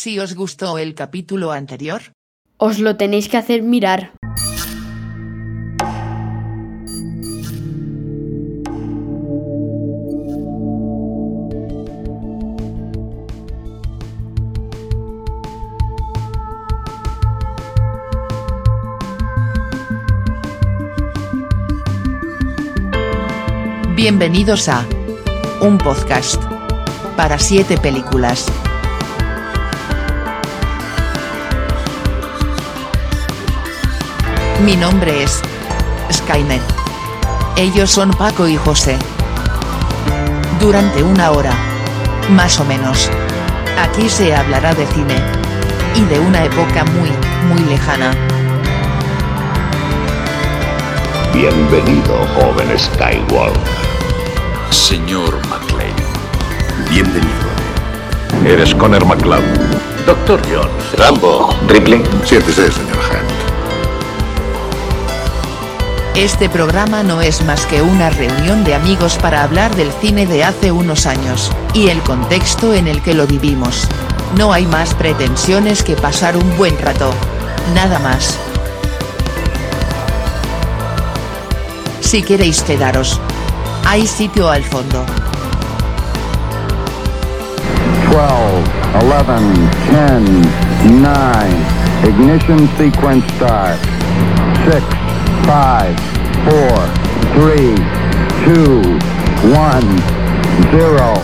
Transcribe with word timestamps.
Si 0.00 0.20
os 0.20 0.36
gustó 0.36 0.78
el 0.78 0.94
capítulo 0.94 1.50
anterior, 1.50 2.12
Os 2.56 2.78
lo 2.78 2.94
tenéis 2.94 3.28
que 3.28 3.36
hacer 3.36 3.64
mirar. 3.64 4.12
bienvenidos 23.96 24.68
a 24.68 24.86
un 25.60 25.76
podcast 25.76 26.40
para 27.16 27.40
siete 27.40 27.76
películas. 27.78 28.46
Mi 34.64 34.74
nombre 34.76 35.22
es 35.22 35.40
Skynet. 36.12 36.60
Ellos 37.56 37.90
son 37.90 38.10
Paco 38.10 38.48
y 38.48 38.56
José. 38.56 38.98
Durante 40.58 41.00
una 41.02 41.30
hora, 41.30 41.52
más 42.30 42.58
o 42.58 42.64
menos, 42.64 43.08
aquí 43.80 44.08
se 44.08 44.34
hablará 44.34 44.74
de 44.74 44.84
cine. 44.88 45.14
Y 45.94 46.04
de 46.06 46.18
una 46.18 46.44
época 46.44 46.84
muy, 46.84 47.10
muy 47.48 47.60
lejana. 47.70 48.10
Bienvenido, 51.32 52.26
joven 52.34 52.76
Skywalker. 52.76 53.62
Señor 54.70 55.40
McLean. 55.48 55.94
Bienvenido. 56.90 57.48
Eres 58.44 58.74
Connor 58.74 59.04
McLeod. 59.06 59.42
Doctor 60.04 60.42
Jones. 60.50 60.92
Rambo. 60.96 61.54
Ripley. 61.68 62.02
Siéntese, 62.24 62.72
señor 62.72 62.97
Este 66.18 66.48
programa 66.48 67.04
no 67.04 67.20
es 67.20 67.44
más 67.44 67.64
que 67.66 67.80
una 67.80 68.10
reunión 68.10 68.64
de 68.64 68.74
amigos 68.74 69.16
para 69.18 69.44
hablar 69.44 69.76
del 69.76 69.92
cine 69.92 70.26
de 70.26 70.42
hace 70.42 70.72
unos 70.72 71.06
años, 71.06 71.52
y 71.74 71.90
el 71.90 72.00
contexto 72.00 72.74
en 72.74 72.88
el 72.88 73.00
que 73.02 73.14
lo 73.14 73.24
vivimos. 73.28 73.86
No 74.36 74.52
hay 74.52 74.66
más 74.66 74.94
pretensiones 74.94 75.84
que 75.84 75.94
pasar 75.94 76.36
un 76.36 76.56
buen 76.56 76.76
rato. 76.80 77.12
Nada 77.72 78.00
más. 78.00 78.36
Si 82.00 82.20
queréis 82.24 82.62
quedaros. 82.62 83.20
Hay 83.86 84.04
sitio 84.04 84.50
al 84.50 84.64
fondo. 84.64 85.06
12, 88.10 88.24
11, 89.06 89.54
10, 90.82 91.00
9. 91.00 92.08
Ignition 92.08 92.68
sequence 92.76 93.24
start. 93.36 93.78
6, 94.68 94.97
5, 95.44 95.96
4, 96.44 96.98
3, 97.34 97.74
2, 98.46 98.86
1, 99.44 99.80
0. 100.70 101.14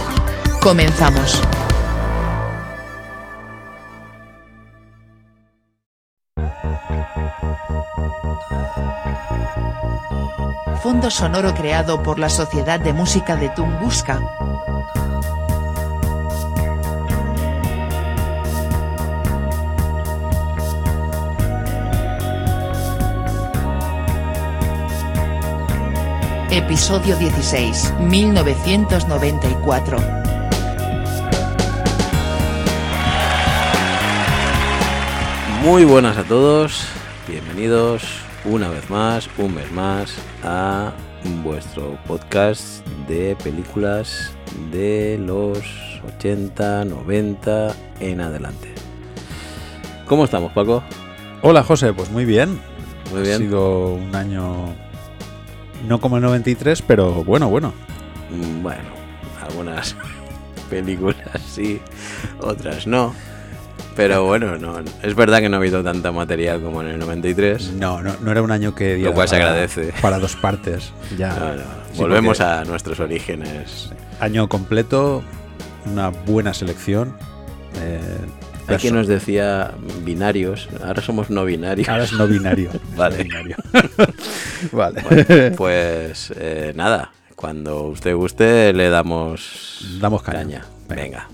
Comenzamos. 0.60 1.42
Fondo 10.82 11.10
sonoro 11.10 11.54
creado 11.54 12.02
por 12.02 12.18
la 12.18 12.28
Sociedad 12.28 12.78
de 12.78 12.92
Música 12.92 13.36
de 13.36 13.48
Tunguska. 13.48 14.20
Episodio 26.54 27.16
16, 27.16 27.94
1994. 27.98 29.98
Muy 35.64 35.84
buenas 35.84 36.16
a 36.16 36.22
todos, 36.22 36.86
bienvenidos 37.26 38.04
una 38.44 38.68
vez 38.68 38.88
más, 38.88 39.28
un 39.36 39.56
mes 39.56 39.72
más, 39.72 40.14
a 40.44 40.92
vuestro 41.42 41.98
podcast 42.06 42.86
de 43.08 43.34
películas 43.42 44.30
de 44.70 45.18
los 45.20 45.58
80, 46.18 46.84
90 46.84 47.74
en 47.98 48.20
adelante. 48.20 48.72
¿Cómo 50.06 50.24
estamos, 50.24 50.52
Paco? 50.52 50.84
Hola 51.42 51.64
José, 51.64 51.92
pues 51.92 52.12
muy 52.12 52.24
bien. 52.24 52.60
Muy 53.10 53.22
Ha 53.22 53.24
bien. 53.24 53.38
sido 53.38 53.94
un 53.94 54.14
año 54.14 54.83
no 55.86 56.00
como 56.00 56.16
el 56.16 56.22
93, 56.22 56.82
pero 56.82 57.24
bueno, 57.24 57.48
bueno. 57.48 57.72
Mm, 58.30 58.62
Bueno, 58.62 58.82
algunas 59.46 59.94
películas 60.70 61.18
sí, 61.46 61.80
otras 62.40 62.86
no. 62.86 63.14
Pero 63.96 64.24
bueno, 64.24 64.56
no, 64.58 64.76
es 65.02 65.14
verdad 65.14 65.38
que 65.38 65.48
no 65.48 65.56
ha 65.56 65.60
habido 65.60 65.84
tanta 65.84 66.10
material 66.10 66.60
como 66.60 66.82
en 66.82 66.88
el 66.88 66.98
93. 66.98 67.74
No, 67.74 68.02
no, 68.02 68.12
no 68.20 68.30
era 68.32 68.42
un 68.42 68.50
año 68.50 68.74
que 68.74 68.96
diera 68.96 69.12
cual 69.12 69.28
se 69.28 69.36
para- 69.36 69.50
agradece. 69.50 69.92
Para 70.02 70.18
dos 70.18 70.34
partes. 70.34 70.92
Ya. 71.16 71.28
No, 71.34 71.54
no, 71.54 71.62
Sí, 71.92 72.00
volvemos 72.00 72.40
a 72.40 72.64
nuestros 72.64 72.98
orígenes. 72.98 73.90
año 74.18 74.48
completo, 74.48 75.22
una 75.86 76.08
buena 76.08 76.52
selección. 76.54 77.16
eh, 77.80 78.00
Quien 78.80 78.94
nos 78.94 79.06
decía 79.06 79.72
binarios, 80.04 80.68
ahora 80.84 81.02
somos 81.02 81.30
no 81.30 81.44
binarios. 81.44 81.88
Ahora 81.88 82.04
es 82.04 82.12
no 82.12 82.26
binario. 82.26 82.70
Vale. 82.96 83.18
no 83.18 83.24
binario. 83.24 83.56
vale. 84.72 85.02
Bueno, 85.02 85.24
pues 85.56 86.32
eh, 86.36 86.72
nada, 86.74 87.12
cuando 87.36 87.82
usted 87.84 88.14
guste 88.14 88.72
le 88.72 88.88
damos, 88.88 89.98
Damos 90.00 90.22
caña. 90.22 90.64
Venga. 90.88 91.02
Venga. 91.02 91.28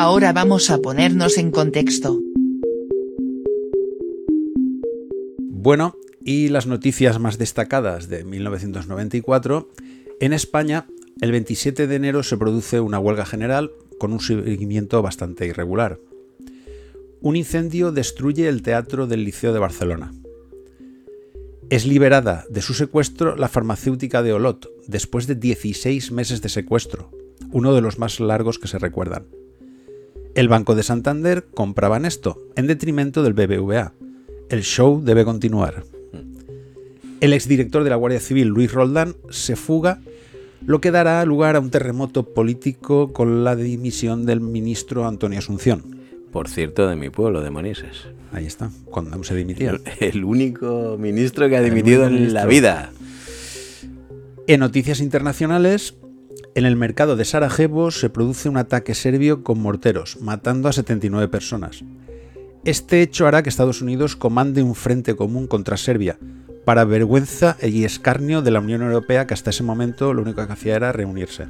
Ahora 0.00 0.32
vamos 0.32 0.70
a 0.70 0.78
ponernos 0.78 1.38
en 1.38 1.50
contexto. 1.50 2.20
Bueno, 5.40 5.96
y 6.24 6.50
las 6.50 6.68
noticias 6.68 7.18
más 7.18 7.36
destacadas 7.36 8.08
de 8.08 8.22
1994. 8.22 9.68
En 10.20 10.32
España, 10.32 10.86
el 11.20 11.32
27 11.32 11.88
de 11.88 11.96
enero 11.96 12.22
se 12.22 12.36
produce 12.36 12.78
una 12.78 13.00
huelga 13.00 13.26
general 13.26 13.72
con 13.98 14.12
un 14.12 14.20
seguimiento 14.20 15.02
bastante 15.02 15.46
irregular. 15.46 15.98
Un 17.20 17.34
incendio 17.34 17.90
destruye 17.90 18.46
el 18.46 18.62
teatro 18.62 19.08
del 19.08 19.24
Liceo 19.24 19.52
de 19.52 19.58
Barcelona. 19.58 20.14
Es 21.70 21.86
liberada 21.86 22.44
de 22.48 22.62
su 22.62 22.72
secuestro 22.72 23.34
la 23.34 23.48
farmacéutica 23.48 24.22
de 24.22 24.32
Olot, 24.32 24.70
después 24.86 25.26
de 25.26 25.34
16 25.34 26.12
meses 26.12 26.40
de 26.40 26.50
secuestro, 26.50 27.10
uno 27.50 27.74
de 27.74 27.80
los 27.80 27.98
más 27.98 28.20
largos 28.20 28.60
que 28.60 28.68
se 28.68 28.78
recuerdan. 28.78 29.26
El 30.38 30.46
Banco 30.46 30.76
de 30.76 30.84
Santander 30.84 31.46
compraba 31.52 31.96
esto, 32.06 32.38
en 32.54 32.68
detrimento 32.68 33.24
del 33.24 33.32
BBVA. 33.32 33.92
El 34.48 34.62
show 34.62 35.02
debe 35.02 35.24
continuar. 35.24 35.82
El 37.20 37.32
exdirector 37.32 37.82
de 37.82 37.90
la 37.90 37.96
Guardia 37.96 38.20
Civil, 38.20 38.46
Luis 38.46 38.70
Roldán, 38.72 39.16
se 39.30 39.56
fuga, 39.56 40.00
lo 40.64 40.80
que 40.80 40.92
dará 40.92 41.24
lugar 41.24 41.56
a 41.56 41.60
un 41.60 41.70
terremoto 41.70 42.34
político 42.34 43.12
con 43.12 43.42
la 43.42 43.56
dimisión 43.56 44.26
del 44.26 44.40
ministro 44.40 45.08
Antonio 45.08 45.40
Asunción. 45.40 45.98
Por 46.30 46.46
cierto, 46.48 46.86
de 46.86 46.94
mi 46.94 47.10
pueblo, 47.10 47.40
de 47.40 47.50
Manises. 47.50 48.06
Ahí 48.30 48.46
está, 48.46 48.70
cuando 48.84 49.20
se 49.24 49.34
dimitía. 49.34 49.70
El, 49.70 49.82
el 49.98 50.24
único 50.24 50.96
ministro 51.00 51.48
que 51.48 51.56
ha 51.56 51.62
dimitido 51.62 52.06
en 52.06 52.32
la 52.32 52.46
vida. 52.46 52.92
En 54.46 54.60
noticias 54.60 55.00
internacionales, 55.00 55.96
en 56.54 56.66
el 56.66 56.76
mercado 56.76 57.16
de 57.16 57.24
Sarajevo 57.24 57.90
se 57.90 58.10
produce 58.10 58.48
un 58.48 58.56
ataque 58.56 58.94
serbio 58.94 59.42
con 59.42 59.60
morteros, 59.60 60.20
matando 60.20 60.68
a 60.68 60.72
79 60.72 61.28
personas. 61.28 61.84
Este 62.64 63.00
hecho 63.00 63.26
hará 63.26 63.42
que 63.42 63.48
Estados 63.48 63.80
Unidos 63.80 64.16
comande 64.16 64.62
un 64.62 64.74
frente 64.74 65.14
común 65.14 65.46
contra 65.46 65.76
Serbia, 65.76 66.18
para 66.64 66.84
vergüenza 66.84 67.56
y 67.62 67.84
escarnio 67.84 68.42
de 68.42 68.50
la 68.50 68.60
Unión 68.60 68.82
Europea 68.82 69.26
que 69.26 69.34
hasta 69.34 69.50
ese 69.50 69.62
momento 69.62 70.12
lo 70.12 70.22
único 70.22 70.46
que 70.46 70.52
hacía 70.52 70.76
era 70.76 70.92
reunirse. 70.92 71.46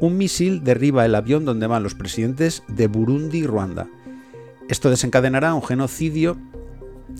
Un 0.00 0.16
misil 0.16 0.64
derriba 0.64 1.04
el 1.04 1.14
avión 1.14 1.44
donde 1.44 1.66
van 1.66 1.82
los 1.82 1.94
presidentes 1.94 2.62
de 2.68 2.86
Burundi 2.86 3.38
y 3.38 3.46
Ruanda. 3.46 3.88
Esto 4.68 4.88
desencadenará 4.88 5.54
un 5.54 5.62
genocidio 5.62 6.38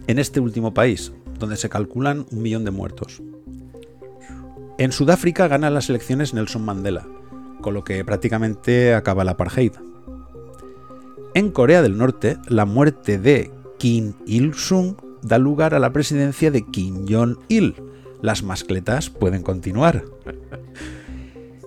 en 0.07 0.19
este 0.19 0.41
último 0.41 0.73
país, 0.73 1.13
donde 1.39 1.57
se 1.57 1.69
calculan 1.69 2.27
un 2.31 2.43
millón 2.43 2.65
de 2.65 2.71
muertos. 2.71 3.21
En 4.79 4.91
Sudáfrica 4.91 5.49
gana 5.49 5.71
las 5.71 5.91
elecciones 5.91 6.35
Nelson 6.35 6.65
Mandela, 6.65 7.07
con 7.61 7.75
lo 7.75 7.85
que 7.85 8.05
prácticamente 8.05 8.95
acaba 8.95 9.23
el 9.23 9.29
apartheid. 9.29 9.73
En 11.35 11.51
Corea 11.51 11.83
del 11.83 11.97
Norte, 11.97 12.39
la 12.49 12.65
muerte 12.65 13.19
de 13.19 13.51
Kim 13.79 14.15
Il-sung 14.27 14.97
da 15.23 15.39
lugar 15.39 15.75
a 15.75 15.79
la 15.79 15.93
presidencia 15.93 16.51
de 16.51 16.65
Kim 16.65 17.07
Jong-il. 17.09 17.75
Las 18.21 18.43
mascletas 18.43 19.11
pueden 19.11 19.43
continuar. 19.43 20.05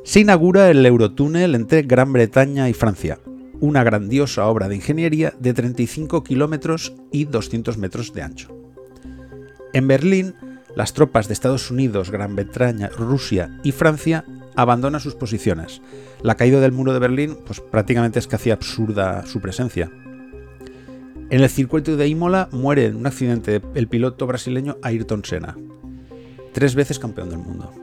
Se 0.04 0.20
inaugura 0.20 0.70
el 0.70 0.86
Eurotúnel 0.86 1.56
entre 1.56 1.82
Gran 1.82 2.14
Bretaña 2.14 2.70
y 2.70 2.74
Francia, 2.74 3.20
una 3.60 3.84
grandiosa 3.84 4.48
obra 4.48 4.68
de 4.68 4.76
ingeniería 4.76 5.34
de 5.40 5.54
35 5.54 6.24
kilómetros 6.24 6.94
y 7.12 7.26
200 7.26 7.78
metros 7.78 8.14
de 8.14 8.22
ancho. 8.22 8.56
En 9.74 9.88
Berlín, 9.88 10.36
las 10.76 10.94
tropas 10.94 11.28
de 11.28 11.34
Estados 11.34 11.72
Unidos, 11.72 12.12
Gran 12.12 12.36
Bretaña, 12.36 12.90
Rusia 12.90 13.60
y 13.64 13.72
Francia 13.72 14.26
abandonan 14.56 15.02
sus 15.02 15.16
posiciones. 15.16 15.82
La 16.22 16.36
caída 16.36 16.60
del 16.60 16.72
muro 16.72 16.94
de 16.94 17.00
Berlín 17.00 17.38
pues, 17.46 17.62
prácticamente 17.62 18.20
es 18.20 18.28
que 18.28 18.36
hacía 18.36 18.54
absurda 18.54 19.26
su 19.26 19.42
presencia. 19.42 19.92
En 21.30 21.42
el 21.42 21.50
circuito 21.50 21.96
de 21.98 22.08
Imola 22.08 22.50
muere 22.52 22.86
en 22.86 22.96
un 22.96 23.08
accidente 23.08 23.62
el 23.74 23.88
piloto 23.88 24.28
brasileño 24.28 24.78
Ayrton 24.84 25.24
Senna, 25.26 25.58
tres 26.54 26.76
veces 26.76 27.00
campeón 27.00 27.30
del 27.30 27.40
mundo. 27.40 27.74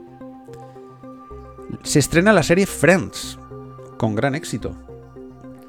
Se 1.83 1.99
estrena 1.99 2.33
la 2.33 2.43
serie 2.43 2.67
Friends, 2.67 3.39
con 3.99 4.15
gran 4.15 4.35
éxito. 4.35 4.77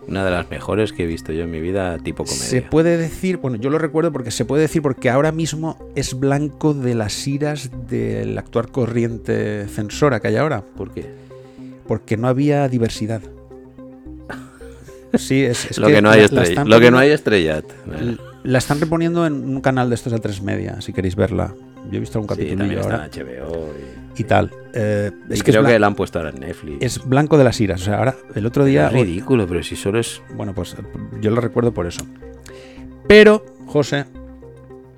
Una 0.07 0.25
de 0.25 0.31
las 0.31 0.49
mejores 0.49 0.91
que 0.91 1.03
he 1.03 1.05
visto 1.07 1.31
yo 1.31 1.43
en 1.43 1.51
mi 1.51 1.61
vida, 1.61 1.97
tipo 1.97 2.23
comedia. 2.25 2.43
Se 2.45 2.61
puede 2.61 2.97
decir, 2.97 3.37
bueno, 3.37 3.57
yo 3.57 3.69
lo 3.69 3.77
recuerdo 3.79 4.11
porque 4.11 4.31
se 4.31 4.43
puede 4.45 4.63
decir 4.63 4.81
porque 4.81 5.09
ahora 5.09 5.31
mismo 5.31 5.77
es 5.95 6.19
blanco 6.19 6.73
de 6.73 6.93
las 6.93 7.25
iras 7.27 7.71
del 7.87 8.37
actual 8.37 8.69
corriente 8.69 9.67
censora 9.67 10.19
que 10.19 10.27
hay 10.27 10.35
ahora. 10.35 10.61
¿Por 10.75 10.91
qué? 10.93 11.05
Porque 11.87 12.17
no 12.17 12.27
había 12.27 12.67
diversidad. 12.67 13.21
Sí, 15.15 15.43
es, 15.43 15.69
es 15.71 15.77
lo, 15.77 15.87
que 15.87 16.01
no 16.01 16.09
hay 16.09 16.21
la- 16.21 16.27
la 16.31 16.43
estrella- 16.43 16.63
lo 16.65 16.79
que 16.79 16.91
no 16.91 16.97
hay 16.97 17.09
estrellat. 17.11 17.65
La 18.43 18.57
están 18.57 18.79
reponiendo 18.79 19.25
en 19.27 19.33
un 19.33 19.61
canal 19.61 19.87
de 19.89 19.95
estos 19.95 20.11
de 20.11 20.19
tres 20.19 20.41
media, 20.41 20.81
si 20.81 20.91
queréis 20.91 21.15
verla. 21.15 21.53
Yo 21.91 21.97
he 21.97 21.99
visto 21.99 22.19
un 22.19 22.25
Sí, 22.25 22.29
capítulo 22.29 22.63
está 22.65 22.81
ahora 22.95 23.05
en 23.05 23.11
HBO. 23.27 23.67
Y, 23.67 24.02
y 24.17 24.23
tal. 24.23 24.51
Eh, 24.73 25.11
y 25.29 25.33
es 25.33 25.43
que 25.43 25.51
es, 25.51 25.57
creo 25.57 25.65
que 25.65 25.77
la 25.79 25.87
han 25.87 25.95
puesto 25.95 26.19
ahora 26.19 26.31
en 26.31 26.39
Netflix. 26.39 26.77
es 26.81 27.07
blanco 27.07 27.37
de 27.37 27.43
las 27.43 27.59
iras. 27.61 27.81
O 27.81 27.85
sea, 27.85 27.97
ahora, 27.97 28.15
el 28.35 28.45
otro 28.45 28.65
día. 28.65 28.87
Es 28.87 28.93
ridículo, 28.93 29.47
pero 29.47 29.63
si 29.63 29.75
solo 29.75 29.99
es. 29.99 30.21
Bueno, 30.35 30.53
pues 30.53 30.75
yo 31.21 31.31
lo 31.31 31.41
recuerdo 31.41 31.73
por 31.73 31.87
eso. 31.87 32.05
Pero, 33.07 33.45
José, 33.67 34.05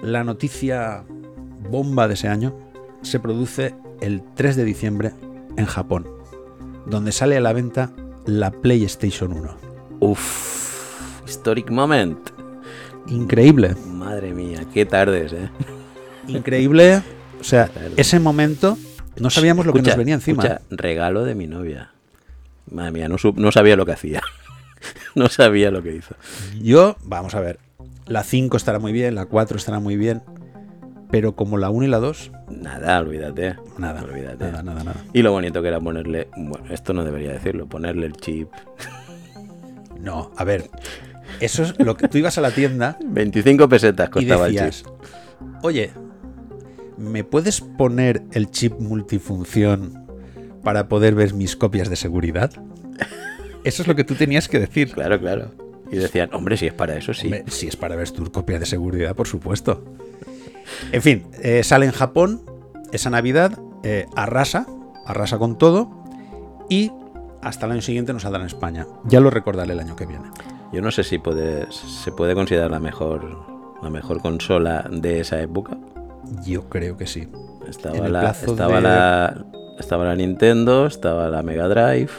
la 0.02 0.24
noticia 0.24 1.04
bomba 1.70 2.08
de 2.08 2.14
ese 2.14 2.28
año 2.28 2.56
se 3.02 3.20
produce 3.20 3.74
el 4.02 4.22
3 4.36 4.56
de 4.56 4.64
diciembre 4.64 5.12
en 5.58 5.66
Japón, 5.66 6.08
donde 6.86 7.12
sale 7.12 7.38
a 7.38 7.42
la 7.42 7.54
venta 7.54 7.92
la 8.26 8.52
PlayStation 8.52 9.34
1. 9.34 9.58
Uff, 10.00 11.26
historic 11.26 11.70
moment. 11.72 12.20
Increíble, 13.08 13.76
Madre 13.88 14.34
mía, 14.34 14.66
qué 14.74 14.86
tardes, 14.86 15.34
eh. 15.34 15.50
increíble. 16.28 17.04
O 17.40 17.44
sea, 17.44 17.70
ese 17.98 18.20
momento 18.20 18.78
no 19.20 19.30
sabíamos 19.30 19.66
lo 19.66 19.74
que 19.74 19.82
nos 19.82 19.96
venía 19.98 20.16
encima. 20.16 20.44
escucha, 20.44 20.62
regalo 20.70 21.24
de 21.26 21.36
mi 21.36 21.48
novia. 21.48 21.92
Madre 22.72 22.92
mía, 22.92 23.08
no, 23.10 23.18
no 23.36 23.52
sabía 23.52 23.76
lo 23.76 23.86
que 23.86 23.92
hacía. 23.94 24.22
no 25.16 25.28
sabía 25.30 25.72
lo 25.72 25.84
que 25.84 25.96
hizo. 25.96 26.16
Yo, 26.62 26.96
vamos 27.04 27.36
a 27.36 27.40
ver, 27.40 27.60
la 28.08 28.24
5 28.24 28.58
estará 28.58 28.80
muy 28.80 28.92
bien, 28.92 29.16
la 29.16 29.26
4 29.26 29.58
estará 29.58 29.80
muy 29.80 29.96
bien, 29.98 30.22
pero 31.12 31.36
como 31.36 31.58
la 31.58 31.70
1 31.70 31.86
y 31.86 31.90
la 31.90 32.00
2, 32.00 32.32
Nada, 32.50 33.00
olvídate. 33.00 33.56
nada, 33.78 34.04
Olvídate. 34.04 34.46
nada, 34.46 34.64
nada, 34.64 34.84
nada. 34.84 35.04
Y 35.14 35.22
lo 35.24 35.32
bonito 35.32 35.62
que 35.62 35.68
era 35.70 35.80
ponerle. 35.80 36.28
Bueno, 36.38 36.66
esto 36.72 36.94
no 36.94 37.04
debería 37.04 37.32
decirlo, 37.32 37.68
ponerle 37.68 38.06
el 38.08 38.14
chip. 38.14 38.50
No, 40.00 40.32
a 40.38 40.44
ver, 40.44 40.70
eso 41.40 41.64
es 41.64 41.80
lo 41.80 41.96
que 41.98 42.08
tú 42.08 42.18
ibas 42.18 42.38
a 42.38 42.42
la 42.42 42.52
tienda 42.52 42.98
25 43.06 43.68
pesetas 43.70 44.08
y 44.10 44.12
costaba 44.12 44.48
el 44.48 44.72
chip. 44.72 44.88
oye, 45.64 45.92
¿me 46.98 47.24
puedes 47.24 47.62
poner 47.62 48.24
el 48.32 48.52
chip 48.52 48.80
multifunción 48.80 50.06
para 50.64 50.88
poder 50.88 51.16
ver 51.16 51.34
mis 51.34 51.56
copias 51.56 51.90
de 51.90 51.96
seguridad? 51.96 52.52
Eso 53.64 53.82
es 53.82 53.88
lo 53.88 53.96
que 53.96 54.04
tú 54.04 54.16
tenías 54.16 54.48
que 54.48 54.60
decir. 54.60 54.92
Claro, 54.92 55.20
claro. 55.20 55.52
Y 55.92 55.98
decían, 55.98 56.30
hombre, 56.34 56.58
si 56.58 56.68
es 56.68 56.74
para 56.74 56.96
eso, 56.96 57.14
sí. 57.14 57.28
Hombre, 57.28 57.46
si 57.48 57.68
es 57.68 57.76
para 57.76 57.96
ver 57.96 58.10
tus 58.12 58.30
copias 58.30 58.60
de 58.60 58.66
seguridad, 58.66 59.16
por 59.16 59.28
supuesto. 59.28 59.84
En 60.92 61.02
fin, 61.02 61.28
eh, 61.42 61.64
sale 61.64 61.86
en 61.86 61.92
Japón 61.92 62.42
esa 62.92 63.10
Navidad, 63.10 63.60
eh, 63.84 64.08
arrasa, 64.16 64.68
arrasa 65.06 65.38
con 65.38 65.58
todo 65.58 66.04
y 66.70 66.92
hasta 67.42 67.66
el 67.66 67.74
año 67.74 67.82
siguiente 67.82 68.14
nos 68.14 68.24
saldrá 68.24 68.42
en 68.42 68.48
España. 68.48 68.88
Ya 69.06 69.20
lo 69.20 69.30
recordaré 69.30 69.74
el 69.74 69.80
año 69.80 69.96
que 69.96 70.06
viene. 70.06 70.26
Yo 70.74 70.82
no 70.82 70.92
sé 70.92 71.04
si 71.04 71.20
puede, 71.20 71.72
se 71.72 72.12
puede 72.12 72.34
considerar 72.34 72.72
la 72.72 72.80
mejor, 72.80 73.46
la 73.82 73.90
mejor 73.90 74.22
consola 74.22 74.88
de 74.92 75.20
esa 75.20 75.42
época. 75.42 75.78
Yo 76.46 76.68
creo 76.70 76.98
que 76.98 77.08
sí. 77.08 77.28
Estaba, 77.68 78.08
la, 78.10 78.30
estaba, 78.32 78.76
de- 78.76 78.82
la, 78.82 79.46
estaba 79.80 80.06
la 80.06 80.16
Nintendo, 80.16 80.86
estaba 80.86 81.30
la 81.30 81.42
Mega 81.44 81.68
Drive. 81.68 82.10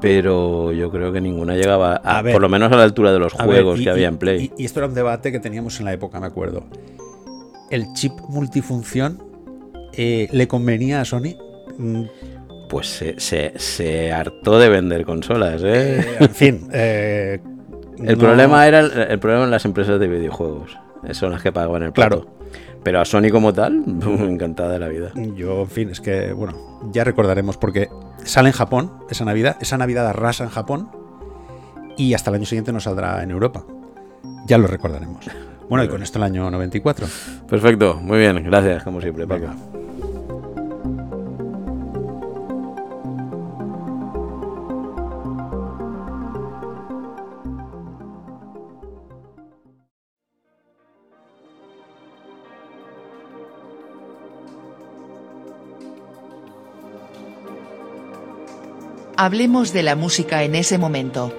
Pero 0.00 0.72
yo 0.72 0.90
creo 0.90 1.12
que 1.12 1.20
ninguna 1.20 1.54
llegaba, 1.54 2.00
a, 2.02 2.18
A 2.18 2.22
ver. 2.22 2.32
por 2.32 2.42
lo 2.42 2.48
menos 2.48 2.72
a 2.72 2.76
la 2.76 2.82
altura 2.82 3.12
de 3.12 3.20
los 3.20 3.36
ver, 3.36 3.46
juegos 3.46 3.80
y- 3.80 3.84
que 3.84 3.90
había 3.90 4.08
en 4.08 4.18
Play. 4.18 4.50
Y, 4.56 4.62
y 4.62 4.64
esto 4.64 4.80
era 4.80 4.88
un 4.88 4.94
debate 4.94 5.30
que 5.30 5.38
teníamos 5.38 5.78
en 5.78 5.84
la 5.84 5.92
época, 5.92 6.18
me 6.18 6.26
acuerdo. 6.26 6.64
¿El 7.70 7.92
chip 7.92 8.12
multifunción 8.28 9.22
eh, 9.92 10.28
le 10.32 10.48
convenía 10.48 11.00
a 11.00 11.04
Sony? 11.04 11.36
Mm, 11.78 12.02
Pues 12.68 12.88
se, 12.88 13.20
se, 13.20 13.52
se 13.56 14.12
hartó 14.12 14.58
de 14.58 14.68
vender 14.68 15.04
consolas, 15.04 15.62
¿eh? 15.62 16.00
eh, 16.00 16.16
en 16.20 16.30
fin. 16.30 16.68
eh, 16.72 17.38
El 17.98 18.14
no- 18.18 18.24
problema 18.24 18.66
era 18.66 18.80
el, 18.80 18.90
el 18.92 19.18
problema 19.20 19.44
en 19.44 19.50
las 19.52 19.64
empresas 19.64 20.00
de 20.00 20.08
videojuegos. 20.08 20.76
Son 21.10 21.30
las 21.32 21.42
que 21.42 21.52
pagaban 21.52 21.82
el 21.82 21.92
Claro. 21.92 22.22
plato. 22.22 22.36
Pero 22.82 23.00
a 23.00 23.04
Sony 23.04 23.30
como 23.30 23.52
tal, 23.52 23.82
encantada 24.20 24.72
de 24.72 24.78
la 24.78 24.88
vida. 24.88 25.12
Yo, 25.36 25.62
en 25.62 25.68
fin, 25.68 25.88
es 25.90 26.00
que, 26.00 26.32
bueno, 26.32 26.80
ya 26.92 27.04
recordaremos 27.04 27.56
porque 27.56 27.88
sale 28.24 28.48
en 28.48 28.54
Japón 28.54 28.92
esa 29.10 29.24
Navidad, 29.24 29.56
esa 29.60 29.78
Navidad 29.78 30.06
arrasa 30.08 30.44
en 30.44 30.50
Japón 30.50 30.88
y 31.96 32.14
hasta 32.14 32.30
el 32.30 32.36
año 32.36 32.46
siguiente 32.46 32.72
nos 32.72 32.84
saldrá 32.84 33.22
en 33.22 33.30
Europa. 33.30 33.64
Ya 34.46 34.58
lo 34.58 34.66
recordaremos. 34.66 35.26
Bueno, 35.68 35.84
y 35.84 35.88
con 35.88 36.02
esto 36.02 36.18
el 36.18 36.24
año 36.24 36.50
94. 36.50 37.06
Perfecto, 37.48 37.94
muy 37.94 38.18
bien, 38.18 38.42
gracias, 38.44 38.82
como 38.82 39.00
siempre, 39.00 39.26
Paco. 39.26 39.42
Venga. 39.46 39.81
Hablemos 59.24 59.72
de 59.72 59.84
la 59.84 59.94
música 59.94 60.42
en 60.42 60.56
ese 60.56 60.78
momento. 60.78 61.32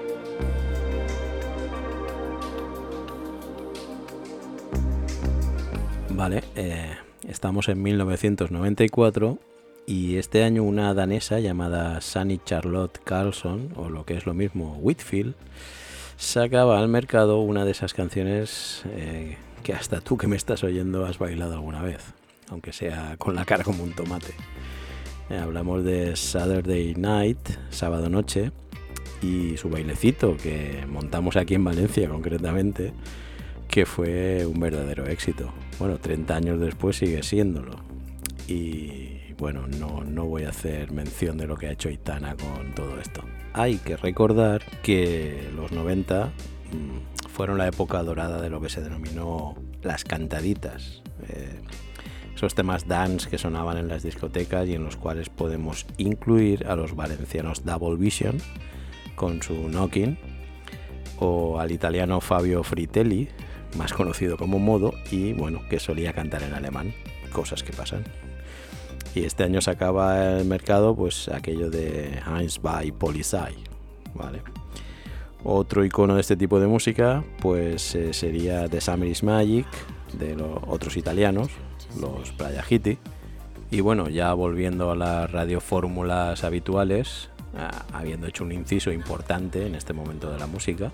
Vale, 6.12 6.46
eh, 6.56 6.96
estamos 7.28 7.68
en 7.68 7.84
1994 7.84 9.38
y 9.86 10.16
este 10.16 10.46
año 10.46 10.64
una 10.64 10.94
danesa 10.94 11.42
llamada 11.42 12.00
Sunny 12.00 12.40
Charlotte 12.46 13.02
Carlson, 13.04 13.74
o 13.76 13.90
lo 13.90 14.06
que 14.06 14.16
es 14.16 14.26
lo 14.26 14.34
mismo 14.34 14.78
Whitfield, 14.80 15.36
sacaba 16.16 16.80
al 16.80 16.88
mercado 16.88 17.42
una 17.42 17.66
de 17.66 17.72
esas 17.72 17.94
canciones 17.94 18.84
eh, 18.92 19.36
que 19.62 19.74
hasta 19.74 20.00
tú 20.00 20.18
que 20.18 20.28
me 20.28 20.38
estás 20.38 20.64
oyendo 20.64 21.06
has 21.06 21.20
bailado 21.20 21.56
alguna 21.56 21.82
vez, 21.82 22.14
aunque 22.50 22.72
sea 22.72 23.18
con 23.18 23.36
la 23.36 23.44
cara 23.44 23.66
como 23.66 23.84
un 23.84 23.92
tomate. 23.92 24.34
Eh, 25.30 25.38
hablamos 25.38 25.84
de 25.84 26.16
Saturday 26.16 26.96
Night, 26.96 27.40
sábado 27.70 28.10
noche, 28.10 28.52
y 29.22 29.56
su 29.58 29.70
bailecito 29.70 30.36
que 30.36 30.86
montamos 30.88 31.38
aquí 31.38 31.56
en 31.56 31.64
Valencia 31.64 32.10
concretamente, 32.10 32.94
que 33.70 33.86
fue 33.86 34.46
un 34.46 34.60
verdadero 34.60 35.08
éxito. 35.08 35.52
Bueno, 35.80 35.98
30 35.98 36.36
años 36.36 36.60
después 36.60 36.98
sigue 36.98 37.24
siéndolo. 37.24 37.78
Y 38.48 39.34
bueno, 39.38 39.66
no, 39.68 40.04
no 40.04 40.26
voy 40.26 40.44
a 40.44 40.50
hacer 40.50 40.92
mención 40.92 41.38
de 41.38 41.48
lo 41.48 41.56
que 41.56 41.68
ha 41.68 41.72
hecho 41.72 41.90
Itana 41.90 42.36
con 42.36 42.76
todo 42.76 43.00
esto. 43.00 43.24
Hay 43.54 43.78
que 43.78 43.96
recordar 43.96 44.62
que 44.82 45.50
los 45.56 45.72
90 45.72 46.26
mm, 46.72 47.30
fueron 47.30 47.58
la 47.58 47.68
época 47.68 48.04
dorada 48.04 48.42
de 48.42 48.50
lo 48.50 48.60
que 48.60 48.70
se 48.70 48.82
denominó 48.82 49.56
las 49.82 50.04
cantaditas. 50.04 51.02
Eh, 51.30 51.62
esos 52.44 52.56
temas 52.56 52.90
dance 52.90 53.30
que 53.30 53.38
sonaban 53.38 53.78
en 53.78 53.88
las 53.88 54.04
discotecas 54.04 54.68
y 54.68 54.74
en 54.74 54.84
los 54.84 54.98
cuales 54.98 55.30
podemos 55.30 55.86
incluir 55.98 56.68
a 56.68 56.76
los 56.76 56.94
valencianos 56.94 57.64
Double 57.64 57.96
Vision 57.96 58.36
con 59.16 59.42
su 59.42 59.54
Knocking 59.70 60.18
o 61.20 61.58
al 61.62 61.72
italiano 61.72 62.20
Fabio 62.20 62.62
Fritelli, 62.64 63.30
más 63.78 63.94
conocido 63.94 64.36
como 64.36 64.60
Modo, 64.60 64.94
y 65.10 65.32
bueno, 65.32 65.62
que 65.70 65.80
solía 65.80 66.12
cantar 66.12 66.44
en 66.44 66.54
alemán, 66.54 66.94
cosas 67.32 67.64
que 67.64 67.72
pasan. 67.72 68.04
Y 69.16 69.24
este 69.24 69.46
año 69.46 69.62
sacaba 69.62 70.36
al 70.36 70.44
mercado 70.44 70.98
pues 70.98 71.30
aquello 71.30 71.70
de 71.70 72.20
Heinz 72.28 72.60
by 72.62 72.92
Polizei, 72.92 73.56
¿vale? 74.14 74.42
Otro 75.46 75.86
icono 75.86 76.16
de 76.16 76.22
este 76.22 76.36
tipo 76.36 76.60
de 76.60 76.68
música 76.68 77.24
pues 77.40 77.96
eh, 77.96 78.12
sería 78.12 78.68
The 78.68 78.82
Summer 78.82 79.08
is 79.08 79.24
Magic 79.24 79.66
de 80.12 80.36
los 80.36 80.60
otros 80.68 80.98
italianos, 80.98 81.50
los 82.00 82.32
Playa 82.32 82.64
Hiti. 82.68 82.98
Y 83.72 83.82
bueno, 83.82 84.10
ya 84.10 84.34
volviendo 84.34 84.92
a 84.92 84.96
las 84.96 85.32
radiofórmulas 85.32 86.44
habituales, 86.44 87.30
ah, 87.58 87.86
habiendo 87.92 88.28
hecho 88.28 88.44
un 88.44 88.52
inciso 88.52 88.92
importante 88.92 89.66
en 89.66 89.76
este 89.76 89.94
momento 89.94 90.32
de 90.32 90.38
la 90.38 90.48
música, 90.48 90.92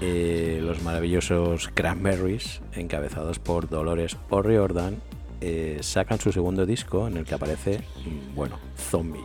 eh, 0.00 0.60
los 0.62 0.82
maravillosos 0.82 1.70
Cranberries, 1.72 2.60
encabezados 2.74 3.38
por 3.38 3.68
Dolores 3.68 4.16
O'Riordan, 4.28 4.96
eh, 5.40 5.78
sacan 5.82 6.18
su 6.18 6.32
segundo 6.32 6.66
disco 6.66 7.06
en 7.06 7.16
el 7.16 7.24
que 7.24 7.34
aparece, 7.34 7.78
mm, 7.78 8.34
bueno, 8.34 8.58
Zombie, 8.76 9.24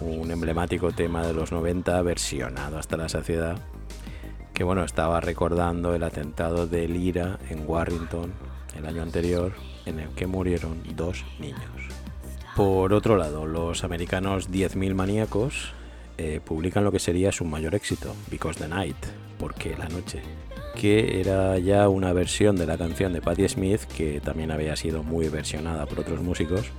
un 0.00 0.30
emblemático 0.30 0.92
tema 0.92 1.26
de 1.26 1.32
los 1.32 1.52
90 1.52 2.02
versionado 2.02 2.78
hasta 2.78 2.96
la 2.96 3.08
saciedad, 3.08 3.58
que 4.52 4.62
bueno, 4.62 4.84
estaba 4.84 5.20
recordando 5.20 5.94
el 5.94 6.02
atentado 6.02 6.66
de 6.66 6.86
Lira 6.86 7.38
en 7.48 7.64
Warrington 7.66 8.32
el 8.76 8.86
año 8.86 9.02
anterior, 9.02 9.52
en 9.86 10.00
el 10.00 10.08
que 10.10 10.26
murieron 10.26 10.82
dos 10.96 11.24
niños. 11.38 11.60
Por 12.56 12.92
otro 12.92 13.16
lado, 13.16 13.46
los 13.46 13.82
americanos 13.82 14.50
10.000 14.50 14.94
maníacos 14.94 15.72
eh, 16.18 16.40
publican 16.44 16.84
lo 16.84 16.92
que 16.92 17.00
sería 17.00 17.32
su 17.32 17.44
mayor 17.44 17.74
éxito, 17.74 18.14
Because 18.30 18.60
the 18.60 18.68
Night, 18.68 18.96
porque 19.38 19.76
la 19.76 19.88
noche, 19.88 20.22
que 20.76 21.20
era 21.20 21.58
ya 21.58 21.88
una 21.88 22.12
versión 22.12 22.54
de 22.56 22.66
la 22.66 22.78
canción 22.78 23.12
de 23.12 23.20
Patti 23.20 23.48
Smith 23.48 23.80
que 23.96 24.20
también 24.20 24.52
había 24.52 24.76
sido 24.76 25.02
muy 25.02 25.28
versionada 25.28 25.86
por 25.86 26.00
otros 26.00 26.20
músicos. 26.20 26.70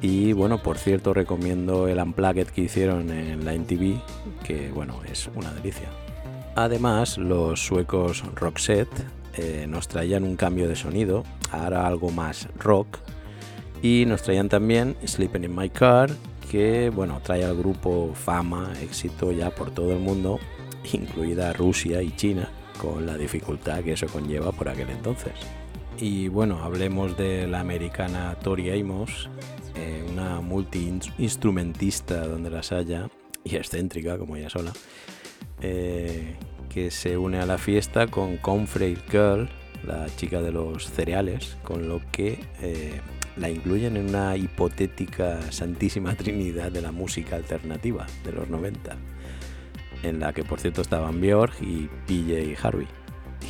Y 0.00 0.32
bueno, 0.32 0.62
por 0.62 0.78
cierto, 0.78 1.12
recomiendo 1.14 1.86
el 1.86 1.98
Unplugged 1.98 2.48
que 2.48 2.62
hicieron 2.62 3.10
en 3.10 3.44
la 3.44 3.54
NTV, 3.54 4.00
que 4.42 4.70
bueno, 4.72 5.00
es 5.10 5.28
una 5.34 5.52
delicia. 5.52 5.90
Además, 6.54 7.18
los 7.18 7.64
suecos 7.64 8.24
Roxette 8.34 9.04
eh, 9.34 9.66
nos 9.68 9.88
traían 9.88 10.24
un 10.24 10.36
cambio 10.36 10.68
de 10.68 10.76
sonido, 10.76 11.24
ahora 11.50 11.86
algo 11.86 12.10
más 12.10 12.48
rock, 12.58 12.98
y 13.82 14.04
nos 14.06 14.22
traían 14.22 14.48
también 14.48 14.96
Sleeping 15.04 15.44
in 15.44 15.56
My 15.56 15.68
Car, 15.68 16.10
que 16.50 16.90
bueno, 16.90 17.20
trae 17.22 17.44
al 17.44 17.56
grupo 17.56 18.12
fama, 18.14 18.72
éxito 18.82 19.32
ya 19.32 19.50
por 19.50 19.70
todo 19.70 19.92
el 19.92 19.98
mundo, 19.98 20.38
incluida 20.92 21.52
Rusia 21.52 22.02
y 22.02 22.14
China, 22.14 22.48
con 22.78 23.06
la 23.06 23.16
dificultad 23.16 23.82
que 23.82 23.92
eso 23.92 24.06
conlleva 24.06 24.52
por 24.52 24.68
aquel 24.68 24.90
entonces. 24.90 25.32
Y 25.98 26.28
bueno, 26.28 26.62
hablemos 26.62 27.16
de 27.16 27.46
la 27.46 27.60
americana 27.60 28.36
Tori 28.42 28.70
Amos, 28.78 29.30
eh, 29.74 30.04
una 30.10 30.40
multi-instrumentista 30.40 32.26
donde 32.26 32.50
las 32.50 32.72
haya, 32.72 33.08
y 33.44 33.56
excéntrica 33.56 34.18
como 34.18 34.36
ella 34.36 34.50
sola, 34.50 34.72
eh, 35.60 36.36
que 36.72 36.90
se 36.90 37.16
une 37.16 37.38
a 37.38 37.46
la 37.46 37.58
fiesta 37.58 38.06
con 38.06 38.36
Confrey 38.36 38.96
Girl, 39.10 39.48
la 39.86 40.06
chica 40.16 40.40
de 40.40 40.52
los 40.52 40.90
cereales, 40.90 41.56
con 41.62 41.88
lo 41.88 42.00
que 42.10 42.38
eh, 42.60 43.00
la 43.36 43.50
incluyen 43.50 43.96
en 43.96 44.08
una 44.08 44.36
hipotética 44.36 45.40
santísima 45.50 46.14
trinidad 46.16 46.72
de 46.72 46.82
la 46.82 46.92
música 46.92 47.36
alternativa 47.36 48.06
de 48.24 48.32
los 48.32 48.48
90 48.48 48.96
en 50.02 50.20
la 50.20 50.32
que 50.32 50.44
por 50.44 50.60
cierto 50.60 50.82
estaban 50.82 51.20
Björk 51.20 51.54
y 51.60 51.88
PJ 52.06 52.56
Harvey. 52.66 52.88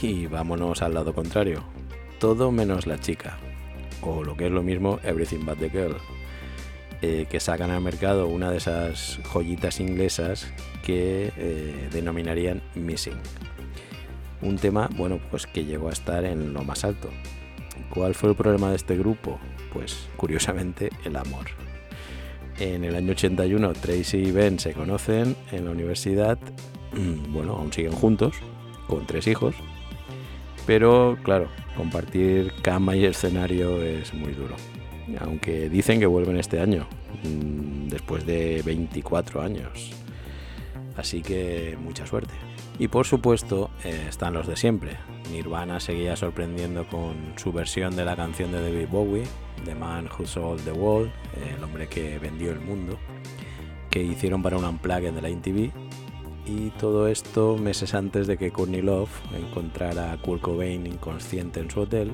Y 0.01 0.27
vámonos 0.27 0.83
al 0.83 0.95
lado 0.95 1.15
contrario, 1.15 1.65
todo 2.19 2.51
menos 2.51 2.87
la 2.87 2.99
chica, 2.99 3.39
o 4.03 4.23
lo 4.25 4.37
que 4.37 4.47
es 4.47 4.53
lo 4.53 4.63
mismo 4.63 4.99
Everything 5.03 5.45
But 5.45 5.59
the 5.59 5.71
Girl, 5.71 5.97
eh, 7.05 7.27
que 7.29 7.41
sacan 7.41 7.73
al 7.73 7.81
mercado 7.81 8.29
una 8.29 8.51
de 8.53 8.59
esas 8.59 9.19
joyitas 9.25 9.81
inglesas 9.81 10.47
que 10.85 11.33
eh, 11.37 11.89
denominarían 11.93 12.63
Missing. 12.77 13.19
Un 14.41 14.57
tema, 14.57 14.89
bueno, 14.97 15.21
pues 15.29 15.49
que 15.49 15.65
llegó 15.65 15.89
a 15.89 15.93
estar 15.93 16.25
en 16.25 16.53
lo 16.53 16.63
más 16.63 16.85
alto. 16.85 17.11
¿Cuál 17.91 18.15
fue 18.15 18.31
el 18.31 18.37
problema 18.37 18.71
de 18.71 18.77
este 18.77 18.97
grupo? 18.97 19.41
Pues 19.73 20.09
curiosamente 20.17 20.91
el 21.05 21.17
amor. 21.17 21.47
En 22.61 22.85
el 22.85 22.95
año 22.95 23.13
81 23.13 23.73
Tracy 23.73 24.19
y 24.19 24.31
Ben 24.31 24.61
se 24.61 24.73
conocen 24.73 25.35
en 25.51 25.65
la 25.65 25.73
universidad, 25.73 26.39
bueno, 27.31 27.57
aún 27.57 27.73
siguen 27.73 27.93
juntos, 27.93 28.37
con 28.87 29.07
tres 29.09 29.27
hijos, 29.27 29.57
pero 30.67 31.19
claro, 31.25 31.49
compartir 31.77 32.53
cama 32.63 32.95
y 32.95 33.07
escenario 33.07 33.83
es 33.83 34.15
muy 34.15 34.33
duro. 34.33 34.55
Aunque 35.19 35.69
dicen 35.69 36.01
que 36.01 36.07
vuelven 36.07 36.37
este 36.39 36.61
año, 36.61 36.87
mm, 37.25 37.89
después 37.89 38.25
de 38.27 38.63
24 38.65 39.43
años. 39.43 39.93
Así 40.97 41.23
que 41.23 41.77
mucha 41.81 42.07
suerte. 42.07 42.35
Y 42.79 42.89
por 42.89 43.07
supuesto 43.07 43.71
eh, 43.85 44.07
están 44.09 44.35
los 44.35 44.47
de 44.47 44.57
siempre. 44.57 44.97
Nirvana 45.31 45.81
seguía 45.81 46.17
sorprendiendo 46.17 46.87
con 46.87 47.35
su 47.37 47.53
versión 47.53 47.97
de 47.97 48.05
la 48.05 48.17
canción 48.17 48.53
de 48.53 48.61
David 48.61 48.89
Bowie, 48.91 49.25
The 49.65 49.75
Man 49.75 50.09
Who 50.09 50.27
Sold 50.27 50.65
the 50.65 50.73
World, 50.73 51.11
el 51.57 51.63
hombre 51.63 51.89
que 51.89 52.19
vendió 52.19 52.53
el 52.53 52.61
mundo, 52.61 52.99
que 53.91 54.03
hicieron 54.03 54.43
para 54.43 54.57
un 54.57 54.65
unplugged 54.65 55.13
de 55.13 55.23
la 55.23 55.29
MTV. 55.29 55.71
Y 56.45 56.71
todo 56.71 57.07
esto 57.07 57.57
meses 57.57 57.95
antes 57.95 58.27
de 58.27 58.37
que 58.37 58.51
Courtney 58.51 58.83
Love 58.83 59.11
encontrara 59.39 60.13
a 60.13 60.17
Kurt 60.17 60.43
Cobain 60.43 60.87
inconsciente 60.87 61.61
en 61.61 61.71
su 61.71 61.81
hotel, 61.81 62.13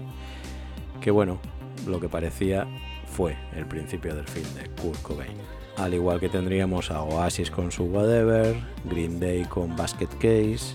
que 1.00 1.11
bueno, 1.11 1.40
lo 1.87 2.00
que 2.00 2.08
parecía 2.08 2.66
fue 3.06 3.37
el 3.56 3.66
principio 3.66 4.14
del 4.14 4.26
fin 4.26 4.44
de 4.54 4.68
Kurt 4.80 5.00
Cobain. 5.02 5.37
Al 5.76 5.94
igual 5.94 6.18
que 6.18 6.28
tendríamos 6.28 6.90
a 6.90 7.02
Oasis 7.02 7.50
con 7.50 7.70
su 7.70 7.85
Whatever, 7.85 8.56
Green 8.85 9.20
Day 9.20 9.44
con 9.44 9.76
Basket 9.76 10.08
Case 10.18 10.75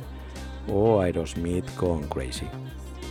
o 0.68 1.02
Aerosmith 1.02 1.66
con 1.76 2.04
Crazy. 2.08 2.48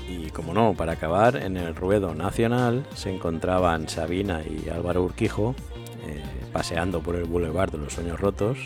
Y 0.08 0.30
como 0.30 0.54
no, 0.54 0.74
para 0.74 0.92
acabar, 0.92 1.36
en 1.36 1.56
el 1.56 1.74
ruedo 1.74 2.14
nacional 2.14 2.84
se 2.94 3.14
encontraban 3.14 3.88
Sabina 3.88 4.42
y 4.42 4.68
Álvaro 4.68 5.02
Urquijo 5.04 5.54
eh, 6.06 6.22
paseando 6.52 7.00
por 7.00 7.14
el 7.14 7.24
Boulevard 7.24 7.70
de 7.70 7.78
los 7.78 7.92
Sueños 7.92 8.20
Rotos. 8.20 8.58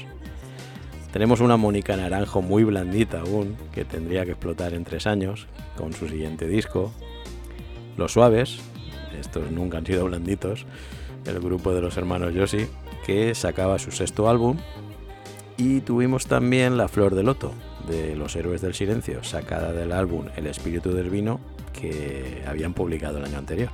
Tenemos 1.12 1.40
una 1.40 1.56
Mónica 1.56 1.96
Naranjo 1.96 2.42
muy 2.42 2.64
blandita 2.64 3.20
aún, 3.20 3.56
que 3.72 3.84
tendría 3.84 4.24
que 4.24 4.32
explotar 4.32 4.74
en 4.74 4.84
tres 4.84 5.06
años, 5.06 5.46
con 5.76 5.92
su 5.92 6.08
siguiente 6.08 6.46
disco. 6.46 6.92
Los 7.96 8.12
Suaves, 8.12 8.60
estos 9.18 9.50
nunca 9.50 9.78
han 9.78 9.86
sido 9.86 10.04
blanditos, 10.04 10.66
el 11.24 11.40
grupo 11.40 11.74
de 11.74 11.80
los 11.80 11.96
hermanos 11.96 12.34
Yossi, 12.34 12.66
que 13.04 13.34
sacaba 13.34 13.78
su 13.78 13.90
sexto 13.90 14.28
álbum. 14.28 14.58
Y 15.56 15.80
tuvimos 15.80 16.26
también 16.26 16.76
La 16.76 16.88
Flor 16.88 17.14
de 17.14 17.22
Loto, 17.22 17.52
de 17.88 18.14
Los 18.14 18.36
Héroes 18.36 18.60
del 18.60 18.74
Silencio, 18.74 19.24
sacada 19.24 19.72
del 19.72 19.92
álbum 19.92 20.26
El 20.36 20.46
Espíritu 20.46 20.92
del 20.92 21.08
Vino 21.08 21.40
que 21.72 22.42
habían 22.46 22.74
publicado 22.74 23.18
el 23.18 23.24
año 23.24 23.38
anterior. 23.38 23.70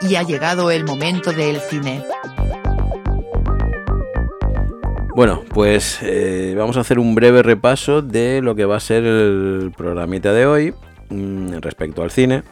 Y 0.00 0.16
ha 0.16 0.22
llegado 0.22 0.70
el 0.70 0.84
momento 0.84 1.32
del 1.32 1.58
cine. 1.60 2.02
Bueno, 5.14 5.42
pues 5.50 5.98
eh, 6.02 6.54
vamos 6.56 6.76
a 6.76 6.80
hacer 6.80 6.98
un 6.98 7.14
breve 7.14 7.42
repaso 7.42 8.02
de 8.02 8.40
lo 8.42 8.54
que 8.54 8.64
va 8.64 8.76
a 8.76 8.80
ser 8.80 9.04
el 9.04 9.72
programita 9.76 10.32
de 10.32 10.46
hoy 10.46 10.74
mm, 11.10 11.58
respecto 11.58 12.02
al 12.02 12.10
cine. 12.10 12.42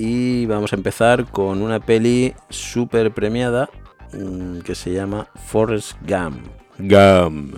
Y 0.00 0.46
vamos 0.46 0.72
a 0.72 0.76
empezar 0.76 1.24
con 1.24 1.60
una 1.60 1.80
peli 1.80 2.32
súper 2.50 3.10
premiada 3.10 3.68
mm, 4.12 4.60
que 4.60 4.76
se 4.76 4.92
llama 4.92 5.26
Forrest 5.46 5.96
Gump. 6.02 6.46
Gump. 6.78 7.56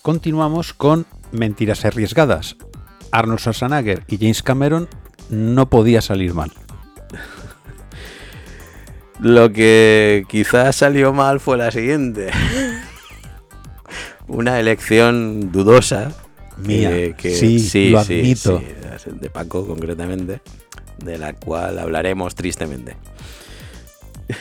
Continuamos 0.00 0.72
con 0.72 1.04
Mentiras 1.32 1.84
arriesgadas. 1.84 2.56
Arnold 3.12 3.40
Schwarzenegger 3.40 4.02
y 4.08 4.16
James 4.16 4.42
Cameron 4.42 4.88
no 5.28 5.68
podía 5.68 6.00
salir 6.00 6.32
mal. 6.32 6.50
Lo 9.20 9.52
que 9.52 10.24
quizás 10.30 10.74
salió 10.76 11.12
mal 11.12 11.38
fue 11.38 11.58
la 11.58 11.70
siguiente. 11.70 12.30
Una 14.26 14.58
elección 14.58 15.52
dudosa. 15.52 16.14
Mía, 16.56 17.14
que, 17.14 17.34
sí, 17.34 17.58
sí, 17.58 17.90
lo 17.90 18.02
sí, 18.02 18.20
admito. 18.20 18.58
sí, 18.96 19.10
de 19.20 19.28
Paco 19.28 19.66
concretamente, 19.66 20.40
de 20.98 21.18
la 21.18 21.32
cual 21.34 21.78
hablaremos 21.78 22.34
tristemente. 22.34 22.96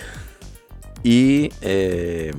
Y... 1.04 1.52
Eh, 1.62 2.34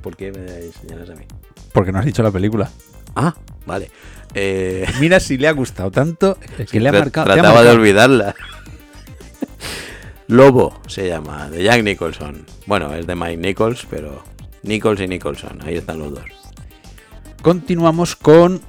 ¿Por 0.00 0.16
qué 0.16 0.32
me 0.32 0.72
señalas 0.72 1.10
a 1.10 1.14
mí? 1.14 1.26
Porque 1.70 1.92
no 1.92 1.98
has 1.98 2.06
dicho 2.06 2.22
la 2.22 2.30
película. 2.30 2.70
Ah, 3.14 3.34
Vale. 3.66 3.90
Eh, 4.34 4.86
Mira 5.00 5.20
si 5.20 5.36
le 5.36 5.48
ha 5.48 5.52
gustado 5.52 5.90
tanto 5.90 6.38
que 6.70 6.80
le 6.80 6.88
ha 6.88 6.92
marcado. 6.92 7.30
ha 7.30 7.34
Trataba 7.34 7.62
de 7.62 7.70
olvidarla. 7.70 8.34
Lobo 10.26 10.80
se 10.86 11.06
llama, 11.06 11.50
de 11.50 11.62
Jack 11.62 11.82
Nicholson. 11.82 12.46
Bueno, 12.66 12.94
es 12.94 13.06
de 13.06 13.14
Mike 13.14 13.36
Nichols, 13.36 13.86
pero 13.90 14.24
Nichols 14.62 15.00
y 15.00 15.06
Nicholson, 15.06 15.60
ahí 15.62 15.76
están 15.76 15.98
los 15.98 16.14
dos. 16.14 16.24
Continuamos 17.42 18.16
con 18.16 18.62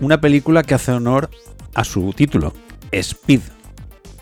una 0.00 0.20
película 0.20 0.64
que 0.64 0.74
hace 0.74 0.90
honor 0.90 1.30
a 1.74 1.84
su 1.84 2.12
título, 2.12 2.52
Speed. 2.90 3.40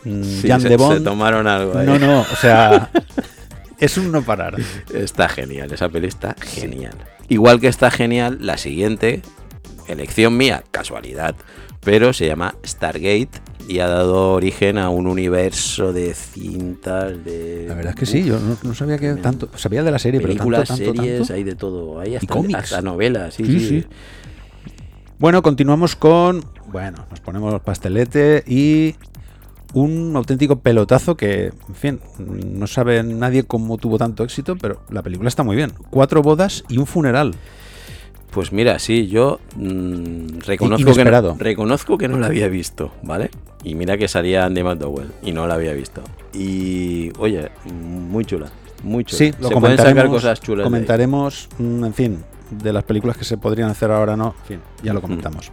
Mm, 0.05 0.23
Sí, 0.23 0.49
Jan 0.49 0.61
se, 0.61 0.69
de 0.69 0.75
se 0.79 0.85
Bond. 0.85 1.05
tomaron 1.05 1.47
algo 1.47 1.77
ahí. 1.79 1.87
No, 1.87 1.99
no, 1.99 2.21
o 2.21 2.37
sea, 2.41 2.91
es 3.79 3.97
un 3.99 4.13
no 4.13 4.23
parar. 4.23 4.55
Está 4.95 5.29
genial, 5.29 5.73
esa 5.73 5.89
peli 5.89 6.09
está 6.09 6.35
genial. 6.41 6.95
Igual 7.29 7.61
que 7.61 7.69
está 7.69 7.91
genial 7.91 8.39
la 8.41 8.57
siguiente, 8.57 9.23
elección 9.87 10.37
mía, 10.37 10.65
casualidad, 10.71 11.35
pero 11.81 12.13
se 12.13 12.27
llama 12.27 12.55
Stargate 12.65 13.31
y 13.69 13.81
ha 13.81 13.87
dado 13.87 14.33
origen 14.33 14.79
a 14.79 14.89
un 14.89 15.07
universo 15.07 15.93
de 15.93 16.15
cintas, 16.15 17.23
de... 17.23 17.67
La 17.69 17.75
verdad 17.75 17.93
es 17.95 18.01
que 18.01 18.07
sí, 18.07 18.25
yo 18.25 18.39
no, 18.41 18.57
no 18.63 18.75
sabía 18.75 18.97
que 18.99 19.13
tanto. 19.15 19.51
Sabía 19.57 19.83
de 19.83 19.91
la 19.91 19.99
serie, 19.99 20.21
pero 20.21 20.33
películas, 20.33 20.69
tanto, 20.69 20.85
tanto, 20.85 21.03
series, 21.03 21.19
tanto. 21.19 21.35
hay 21.35 21.45
de 21.45 21.55
todo. 21.55 22.01
Hay 22.01 22.17
hasta, 22.17 22.33
cómics. 22.35 22.59
hasta 22.59 22.81
novelas, 22.81 23.35
sí, 23.35 23.45
Sí, 23.45 23.61
sí. 23.61 23.69
sí. 23.69 23.87
Bueno, 25.19 25.43
continuamos 25.43 25.97
con. 25.97 26.45
Bueno, 26.69 27.05
nos 27.11 27.21
ponemos 27.21 27.61
pastelete 27.61 28.43
y 28.47 28.95
un 29.75 30.15
auténtico 30.17 30.61
pelotazo 30.61 31.17
que, 31.17 31.53
en 31.69 31.75
fin, 31.75 32.01
no 32.19 32.67
sabe 32.67 33.03
nadie 33.03 33.45
cómo 33.45 33.77
tuvo 33.79 33.99
tanto 33.99 34.25
éxito, 34.25 34.57
pero 34.57 34.81
la 34.91 35.03
película 35.03 35.29
está 35.29 35.43
muy 35.43 35.57
bien. 35.57 35.73
Cuatro 35.91 36.23
bodas 36.23 36.65
y 36.69 36.79
un 36.79 36.87
funeral. 36.87 37.35
Pues 38.31 38.53
mira, 38.53 38.79
sí, 38.79 39.09
yo 39.09 39.41
mm, 39.57 40.41
reconozco, 40.47 40.95
que 40.95 41.05
no, 41.05 41.37
reconozco 41.39 41.99
que 41.99 42.09
no 42.09 42.19
la 42.19 42.27
había 42.27 42.49
visto, 42.49 42.93
¿vale? 43.03 43.31
Y 43.65 43.75
mira 43.75 43.97
que 43.97 44.07
salía 44.07 44.45
Andy 44.45 44.63
McDowell 44.63 45.11
y 45.23 45.33
no 45.33 45.47
la 45.47 45.55
había 45.55 45.73
visto. 45.73 46.03
Y 46.35 47.11
oye, 47.19 47.51
muy 47.73 48.25
chula, 48.27 48.51
muy 48.83 49.05
chula. 49.05 49.19
Sí, 49.19 49.27
lo 49.41 49.49
Se 49.49 49.55
pueden 49.55 49.55
comentaremos. 49.55 49.97
sacar 49.97 50.09
cosas 50.09 50.41
chulas. 50.41 50.65
comentaremos, 50.65 51.49
mm, 51.59 51.85
en 51.85 51.95
fin, 51.95 52.25
de 52.51 52.73
las 52.73 52.85
películas 52.85 53.17
que 53.17 53.25
se 53.25 53.39
podrían 53.39 53.71
hacer 53.71 53.91
ahora 53.91 54.17
no. 54.17 54.35
En 54.43 54.47
fin, 54.47 54.61
ya 54.83 54.93
lo 54.93 55.01
comentamos. 55.01 55.51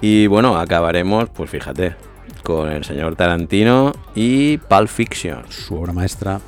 Y 0.00 0.28
bueno, 0.28 0.56
acabaremos, 0.56 1.28
pues 1.30 1.50
fíjate, 1.50 1.96
con 2.42 2.70
el 2.70 2.84
señor 2.84 3.16
Tarantino 3.16 3.92
y 4.14 4.58
Pulp 4.58 4.88
Fiction. 4.88 5.44
Su 5.50 5.76
obra 5.76 5.92
maestra. 5.92 6.40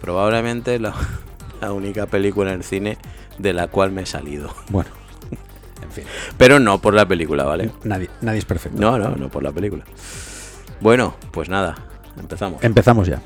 Probablemente 0.00 0.78
la, 0.78 0.94
la 1.60 1.72
única 1.72 2.06
película 2.06 2.50
en 2.50 2.58
el 2.58 2.64
cine 2.64 2.98
de 3.38 3.52
la 3.52 3.68
cual 3.68 3.90
me 3.90 4.02
he 4.02 4.06
salido. 4.06 4.54
Bueno, 4.70 4.90
en 5.82 5.90
fin, 5.90 6.04
Pero 6.36 6.58
no 6.60 6.78
por 6.80 6.94
la 6.94 7.06
película, 7.06 7.44
¿vale? 7.44 7.70
nadie, 7.84 8.08
nadie 8.20 8.38
es 8.38 8.44
perfecto. 8.44 8.80
No, 8.80 8.98
no, 8.98 9.10
no 9.16 9.28
por 9.28 9.42
la 9.42 9.52
película. 9.52 9.84
Bueno, 10.80 11.14
pues 11.32 11.48
nada, 11.48 11.74
empezamos. 12.18 12.62
Empezamos 12.62 13.08
ya. 13.08 13.20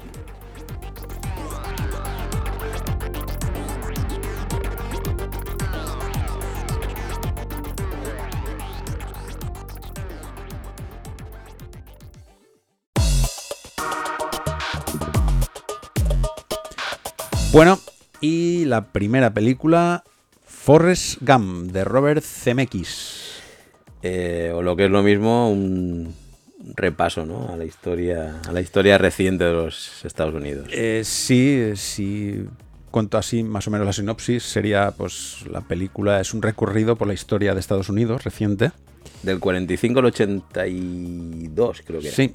Bueno, 17.52 17.78
y 18.22 18.64
la 18.64 18.86
primera 18.92 19.34
película, 19.34 20.04
Forrest 20.46 21.18
Gump, 21.20 21.70
de 21.70 21.84
Robert 21.84 22.24
Zemeckis. 22.24 23.42
Eh, 24.02 24.52
o 24.54 24.62
lo 24.62 24.74
que 24.74 24.86
es 24.86 24.90
lo 24.90 25.02
mismo, 25.02 25.50
un 25.50 26.14
repaso, 26.74 27.26
¿no? 27.26 27.50
A 27.52 27.56
la 27.58 27.66
historia, 27.66 28.40
a 28.48 28.52
la 28.52 28.62
historia 28.62 28.96
reciente 28.96 29.44
de 29.44 29.52
los 29.52 30.02
Estados 30.02 30.34
Unidos. 30.34 30.66
Eh, 30.72 31.02
sí, 31.04 31.72
sí. 31.74 32.42
Cuento 32.90 33.18
así 33.18 33.42
más 33.42 33.68
o 33.68 33.70
menos 33.70 33.86
la 33.86 33.92
sinopsis, 33.92 34.42
sería 34.42 34.90
pues 34.92 35.44
la 35.50 35.60
película 35.60 36.22
es 36.22 36.32
un 36.32 36.40
recorrido 36.40 36.96
por 36.96 37.06
la 37.06 37.14
historia 37.14 37.52
de 37.52 37.60
Estados 37.60 37.90
Unidos 37.90 38.24
reciente. 38.24 38.72
Del 39.22 39.40
45 39.40 39.98
al 39.98 40.06
82, 40.06 41.82
creo 41.84 42.00
que 42.00 42.06
era. 42.06 42.16
Sí. 42.16 42.34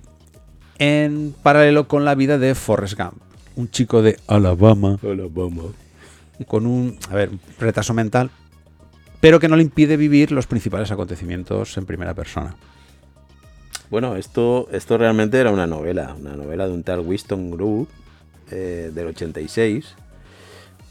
En 0.77 1.34
paralelo 1.41 1.88
con 1.88 2.06
la 2.06 2.13
vida 2.13 2.38
de 2.38 2.53
Forrest 2.53 2.99
Gump, 2.99 3.21
un 3.57 3.69
chico 3.69 4.01
de 4.01 4.17
Alabama 4.27 4.97
con 6.47 6.65
un, 6.67 6.97
a 7.09 7.15
ver, 7.15 7.31
retraso 7.59 7.93
mental, 7.93 8.29
pero 9.19 9.39
que 9.39 9.47
no 9.47 9.55
le 9.55 9.63
impide 9.63 9.97
vivir 9.97 10.31
los 10.31 10.45
principales 10.45 10.91
acontecimientos 10.91 11.75
en 11.77 11.85
primera 11.85 12.13
persona. 12.13 12.55
Bueno, 13.89 14.15
esto, 14.15 14.67
esto 14.71 14.97
realmente 14.97 15.39
era 15.39 15.51
una 15.51 15.65
novela, 15.65 16.15
una 16.19 16.35
novela 16.35 16.67
de 16.67 16.73
un 16.73 16.83
tal 16.83 16.99
Winston 16.99 17.51
Groove 17.51 17.87
eh, 18.51 18.91
del 18.93 19.07
86. 19.07 19.95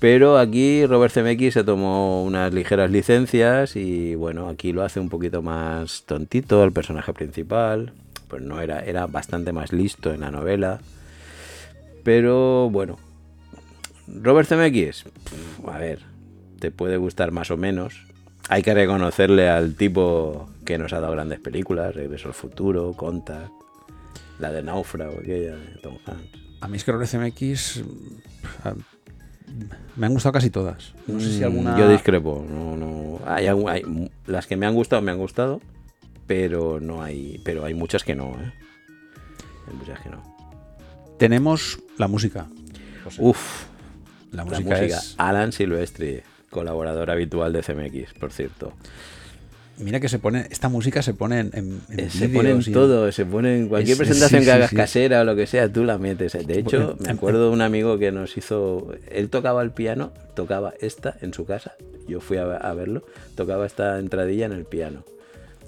Pero 0.00 0.36
aquí 0.36 0.84
Robert 0.86 1.14
Zemeckis 1.14 1.54
se 1.54 1.64
tomó 1.64 2.24
unas 2.24 2.52
ligeras 2.52 2.90
licencias 2.90 3.76
y 3.76 4.14
bueno, 4.14 4.48
aquí 4.48 4.72
lo 4.72 4.82
hace 4.82 5.00
un 5.00 5.08
poquito 5.08 5.40
más 5.40 6.02
tontito 6.04 6.64
el 6.64 6.72
personaje 6.72 7.12
principal. 7.12 7.92
Pues 8.28 8.42
no 8.42 8.60
era, 8.60 8.80
era 8.80 9.06
bastante 9.06 9.52
más 9.52 9.72
listo 9.72 10.12
en 10.12 10.20
la 10.22 10.30
novela. 10.30 10.80
Pero 12.06 12.70
bueno, 12.70 12.98
Robert 14.06 14.48
Zemeckis, 14.48 15.04
a 15.66 15.76
ver, 15.78 15.98
te 16.60 16.70
puede 16.70 16.98
gustar 16.98 17.32
más 17.32 17.50
o 17.50 17.56
menos. 17.56 18.06
Hay 18.48 18.62
que 18.62 18.72
reconocerle 18.74 19.48
al 19.48 19.74
tipo 19.74 20.48
que 20.64 20.78
nos 20.78 20.92
ha 20.92 21.00
dado 21.00 21.14
grandes 21.14 21.40
películas, 21.40 21.92
Regreso 21.96 22.28
al 22.28 22.34
Futuro, 22.34 22.92
Contact, 22.92 23.50
la 24.38 24.52
de 24.52 24.62
Náufrago, 24.62 25.18
aquella 25.18 25.56
de 25.56 25.78
Tom 25.82 25.98
Hanks. 26.06 26.38
A 26.60 26.68
mí 26.68 26.76
es 26.76 26.84
que 26.84 26.92
Robert 26.92 27.10
Zemeckis 27.10 27.82
me 29.96 30.06
han 30.06 30.12
gustado 30.12 30.32
casi 30.34 30.48
todas. 30.50 30.94
No 31.08 31.18
sé 31.18 31.32
si 31.32 31.40
Mm, 31.40 31.44
alguna 31.44 31.76
Yo 31.76 31.88
discrepo, 31.88 32.46
no, 32.48 32.76
no. 32.76 33.18
Hay, 33.26 33.48
hay- 33.48 34.10
las 34.26 34.46
que 34.46 34.56
me 34.56 34.66
han 34.66 34.74
gustado, 34.74 35.02
me 35.02 35.10
han 35.10 35.18
gustado, 35.18 35.60
pero 36.28 36.78
no 36.78 37.02
hay, 37.02 37.40
pero 37.44 37.64
hay 37.64 37.74
muchas 37.74 38.04
que 38.04 38.14
no, 38.14 38.26
¿eh? 38.40 38.52
Hay 39.68 39.74
muchas 39.76 39.98
que 39.98 40.08
no. 40.10 40.35
Tenemos 41.18 41.78
la 41.98 42.08
música. 42.08 42.46
Uf, 43.18 43.64
La 44.32 44.38
la 44.38 44.44
música, 44.44 44.68
música. 44.70 44.98
es 44.98 45.14
Alan 45.18 45.52
Silvestri, 45.52 46.22
colaborador 46.50 47.10
habitual 47.10 47.52
de 47.52 47.62
CMX, 47.62 48.14
por 48.18 48.32
cierto. 48.32 48.72
Mira 49.78 50.00
que 50.00 50.08
se 50.08 50.18
pone, 50.18 50.46
esta 50.50 50.70
música 50.70 51.02
se 51.02 51.12
pone 51.12 51.38
en, 51.40 51.50
en- 51.52 51.82
Eh, 51.98 52.08
se 52.08 52.30
pone 52.30 52.50
en 52.50 52.60
y 52.62 52.72
todo, 52.72 53.12
se 53.12 53.26
pone 53.26 53.58
en 53.58 53.68
cualquier 53.68 53.92
Es- 53.94 54.00
es- 54.00 54.06
presentación 54.08 54.40
sí, 54.40 54.46
que 54.46 54.52
hagas 54.52 54.70
sí. 54.70 54.76
casera 54.76 55.20
o 55.20 55.24
lo 55.24 55.36
que 55.36 55.46
sea, 55.46 55.70
tú 55.70 55.84
la 55.84 55.98
metes. 55.98 56.32
De 56.32 56.58
hecho, 56.58 56.78
Bueno, 56.78 56.96
me 57.00 57.10
em- 57.10 57.16
acuerdo 57.16 57.44
de 57.48 57.50
un 57.52 57.60
amigo 57.60 57.98
que 57.98 58.10
nos 58.10 58.36
hizo. 58.38 58.90
Él 59.10 59.28
tocaba 59.28 59.62
el 59.62 59.72
piano, 59.72 60.12
tocaba 60.34 60.72
esta 60.80 61.16
en 61.20 61.34
su 61.34 61.44
casa. 61.44 61.74
Yo 62.08 62.20
fui 62.20 62.38
a, 62.38 62.44
a 62.56 62.72
verlo, 62.72 63.04
tocaba 63.34 63.66
esta 63.66 63.98
entradilla 63.98 64.46
en 64.46 64.52
el 64.52 64.64
piano. 64.64 65.04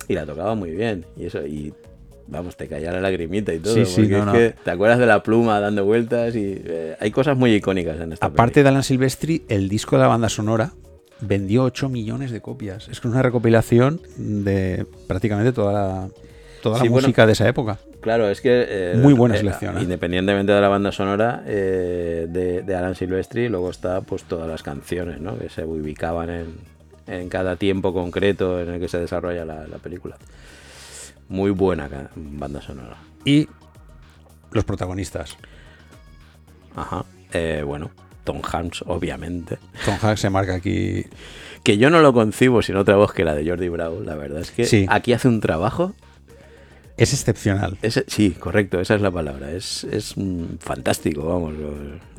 Y 0.08 0.14
la 0.14 0.24
tocaba 0.24 0.54
muy 0.54 0.70
bien. 0.70 1.04
Y 1.18 1.26
eso, 1.26 1.46
y 1.46 1.74
vamos, 2.28 2.56
te 2.56 2.68
caía 2.68 2.92
la 2.92 3.00
lagrimita 3.00 3.52
y 3.52 3.58
todo. 3.58 3.74
Sí, 3.74 3.84
sí, 3.84 4.02
no, 4.08 4.18
es 4.18 4.24
no. 4.26 4.32
que 4.32 4.54
te 4.62 4.70
acuerdas 4.70 4.98
de 4.98 5.06
la 5.06 5.22
pluma 5.22 5.60
dando 5.60 5.84
vueltas 5.84 6.34
y 6.36 6.60
eh, 6.64 6.96
hay 7.00 7.10
cosas 7.10 7.36
muy 7.36 7.54
icónicas 7.54 8.00
en 8.00 8.12
esta 8.12 8.26
Aparte 8.26 8.62
de 8.62 8.68
Alan 8.68 8.82
Silvestri, 8.82 9.42
el 9.48 9.68
disco 9.68 9.96
de 9.96 10.02
la 10.02 10.08
banda 10.08 10.28
sonora 10.28 10.72
vendió 11.20 11.64
8 11.64 11.88
millones 11.88 12.30
de 12.30 12.40
copias. 12.40 12.88
Es 12.88 13.00
que 13.00 13.08
es 13.08 13.12
una 13.12 13.22
recopilación 13.22 14.00
de 14.16 14.86
prácticamente 15.08 15.52
toda 15.52 15.72
la, 15.72 16.08
toda 16.62 16.76
la 16.78 16.84
bueno, 16.84 16.96
música 17.06 17.26
de 17.26 17.32
esa 17.32 17.48
época. 17.48 17.78
Claro, 18.00 18.28
es 18.28 18.40
que. 18.40 18.64
eh, 18.68 18.94
Muy 18.96 19.12
buena 19.14 19.34
eh, 19.34 19.38
selección, 19.38 19.76
¿eh? 19.78 19.82
Independientemente 19.82 20.52
de 20.52 20.60
la 20.60 20.68
banda 20.68 20.92
sonora 20.92 21.42
eh, 21.46 22.26
de, 22.28 22.62
de 22.62 22.74
Alan 22.76 22.94
Silvestri, 22.94 23.48
luego 23.48 23.70
está 23.70 24.00
pues 24.02 24.22
todas 24.24 24.48
las 24.48 24.62
canciones, 24.62 25.20
¿no? 25.20 25.36
Que 25.36 25.48
se 25.48 25.64
ubicaban 25.64 26.30
en, 26.30 26.46
en 27.08 27.28
cada 27.28 27.56
tiempo 27.56 27.92
concreto 27.92 28.60
en 28.60 28.68
el 28.68 28.80
que 28.80 28.86
se 28.86 29.00
desarrolla 29.00 29.44
la, 29.44 29.66
la 29.66 29.78
película. 29.78 30.16
Muy 31.28 31.50
buena 31.50 31.88
banda 32.16 32.60
sonora. 32.62 32.96
Y 33.24 33.48
los 34.52 34.64
protagonistas. 34.64 35.36
Ajá. 36.74 37.04
Eh, 37.32 37.62
bueno, 37.66 37.90
Tom 38.24 38.40
Hanks, 38.42 38.82
obviamente. 38.86 39.58
Tom 39.84 39.96
Hanks 40.00 40.20
se 40.20 40.30
marca 40.30 40.54
aquí. 40.54 41.04
Que 41.62 41.76
yo 41.76 41.90
no 41.90 42.00
lo 42.00 42.12
concibo 42.12 42.62
sin 42.62 42.76
otra 42.76 42.96
voz 42.96 43.12
que 43.12 43.24
la 43.24 43.34
de 43.34 43.46
Jordi 43.48 43.68
Bravo. 43.68 44.00
La 44.00 44.14
verdad 44.14 44.40
es 44.40 44.50
que 44.50 44.64
Sí. 44.64 44.86
aquí 44.88 45.12
hace 45.12 45.28
un 45.28 45.40
trabajo 45.40 45.94
Es 46.96 47.12
excepcional. 47.12 47.78
Es- 47.82 48.04
sí, 48.08 48.32
correcto, 48.32 48.80
esa 48.80 48.96
es 48.96 49.00
la 49.02 49.10
palabra. 49.12 49.52
Es, 49.52 49.84
es 49.84 50.16
mm, 50.16 50.56
fantástico, 50.58 51.26
vamos. 51.26 51.54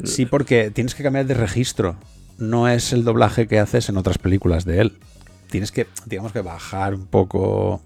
Sí, 0.06 0.26
porque 0.26 0.72
tienes 0.72 0.96
que 0.96 1.04
cambiar 1.04 1.26
de 1.26 1.34
registro. 1.34 1.98
No 2.38 2.70
es 2.70 2.94
el 2.94 3.04
doblaje 3.04 3.46
que 3.48 3.60
haces 3.60 3.90
en 3.90 3.98
otras 3.98 4.18
películas 4.20 4.64
de 4.64 4.80
él. 4.80 4.98
Tienes 5.50 5.74
que, 5.74 5.88
digamos 6.06 6.32
que 6.32 6.40
bajar 6.42 6.94
un 6.96 7.08
poco. 7.08 7.82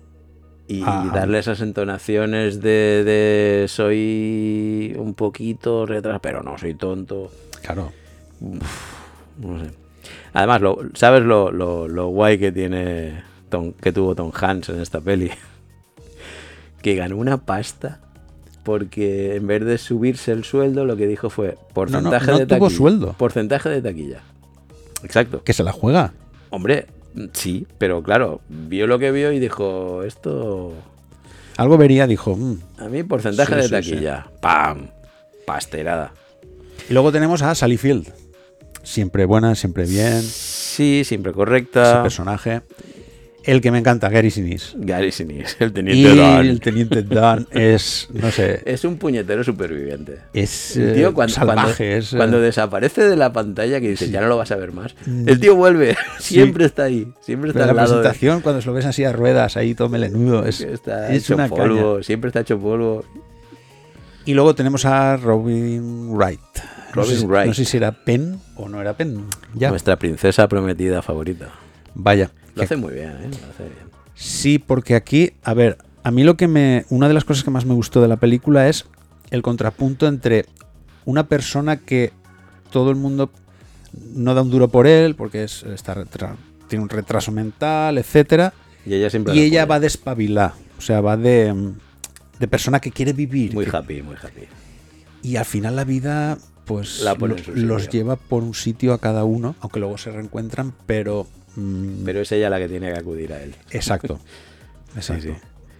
Y 0.77 0.83
Ah. 0.85 1.09
darle 1.13 1.39
esas 1.39 1.61
entonaciones 1.61 2.61
de, 2.61 3.03
de 3.03 3.65
soy 3.67 4.95
un 4.97 5.13
poquito 5.13 5.85
retrasado, 5.85 6.21
pero 6.21 6.41
no 6.43 6.57
soy 6.57 6.73
tonto. 6.75 7.31
Claro. 7.61 7.91
No 8.39 9.59
sé. 9.59 9.71
Además, 10.33 10.61
lo, 10.61 10.77
¿sabes 10.95 11.23
lo, 11.23 11.51
lo- 11.51 11.87
lo 11.87 12.07
guay 12.07 12.37
que 12.37 12.51
tiene 12.51 13.23
Tom- 13.49 13.73
que 13.73 13.91
tuvo 13.91 14.15
Tom 14.15 14.31
Hanks 14.33 14.69
en 14.69 14.81
esta 14.81 14.99
peli. 15.01 15.29
Que 16.81 16.95
ganó 16.95 17.15
una 17.15 17.37
pasta 17.37 18.01
porque 18.63 19.35
en 19.37 19.47
vez 19.47 19.63
de 19.63 19.77
subirse 19.77 20.33
el 20.33 20.43
sueldo, 20.43 20.83
lo 20.85 20.97
que 20.97 21.07
dijo 21.07 21.29
fue 21.29 21.57
porcentaje 21.73 22.31
no 22.31 22.39
de 22.39 22.45
tuvo 22.45 22.59
taquilla. 22.65 22.77
sueldo. 22.77 23.13
Porcentaje 23.13 23.69
de 23.69 23.81
taquilla. 23.81 24.21
Exacto. 25.03 25.43
Que 25.45 25.53
se 25.53 25.63
la 25.63 25.71
juega. 25.71 26.11
Hombre, 26.49 26.87
sí, 27.33 27.67
pero 27.77 28.01
claro, 28.03 28.41
vio 28.49 28.87
lo 28.87 28.99
que 28.99 29.11
vio 29.11 29.31
y 29.31 29.39
dijo, 29.39 30.03
esto 30.03 30.73
Algo 31.57 31.77
vería, 31.77 32.07
dijo. 32.07 32.35
"Mm". 32.35 32.57
a 32.77 32.85
mí 32.89 33.03
porcentaje 33.03 33.53
Sí, 33.53 33.55
de 33.57 33.63
sí, 33.83 33.91
taquilla. 33.91 34.27
¡Pam! 34.41 34.87
Pasterada. 35.45 36.13
Y 36.89 36.93
luego 36.93 37.11
tenemos 37.11 37.41
a 37.41 37.53
Sally 37.55 37.77
Field. 37.77 38.11
Siempre 38.83 39.25
buena, 39.25 39.55
siempre 39.55 39.85
bien. 39.85 40.21
Sí, 40.21 41.03
siempre 41.05 41.29
Ese 41.31 41.35
correcta. 41.37 42.01
personaje. 42.01 42.61
El 43.45 43.59
que 43.59 43.71
me 43.71 43.79
encanta, 43.79 44.07
Gary 44.09 44.31
Sinise. 44.31 44.73
Gary 44.77 45.11
Sinise, 45.11 45.57
el 45.59 45.69
Y 45.69 45.73
teniente 45.73 46.15
Dan. 46.15 46.45
el 46.45 46.59
teniente 46.61 47.03
Dan 47.03 47.45
es, 47.51 48.07
no 48.13 48.31
sé, 48.31 48.61
Es 48.65 48.85
un 48.85 48.97
puñetero 48.97 49.43
superviviente. 49.43 50.19
es 50.33 50.77
El 50.77 50.89
eh, 50.89 50.93
tío 50.93 51.13
cuando, 51.13 51.33
salvaje. 51.33 51.75
cuando, 51.85 51.97
es, 51.97 52.13
eh, 52.13 52.17
cuando 52.17 52.39
desaparece 52.39 53.03
de 53.03 53.15
la 53.17 53.33
pantalla 53.33 53.81
que 53.81 53.89
dice 53.89 54.05
Sí. 54.05 54.11
ya 54.11 54.21
no 54.21 54.27
lo 54.27 54.37
vas 54.37 54.51
a 54.51 54.55
ver 54.55 54.71
más. 54.71 54.95
Mm. 55.05 55.27
El 55.27 55.39
tío 55.41 55.55
vuelve, 55.55 55.95
Sí. 56.19 56.35
siempre 56.35 56.65
está 56.65 56.83
ahí, 56.83 57.07
siempre 57.19 57.49
está 57.49 57.63
pero 57.63 57.73
la 57.73 57.81
al 57.81 57.87
lado 57.89 57.97
de- 57.97 58.01
presentación, 58.03 58.41
cuando 58.41 58.61
se 58.61 58.67
lo 58.67 58.73
ves 58.73 58.85
así 58.85 59.03
a 59.03 59.11
ruedas, 59.11 59.57
ahí 59.57 59.75
todo 59.75 59.89
melenudo, 59.89 60.45
es, 60.45 60.61
está 60.61 61.11
es 61.11 61.23
hecho 61.23 61.35
una 61.35 61.49
polvo, 61.49 61.93
caña. 61.95 62.03
siempre 62.03 62.29
está 62.29 62.39
hecho 62.39 62.57
polvo. 62.59 63.03
Y 64.25 64.33
luego 64.35 64.55
tenemos 64.55 64.85
a 64.85 65.17
Robin 65.17 66.11
Wright. 66.15 66.39
No 66.95 67.01
Robin 67.01 67.17
sé, 67.19 67.25
Wright. 67.25 67.47
No 67.47 67.53
sé 67.53 67.65
si 67.65 67.75
era 67.75 67.91
Penn 67.91 68.39
o 68.55 68.69
no 68.69 68.79
era 68.79 68.93
Penn. 68.95 69.25
Ya, 69.53 69.69
Nuestra 69.69 69.97
princesa 69.97 70.47
prometida 70.47 71.01
favorita. 71.01 71.49
vaya. 71.93 72.31
Lo 72.55 72.63
hace 72.63 72.75
muy 72.75 72.93
bien, 72.93 73.09
¿eh? 73.09 73.29
Lo 73.29 73.49
hace 73.49 73.63
bien. 73.63 73.93
Sí, 74.15 74.59
porque 74.59 74.95
aquí, 74.95 75.31
a 75.43 75.53
ver, 75.53 75.77
a 76.03 76.11
mí 76.11 76.23
lo 76.23 76.37
que 76.37 76.47
me. 76.47 76.85
Una 76.89 77.07
de 77.07 77.13
las 77.13 77.25
cosas 77.25 77.43
que 77.43 77.51
más 77.51 77.65
me 77.65 77.73
gustó 77.73 78.01
de 78.01 78.07
la 78.07 78.17
película 78.17 78.67
es 78.69 78.85
el 79.31 79.41
contrapunto 79.41 80.07
entre 80.07 80.45
una 81.05 81.27
persona 81.27 81.77
que 81.77 82.11
todo 82.71 82.89
el 82.91 82.95
mundo 82.95 83.31
no 84.15 84.33
da 84.33 84.41
un 84.41 84.49
duro 84.51 84.67
por 84.69 84.87
él, 84.87 85.15
porque 85.15 85.43
es, 85.43 85.63
está 85.63 85.93
retra- 85.95 86.35
tiene 86.67 86.83
un 86.83 86.89
retraso 86.89 87.31
mental, 87.31 87.97
etcétera, 87.97 88.53
Y 88.85 88.93
ella 88.95 89.09
siempre 89.09 89.33
y 89.33 89.37
la 89.37 89.43
ella 89.43 89.65
va 89.65 89.79
de 89.79 89.87
espabilar, 89.87 90.53
o 90.77 90.81
sea, 90.81 91.01
va 91.01 91.17
de, 91.17 91.73
de 92.39 92.47
persona 92.47 92.79
que 92.79 92.91
quiere 92.91 93.13
vivir. 93.13 93.53
Muy 93.53 93.65
que- 93.65 93.75
happy, 93.75 94.01
muy 94.01 94.15
happy. 94.15 94.47
y 95.23 95.35
al 95.35 95.45
final 95.45 95.75
la 95.75 95.83
vida, 95.83 96.37
pues, 96.65 97.01
La 97.01 97.15
los 97.15 97.89
lleva 97.89 98.15
por 98.15 98.43
un 98.43 98.53
sitio 98.55 98.93
a 98.93 98.99
cada 98.99 99.23
uno, 99.23 99.55
aunque 99.61 99.79
luego 99.79 99.97
se 99.97 100.11
reencuentran, 100.11 100.73
pero. 100.85 101.27
Mm, 101.55 102.03
Pero 102.05 102.21
es 102.21 102.31
ella 102.31 102.49
la 102.49 102.59
que 102.59 102.67
tiene 102.67 102.91
que 102.91 102.99
acudir 102.99 103.33
a 103.33 103.41
él. 103.41 103.55
Exacto. 103.71 104.19
Exacto. 104.95 105.23
sí. 105.23 105.33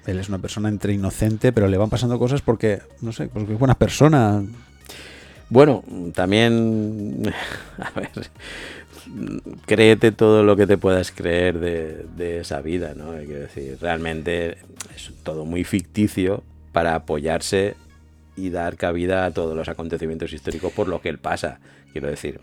Él 0.05 0.19
es 0.19 0.27
una 0.27 0.39
persona 0.39 0.67
entre 0.67 0.93
inocente, 0.93 1.53
pero 1.53 1.67
le 1.67 1.77
van 1.77 1.89
pasando 1.89 2.19
cosas 2.19 2.41
porque, 2.41 2.81
no 3.01 3.13
sé, 3.13 3.27
porque 3.27 3.53
es 3.53 3.59
buena 3.59 3.75
persona. 3.75 4.43
Bueno, 5.49 5.83
también, 6.13 7.21
a 7.77 7.91
ver, 7.97 8.09
créete 9.65 10.11
todo 10.11 10.43
lo 10.43 10.55
que 10.55 10.67
te 10.67 10.77
puedas 10.77 11.11
creer 11.11 11.59
de, 11.59 12.05
de 12.17 12.39
esa 12.39 12.61
vida, 12.61 12.93
¿no? 12.95 13.13
Quiero 13.13 13.41
decir, 13.41 13.77
realmente 13.79 14.57
es 14.93 15.11
todo 15.23 15.45
muy 15.45 15.63
ficticio 15.63 16.43
para 16.73 16.95
apoyarse 16.95 17.75
y 18.35 18.49
dar 18.49 18.77
cabida 18.77 19.25
a 19.25 19.31
todos 19.31 19.55
los 19.55 19.69
acontecimientos 19.69 20.33
históricos 20.33 20.73
por 20.73 20.87
lo 20.87 21.01
que 21.01 21.09
él 21.09 21.19
pasa. 21.19 21.59
Quiero 21.91 22.07
decir, 22.07 22.41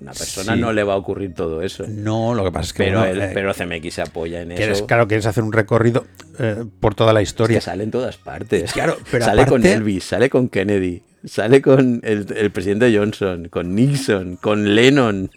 una 0.00 0.12
persona 0.12 0.54
Sí. 0.54 0.60
no 0.60 0.72
le 0.72 0.82
va 0.84 0.94
a 0.94 0.96
ocurrir 0.96 1.34
todo 1.34 1.62
eso. 1.62 1.84
No, 1.88 2.34
lo 2.34 2.44
que 2.44 2.52
pasa 2.52 2.66
es 2.66 2.72
que, 2.72 2.84
Pero, 2.84 3.00
bueno, 3.00 3.12
él- 3.14 3.22
eh, 3.22 3.30
pero 3.34 3.52
CMX 3.54 3.94
se 3.94 4.02
apoya 4.02 4.42
en 4.42 4.48
quieres- 4.50 4.78
eso. 4.78 4.86
claro, 4.86 5.08
quieres 5.08 5.26
hacer 5.26 5.42
un 5.42 5.52
recorrido 5.52 6.06
eh, 6.38 6.64
por 6.80 6.94
toda 6.94 7.12
la 7.12 7.20
Es 7.20 7.28
historia. 7.30 7.58
que 7.58 7.60
sale 7.62 7.82
en 7.84 7.90
todas 7.90 8.16
partes. 8.16 8.72
Claro, 8.72 8.96
pero 9.10 9.24
sale 9.24 9.44
con 9.46 9.64
Elvis, 9.66 10.04
sale 10.04 10.30
con 10.30 10.48
Kennedy, 10.48 11.02
sale 11.24 11.60
con 11.60 12.00
el, 12.04 12.26
el 12.36 12.50
presidente 12.52 12.96
Johnson, 12.96 13.48
con 13.48 13.74
Nixon, 13.74 14.36
con 14.36 14.74
Lennon. 14.74 15.30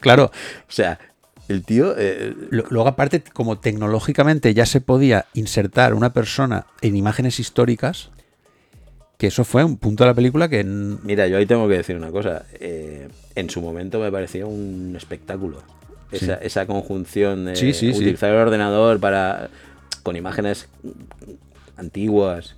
Claro, 0.00 0.30
O 0.68 0.72
sea, 0.72 0.98
el 1.48 1.62
tío. 1.62 1.94
eh, 1.96 2.34
luego 2.50 2.88
aparte, 2.88 3.22
como 3.32 3.58
tecnológicamente 3.58 4.52
ya 4.54 4.66
se 4.66 4.80
podía 4.80 5.26
insertar 5.34 5.94
una 5.94 6.12
persona 6.12 6.66
en 6.80 6.96
imágenes 6.96 7.38
históricas, 7.38 8.10
que 9.16 9.28
eso 9.28 9.44
fue 9.44 9.64
un 9.64 9.76
punto 9.78 10.04
de 10.04 10.10
la 10.10 10.14
película 10.14 10.48
que... 10.48 10.62
mira, 10.64 11.26
yo 11.26 11.38
ahí 11.38 11.46
tengo 11.46 11.66
que 11.68 11.74
decir 11.78 11.96
una 11.96 12.10
cosa. 12.10 12.44
eh, 12.60 13.08
en 13.34 13.50
su 13.50 13.60
momento 13.62 13.98
me 14.00 14.10
parecía 14.12 14.46
un 14.46 14.94
espectáculo. 14.96 15.62
Esa, 16.12 16.34
esa 16.36 16.66
conjunción 16.66 17.46
de 17.46 17.56
Sí, 17.56 17.72
sí, 17.72 17.92
sí. 17.92 17.98
utilizar 17.98 18.30
el 18.30 18.36
ordenador 18.36 19.00
para. 19.00 19.48
con 20.02 20.14
imágenes 20.16 20.68
antiguas, 21.76 22.54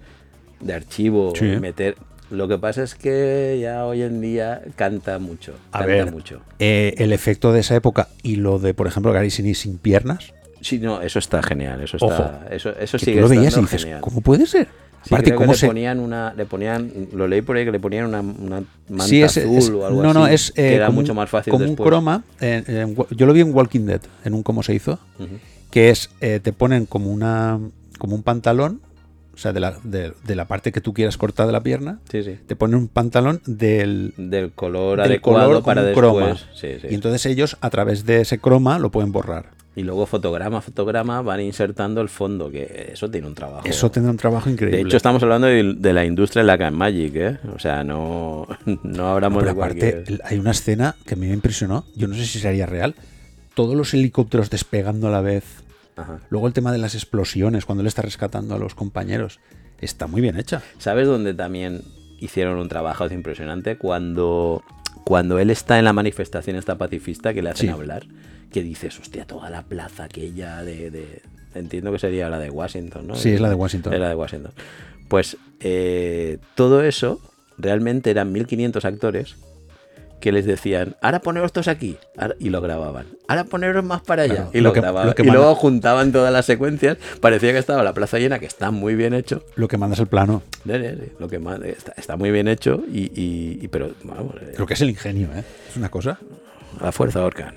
de 0.61 0.75
archivo, 0.75 1.33
meter. 1.61 1.97
Lo 2.31 2.47
que 2.47 2.59
pasa 2.59 2.83
es 2.83 2.95
que 2.95 3.59
ya 3.61 3.87
hoy 3.87 4.03
en 4.03 4.21
día 4.21 4.61
canta 4.77 5.19
mucho. 5.19 5.55
A 5.73 5.79
canta 5.79 5.87
ver, 5.87 6.13
mucho. 6.13 6.43
eh, 6.59 6.95
el 6.99 7.13
efecto 7.13 7.53
de 7.53 7.61
esa 7.61 7.75
época 7.75 8.09
y 8.23 8.37
lo 8.37 8.59
de, 8.59 8.75
por 8.75 8.87
ejemplo, 8.87 9.13
Gary 9.13 9.31
Sinise 9.31 9.63
sin 9.63 9.79
piernas, 9.79 10.33
Sí, 10.61 10.79
no, 10.81 11.01
eso 11.03 11.21
está 11.21 11.41
genial. 11.41 11.81
Eso 11.83 11.99
Ojo, 12.01 12.11
está. 12.13 12.49
Eso, 12.51 12.71
eso 12.71 12.99
que 12.99 13.05
sigue 13.05 13.19
tú 13.19 13.23
lo 13.23 13.29
veías 13.29 13.57
y 13.57 13.61
dices, 13.61 13.83
genial. 13.83 14.01
¿cómo 14.01 14.21
puede 14.23 14.45
ser? 14.45 14.67
Sí, 15.03 15.15
Aparte, 15.15 15.27
creo 15.31 15.39
que 15.39 15.45
¿cómo 15.45 15.53
le 15.53 15.59
se, 15.59 15.67
ponían 15.67 16.01
una, 16.01 16.35
le 16.35 16.45
ponían, 16.45 16.93
lo 17.13 17.29
leí 17.29 17.41
por 17.41 17.57
ahí 17.57 17.65
que 17.65 17.71
le 17.71 17.79
ponían 17.81 18.07
una, 18.07 18.21
una 18.21 18.63
manta 18.89 19.05
Sí, 19.07 19.23
es, 19.23 19.37
azul 19.39 19.57
es- 19.57 19.71
o 19.71 19.87
algo 19.87 20.03
no, 20.03 20.11
así. 20.11 20.19
no, 20.19 20.27
es 20.27 20.51
que 20.53 20.69
eh, 20.71 20.75
era 20.75 20.91
mucho 20.91 21.13
un- 21.13 21.17
más 21.17 21.31
fácil 21.31 21.51
como 21.53 21.65
después. 21.65 21.81
un 21.81 21.87
croma. 21.87 22.25
yo 23.11 23.27
lo 23.27 23.33
vi 23.33 23.41
en 23.41 23.55
Walking 23.55 23.87
Dead, 23.87 24.01
en 24.25 24.35
un 24.35 24.43
cómo 24.43 24.63
se 24.63 24.75
hizo, 24.75 24.99
que 25.71 25.91
es, 25.91 26.11
eh, 26.21 26.41
te 26.43 26.53
ponen 26.53 26.87
como 26.87 27.11
una 27.11 27.59
como 27.99 28.15
un 28.17 28.23
pantalón, 28.23 28.81
o 29.35 29.39
sea, 29.39 29.53
de 29.53 29.61
la, 29.61 29.77
de, 29.85 30.13
de 30.25 30.35
la 30.35 30.47
parte 30.47 30.73
que 30.73 30.81
tú 30.81 30.93
quieras 30.93 31.17
cortar 31.17 31.47
de 31.47 31.53
la 31.53 31.63
pierna, 31.63 32.01
Sí, 32.11 32.23
sí. 32.25 32.37
te 32.47 32.57
ponen 32.57 32.77
un 32.77 32.89
pantalón 32.89 33.41
del, 33.47 34.13
Del 34.17 34.51
color 34.53 34.99
del 34.99 35.07
adecuado 35.11 35.47
color 35.49 35.63
para 35.65 35.83
después. 35.85 36.01
croma. 36.13 36.37
Y 36.91 36.95
entonces 36.95 37.25
ellos, 37.27 37.57
a 37.61 37.71
través 37.71 38.05
de 38.05 38.21
ese 38.23 38.39
croma, 38.39 38.79
lo 38.81 38.91
pueden 38.91 39.13
borrar. 39.13 39.51
Y 39.79 39.83
luego 39.85 40.07
fotograma 40.07 40.59
a 40.59 40.61
fotograma 40.61 41.23
van 41.23 41.41
insertando 41.41 42.01
el 42.01 42.09
fondo, 42.09 42.51
que 42.51 42.91
eso 42.93 43.09
tiene 43.09 43.29
un 43.29 43.35
trabajo. 43.35 43.63
Eso 43.65 43.91
tendrá 43.91 44.11
un 44.11 44.17
trabajo 44.17 44.51
increíble. 44.51 44.79
De 44.79 44.83
hecho, 44.83 44.97
estamos 44.97 45.23
hablando 45.23 45.47
de, 45.47 45.75
de 45.75 45.93
la 45.93 46.05
industria 46.05 46.43
de 46.43 46.47
la 46.49 46.59
Can 46.59 46.75
Magic, 46.75 47.13
¿eh? 47.15 47.39
O 47.55 47.61
sea, 47.61 47.85
no, 47.85 48.47
no 48.83 49.09
hablamos 49.13 49.45
Pero 49.45 49.55
de 49.55 49.61
aparte, 49.61 49.93
cualquier... 49.93 50.15
el- 50.17 50.21
hay 50.25 50.39
una 50.39 50.51
escena 50.51 50.97
que 51.07 51.15
me 51.15 51.29
impresionó, 51.33 51.85
yo 51.95 52.09
no 52.09 52.15
sé 52.17 52.25
si 52.27 52.41
sería 52.41 52.67
real, 52.67 52.97
todos 53.55 53.77
los 53.77 53.95
helicópteros 53.95 54.51
despegando 54.51 55.07
a 55.09 55.11
la 55.13 55.21
vez, 55.21 55.45
Ajá. 55.97 56.19
luego 56.29 56.49
el 56.49 56.53
tema 56.55 56.73
de 56.73 56.79
las 56.79 56.95
explosiones, 56.97 57.65
cuando 57.65 57.83
él 57.83 57.87
está 57.89 58.03
rescatando 58.03 58.57
a 58.57 58.59
los 58.59 58.75
compañeros, 58.75 59.39
está 59.81 60.09
muy 60.09 60.21
bien 60.21 60.37
hecha. 60.39 60.61
¿Sabes 60.79 61.07
dónde 61.07 61.35
también 61.35 61.83
hicieron 62.19 62.59
un 62.59 62.69
trabajo 62.69 63.07
impresionante? 63.07 63.79
Cuando, 63.79 64.63
cuando 65.09 65.39
él 65.39 65.49
está 65.49 65.79
en 65.79 65.87
la 65.87 65.95
manifestación 65.95 66.57
esta 66.57 66.77
pacifista 66.77 67.33
que 67.33 67.41
le 67.41 67.49
hacen 67.49 67.69
Sí. 67.69 67.73
hablar, 67.73 68.05
que 68.53 68.63
dices, 68.63 69.01
hostia, 69.01 69.25
toda 69.27 69.49
la 69.49 69.63
plaza 69.63 70.05
aquella 70.05 70.63
de, 70.63 70.91
de- 70.91 71.23
Entiendo 71.55 71.91
que 71.91 71.99
sería 71.99 72.29
la 72.29 72.39
de 72.39 72.51
Washington, 72.51 73.07
¿no? 73.07 73.15
Sí, 73.15 73.31
es 73.31 73.41
la 73.41 73.49
de 73.49 73.55
Washington. 73.55 73.95
Es 73.95 74.01
la 74.01 74.11
de 74.11 74.15
Washington. 74.15 74.53
Pues 75.09 75.39
eh, 75.61 76.37
todo 76.55 76.83
eso 76.85 77.23
realmente 77.57 78.11
eran 78.11 78.33
1500 78.33 78.85
actores 78.85 79.37
que 80.21 80.33
les 80.33 80.45
decían, 80.47 80.97
ahora 81.01 81.21
poneros 81.21 81.53
todos 81.53 81.69
aquí, 81.69 81.97
y 82.41 82.51
lo 82.51 82.61
grababan. 82.61 83.07
Ahora 83.29 83.45
poneros 83.45 83.85
más 83.85 84.01
para 84.03 84.23
allá, 84.25 84.35
Claro, 84.35 84.51
y 84.53 84.59
lo 84.59 84.69
lo, 84.71 84.73
que- 84.73 84.81
grababan. 84.81 85.07
lo 85.09 85.15
que 85.15 85.23
y 85.23 85.27
manda- 85.27 85.39
luego 85.41 85.55
juntaban 85.55 86.11
todas 86.13 86.33
las 86.33 86.45
secuencias, 86.47 86.97
parecía 87.21 87.53
que 87.53 87.59
estaba 87.59 87.83
la 87.85 87.93
plaza 87.95 88.19
llena, 88.19 88.39
que 88.39 88.47
está 88.47 88.71
muy 88.71 88.95
bien 88.97 89.15
hecho, 89.15 89.45
Lo 89.55 89.69
que 89.69 89.77
manda 89.79 89.95
es 89.95 90.01
el 90.01 90.07
plano, 90.09 90.43
Lo 91.19 91.29
que 91.29 91.39
más, 91.39 91.61
está, 91.63 91.93
está 91.97 92.17
muy 92.17 92.31
bien 92.31 92.49
hecho 92.49 92.83
y, 92.93 93.05
y- 93.15 93.59
y- 93.63 93.69
pero 93.69 93.91
vamos, 94.03 94.35
eh, 94.41 94.55
lo 94.59 94.67
que 94.67 94.75
es 94.75 94.81
el 94.81 94.91
ingenio, 94.91 95.29
¿eh? 95.37 95.45
Es 95.71 95.77
una 95.77 95.89
cosa. 95.91 96.19
a 96.81 96.85
la 96.87 96.93
fuerza 96.93 97.25
Orcan. 97.25 97.55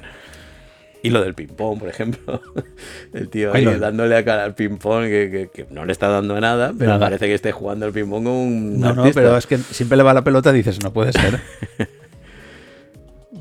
Y 1.04 1.10
lo 1.10 1.21
del 1.24 1.34
ping-pong, 1.34 1.80
por 1.80 1.89
ejemplo. 1.89 2.39
El 3.13 3.28
tío 3.28 3.52
Ay, 3.56 3.65
dándole 3.65 4.15
a 4.15 4.24
cara 4.24 4.43
al 4.43 4.54
ping-pong, 4.54 5.06
que, 5.06 5.30
que- 5.32 5.50
que 5.65 5.74
no 5.74 5.84
le 5.84 5.91
está 5.93 6.08
dando 6.10 6.39
nada, 6.39 6.74
pero 6.78 6.91
Nada. 6.91 7.00
parece 7.08 7.26
que 7.26 7.34
esté 7.34 7.52
jugando 7.52 7.88
al 7.88 7.91
ping-pong 7.91 8.24
como 8.24 8.43
un 8.43 8.80
No, 8.80 8.93
no, 8.93 9.04
pero 9.12 9.36
es 9.36 9.47
que 9.47 9.58
siempre 9.58 9.97
le 9.97 10.04
va 10.04 10.13
la 10.13 10.24
pelota 10.24 10.52
y 10.52 10.58
dices, 10.58 10.80
no 10.84 10.93
puede 10.93 11.12
ser. 11.13 11.39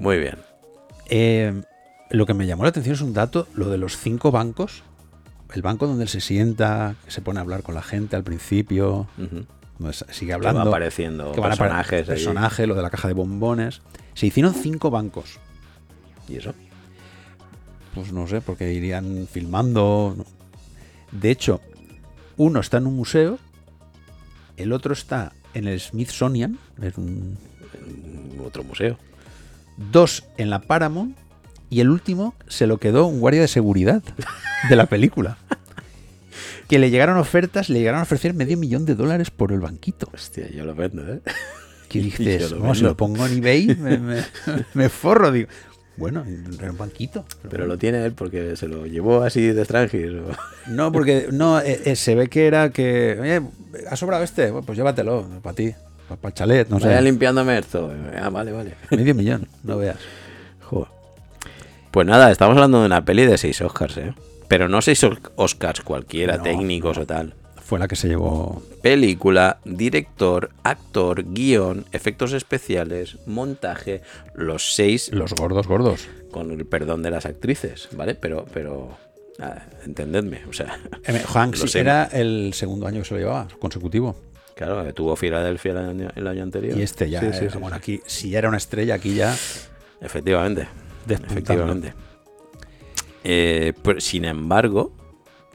Muy 0.00 0.18
bien. 0.18 0.36
Eh, 1.08 1.62
lo 2.10 2.26
que 2.26 2.34
me 2.34 2.46
llamó 2.46 2.64
la 2.64 2.70
atención 2.70 2.94
es 2.94 3.00
un 3.00 3.12
dato, 3.12 3.46
lo 3.54 3.68
de 3.68 3.78
los 3.78 3.96
cinco 3.96 4.30
bancos. 4.32 4.82
El 5.54 5.62
banco 5.62 5.86
donde 5.86 6.04
él 6.04 6.08
se 6.08 6.20
sienta, 6.20 6.94
que 7.04 7.10
se 7.10 7.22
pone 7.22 7.38
a 7.38 7.42
hablar 7.42 7.62
con 7.62 7.74
la 7.74 7.82
gente 7.82 8.16
al 8.16 8.22
principio, 8.24 9.08
donde 9.78 9.94
sigue 10.10 10.28
Que 10.28 10.34
hablando. 10.34 10.62
apareciendo 10.62 11.32
que 11.32 11.40
van 11.40 11.50
a 11.52 11.54
apare- 11.54 11.58
personajes. 11.68 12.06
personaje, 12.06 12.66
lo 12.66 12.74
de 12.74 12.82
la 12.82 12.90
caja 12.90 13.08
de 13.08 13.14
bombones. 13.14 13.82
Se 14.14 14.26
hicieron 14.26 14.54
cinco 14.54 14.90
bancos. 14.90 15.38
¿Y 16.28 16.36
eso? 16.36 16.54
Pues 17.94 18.12
no 18.12 18.26
sé, 18.28 18.40
porque 18.40 18.72
irían 18.72 19.26
filmando. 19.30 20.16
De 21.10 21.30
hecho, 21.32 21.60
uno 22.36 22.60
está 22.60 22.76
en 22.78 22.86
un 22.86 22.94
museo, 22.94 23.38
el 24.56 24.72
otro 24.72 24.92
está 24.92 25.32
en 25.54 25.66
el 25.66 25.80
Smithsonian, 25.80 26.58
un- 26.96 27.36
En 27.74 28.40
Otro 28.46 28.62
museo. 28.64 28.96
Dos 29.92 30.24
en 30.36 30.50
la 30.50 30.60
Paramount 30.60 31.16
y 31.70 31.80
el 31.80 31.90
último 31.90 32.34
se 32.48 32.66
lo 32.66 32.78
quedó 32.78 33.06
un 33.06 33.20
guardia 33.20 33.40
de 33.42 33.48
seguridad. 33.48 34.02
de 34.68 34.76
la 34.76 34.86
película. 34.86 35.38
Que 36.68 36.78
le 36.78 36.90
llegaron 36.90 37.16
ofertas, 37.18 37.68
le 37.68 37.80
llegaron 37.80 37.98
a 37.98 38.04
ofrecer 38.04 38.32
medio 38.32 38.56
millón 38.56 38.84
de 38.86 38.94
dólares 38.94 39.30
por 39.32 39.50
el 39.50 39.58
banquito. 39.58 40.08
Hostia, 40.14 40.48
yo 40.50 40.64
lo 40.64 40.72
vendo, 40.76 41.02
¿eh? 41.14 41.20
Que 41.88 41.98
Yo 42.02 42.04
dices, 42.04 42.50
lo 42.52 42.58
"No, 42.60 42.74
si 42.74 42.82
vendo". 42.82 42.90
lo 42.90 42.96
pongo 42.96 43.26
en 43.26 43.38
eBay, 43.38 43.74
me, 43.76 43.98
me- 43.98 44.24
me 44.74 44.88
forro. 44.88 45.32
Digo, 45.32 45.48
bueno, 45.96 46.24
era 46.60 46.70
un 46.70 46.78
banquito. 46.78 47.24
Pero 47.50 47.66
lo 47.66 47.76
tiene 47.76 48.04
él 48.04 48.12
porque 48.12 48.54
se 48.56 48.68
lo 48.68 48.86
llevó 48.86 49.24
así 49.24 49.40
de 49.48 49.64
Strangis. 49.64 50.12
o- 50.12 50.70
No, 50.70 50.92
porque 50.92 51.26
no, 51.32 51.58
eh, 51.60 51.80
eh, 51.86 51.96
se 51.96 52.14
ve 52.14 52.28
que 52.28 52.46
era 52.46 52.70
que, 52.70 53.18
oye, 53.20 53.42
¿ha 53.90 53.96
sobrado 53.96 54.22
este? 54.22 54.52
Bueno, 54.52 54.64
pues 54.64 54.78
llévatelo, 54.78 55.26
para 55.42 55.56
ti, 55.56 55.74
para 56.16 56.30
el 56.30 56.34
chalet, 56.34 56.68
no 56.68 56.78
Vaya 56.78 56.96
sé. 56.98 57.02
limpiándome 57.02 57.58
esto. 57.58 57.92
Ah, 58.20 58.30
vale, 58.30 58.52
vale. 58.52 58.74
Medio 58.90 59.14
millón, 59.14 59.46
no 59.62 59.76
veas. 59.78 59.96
Joder. 60.62 60.88
Pues 61.90 62.06
nada, 62.06 62.30
estamos 62.30 62.54
hablando 62.56 62.80
de 62.80 62.86
una 62.86 63.04
peli 63.04 63.26
de 63.26 63.36
seis 63.38 63.60
Oscars, 63.60 63.96
¿eh? 63.96 64.14
Pero 64.48 64.68
no 64.68 64.80
seis 64.82 65.04
Oscars 65.36 65.80
cualquiera, 65.82 66.36
No, 66.38 66.42
técnicos 66.42 66.98
o 66.98 67.06
tal. 67.06 67.34
Fue 67.64 67.78
la 67.78 67.86
que 67.86 67.94
se 67.94 68.08
llevó. 68.08 68.62
Película, 68.82 69.58
director, 69.64 70.50
actor, 70.64 71.24
guion, 71.32 71.84
efectos 71.92 72.32
especiales, 72.32 73.18
montaje, 73.26 74.02
los 74.34 74.74
seis, 74.74 75.10
Los 75.12 75.34
gordos, 75.34 75.68
gordos. 75.68 76.08
con 76.32 76.50
el 76.50 76.66
perdón 76.66 77.02
de 77.04 77.10
las 77.12 77.26
actrices, 77.26 77.88
¿vale? 77.92 78.16
Pero, 78.16 78.44
pero, 78.52 78.96
ah, 79.38 79.58
entendedme, 79.86 80.40
o 80.48 80.52
sea, 80.52 80.80
Eh, 81.06 81.22
Hanks 81.32 81.60
Lo 81.62 81.66
sé. 81.68 81.78
era 81.80 82.04
el 82.06 82.52
segundo 82.54 82.88
año 82.88 83.02
que 83.02 83.04
se 83.08 83.14
lo 83.14 83.20
llevaba, 83.20 83.46
consecutivo. 83.60 84.16
Claro, 84.66 84.84
que 84.84 84.92
tuvo 84.92 85.16
Filadelfia 85.16 85.72
el 85.72 85.78
año, 85.78 86.08
el 86.14 86.26
año 86.26 86.42
anterior. 86.42 86.78
Y 86.78 86.82
este 86.82 87.08
ya, 87.10 87.20
Sí, 87.20 87.26
sí, 87.32 87.38
era- 87.44 87.50
sí, 87.52 87.58
bueno, 87.58 87.76
sí. 87.76 87.78
aquí, 87.80 88.00
si 88.06 88.30
ya 88.30 88.38
era 88.38 88.48
una 88.48 88.58
estrella, 88.58 88.94
aquí 88.94 89.14
ya. 89.14 89.32
Efectivamente. 90.00 90.68
Efectivamente. 91.08 91.94
Eh, 93.24 93.72
pero, 93.82 94.00
sin 94.00 94.24
embargo, 94.24 94.92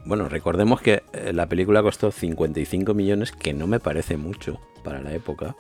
bueno, 0.06 0.30
recordemos 0.30 0.82
que 0.82 1.04
eh, 1.14 1.34
la 1.34 1.48
película 1.48 1.82
costó 1.82 2.12
55 2.12 2.94
millones, 2.94 3.32
que 3.32 3.54
no 3.54 3.68
me 3.68 3.80
parece 3.80 4.18
mucho 4.18 4.60
para 4.84 5.02
la 5.02 5.14
época, 5.14 5.56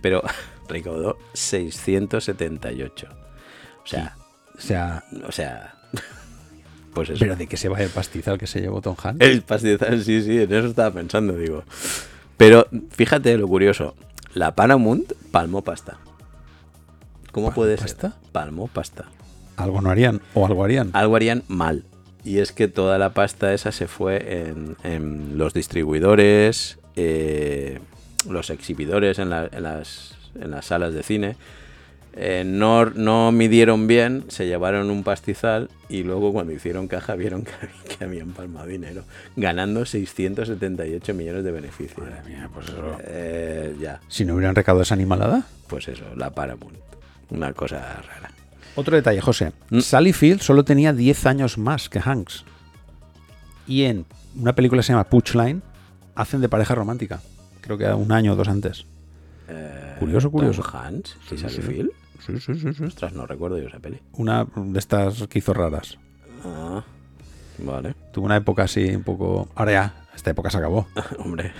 pero 0.00 0.22
recaudó 0.68 1.18
678. 1.32 3.08
O 3.82 3.86
sea, 3.86 4.16
O 4.56 4.60
sea, 4.60 5.04
o 5.26 5.32
sea, 5.32 5.74
pues 6.94 7.10
eso. 7.10 7.18
pero 7.20 7.34
de 7.36 7.46
que 7.46 7.56
se 7.56 7.68
va 7.68 7.80
el 7.80 7.88
pastizal 7.88 8.36
que 8.38 8.46
se 8.46 8.60
llevó 8.60 8.80
Tom 8.80 8.94
Hanks. 9.02 9.24
El 9.24 9.42
pastizal, 9.42 10.04
sí, 10.04 10.22
sí, 10.22 10.38
en 10.42 10.52
eso 10.52 10.68
estaba 10.68 10.90
pensando, 10.92 11.32
digo. 11.34 11.64
Pero 12.40 12.66
fíjate 12.90 13.36
lo 13.36 13.46
curioso, 13.46 13.94
la 14.32 14.54
Paramount 14.54 15.12
palmó 15.30 15.62
pasta. 15.62 15.98
¿Cómo 17.32 17.48
¿Palmó 17.48 17.54
puede 17.54 17.76
pasta? 17.76 18.10
ser? 18.12 18.18
Palmó 18.32 18.66
pasta. 18.68 19.04
Algo 19.58 19.82
no 19.82 19.90
harían, 19.90 20.22
o 20.32 20.46
algo 20.46 20.64
harían. 20.64 20.88
algo 20.94 21.16
harían 21.16 21.42
mal. 21.48 21.84
Y 22.24 22.38
es 22.38 22.52
que 22.52 22.66
toda 22.66 22.96
la 22.96 23.12
pasta 23.12 23.52
esa 23.52 23.72
se 23.72 23.86
fue 23.86 24.46
en, 24.48 24.76
en 24.84 25.36
los 25.38 25.52
distribuidores, 25.52 26.78
eh, 26.96 27.78
los 28.28 28.48
exhibidores 28.48 29.18
en, 29.18 29.28
la- 29.30 29.48
en 29.52 29.62
las, 29.62 30.14
en 30.34 30.50
las 30.50 30.64
salas 30.64 30.94
de 30.94 31.02
cine. 31.02 31.36
Eh, 32.14 32.42
no, 32.44 32.86
no 32.86 33.30
midieron 33.30 33.86
bien, 33.86 34.24
se 34.28 34.46
llevaron 34.46 34.90
un 34.90 35.04
pastizal 35.04 35.70
y 35.88 36.02
luego 36.02 36.32
cuando 36.32 36.52
hicieron 36.52 36.88
caja 36.88 37.14
vieron 37.14 37.44
que, 37.44 37.52
había- 37.52 37.96
que 37.98 38.04
habían 38.04 38.30
palmado 38.32 38.66
dinero, 38.66 39.04
ganando 39.36 39.84
678 39.86 41.14
millones 41.14 41.44
de 41.44 41.52
beneficios. 41.52 42.08
pues 42.52 42.68
eso. 42.68 42.96
Eh, 43.04 43.76
ya, 43.80 44.00
Si 44.08 44.24
no 44.24 44.34
hubieran 44.34 44.54
recaudado 44.56 44.82
esa 44.82 44.94
animalada. 44.94 45.44
pues 45.68 45.86
eso, 45.88 46.04
la 46.16 46.30
Paramount. 46.30 46.76
Una 47.30 47.52
cosa 47.52 47.78
rara. 48.02 48.30
Otro 48.74 48.96
detalle, 48.96 49.20
José. 49.20 49.52
Mm. 49.70 49.80
Sally 49.80 50.12
Field 50.12 50.40
solo 50.40 50.64
tenía 50.64 50.92
10 50.92 51.26
años 51.26 51.58
más 51.58 51.88
que 51.88 52.00
Hanks. 52.04 52.44
Y 53.68 53.84
en 53.84 54.04
una 54.36 54.54
película 54.54 54.80
que 54.80 54.86
se 54.86 54.92
llama 54.92 55.04
Punchline 55.04 55.62
hacen 56.16 56.40
de 56.40 56.48
pareja 56.48 56.74
romántica. 56.74 57.20
Creo 57.60 57.78
que 57.78 57.86
un 57.92 58.10
año 58.10 58.32
o 58.32 58.36
dos 58.36 58.48
antes. 58.48 58.84
Eh, 59.48 59.94
Curioso, 60.00 60.28
Tom 60.28 60.32
curioso. 60.40 60.62
Hanks 60.76 61.16
y 61.26 61.28
Sí, 61.30 61.38
Sally 61.38 61.54
sí. 61.54 61.62
Field. 61.62 61.90
Sí, 62.26 62.38
sí, 62.40 62.54
sí, 62.54 62.72
sí. 62.74 62.84
Ostras, 62.84 63.12
no 63.12 63.26
recuerdo 63.26 63.58
yo 63.58 63.68
esa 63.68 63.78
peli. 63.78 64.00
Una 64.12 64.46
de 64.54 64.78
estas 64.78 65.26
que 65.28 65.38
hizo 65.38 65.52
raras. 65.54 65.98
Ah, 66.44 66.82
vale. 67.58 67.94
Tuvo 68.12 68.26
una 68.26 68.36
época 68.36 68.64
así 68.64 68.94
un 68.94 69.02
poco... 69.02 69.48
Ahora 69.54 69.72
ya, 69.72 69.94
esta 70.14 70.30
época 70.30 70.50
se 70.50 70.58
acabó. 70.58 70.86
Hombre. 71.18 71.52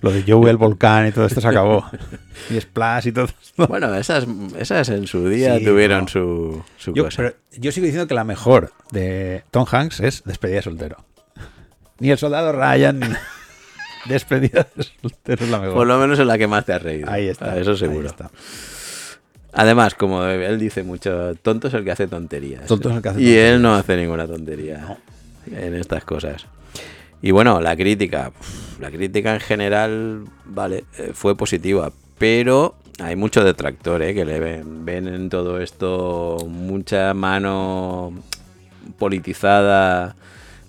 Lo 0.00 0.10
de 0.12 0.24
Joe 0.26 0.50
el 0.50 0.56
volcán 0.56 1.06
y 1.08 1.12
todo 1.12 1.26
esto 1.26 1.40
se 1.40 1.48
acabó. 1.48 1.84
Y 2.50 2.60
Splash 2.60 3.08
y 3.08 3.12
todo 3.12 3.26
esto. 3.26 3.66
bueno, 3.66 3.94
esas, 3.94 4.26
esas 4.58 4.88
en 4.90 5.06
su 5.06 5.28
día 5.28 5.58
Sí, 5.58 5.64
tuvieron 5.64 6.02
no. 6.02 6.08
su, 6.08 6.62
su 6.78 6.94
Yo, 6.94 7.04
cosa. 7.04 7.16
pero 7.18 7.34
yo 7.58 7.72
sigo 7.72 7.84
diciendo 7.84 8.06
que 8.06 8.14
la 8.14 8.24
mejor 8.24 8.72
de 8.92 9.44
Tom 9.50 9.66
Hanks 9.70 10.00
es 10.00 10.22
Despedida 10.24 10.56
de 10.56 10.62
soltero. 10.62 10.96
Ni 11.98 12.10
el 12.10 12.16
soldado 12.18 12.52
Ryan, 12.52 13.00
Despedida 14.06 14.66
de 14.76 14.84
soltero 14.84 15.44
es 15.44 15.50
la 15.50 15.58
mejor. 15.58 15.74
Por 15.74 15.86
lo 15.86 15.98
menos 15.98 16.18
es 16.18 16.26
la 16.26 16.38
que 16.38 16.46
más 16.46 16.64
te 16.64 16.72
has 16.72 16.82
reído. 16.82 17.10
Ahí 17.10 17.26
está. 17.28 17.52
Ah, 17.52 17.58
Eso 17.58 17.72
ahí 17.72 17.76
seguro. 17.78 18.06
está. 18.06 18.30
Además, 19.52 19.94
como 19.94 20.24
él 20.24 20.58
dice 20.58 20.82
mucho, 20.82 21.34
tonto 21.36 21.68
es 21.68 21.74
el 21.74 21.84
que 21.84 21.90
hace 21.90 22.06
tonterías. 22.06 22.66
Tonto 22.66 22.90
es 22.90 22.96
el 22.96 23.02
que 23.02 23.08
hace 23.08 23.22
y 23.22 23.32
él 23.32 23.34
tonterías. 23.34 23.60
no 23.60 23.74
hace 23.74 23.96
ninguna 23.96 24.26
tontería 24.26 24.98
en 25.46 25.74
estas 25.74 26.04
cosas. 26.04 26.46
Y 27.22 27.30
bueno, 27.30 27.60
la 27.60 27.76
crítica. 27.76 28.32
La 28.80 28.90
crítica 28.90 29.34
en 29.34 29.40
general, 29.40 30.24
vale, 30.44 30.84
eh, 30.98 31.10
fue 31.14 31.36
positiva. 31.36 31.90
Pero 32.18 32.74
hay 33.00 33.16
mucho 33.16 33.44
detractor, 33.44 34.02
¿eh? 34.02 34.14
Que 34.14 34.24
le 34.24 34.38
ven, 34.40 34.84
ven 34.84 35.08
en 35.08 35.28
todo 35.28 35.60
esto 35.60 36.38
mucha 36.46 37.14
mano 37.14 38.12
politizada. 38.98 40.16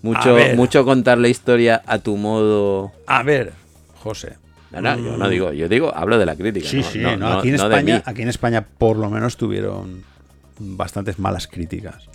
Mucho, 0.01 0.37
mucho 0.55 0.85
contar 0.85 1.17
la 1.17 1.27
historia 1.27 1.81
a 1.85 1.99
tu 1.99 2.15
modo. 2.15 2.91
A 3.05 3.21
ver, 3.21 3.51
José. 4.01 4.37
No, 4.71 4.81
no, 4.81 4.97
yo 4.99 5.17
no 5.17 5.29
digo, 5.29 5.51
yo 5.51 5.67
digo, 5.67 5.95
hablo 5.95 6.17
de 6.19 6.25
la 6.25 6.35
crítica. 6.35 6.67
Sí, 6.67 6.77
no, 6.77 6.83
sí, 6.83 6.99
no, 6.99 7.17
no, 7.17 7.39
aquí, 7.39 7.49
en 7.49 7.55
España, 7.55 8.03
aquí 8.05 8.21
en 8.21 8.29
España 8.29 8.67
por 8.77 8.97
lo 8.97 9.09
menos 9.09 9.35
tuvieron 9.35 10.03
bastantes 10.59 11.17
malas 11.17 11.47
críticas. 11.47 12.09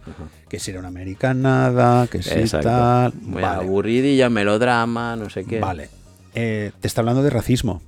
Que 0.49 0.59
si 0.61 0.71
era 0.71 0.81
una 0.81 0.89
americanada, 0.89 2.07
que 2.07 2.23
si 2.23 2.31
Exacto. 2.31 2.69
tal. 2.69 3.15
Muy 3.23 3.43
Vale. 3.43 3.65
aburridilla, 3.65 4.31
melodrama, 4.31 5.17
no 5.17 5.31
sé 5.31 5.45
qué. 5.45 5.59
Vale. 5.61 5.89
Eh, 6.35 6.73
te 6.81 6.87
está 6.87 7.01
hablando 7.01 7.23
de 7.23 7.31
racismo. 7.31 7.83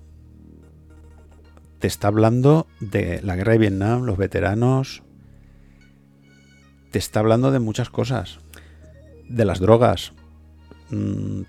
Te 1.78 1.86
está 1.86 2.08
hablando 2.08 2.66
de 2.80 3.20
la 3.22 3.36
guerra 3.36 3.52
de 3.52 3.58
Vietnam, 3.58 4.04
los 4.04 4.16
veteranos. 4.16 5.02
Te 6.90 6.98
está 6.98 7.20
hablando 7.20 7.50
de 7.50 7.58
muchas 7.58 7.90
cosas. 7.90 8.38
De 9.28 9.44
las 9.44 9.60
drogas. 9.60 10.12
Mm, 10.90 11.42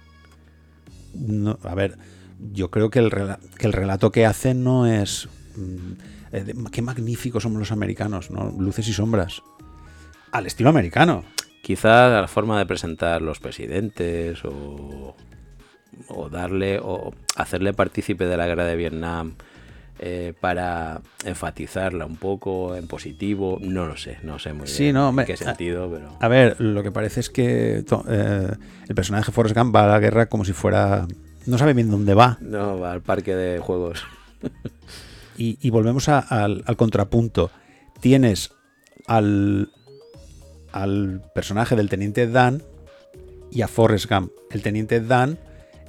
no, 1.13 1.57
a 1.63 1.75
ver, 1.75 1.97
yo 2.53 2.69
creo 2.71 2.89
que 2.89 2.99
el, 2.99 3.11
que 3.57 3.67
el 3.67 3.73
relato 3.73 4.11
que 4.11 4.25
hace 4.25 4.53
no 4.53 4.85
es... 4.87 5.27
mm, 5.55 5.91
eh, 6.33 6.53
qué 6.71 6.81
magníficos 6.81 7.43
somos 7.43 7.59
los 7.59 7.71
americanos, 7.71 8.31
¿no? 8.31 8.53
Luces 8.59 8.87
y 8.87 8.93
sombras. 8.93 9.41
Al 10.31 10.45
estilo 10.45 10.69
americano. 10.69 11.23
Quizá 11.63 12.09
la 12.21 12.27
forma 12.27 12.57
de 12.59 12.65
presentar 12.65 13.21
los 13.21 13.39
presidentes 13.39 14.43
o, 14.45 15.15
o 16.09 16.29
darle 16.29 16.79
o 16.81 17.13
hacerle 17.35 17.73
partícipe 17.73 18.25
de 18.25 18.37
la 18.37 18.45
guerra 18.45 18.65
de 18.65 18.75
Vietnam 18.75 19.33
eh, 19.99 20.33
para 20.39 21.01
enfatizarla 21.25 22.05
un 22.05 22.17
poco 22.17 22.75
en 22.75 22.87
positivo, 22.87 23.57
no 23.61 23.87
lo 23.87 23.97
sé, 23.97 24.17
no 24.23 24.37
sé 24.37 24.53
muy 24.53 24.67
Sí, 24.67 24.83
bien 24.83 24.95
no, 24.95 25.09
en 25.09 25.25
qué 25.25 25.33
a- 25.33 25.37
sentido, 25.37 25.89
pero 25.91 26.15
A 26.19 26.27
ver, 26.27 26.61
lo 26.61 26.83
que 26.83 26.91
parece 26.91 27.19
es 27.21 27.29
que 27.29 27.83
eh, 28.07 28.47
el 28.87 28.95
personaje 28.95 29.31
Forrest 29.31 29.57
Gump 29.57 29.75
va 29.75 29.85
a 29.85 29.87
la 29.87 29.99
guerra 29.99 30.27
como 30.27 30.45
si 30.45 30.53
fuera... 30.53 31.07
No 31.47 31.57
sabe 31.57 31.73
bien 31.73 31.89
dónde 31.89 32.13
va. 32.13 32.37
no 32.41 32.79
va 32.79 32.91
al 32.91 33.01
parque 33.01 33.35
de 33.35 33.59
juegos. 33.59 34.03
Y, 35.37 35.57
y 35.61 35.69
volvemos 35.69 36.09
a- 36.09 36.19
al, 36.19 36.63
al 36.65 36.75
contrapunto. 36.77 37.49
Tienes 38.01 38.51
al, 39.07 39.69
al 40.71 41.21
personaje 41.33 41.75
del 41.75 41.89
teniente 41.89 42.27
Dan 42.27 42.61
y 43.51 43.61
a 43.61 43.67
Forrest 43.67 44.09
Gump. 44.09 44.31
El 44.51 44.61
teniente 44.61 44.99
Dan 45.01 45.37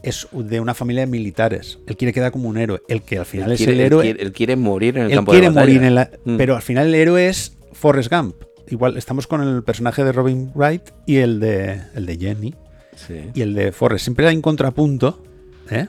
es 0.03 0.29
de 0.33 0.61
una 0.61 0.75
familia 0.75 1.03
de 1.03 1.07
militares. 1.09 1.79
Él 1.87 1.97
quiere 1.97 2.12
quedar 2.12 2.31
como 2.31 2.49
un 2.49 2.57
héroe. 2.57 2.83
El 2.88 3.03
que 3.03 3.18
al 3.18 3.27
final 3.27 3.49
él, 3.49 3.53
es 3.55 3.59
quiere, 3.59 3.73
el 3.73 3.81
él 3.81 3.87
héroe. 3.87 4.03
quiere- 4.05 4.23
él 4.23 4.33
quiere 4.33 4.57
morir 4.57 4.97
en 4.97 5.05
el 5.05 5.11
él 5.11 5.16
campo 5.16 5.33
quiere 5.33 5.49
de 5.49 5.55
batalla. 5.55 5.66
morir 5.75 5.83
en 5.87 5.94
la... 5.94 6.11
Mm. 6.25 6.37
Pero 6.37 6.57
al 6.57 6.62
final 6.62 6.87
el 6.88 6.94
héroe 6.94 7.29
es 7.29 7.57
Forrest 7.73 8.11
Gump. 8.12 8.37
Igual 8.68 8.97
estamos 8.97 9.27
con 9.27 9.42
el 9.42 9.62
personaje 9.64 10.05
de 10.05 10.12
Robin 10.12 10.53
Wright 10.55 10.83
y 11.07 11.16
el 11.16 11.40
de, 11.40 11.81
el 11.94 12.07
de 12.07 12.16
Jenny. 12.16 12.55
Sí. 12.97 13.31
y 13.33 13.40
el 13.42 13.55
de 13.55 13.71
Forrest. 13.73 14.05
Siempre 14.05 14.27
hay 14.27 14.35
un 14.37 14.42
contrapunto, 14.42 15.23
¿eh? 15.70 15.88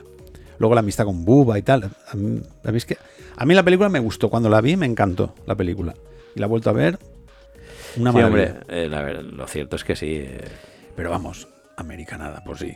Luego 0.58 0.74
la 0.74 0.80
amistad 0.80 1.04
con 1.04 1.24
Bubba 1.24 1.58
y 1.58 1.62
tal. 1.62 1.84
A 2.08 2.14
mí, 2.16 2.40
¿sabéis 2.62 2.84
qué? 2.86 2.98
A 3.36 3.46
mí 3.46 3.54
la 3.54 3.62
película 3.62 3.88
me 3.88 3.98
gustó. 3.98 4.28
Cuando 4.28 4.48
la 4.50 4.60
vi 4.60 4.76
me 4.76 4.86
encantó 4.86 5.34
la 5.46 5.54
película. 5.54 5.94
Y 6.34 6.40
la 6.40 6.46
he 6.46 6.48
vuelto 6.48 6.68
a 6.70 6.74
ver. 6.74 6.98
Una 7.96 8.10
Sí, 8.12 8.16
maravilla. 8.18 8.26
hombre, 8.26 8.54
eh, 8.68 8.88
la 8.88 9.02
ver- 9.02 9.24
lo 9.24 9.46
cierto 9.46 9.76
es 9.76 9.84
que 9.84 9.96
sí. 9.96 10.16
eh, 10.20 10.44
Pero 10.94 11.10
vamos, 11.10 11.48
americanada, 11.76 12.44
por 12.44 12.58
sí. 12.58 12.72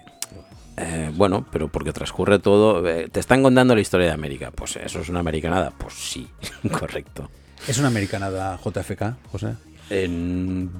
Eh, 0.76 1.12
bueno, 1.14 1.46
pero 1.52 1.68
porque 1.68 1.92
transcurre 1.92 2.38
todo. 2.40 2.82
te 2.82 3.20
están 3.20 3.42
contando 3.42 3.74
la 3.74 3.80
historia 3.80 4.06
de 4.08 4.12
América. 4.12 4.50
Pues 4.50 4.76
eso 4.76 5.00
es 5.00 5.08
una 5.08 5.20
americanada. 5.20 5.70
Pues 5.76 5.94
sí, 5.94 6.28
correcto. 6.72 7.30
¿Es 7.68 7.78
una 7.78 7.88
americanada 7.88 8.58
JFK, 8.58 9.16
José? 9.30 9.54
En... 9.90 10.70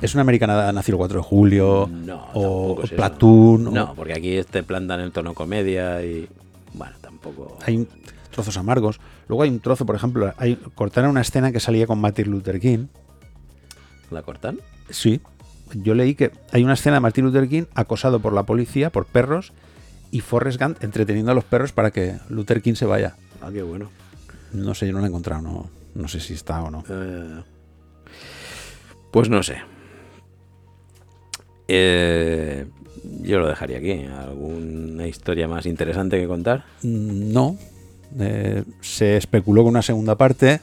Es 0.00 0.14
una 0.14 0.22
americana 0.22 0.72
nació 0.72 0.92
el 0.92 0.98
4 0.98 1.18
de 1.18 1.24
julio. 1.24 1.88
no, 1.90 2.26
o 2.34 2.82
eso. 2.82 2.94
Platoon. 2.96 3.68
o- 3.68 3.70
No, 3.70 3.94
porque 3.94 4.12
aquí 4.14 4.40
te 4.50 4.62
plantan 4.62 5.00
el 5.00 5.12
tono 5.12 5.34
comedia 5.34 6.02
y. 6.04 6.28
Bueno, 6.74 6.94
tampoco. 7.00 7.58
Hay 7.66 7.86
trozos 8.30 8.56
amargos. 8.56 9.00
Luego 9.28 9.42
hay 9.42 9.50
un 9.50 9.60
trozo, 9.60 9.86
por 9.86 9.96
ejemplo, 9.96 10.32
hay, 10.36 10.56
cortaron 10.74 11.10
una 11.10 11.20
escena 11.22 11.50
que 11.52 11.60
salía 11.60 11.86
con 11.86 12.00
Martin 12.00 12.30
Luther 12.30 12.60
King. 12.60 12.86
¿La 14.10 14.22
cortan? 14.22 14.58
Sí. 14.90 15.20
Yo 15.72 15.94
leí 15.94 16.14
que 16.14 16.30
hay 16.52 16.62
una 16.62 16.74
escena 16.74 16.96
de 16.96 17.00
Martin 17.00 17.24
Luther 17.24 17.48
King 17.48 17.64
acosado 17.74 18.20
por 18.20 18.32
la 18.32 18.42
policía, 18.44 18.90
por 18.90 19.06
perros, 19.06 19.52
y 20.10 20.20
Forrest 20.20 20.60
Gump 20.60 20.82
entreteniendo 20.84 21.32
a 21.32 21.34
los 21.34 21.44
perros 21.44 21.72
para 21.72 21.90
que 21.90 22.16
Luther 22.28 22.60
King 22.62 22.74
se 22.74 22.84
vaya. 22.86 23.16
Ah, 23.40 23.50
qué 23.52 23.62
bueno. 23.62 23.90
No 24.52 24.74
sé, 24.74 24.86
yo 24.86 24.92
no 24.92 25.00
la 25.00 25.06
he 25.06 25.08
encontrado, 25.08 25.42
no, 25.42 25.70
no 25.94 26.06
sé 26.08 26.20
si 26.20 26.34
está 26.34 26.62
o 26.62 26.70
no. 26.70 26.84
Eh, 26.88 27.42
pues 29.14 29.30
no 29.30 29.44
sé. 29.44 29.58
Eh, 31.68 32.66
yo 33.22 33.38
lo 33.38 33.46
dejaría 33.46 33.78
aquí. 33.78 34.06
¿Alguna 34.06 35.06
historia 35.06 35.46
más 35.46 35.66
interesante 35.66 36.18
que 36.18 36.26
contar? 36.26 36.64
No. 36.82 37.56
Eh, 38.18 38.64
se 38.80 39.16
especuló 39.16 39.62
con 39.62 39.70
una 39.70 39.82
segunda 39.82 40.16
parte, 40.16 40.60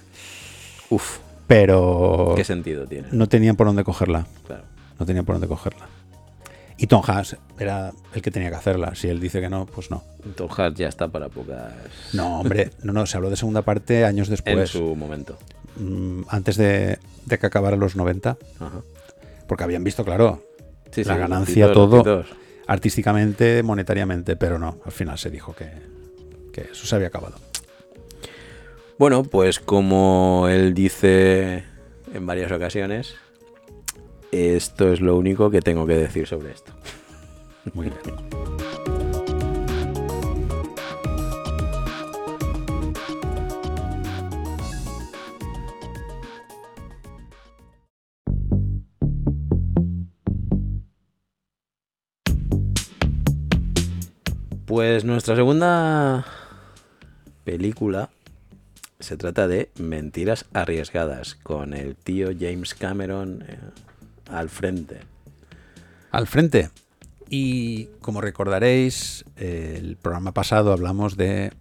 Uf, 0.90 1.20
pero 1.48 2.34
¿qué 2.36 2.44
sentido 2.44 2.86
tiene? 2.88 3.08
no 3.14 3.30
tenían 3.30 3.56
por 3.56 3.68
dónde 3.68 3.86
cogerla. 3.86 4.28
Claro. 4.46 4.64
No 5.00 5.06
tenían 5.06 5.24
por 5.24 5.36
dónde 5.36 5.48
cogerla. 5.48 5.88
Y 6.78 6.88
Tom 6.88 7.04
Hanks 7.08 7.38
era 7.58 7.94
el 8.14 8.22
que 8.22 8.32
tenía 8.32 8.50
que 8.50 8.56
hacerla. 8.58 8.96
Si 8.96 9.08
él 9.08 9.22
dice 9.22 9.40
que 9.40 9.50
no, 9.50 9.66
pues 9.66 9.92
no. 9.92 10.04
Tom 10.36 10.50
Hanks 10.52 10.78
ya 10.78 10.90
está 10.90 11.08
para 11.08 11.30
pocas. 11.30 11.72
No, 12.12 12.42
hombre, 12.42 12.72
no, 12.84 12.92
no, 12.92 13.06
se 13.06 13.16
habló 13.16 13.30
de 13.30 13.38
segunda 13.38 13.62
parte 13.62 14.04
años 14.04 14.28
en 14.28 14.32
después, 14.32 14.72
su 14.72 14.94
momento. 14.98 15.38
Mm, 15.78 16.22
antes 16.30 16.58
de, 16.58 17.00
de 17.26 17.38
que 17.38 17.46
acabara 17.46 17.76
los 17.78 17.96
90, 17.96 18.38
Ajá. 18.60 18.82
porque 19.48 19.64
habían 19.64 19.84
visto, 19.84 20.04
claro, 20.04 20.44
Sí, 20.92 21.04
la 21.06 21.14
sí, 21.14 21.20
ganancia, 21.20 21.68
los 21.68 21.74
todo, 21.74 22.26
artísticamente, 22.68 23.64
monetariamente, 23.64 24.36
pero 24.36 24.60
no, 24.60 24.80
al 24.86 24.92
final 24.92 25.18
se 25.18 25.30
dijo 25.30 25.56
que, 25.56 25.70
que 26.52 26.70
eso 26.72 26.86
se 26.86 26.96
había 26.96 27.08
acabado. 27.08 27.36
Bueno, 28.98 29.24
pues 29.24 29.60
como 29.60 30.48
él 30.50 30.74
dice 30.74 31.64
en 32.14 32.26
varias 32.26 32.52
ocasiones, 32.52 33.16
esto 34.32 34.92
es 34.94 35.02
lo 35.02 35.16
único 35.18 35.50
que 35.50 35.62
tengo 35.62 35.88
que 35.88 35.96
decir 35.96 36.28
sobre 36.28 36.52
esto. 36.52 36.72
Muy 37.74 37.90
bien. 37.90 38.31
Pues 54.72 55.04
nuestra 55.04 55.36
segunda 55.36 56.26
película 57.44 58.10
se 59.02 59.18
trata 59.18 59.50
de 59.50 59.70
Mentiras 59.78 60.46
Arriesgadas, 60.54 61.36
con 61.36 61.74
el 61.74 61.98
tío 61.98 62.30
James 62.40 62.74
Cameron 62.74 63.44
eh, 63.50 63.58
al 64.30 64.48
frente. 64.48 65.02
Al 66.12 66.26
frente. 66.26 66.70
Y 67.28 67.88
como 68.00 68.22
recordaréis, 68.22 69.26
eh, 69.36 69.76
el 69.78 69.98
programa 69.98 70.32
pasado 70.32 70.72
hablamos 70.72 71.18
de 71.18 71.52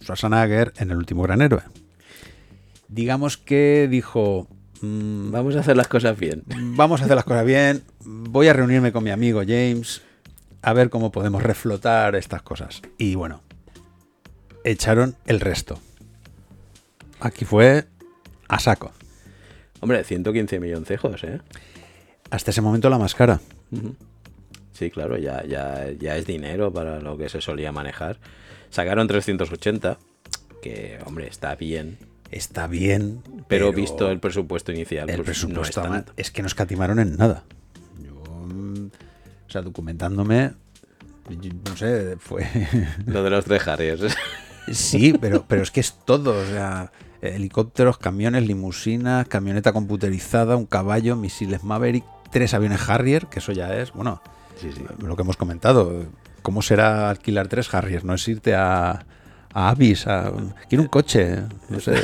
Schwarzenegger 0.00 0.72
en 0.76 0.92
El 0.92 0.98
último 0.98 1.24
gran 1.24 1.42
héroe. 1.42 1.62
Digamos 2.86 3.36
que 3.36 3.88
dijo, 3.90 4.46
mm, 4.80 5.32
Vamos 5.32 5.56
a 5.56 5.60
hacer 5.60 5.76
las 5.76 5.88
cosas 5.88 6.16
bien. 6.16 6.44
vamos 6.76 7.00
a 7.00 7.04
hacer 7.06 7.16
las 7.16 7.24
cosas 7.24 7.44
bien, 7.44 7.82
voy 8.04 8.46
a 8.46 8.52
reunirme 8.52 8.92
con 8.92 9.02
mi 9.02 9.10
amigo 9.10 9.40
James 9.40 10.02
a 10.62 10.72
ver 10.72 10.90
cómo 10.90 11.10
podemos 11.12 11.42
reflotar 11.42 12.14
estas 12.14 12.42
cosas. 12.42 12.82
Y 12.98 13.14
bueno, 13.14 13.42
echaron 14.64 15.16
el 15.26 15.40
resto. 15.40 15.80
Aquí 17.20 17.44
fue 17.44 17.86
a 18.48 18.58
saco. 18.58 18.92
Hombre, 19.80 20.04
115 20.04 20.60
milloncejos, 20.60 21.24
¿eh? 21.24 21.40
Hasta 22.30 22.50
ese 22.50 22.60
momento 22.60 22.90
la 22.90 22.98
más 22.98 23.14
cara. 23.14 23.40
Sí, 24.72 24.90
claro, 24.90 25.16
ya, 25.18 25.44
ya, 25.44 25.90
ya 25.98 26.16
es 26.16 26.26
dinero 26.26 26.72
para 26.72 27.00
lo 27.00 27.16
que 27.16 27.28
se 27.28 27.40
solía 27.40 27.72
manejar. 27.72 28.18
Sacaron 28.70 29.06
380, 29.08 29.98
que, 30.62 30.98
hombre, 31.06 31.26
está 31.28 31.54
bien. 31.56 31.98
Está 32.30 32.68
bien, 32.68 33.22
Pero, 33.48 33.72
visto 33.72 34.08
el 34.10 34.20
presupuesto 34.20 34.70
inicial, 34.70 35.10
el 35.10 35.16
pues 35.16 35.26
presupuesto 35.26 35.80
no 35.80 35.86
es 35.86 35.92
tanto. 36.04 36.12
es 36.16 36.30
que 36.30 36.42
no 36.42 36.46
escatimaron 36.46 37.00
en 37.00 37.16
nada. 37.16 37.42
Yo, 38.00 38.22
mm, 38.46 38.86
o 39.50 39.52
sea, 39.52 39.62
documentándome, 39.62 40.52
no 41.66 41.76
sé, 41.76 42.16
fue... 42.20 42.46
Lo 43.06 43.24
de 43.24 43.30
los 43.30 43.44
tres 43.44 43.66
Harriers. 43.66 44.16
sí, 44.70 45.12
pero, 45.20 45.44
pero 45.48 45.62
es 45.62 45.72
que 45.72 45.80
es 45.80 45.98
todo, 46.04 46.40
o 46.40 46.46
sea, 46.46 46.92
helicópteros, 47.20 47.98
camiones, 47.98 48.46
limusinas, 48.46 49.26
camioneta 49.26 49.72
computerizada, 49.72 50.54
un 50.54 50.66
caballo, 50.66 51.16
misiles 51.16 51.64
Maverick, 51.64 52.04
tres 52.30 52.54
aviones 52.54 52.88
Harrier, 52.88 53.26
que 53.26 53.40
eso 53.40 53.50
ya 53.50 53.76
es, 53.76 53.92
bueno, 53.92 54.22
Sí, 54.60 54.70
sí. 54.72 54.84
lo 55.02 55.16
que 55.16 55.22
hemos 55.22 55.36
comentado. 55.36 56.04
¿Cómo 56.42 56.62
será 56.62 57.10
alquilar 57.10 57.48
tres 57.48 57.74
Harriers? 57.74 58.04
No 58.04 58.14
es 58.14 58.28
irte 58.28 58.54
a, 58.54 59.04
a 59.52 59.68
Avis, 59.68 60.06
a... 60.06 60.30
Quiero 60.68 60.82
un 60.82 60.88
coche, 60.88 61.38
no 61.68 61.80
sé... 61.80 61.94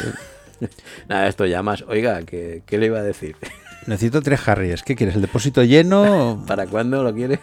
Nada, 1.08 1.28
esto 1.28 1.46
llamas. 1.46 1.84
Oiga, 1.86 2.22
¿qué, 2.22 2.64
qué 2.66 2.78
le 2.78 2.86
iba 2.86 2.98
a 2.98 3.02
decir? 3.04 3.36
Necesito 3.86 4.22
tres 4.22 4.46
Harriers. 4.48 4.82
¿Qué 4.82 4.96
quieres? 4.96 5.14
¿El 5.16 5.22
depósito 5.22 5.62
lleno? 5.62 6.42
¿Para 6.46 6.66
cuándo 6.66 7.02
lo 7.02 7.14
quiere? 7.14 7.40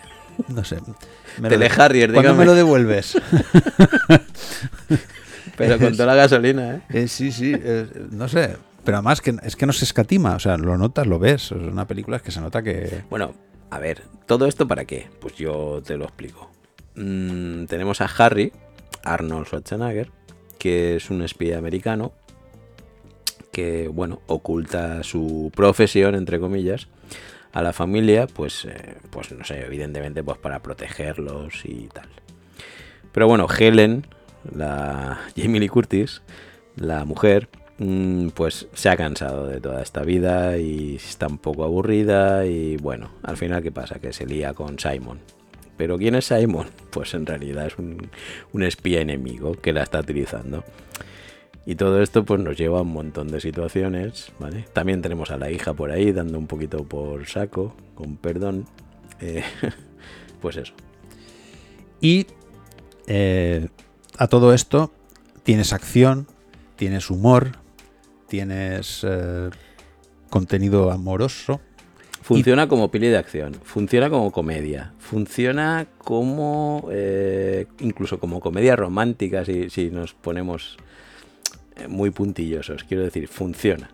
No 0.50 0.64
sé. 0.64 0.78
Me 1.40 1.50
Tele 1.50 1.70
lo- 1.70 1.82
Harrier, 1.84 2.12
¿Cuándo 2.12 2.32
dígame. 2.32 2.40
me 2.40 2.46
lo 2.46 2.56
devuelves? 2.56 3.18
Pero 5.58 5.78
con 5.80 5.92
toda 5.94 6.08
la 6.08 6.16
gasolina, 6.16 6.76
¿eh? 6.76 6.82
Eh, 7.04 7.08
sí, 7.08 7.32
sí, 7.32 7.54
eh, 7.56 7.88
no 8.12 8.28
sé. 8.28 8.56
Pero 8.84 8.98
además 8.98 9.22
que, 9.22 9.36
es 9.44 9.56
que 9.56 9.66
no 9.66 9.74
se 9.74 9.86
escatima. 9.86 10.36
O 10.36 10.40
sea, 10.40 10.58
lo 10.58 10.78
notas, 10.78 11.08
lo 11.08 11.20
ves. 11.20 11.46
Es 11.46 11.52
una 11.52 11.88
película 11.88 12.20
que 12.20 12.32
se 12.32 12.42
nota 12.42 12.62
que... 12.64 13.04
Bueno, 13.10 13.34
a 13.70 13.80
ver, 13.80 14.02
¿todo 14.26 14.48
esto 14.48 14.68
para 14.68 14.86
qué? 14.86 15.08
Pues 15.22 15.36
yo 15.36 15.82
te 15.86 15.96
lo 15.98 16.06
explico. 16.06 16.52
Mm, 16.96 17.66
tenemos 17.66 18.02
a 18.02 18.06
Harry, 18.18 18.52
Arnold 19.04 19.46
Schwarzenegger, 19.48 20.12
que 20.58 20.96
es 20.96 21.10
un 21.10 21.22
espía 21.22 21.58
americano 21.60 22.14
que, 23.54 23.88
bueno, 23.88 24.22
oculta 24.28 25.04
su 25.04 25.52
profesión, 25.56 26.16
entre 26.16 26.40
comillas, 26.40 26.90
a 27.54 27.62
la 27.62 27.72
familia, 27.72 28.28
pues, 28.28 28.66
eh, 28.66 28.96
pues 29.12 29.32
no 29.32 29.46
sé, 29.46 29.64
evidentemente, 29.64 30.24
pues 30.24 30.40
para 30.40 30.62
protegerlos 30.62 31.64
y 31.64 31.88
tal. 31.94 32.10
Pero 33.14 33.28
bueno, 33.28 33.48
Helen, 33.48 34.08
la 34.54 35.20
Jamie 35.38 35.62
Lee 35.62 35.70
Curtis, 35.70 36.24
la 36.76 37.06
mujer, 37.06 37.48
mm, 37.78 38.30
pues 38.30 38.68
se 38.74 38.90
ha 38.90 38.98
cansado 38.98 39.46
de 39.46 39.62
toda 39.62 39.84
esta 39.84 40.02
vida 40.02 40.58
y 40.58 40.96
está 40.96 41.28
un 41.28 41.38
poco 41.38 41.64
aburrida 41.64 42.48
y 42.48 42.78
bueno, 42.78 43.12
al 43.22 43.38
final 43.38 43.62
¿qué 43.62 43.72
pasa? 43.72 44.00
Que 44.00 44.14
se 44.14 44.26
lía 44.26 44.54
con 44.56 44.80
Simon. 44.80 45.20
¿Pero 45.78 45.98
quién 45.98 46.16
es 46.16 46.26
Simon? 46.26 46.68
Pues 46.90 47.14
en 47.16 47.26
realidad 47.26 47.68
es 47.68 47.78
un, 47.78 48.10
un 48.52 48.64
espía 48.64 49.02
enemigo 49.02 49.54
que 49.54 49.74
la 49.74 49.84
está 49.84 50.00
utilizando. 50.00 50.64
Y 51.66 51.76
todo 51.76 52.02
esto 52.02 52.26
pues 52.26 52.42
nos 52.42 52.58
lleva 52.58 52.80
a 52.80 52.82
un 52.82 52.92
montón 52.92 53.30
de 53.30 53.40
situaciones, 53.40 54.34
¿vale? 54.38 54.66
También 54.74 55.02
tenemos 55.02 55.32
a 55.32 55.38
la 55.38 55.50
hija 55.50 55.74
por 55.74 55.92
ahí 55.92 56.12
dando 56.12 56.38
un 56.38 56.48
poquito 56.48 56.84
por 56.84 57.26
saco, 57.26 57.74
con 57.96 58.18
perdón. 58.18 58.66
Eh, 59.22 59.44
pues 60.42 60.58
eso. 60.58 60.74
Y 62.02 62.28
eh, 63.08 63.70
a 64.18 64.28
todo 64.28 64.54
esto 64.54 64.92
tienes 65.44 65.72
acción, 65.72 66.28
tienes 66.76 67.10
humor, 67.10 67.54
tienes 68.28 69.06
eh, 69.08 69.50
contenido 70.30 70.92
amoroso. 70.92 71.62
Funciona 72.22 72.68
como 72.68 72.92
peli 72.92 73.08
de 73.08 73.18
acción, 73.18 73.54
funciona 73.64 74.10
como 74.10 74.32
comedia, 74.32 74.94
funciona 74.98 75.88
como 75.98 76.90
incluso 77.82 78.18
como 78.18 78.40
comedia 78.40 78.78
romántica 78.78 79.44
si, 79.44 79.70
si 79.70 79.90
nos 79.90 80.14
ponemos 80.14 80.78
muy 81.88 82.12
puntillosos. 82.12 82.84
Quiero 82.84 83.04
decir, 83.04 83.28
funciona. 83.28 83.90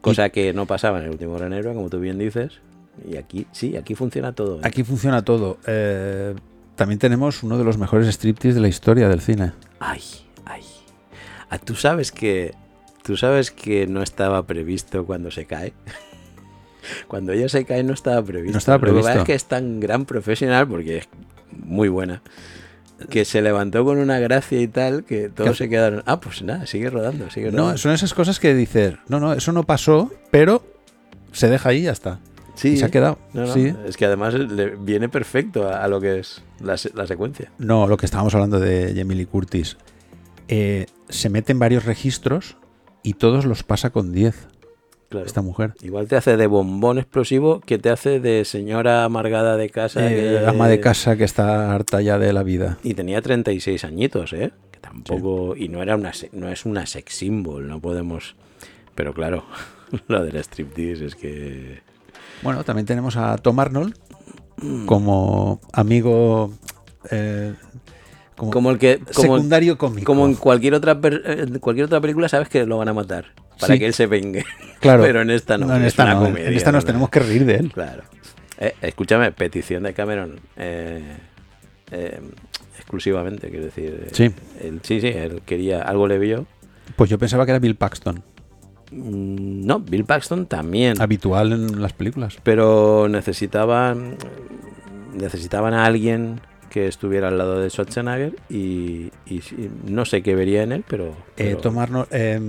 Cosa 0.00 0.30
que 0.30 0.52
no 0.52 0.66
pasaba 0.66 0.98
en 0.98 1.04
el 1.04 1.10
último 1.10 1.34
Gran 1.34 1.52
Héroe, 1.52 1.74
como 1.74 1.88
tú 1.88 1.98
bien 2.00 2.18
dices. 2.18 2.60
Y 3.08 3.16
aquí, 3.16 3.46
sí, 3.52 3.76
aquí 3.76 3.94
funciona 3.94 4.32
todo. 4.32 4.56
¿eh? 4.56 4.62
Aquí 4.64 4.84
funciona 4.84 5.22
todo. 5.22 5.58
Eh, 5.66 6.34
también 6.76 6.98
tenemos 6.98 7.42
uno 7.42 7.58
de 7.58 7.64
los 7.64 7.78
mejores 7.78 8.08
striptease 8.08 8.54
de 8.54 8.60
la 8.60 8.68
historia 8.68 9.08
del 9.08 9.20
cine. 9.20 9.52
Ay, 9.80 10.02
ay. 10.44 10.62
Ah, 11.50 11.58
tú 11.58 11.74
sabes 11.74 12.12
que. 12.12 12.54
Tú 13.02 13.16
sabes 13.16 13.50
que 13.50 13.86
no 13.88 14.02
estaba 14.02 14.46
previsto 14.46 15.04
cuando 15.04 15.30
se 15.30 15.46
cae. 15.46 15.72
Cuando 17.06 17.30
ella 17.32 17.48
se 17.48 17.64
cae 17.64 17.84
no 17.84 17.94
estaba 17.94 18.20
previsto. 18.24 18.52
No 18.52 18.58
estaba 18.58 18.78
Lo 18.78 18.86
que 18.86 19.00
pasa 19.00 19.02
previsto. 19.02 19.20
es 19.20 19.26
que 19.26 19.34
es 19.34 19.44
tan 19.44 19.78
gran 19.78 20.04
profesional 20.04 20.66
porque 20.66 20.98
es 20.98 21.08
muy 21.50 21.88
buena. 21.88 22.22
Que 23.08 23.24
se 23.24 23.42
levantó 23.42 23.84
con 23.84 23.98
una 23.98 24.18
gracia 24.18 24.60
y 24.60 24.68
tal 24.68 25.04
que 25.04 25.28
todos 25.28 25.56
se 25.56 25.68
quedaron. 25.68 26.02
Ah, 26.06 26.20
pues 26.20 26.42
nada, 26.42 26.66
sigue 26.66 26.90
rodando, 26.90 27.30
sigue 27.30 27.50
rodando. 27.50 27.72
No, 27.72 27.78
son 27.78 27.92
esas 27.92 28.14
cosas 28.14 28.40
que 28.40 28.54
dices, 28.54 28.94
no, 29.08 29.20
no, 29.20 29.32
eso 29.32 29.52
no 29.52 29.64
pasó, 29.64 30.12
pero 30.30 30.64
se 31.32 31.48
deja 31.48 31.70
ahí 31.70 31.78
y 31.78 31.82
ya 31.82 31.92
está. 31.92 32.20
Sí, 32.54 32.68
Y 32.72 32.76
se 32.76 32.84
ha 32.84 32.90
quedado. 32.90 33.18
No, 33.32 33.46
no, 33.46 33.52
Sí. 33.54 33.74
Es 33.86 33.96
que 33.96 34.04
además 34.04 34.34
le 34.34 34.76
viene 34.76 35.08
perfecto 35.08 35.68
a, 35.68 35.82
a 35.82 35.88
lo 35.88 36.00
que 36.00 36.18
es 36.18 36.42
la, 36.60 36.76
la 36.94 37.06
secuencia. 37.06 37.50
No, 37.58 37.86
lo 37.86 37.96
que 37.96 38.04
estábamos 38.06 38.34
hablando 38.34 38.60
de 38.60 38.92
Jamie 38.94 39.16
Lee 39.16 39.26
Curtis. 39.26 39.78
Eh, 40.48 40.86
se 41.08 41.30
mete 41.30 41.52
en 41.52 41.58
varios 41.58 41.84
registros 41.86 42.56
y 43.02 43.14
todos 43.14 43.46
los 43.46 43.62
pasa 43.62 43.90
con 43.90 44.12
10, 44.12 44.34
Claro. 45.12 45.26
esta 45.26 45.42
mujer. 45.42 45.74
Igual 45.82 46.08
te 46.08 46.16
hace 46.16 46.36
de 46.36 46.46
bombón 46.46 46.98
explosivo 46.98 47.60
que 47.60 47.78
te 47.78 47.90
hace 47.90 48.18
de 48.20 48.44
señora 48.44 49.04
amargada 49.04 49.56
de 49.56 49.70
casa. 49.70 50.04
Eh, 50.10 50.38
que- 50.40 50.46
ama 50.46 50.68
de 50.68 50.80
casa 50.80 51.16
que 51.16 51.24
está 51.24 51.72
harta 51.74 52.00
ya 52.02 52.18
de 52.18 52.32
la 52.32 52.42
vida. 52.42 52.78
Y 52.82 52.94
tenía 52.94 53.22
36 53.22 53.84
añitos, 53.84 54.32
¿eh? 54.32 54.50
Que 54.70 54.80
tampoco. 54.80 55.54
Y 55.56 55.68
no 55.68 55.82
era 55.82 55.94
una 55.96 56.12
no 56.32 56.48
es 56.48 56.64
una 56.66 56.86
sex 56.86 57.14
symbol, 57.14 57.68
no 57.68 57.80
podemos. 57.80 58.34
Pero 58.94 59.14
claro, 59.14 59.44
lo 60.08 60.24
del 60.24 60.36
striptease 60.36 61.04
es 61.06 61.14
que. 61.14 61.80
Bueno, 62.42 62.64
también 62.64 62.86
tenemos 62.86 63.16
a 63.16 63.36
Tom 63.38 63.60
Arnold 63.60 63.94
como 64.86 65.60
amigo 65.72 66.52
eh, 67.10 67.54
como, 68.36 68.50
Como 68.50 68.70
el 68.70 68.78
que. 68.78 68.98
Como, 68.98 69.36
secundario 69.36 69.78
cómico. 69.78 70.04
como 70.06 70.26
en 70.26 70.34
cualquier 70.34 70.74
otra, 70.74 70.98
en 71.02 71.58
cualquier 71.58 71.86
otra 71.86 72.00
película 72.00 72.28
sabes 72.28 72.48
que 72.48 72.64
lo 72.66 72.78
van 72.78 72.88
a 72.88 72.94
matar. 72.94 73.26
Para 73.62 73.72
Sí. 73.74 73.78
que 73.80 73.86
él 73.86 73.94
se 73.94 74.06
vengue. 74.06 74.44
Claro. 74.82 75.02
Pero 75.04 75.22
en 75.22 75.30
esta 75.30 75.56
no. 75.58 75.72
en 75.74 75.82
es 75.82 75.88
esta 75.88 76.04
no, 76.06 76.10
en- 76.12 76.18
comedia, 76.32 76.48
en 76.48 76.54
esta 76.54 76.72
nos 76.72 76.82
¿no? 76.82 76.86
tenemos 76.88 77.08
que 77.08 77.20
reír 77.20 77.44
de 77.46 77.54
él. 77.54 77.70
Claro. 77.72 78.02
Eh, 78.58 78.74
escúchame, 78.82 79.30
petición 79.32 79.84
de 79.84 79.94
Cameron. 79.94 80.40
eh, 80.56 81.02
eh, 81.92 82.20
exclusivamente, 82.78 83.48
quiero 83.50 83.66
decir. 83.66 84.08
Sí. 84.12 84.24
él- 84.60 84.80
sí, 84.82 85.00
sí, 85.00 85.06
él 85.06 85.40
quería. 85.46 85.82
Algo 85.82 86.08
le 86.08 86.18
vio. 86.18 86.46
Pues 86.96 87.08
yo 87.08 87.16
pensaba 87.18 87.44
que 87.46 87.52
era 87.52 87.58
Bill 87.60 87.76
Paxton, 87.76 88.22
Mm, 88.90 89.64
No, 89.66 89.78
Bill 89.78 90.04
Paxton 90.04 90.46
también. 90.46 91.00
habitual 91.00 91.52
en 91.52 91.80
las 91.80 91.92
películas. 91.92 92.36
pero 92.42 93.06
necesitaban 93.08 94.16
necesitaban 95.14 95.74
a 95.74 95.84
alguien 95.86 96.40
que 96.70 96.88
estuviera 96.88 97.28
al 97.28 97.38
lado 97.38 97.60
de 97.60 97.70
Schwarzenegger 97.70 98.34
y, 98.50 99.10
no 99.86 100.04
sé 100.06 100.22
qué 100.22 100.34
vería 100.34 100.62
en 100.62 100.72
él, 100.72 100.84
pero, 100.88 101.14
pero- 101.36 101.58
Tom 101.58 101.78
Arnold, 101.78 102.08
eh, 102.10 102.40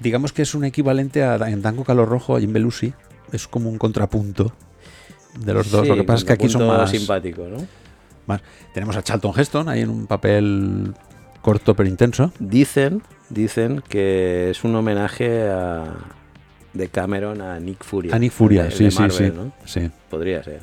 digamos 0.00 0.32
que 0.32 0.42
es 0.42 0.54
un 0.54 0.64
equivalente 0.64 1.22
a 1.22 1.36
en 1.48 1.62
Danco 1.62 1.84
Calor 1.84 2.08
Rojo 2.08 2.38
y 2.38 2.44
en 2.44 2.52
Belushi. 2.52 2.92
Es 3.32 3.46
como 3.46 3.70
un 3.70 3.78
contrapunto 3.78 4.52
de 5.38 5.54
los 5.54 5.70
dos. 5.70 5.82
Sí, 5.82 5.88
Lo 5.88 5.94
que 5.96 6.02
pasa 6.04 6.18
es 6.18 6.24
que 6.24 6.32
aquí 6.32 6.48
son 6.48 6.66
más, 6.66 6.90
simpático, 6.90 7.46
¿no? 7.46 7.58
más- 8.26 8.40
Tenemos 8.74 8.96
a 8.96 9.02
Charlton 9.02 9.32
Heston 9.38 9.68
ahí 9.68 9.82
en 9.82 9.90
un 9.90 10.06
papel 10.06 10.94
corto 11.42 11.74
pero 11.76 11.88
intenso. 11.88 12.32
Dicen, 12.40 13.02
dicen 13.28 13.82
que 13.88 14.50
es 14.50 14.64
un 14.64 14.74
homenaje 14.74 15.48
a 15.48 15.94
de 16.72 16.88
Cameron 16.88 17.40
a 17.40 17.58
Nick 17.60 17.82
Fury. 17.84 18.10
A 18.12 18.18
Nick 18.18 18.32
Furia, 18.32 18.64
de- 18.64 18.70
sí, 18.72 18.84
de 18.84 18.90
sí, 18.90 18.98
Marvel, 18.98 19.16
sí, 19.32 19.36
¿no? 19.36 19.52
sí. 19.64 19.90
Podría 20.08 20.42
ser. 20.42 20.60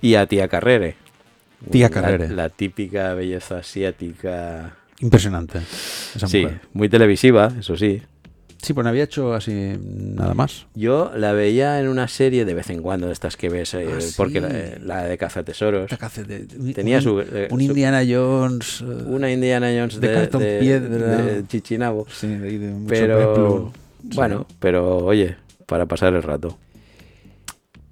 Y 0.00 0.14
a 0.16 0.26
Tía 0.26 0.48
Carrere. 0.48 0.96
Tía 1.70 1.88
La- 1.88 1.90
Carrere. 1.90 2.28
La, 2.30 2.48
típica 2.48 3.14
belleza 3.14 3.58
asiática. 3.58 4.74
Impresionante. 5.02 5.58
Esa 6.14 6.26
sí, 6.26 6.42
mujer. 6.42 6.60
muy 6.72 6.88
televisiva, 6.88 7.52
eso 7.58 7.76
sí. 7.76 8.00
Sí, 8.62 8.72
pues 8.74 8.84
no 8.84 8.90
había 8.90 9.02
hecho 9.02 9.34
así 9.34 9.76
nada 9.84 10.34
más. 10.34 10.66
Yo 10.76 11.10
la 11.16 11.32
veía 11.32 11.80
en 11.80 11.88
una 11.88 12.06
serie 12.06 12.44
de 12.44 12.54
vez 12.54 12.70
en 12.70 12.80
cuando, 12.80 13.08
de 13.08 13.12
estas 13.12 13.36
que 13.36 13.48
ves, 13.48 13.74
eh, 13.74 13.88
Ah, 13.92 14.00
sí. 14.00 14.14
porque 14.16 14.40
la, 14.40 14.48
la 14.80 15.02
de 15.04 15.18
Cazatesoros. 15.18 15.90
Tenía 16.72 16.98
un, 16.98 17.02
su- 17.02 17.20
eh, 17.20 17.48
un 17.50 17.60
Indiana 17.60 18.02
Jones. 18.08 18.80
eh, 18.82 18.84
Una 19.06 19.32
Indiana 19.32 19.66
Jones 19.76 20.00
de 20.00 20.06
de, 20.08 20.14
cartón 20.14 20.42
de- 20.42 20.58
piedra. 20.60 21.16
de 21.16 21.46
Chichinabo. 21.48 22.06
sí, 22.08 22.28
de, 22.28 22.58
de 22.60 22.68
mucho 22.70 22.86
Pero, 22.88 23.18
peplo. 23.18 23.72
Sí. 24.02 24.08
bueno, 24.16 24.46
pero 24.60 24.98
oye, 24.98 25.34
para 25.66 25.86
pasar 25.86 26.14
el 26.14 26.22
rato. 26.22 26.56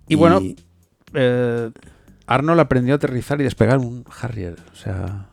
Y 0.06 0.14
bueno, 0.14 0.40
eh, 1.14 1.70
Arnold 2.28 2.61
aprendió 2.61 2.94
a 2.94 2.96
aterrizar 2.96 3.40
y 3.40 3.44
despegar 3.44 3.78
un 3.78 4.04
Harrier. 4.20 4.54
O 4.72 4.76
sea, 4.76 5.26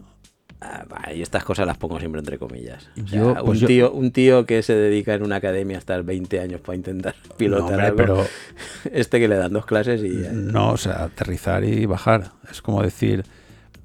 Ah, 0.60 0.86
va, 0.92 1.14
y 1.14 1.22
estas 1.22 1.44
cosas 1.44 1.68
las 1.68 1.78
pongo 1.78 2.00
siempre 2.00 2.20
entre 2.20 2.40
comillas. 2.40 2.90
O 3.04 3.08
sea, 3.08 3.20
Yo, 3.20 3.34
pues 3.36 3.48
un, 3.50 3.56
yo- 3.58 3.68
tío, 3.68 3.92
un 3.92 4.12
tío 4.12 4.46
que 4.48 4.64
se 4.64 4.74
dedica 4.74 5.14
en 5.14 5.22
una 5.24 5.36
academia 5.36 5.78
a 5.78 5.80
estar 5.80 6.02
20 6.04 6.40
años 6.40 6.62
para 6.62 6.76
intentar 6.76 7.14
pilotar 7.38 7.62
no, 7.62 7.68
hombre, 7.76 7.86
algo, 7.86 7.98
pero 7.98 8.26
este 8.92 9.20
que 9.20 9.28
le 9.28 9.36
dan 9.36 9.54
dos 9.54 9.66
clases 9.68 10.02
y... 10.02 10.24
ya. 10.24 10.32
no, 10.32 10.72
o 10.72 10.78
sea, 10.78 11.04
aterrizar 11.04 11.64
y 11.64 11.86
bajar. 11.86 12.32
Es 12.52 12.62
como 12.62 12.82
decir. 12.82 13.24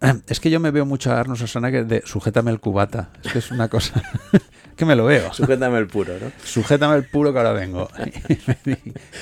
Es 0.26 0.40
que 0.40 0.50
yo 0.50 0.58
me 0.58 0.72
veo 0.72 0.84
mucho 0.84 1.12
a 1.12 1.20
Arnold 1.20 1.36
Schwarzenegger 1.38 1.86
de 1.86 2.02
sujétame 2.04 2.50
el 2.50 2.58
cubata. 2.58 3.10
Es 3.22 3.32
que 3.32 3.38
es 3.38 3.50
una 3.52 3.68
cosa 3.68 4.02
que 4.76 4.84
me 4.84 4.96
lo 4.96 5.04
veo. 5.04 5.32
Sujétame 5.32 5.78
el 5.78 5.86
puro, 5.86 6.14
¿no? 6.20 6.32
Sujétame 6.42 6.96
el 6.96 7.04
puro 7.04 7.32
que 7.32 7.38
ahora 7.38 7.52
vengo. 7.52 7.88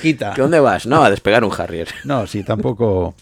Quita. 0.01 0.33
¿Qué 0.33 0.41
dónde 0.41 0.59
vas? 0.59 0.87
No, 0.87 1.03
a 1.03 1.11
despegar 1.11 1.43
un 1.43 1.51
Harrier. 1.55 1.87
No, 2.03 2.25
sí, 2.25 2.43
tampoco. 2.43 3.13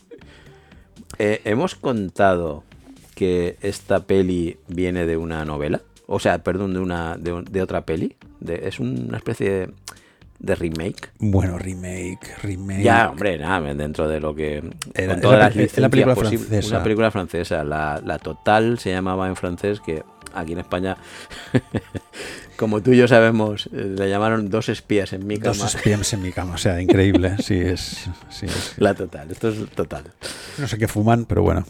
Eh, 1.18 1.42
hemos 1.44 1.76
contado 1.76 2.64
que 3.20 3.58
esta 3.62 4.00
peli 4.08 4.58
viene 4.70 5.06
de 5.06 5.18
una 5.18 5.44
novela. 5.44 5.82
O 6.08 6.20
sea, 6.22 6.40
perdón, 6.42 6.74
de 6.74 6.80
una 6.80 7.18
de, 7.18 7.34
un- 7.34 7.44
de 7.44 7.62
otra 7.62 7.82
peli. 7.86 8.16
De- 8.40 8.68
es 8.70 8.80
una 8.80 9.18
especie 9.18 9.50
de, 9.52 9.72
de 10.40 10.56
remake. 10.56 11.10
Bueno, 11.20 11.58
remake, 11.60 12.38
remake. 12.42 12.82
Ya, 12.82 13.10
hombre, 13.10 13.38
nada, 13.38 13.74
dentro 13.74 14.08
de 14.08 14.22
lo 14.22 14.34
que. 14.34 14.64
Era- 14.94 15.14
con 15.16 15.22
todas 15.22 15.36
era 15.38 15.46
las 15.48 15.56
era 15.56 15.64
licencias 15.64 15.90
película 15.92 16.16
posibles. 16.16 16.48
francesa. 16.48 16.76
Una 16.76 16.84
película 16.84 17.12
francesa. 17.12 17.64
La, 17.66 18.02
la 18.06 18.18
Total 18.20 18.80
se 18.80 18.92
llamaba 18.92 19.28
en 19.28 19.36
francés, 19.36 19.82
que 19.82 20.02
aquí 20.34 20.54
en 20.54 20.60
España, 20.60 20.96
como 22.58 22.82
tú 22.82 22.92
y 22.92 22.98
yo 22.98 23.08
sabemos, 23.08 23.68
eh, 23.74 23.94
le 23.98 24.10
llamaron 24.10 24.50
Dos 24.50 24.70
espías 24.70 25.14
en 25.14 25.28
mi 25.28 25.38
cama. 25.38 25.56
Dos 25.58 25.76
espías 25.76 26.14
en 26.14 26.22
mi 26.22 26.32
cama, 26.32 26.54
o 26.56 26.58
sea, 26.58 26.82
increíble. 26.82 27.36
Sí, 27.44 27.56
es. 27.56 28.10
Sí, 28.30 28.46
es- 28.46 28.74
La 28.78 28.94
Total, 28.94 29.30
esto 29.32 29.50
es 29.50 29.70
Total. 29.72 30.04
No 30.58 30.68
sé 30.68 30.78
qué 30.78 30.88
fuman, 30.88 31.26
pero 31.26 31.44
bueno. 31.44 31.66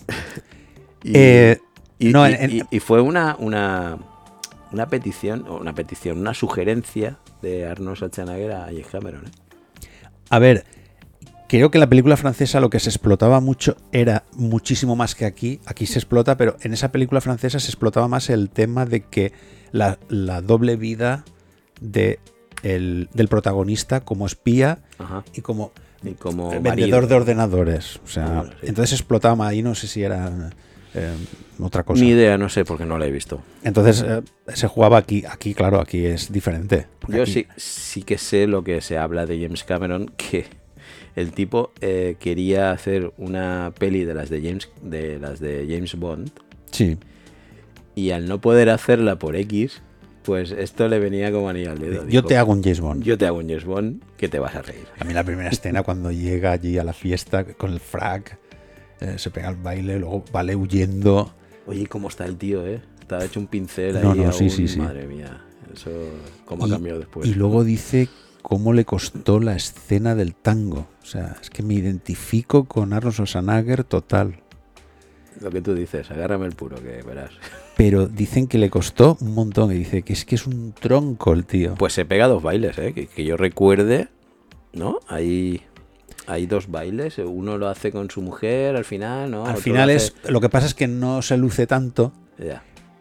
Y, 1.04 1.12
Eh, 1.16 1.62
y- 1.97 2.12
no, 2.12 2.28
y- 2.30 2.34
en- 2.34 2.52
y- 2.52 2.62
y 2.72 2.80
fue 2.80 3.02
una, 3.02 3.36
una, 3.39 3.97
una 4.72 4.88
petición, 4.88 5.45
o 5.47 5.58
una 5.58 5.74
petición, 5.74 6.18
una 6.20 6.34
sugerencia 6.34 7.18
de 7.41 7.66
Arnold 7.68 7.95
Schwarzenegger 7.97 8.52
a 8.52 8.66
James 8.66 8.88
Cameron. 8.91 9.26
¿eh? 9.26 9.88
A 10.30 10.39
ver, 10.39 10.66
creo 11.47 11.72
que 11.72 11.78
en 11.78 11.82
la 11.82 11.89
película 11.89 12.18
francesa 12.18 12.60
lo 12.60 12.70
que 12.70 12.80
se 12.80 12.89
explotaba 12.89 13.39
mucho 13.39 13.78
era 13.91 14.24
muchísimo 14.34 14.95
más 14.95 15.16
que 15.16 15.26
aquí. 15.26 15.60
Aquí 15.66 15.86
se 15.86 16.00
explota, 16.00 16.38
pero 16.38 16.58
en 16.62 16.74
esa 16.74 16.91
película 16.91 17.22
francesa 17.22 17.60
se 17.60 17.68
explotaba 17.68 18.08
más 18.08 18.30
el 18.30 18.50
tema 18.50 18.86
de 18.86 19.02
que 19.02 19.32
la, 19.72 19.97
la 20.10 20.41
doble 20.41 20.76
vida 20.76 21.24
de 21.82 22.20
el- 22.62 23.08
del 23.14 23.30
protagonista 23.30 24.02
como 24.02 24.26
espía 24.26 24.80
Ajá. 24.97 25.24
y 25.34 25.39
como 25.41 25.72
Y 26.04 26.12
como 26.16 26.50
vendedor 26.50 26.68
marido. 26.76 27.08
de 27.08 27.16
ordenadores. 27.16 28.00
O 28.04 28.08
sea, 28.08 28.26
bueno, 28.28 28.52
sí. 28.60 28.68
entonces 28.68 29.00
explotaba 29.00 29.36
más 29.36 29.50
ahí, 29.50 29.64
no 29.64 29.76
sé 29.76 29.88
si 29.88 30.04
era 30.04 30.50
eh, 30.95 31.11
otra 31.59 31.83
cosa. 31.83 32.01
Ni 32.03 32.09
idea, 32.09 32.37
no 32.37 32.49
sé, 32.49 32.65
porque 32.65 32.85
no 32.85 32.97
la 32.97 33.05
he 33.05 33.11
visto. 33.11 33.41
Entonces 33.63 34.03
eh, 34.07 34.21
se 34.53 34.67
jugaba 34.67 34.97
aquí, 34.97 35.23
aquí 35.29 35.53
claro, 35.53 35.79
aquí 35.79 36.05
es 36.05 36.31
diferente. 36.31 36.87
Yo 37.07 37.23
aquí- 37.23 37.31
sí, 37.31 37.47
sí 37.57 38.03
que 38.03 38.17
sé 38.17 38.47
lo 38.47 38.63
que 38.63 38.81
se 38.81 38.97
habla 38.97 39.25
de 39.25 39.41
James 39.41 39.63
Cameron, 39.63 40.11
que 40.17 40.45
el 41.15 41.31
tipo 41.31 41.71
eh, 41.81 42.15
quería 42.19 42.71
hacer 42.71 43.11
una 43.17 43.73
peli 43.77 44.05
de 44.05 44.13
las 44.13 44.29
de 44.29 44.41
James, 44.41 44.69
de 44.81 45.19
las 45.19 45.39
de 45.39 45.65
James 45.69 45.95
Bond, 45.95 46.31
Sí. 46.71 46.97
y 47.95 48.11
al 48.11 48.27
no 48.27 48.39
poder 48.41 48.69
hacerla 48.69 49.17
por 49.19 49.35
X, 49.35 49.81
pues 50.23 50.51
esto 50.51 50.87
le 50.87 50.99
venía 50.99 51.31
como 51.31 51.49
anillo 51.49 51.71
al 51.71 51.79
dedo. 51.79 52.03
Yo 52.03 52.07
Dijo, 52.21 52.23
te 52.25 52.37
hago 52.37 52.51
un 52.51 52.61
James 52.61 52.79
Bond. 52.81 53.03
Yo 53.03 53.17
te 53.17 53.25
hago 53.25 53.37
un 53.39 53.47
James 53.47 53.65
Bond 53.65 54.01
que 54.17 54.29
te 54.29 54.37
vas 54.39 54.55
a 54.55 54.61
reír. 54.61 54.85
A 54.99 55.03
mí 55.03 55.13
la 55.13 55.23
primera 55.23 55.49
escena 55.49 55.81
cuando 55.83 56.11
llega 56.11 56.51
allí 56.51 56.77
a 56.77 56.83
la 56.83 56.93
fiesta 56.93 57.43
con 57.45 57.71
el 57.73 57.79
frac, 57.79 58.37
eh, 59.02 59.16
se 59.18 59.32
pega 59.32 59.50
el 59.50 59.56
baile, 59.56 60.00
luego 60.00 60.24
vale 60.32 60.56
huyendo. 60.56 61.34
Oye, 61.66 61.88
¿cómo 61.88 62.08
está 62.08 62.26
el 62.26 62.38
tío, 62.38 62.66
eh? 62.66 62.82
Estaba 63.00 63.24
hecho 63.26 63.39
un 63.39 63.47
pincel 63.47 63.97
ahí 63.97 64.04
No, 64.04 64.16
no, 64.16 64.32
sí, 64.32 64.50
sí, 64.50 64.68
sí. 64.68 64.80
Madre 64.80 65.08
mía, 65.08 65.41
eso 65.74 65.89
cómo 66.45 66.66
ha 66.66 66.68
y, 66.68 66.72
cambiado 66.72 67.00
después. 67.00 67.28
y 67.28 67.34
luego 67.34 67.64
dice 67.64 68.10
cómo 68.41 68.74
le 68.74 68.86
costó 68.86 69.39
la 69.39 69.56
escena 69.56 70.16
del 70.16 70.36
tango. 70.36 70.88
O 71.02 71.06
sea, 71.06 71.38
es 71.41 71.50
que 71.50 71.64
me 71.64 71.74
identifico 71.74 72.66
con 72.66 72.93
Arnold 72.93 73.14
Schwarzenegger 73.16 73.84
total. 73.84 74.41
Lo 75.41 75.52
que 75.52 75.62
tú 75.62 75.74
dices, 75.74 76.12
agárrame 76.12 76.45
el 76.47 76.54
puro, 76.54 76.78
que 76.78 77.02
verás. 77.02 77.32
Pero 77.78 78.08
dicen 78.08 78.47
que 78.47 78.58
le 78.58 78.70
costó 78.70 79.18
un 79.22 79.34
montón. 79.34 79.72
Y 79.72 79.76
dice 79.76 80.02
que 80.02 80.12
es 80.14 80.26
que 80.26 80.36
es 80.36 80.45
un 80.45 80.74
tronco 80.74 81.32
el 81.34 81.45
tío. 81.45 81.76
Pues 81.76 81.93
se 81.93 82.04
pega 82.06 82.28
dos 82.28 82.43
bailes, 82.43 82.78
¿eh? 82.78 82.93
Que, 82.93 83.08
que 83.08 83.24
yo 83.24 83.38
recuerde, 83.38 84.10
¿no? 84.74 85.00
Hay, 85.08 85.62
hay 86.30 86.45
dos 86.45 86.69
bailes, 86.69 87.17
uno 87.17 87.57
lo 87.57 87.67
hace 87.67 87.91
con 87.91 88.09
su 88.09 88.21
mujer 88.21 88.75
al 88.75 88.86
final, 88.86 89.32
¿no? 89.32 89.43
Al 89.45 89.51
Otro 89.51 89.61
final 89.63 89.88
lo 89.89 89.93
es. 89.95 90.13
Lo 90.27 90.39
que 90.41 90.49
pasa 90.49 90.67
es 90.67 90.73
que 90.73 90.88
no 90.88 91.21
se 91.21 91.38
luce 91.38 91.67
tanto. 91.67 92.13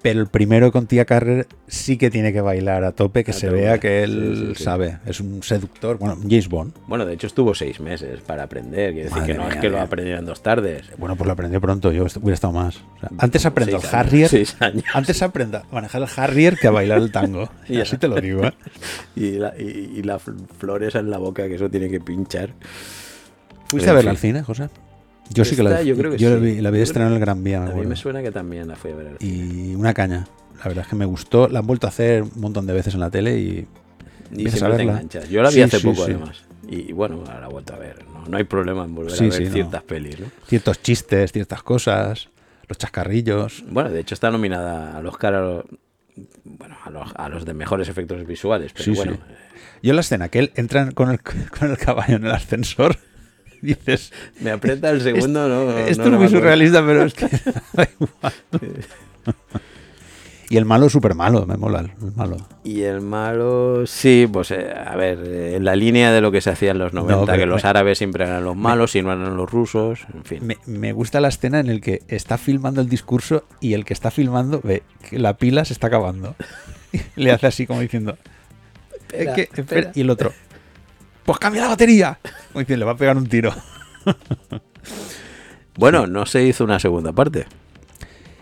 Pero 0.00 0.20
el 0.20 0.28
primero 0.28 0.70
con 0.70 0.86
Tia 0.86 1.04
Carrer 1.04 1.48
sí 1.66 1.98
que 1.98 2.08
tiene 2.08 2.32
que 2.32 2.40
bailar 2.40 2.84
a 2.84 2.92
tope, 2.92 3.24
que 3.24 3.32
A 3.32 3.34
se 3.34 3.48
tope. 3.48 3.60
vea 3.60 3.78
que 3.80 4.04
él 4.04 4.34
Sí, 4.36 4.46
sí, 4.46 4.54
sí. 4.54 4.62
sabe. 4.62 4.98
Es 5.06 5.18
un 5.18 5.42
seductor, 5.42 5.98
bueno, 5.98 6.16
James 6.22 6.48
Bond. 6.48 6.72
Bueno, 6.86 7.04
de 7.04 7.14
hecho 7.14 7.26
estuvo 7.26 7.52
seis 7.52 7.80
meses 7.80 8.20
para 8.20 8.44
aprender. 8.44 8.92
Quiere 8.92 9.08
decir 9.08 9.24
que 9.24 9.34
no 9.34 9.42
es 9.48 9.54
mía, 9.54 9.60
que 9.60 9.68
lo 9.68 9.80
aprendiera 9.80 10.20
en 10.20 10.24
dos 10.26 10.40
tardes. 10.40 10.84
Bueno, 10.98 11.16
pues 11.16 11.26
lo 11.26 11.32
aprendió 11.32 11.60
pronto, 11.60 11.90
yo 11.90 12.04
hubiera 12.20 12.34
estado 12.34 12.52
más. 12.52 12.76
O 12.76 13.00
sea, 13.00 13.10
antes 13.18 13.44
aprendo 13.44 13.76
el 13.76 13.82
Harrier. 13.92 14.30
años. 14.60 14.84
Antes 14.94 15.20
aprendo 15.20 15.58
a 15.58 15.64
manejar 15.72 16.00
el 16.02 16.08
Harrier 16.16 16.56
que 16.56 16.68
a 16.68 16.70
bailar 16.70 16.98
el 16.98 17.10
tango. 17.10 17.50
Y 17.68 17.80
así 17.80 17.98
te 17.98 18.06
lo 18.06 18.20
digo, 18.20 18.44
¿eh? 18.44 18.52
Y 19.16 19.32
la, 19.32 19.52
y, 19.58 19.94
y 19.96 20.02
la 20.04 20.20
fl- 20.20 20.46
flor 20.58 20.84
esa 20.84 21.00
en 21.00 21.10
la 21.10 21.18
boca, 21.18 21.48
que 21.48 21.56
eso 21.56 21.68
tiene 21.68 21.90
que 21.90 22.00
pinchar. 22.00 22.50
¿Fuiste 23.68 23.88
En 23.88 23.92
a 23.92 23.94
verla 23.96 24.10
al 24.12 24.16
cine, 24.18 24.42
José? 24.42 24.68
Yo 25.30 25.44
sí 25.44 25.56
que 25.56 25.62
la 25.62 25.82
yo 25.82 25.94
creo 25.96 26.12
que 26.12 26.18
yo 26.18 26.30
la 26.30 26.36
sí. 26.36 26.42
vi, 26.42 26.60
la 26.60 26.70
vi 26.70 26.80
estrenar 26.80 27.08
en 27.10 27.14
el 27.16 27.20
Gran 27.20 27.44
Vía, 27.44 27.58
me 27.58 27.64
A 27.64 27.66
mí 27.66 27.70
acuerdo. 27.72 27.90
me 27.90 27.96
suena 27.96 28.22
que 28.22 28.30
también 28.30 28.66
la 28.68 28.76
fui 28.76 28.92
a 28.92 28.94
ver. 28.96 29.06
al 29.08 29.18
cine. 29.18 29.70
Y 29.72 29.74
una 29.74 29.92
caña. 29.92 30.26
La 30.58 30.64
verdad 30.64 30.84
es 30.84 30.88
que 30.88 30.96
me 30.96 31.04
gustó. 31.04 31.48
La 31.48 31.58
han 31.60 31.66
vuelto 31.66 31.86
a 31.86 31.90
hacer 31.90 32.22
un 32.22 32.30
montón 32.40 32.66
de 32.66 32.72
veces 32.72 32.94
en 32.94 33.00
la 33.00 33.10
tele 33.10 33.38
y 33.38 33.66
Y 34.34 34.48
siempre 34.50 34.76
te 34.78 34.82
enganchas. 34.84 35.28
Yo 35.28 35.42
la 35.42 35.50
vi 35.50 35.56
Sí, 35.56 35.62
hace 35.62 35.78
sí, 35.80 35.86
poco, 35.86 36.04
sí. 36.06 36.12
además. 36.12 36.42
Y, 36.68 36.90
y 36.90 36.92
bueno, 36.92 37.22
ahora 37.26 37.40
la 37.40 37.46
he 37.46 37.50
vuelto 37.50 37.74
a 37.74 37.78
ver. 37.78 38.04
No, 38.12 38.24
no 38.26 38.36
hay 38.38 38.44
problema 38.44 38.84
en 38.84 38.94
volver 38.94 39.12
Sí, 39.12 39.24
a 39.24 39.28
ver 39.28 39.32
sí, 39.34 39.44
no. 39.44 39.52
ciertas 39.52 39.82
pelis, 39.82 40.18
¿no? 40.20 40.26
ciertos 40.46 40.82
chistes, 40.82 41.32
ciertas 41.32 41.62
cosas, 41.62 42.30
los 42.66 42.78
chascarrillos. 42.78 43.64
Bueno, 43.68 43.90
de 43.90 44.00
hecho 44.00 44.14
está 44.14 44.30
nominada 44.30 44.96
al 44.96 45.06
Oscar 45.06 45.34
a 45.34 45.40
los, 45.42 45.64
bueno, 46.44 46.76
a 46.84 46.90
los, 46.90 47.12
a 47.14 47.28
los 47.28 47.44
de 47.44 47.52
mejores 47.54 47.88
efectos 47.88 48.26
visuales. 48.26 48.72
Pero 48.72 48.84
Sí, 48.84 48.90
bueno, 48.92 49.12
sí. 49.12 49.18
Yo 49.82 49.90
en 49.90 49.96
la 49.96 50.00
escena 50.00 50.28
que 50.30 50.38
él 50.40 50.52
entra 50.56 50.90
con 50.92 51.10
el, 51.10 51.20
con 51.58 51.70
el 51.70 51.76
caballo 51.78 52.16
en 52.16 52.24
el 52.24 52.32
ascensor, 52.32 52.96
dices, 53.62 54.12
me 54.40 54.50
aprieta 54.50 54.90
el 54.90 55.00
segundo, 55.00 55.48
¿no? 55.48 55.64
no- 55.66 55.78
esto 55.78 56.08
no 56.10 56.16
es 56.16 56.20
muy 56.22 56.28
surrealista, 56.28 56.84
pero 56.84 57.04
es 57.04 57.14
que 57.14 57.26
da 57.72 57.88
igual. 57.98 58.32
Y 60.50 60.56
el 60.56 60.64
malo 60.64 60.88
súper 60.88 61.14
malo, 61.14 61.44
me 61.44 61.58
mola 61.58 61.80
el 61.80 62.12
malo. 62.16 62.38
Y 62.64 62.80
el 62.80 63.02
malo, 63.02 63.86
sí, 63.86 64.26
pues 64.32 64.50
eh, 64.50 64.72
a 64.74 64.96
ver, 64.96 65.18
en 65.56 65.62
la 65.62 65.76
línea 65.76 66.10
de 66.10 66.22
lo 66.22 66.32
que 66.32 66.40
se 66.40 66.48
hacía 66.48 66.70
en 66.70 66.78
los 66.78 66.94
90, 66.94 67.26
pero 67.26 67.38
que 67.38 67.44
los 67.44 67.62
me- 67.64 67.68
árabes 67.68 67.98
siempre 67.98 68.24
eran 68.24 68.44
los 68.44 68.56
malos 68.56 68.96
y 68.96 69.02
no 69.02 69.12
eran 69.12 69.36
los 69.36 69.50
rusos, 69.50 70.06
en 70.14 70.24
fin. 70.24 70.38
Me, 70.46 70.56
me 70.64 70.92
gusta 70.92 71.20
la 71.20 71.28
escena 71.28 71.60
en 71.60 71.68
el 71.68 71.82
que 71.82 72.00
está 72.08 72.38
filmando 72.38 72.80
el 72.80 72.88
discurso 72.88 73.44
y 73.60 73.74
el 73.74 73.84
que 73.84 73.92
está 73.92 74.10
filmando 74.10 74.62
ve 74.64 74.82
que 75.10 75.18
la 75.18 75.36
pila 75.36 75.66
se 75.66 75.74
está 75.74 75.88
acabando. 75.88 76.34
Le 77.16 77.30
hace 77.30 77.46
así 77.46 77.66
como 77.66 77.80
diciendo, 77.80 78.16
Espera, 78.94 79.30
"Es 79.32 79.34
que- 79.36 79.42
espera". 79.42 79.62
espera. 79.80 79.92
y 79.94 80.00
el 80.00 80.08
otro, 80.08 80.32
pues 81.28 81.38
cambia 81.38 81.60
la 81.60 81.68
batería. 81.68 82.18
Como 82.52 82.60
diciendo, 82.60 82.78
le 82.80 82.84
va 82.86 82.92
a 82.92 82.96
pegar 82.96 83.16
un 83.18 83.26
tiro. 83.28 83.52
Bueno, 85.76 86.06
no 86.08 86.26
se 86.26 86.42
hizo 86.42 86.64
una 86.64 86.80
segunda 86.80 87.12
parte, 87.12 87.46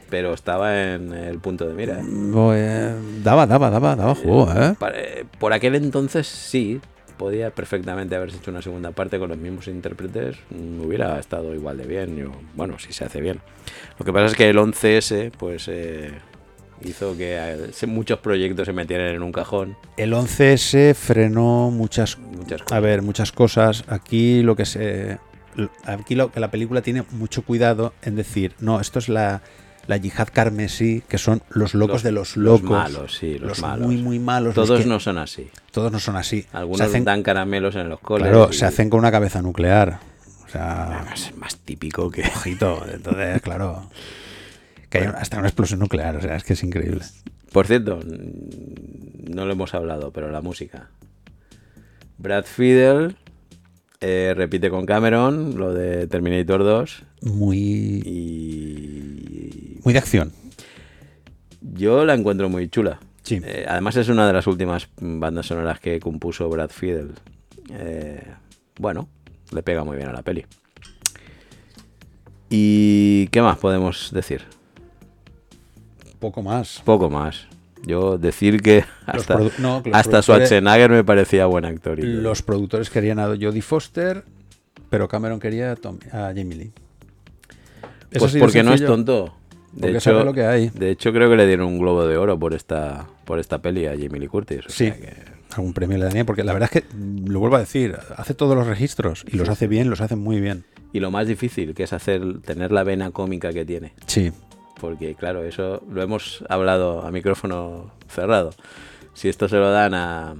pero 0.08 0.32
estaba 0.32 0.94
en 0.94 1.12
el 1.12 1.38
punto 1.38 1.66
de 1.66 1.74
mira. 1.74 2.00
¿eh? 2.00 2.04
Pues, 2.32 2.94
daba, 3.22 3.46
daba, 3.46 3.68
daba, 3.68 3.94
daba 3.94 4.14
juego, 4.14 4.50
¿eh? 4.52 4.74
Eh, 4.94 5.24
Por 5.38 5.52
aquel 5.52 5.74
entonces 5.74 6.26
sí, 6.26 6.80
podía 7.18 7.50
perfectamente 7.50 8.16
haberse 8.16 8.38
hecho 8.38 8.50
una 8.50 8.62
segunda 8.62 8.90
parte 8.92 9.18
con 9.18 9.28
los 9.28 9.36
mismos 9.36 9.68
intérpretes, 9.68 10.36
mm, 10.48 10.80
hubiera 10.80 11.18
estado 11.18 11.54
igual 11.54 11.76
de 11.76 11.84
bien. 11.86 12.16
yo- 12.16 12.32
bueno, 12.54 12.78
si 12.78 12.94
se 12.94 13.04
hace 13.04 13.20
bien. 13.20 13.40
Lo 13.98 14.06
que 14.06 14.14
pasa 14.14 14.26
es 14.26 14.34
que 14.34 14.48
el 14.48 14.56
11S, 14.58 15.30
pues 15.36 15.66
eh, 15.68 16.12
hizo 16.82 17.16
que 17.16 17.36
eh, 17.36 17.86
muchos 17.86 18.18
proyectos 18.20 18.66
se 18.66 18.72
metieran 18.72 19.14
en 19.14 19.22
un 19.22 19.32
cajón. 19.32 19.76
El 19.96 20.12
11S 20.12 20.94
frenó 20.94 21.70
muchas, 21.70 22.18
Muchas 22.18 22.60
a 22.62 22.64
cosas. 22.64 22.82
ver, 22.82 23.02
muchas 23.02 23.32
cosas. 23.32 23.84
Aquí 23.88 24.42
lo 24.42 24.56
que 24.56 24.64
se, 24.66 25.18
aquí 25.84 26.14
lo 26.14 26.30
que 26.32 26.40
la 26.40 26.50
película 26.50 26.82
tiene 26.82 27.04
mucho 27.12 27.42
cuidado 27.42 27.94
en 28.02 28.16
decir, 28.16 28.52
no, 28.60 28.80
esto 28.80 28.98
es 28.98 29.08
la, 29.08 29.42
la 29.86 29.96
yihad 29.96 30.28
carmesí, 30.32 31.02
que 31.08 31.18
son 31.18 31.42
los 31.50 31.74
locos 31.74 31.94
Los- 31.96 32.02
de 32.02 32.12
los 32.12 32.36
los 32.36 32.60
locos. 32.62 32.70
malos, 32.76 33.16
sí, 33.16 33.38
los 33.38 33.60
malos. 33.60 33.86
muy, 33.86 33.96
muy 33.96 34.18
malos. 34.18 34.54
los 34.56 34.66
Todos 34.68 34.80
que- 34.82 34.86
no 34.86 35.00
son 35.00 35.18
así. 35.18 35.48
todos 35.70 35.90
no 35.92 35.98
son 36.00 36.16
así. 36.16 36.44
Algunos 36.52 36.78
se 36.78 36.84
hacen, 36.84 37.04
dan 37.04 37.22
caramelos 37.22 37.74
en 37.76 37.88
los 37.88 38.00
coles. 38.00 38.28
claro, 38.28 38.48
y- 38.50 38.54
se 38.54 38.64
hacen 38.66 38.90
con 38.90 38.98
una 39.00 39.10
cabeza 39.10 39.42
nuclear. 39.42 39.98
O 40.44 40.48
sea, 40.48 40.98
Además, 40.98 41.26
es 41.26 41.36
más 41.36 41.56
típico 41.56 42.08
que... 42.10 42.22
ojito. 42.22 42.80
Entonces, 42.92 43.42
claro, 43.42 43.90
que 44.98 45.04
hay 45.04 45.12
hasta 45.16 45.38
una 45.38 45.48
explosión 45.48 45.80
nuclear. 45.80 46.16
O 46.16 46.20
sea, 46.20 46.36
es 46.36 46.44
que 46.44 46.52
es 46.54 46.62
increíble. 46.62 47.02
Por 47.52 47.66
cierto, 47.66 48.00
no 48.04 49.46
lo 49.46 49.52
hemos 49.52 49.74
hablado, 49.74 50.12
pero 50.12 50.30
la 50.30 50.40
música. 50.40 50.90
Brad 52.18 52.44
Fiedel 52.44 53.16
eh, 54.00 54.34
repite 54.36 54.70
con 54.70 54.86
Cameron 54.86 55.58
lo 55.58 55.72
de 55.72 56.06
Terminator 56.06 56.64
2 56.64 57.02
Muy, 57.22 57.58
y 58.04 59.80
muy 59.84 59.92
de 59.92 59.98
acción. 59.98 60.32
yo 61.60 62.04
la 62.04 62.14
encuentro 62.14 62.48
muy 62.48 62.68
chula. 62.68 63.00
Sí. 63.22 63.40
Eh, 63.44 63.66
además 63.68 63.96
es 63.96 64.08
una 64.08 64.26
de 64.26 64.32
las 64.32 64.46
últimas 64.46 64.88
bandas 65.00 65.46
sonoras 65.46 65.80
que 65.80 65.98
compuso 66.00 66.48
Brad 66.48 66.70
Fiedel. 66.70 67.12
Eh, 67.72 68.22
bueno, 68.78 69.08
le 69.52 69.62
pega 69.62 69.84
muy 69.84 69.96
bien 69.96 70.08
a 70.08 70.12
la 70.12 70.22
peli. 70.22 70.46
¿Y 72.48 73.26
qué 73.28 73.42
más 73.42 73.58
podemos 73.58 74.10
decir? 74.12 74.42
Poco 76.18 76.42
más. 76.42 76.82
Poco 76.84 77.10
más. 77.10 77.46
Yo 77.84 78.18
decir 78.18 78.62
que 78.62 78.84
hasta, 79.06 79.38
no, 79.58 79.82
que 79.82 79.90
hasta 79.92 80.22
Schwarzenegger 80.22 80.90
me 80.90 81.04
parecía 81.04 81.46
buen 81.46 81.64
actor. 81.64 81.98
y 81.98 82.02
todo. 82.02 82.22
Los 82.22 82.42
productores 82.42 82.90
querían 82.90 83.18
a 83.18 83.26
Jodie 83.28 83.62
Foster, 83.62 84.24
pero 84.90 85.06
Cameron 85.08 85.38
quería 85.40 85.72
a, 85.72 85.76
Tom- 85.76 85.98
a 86.12 86.32
Jamie 86.34 86.56
Lee. 86.56 86.72
Es 88.10 88.18
Pues 88.20 88.36
porque 88.36 88.62
no 88.62 88.72
es 88.72 88.84
tonto. 88.84 89.34
De 89.72 89.90
hecho, 89.90 90.00
sabe 90.00 90.24
lo 90.24 90.32
que 90.32 90.46
hay. 90.46 90.70
de 90.70 90.90
hecho, 90.90 91.12
creo 91.12 91.28
que 91.28 91.36
le 91.36 91.46
dieron 91.46 91.66
un 91.68 91.78
globo 91.78 92.06
de 92.06 92.16
oro 92.16 92.38
por 92.38 92.54
esta, 92.54 93.06
por 93.26 93.38
esta 93.38 93.58
peli 93.60 93.86
a 93.86 93.90
Jamie 93.90 94.20
Lee 94.20 94.28
Curtis. 94.28 94.60
o 94.66 94.70
Sí. 94.70 94.86
sea 94.86 94.96
que- 94.96 95.36
Algún 95.54 95.72
premio 95.74 95.96
le 95.96 96.04
daría, 96.04 96.24
porque 96.24 96.42
la 96.44 96.52
verdad 96.52 96.68
es 96.72 96.82
que, 96.82 96.88
lo 97.26 97.38
vuelvo 97.40 97.56
a 97.56 97.60
decir, 97.60 97.96
hace 98.16 98.34
todos 98.34 98.54
los 98.56 98.66
registros 98.66 99.24
y 99.30 99.36
los 99.36 99.48
hace 99.48 99.66
bien, 99.68 99.88
los 99.88 100.00
hace 100.00 100.14
muy 100.16 100.40
bien. 100.40 100.64
Y 100.92 101.00
lo 101.00 101.10
más 101.10 101.26
difícil, 101.28 101.72
que 101.74 101.84
es 101.84 101.92
hacer 101.92 102.40
tener 102.40 102.72
la 102.72 102.84
vena 102.84 103.10
cómica 103.10 103.52
que 103.52 103.64
tiene. 103.64 103.92
Sí. 104.06 104.32
Porque, 104.80 105.14
claro, 105.14 105.42
eso 105.44 105.82
lo 105.90 106.02
hemos 106.02 106.44
hablado 106.48 107.06
a 107.06 107.10
micrófono 107.10 107.90
cerrado. 108.08 108.52
Si 109.14 109.28
esto 109.28 109.48
se 109.48 109.56
lo 109.56 109.70
dan 109.70 109.94
a, 109.94 110.34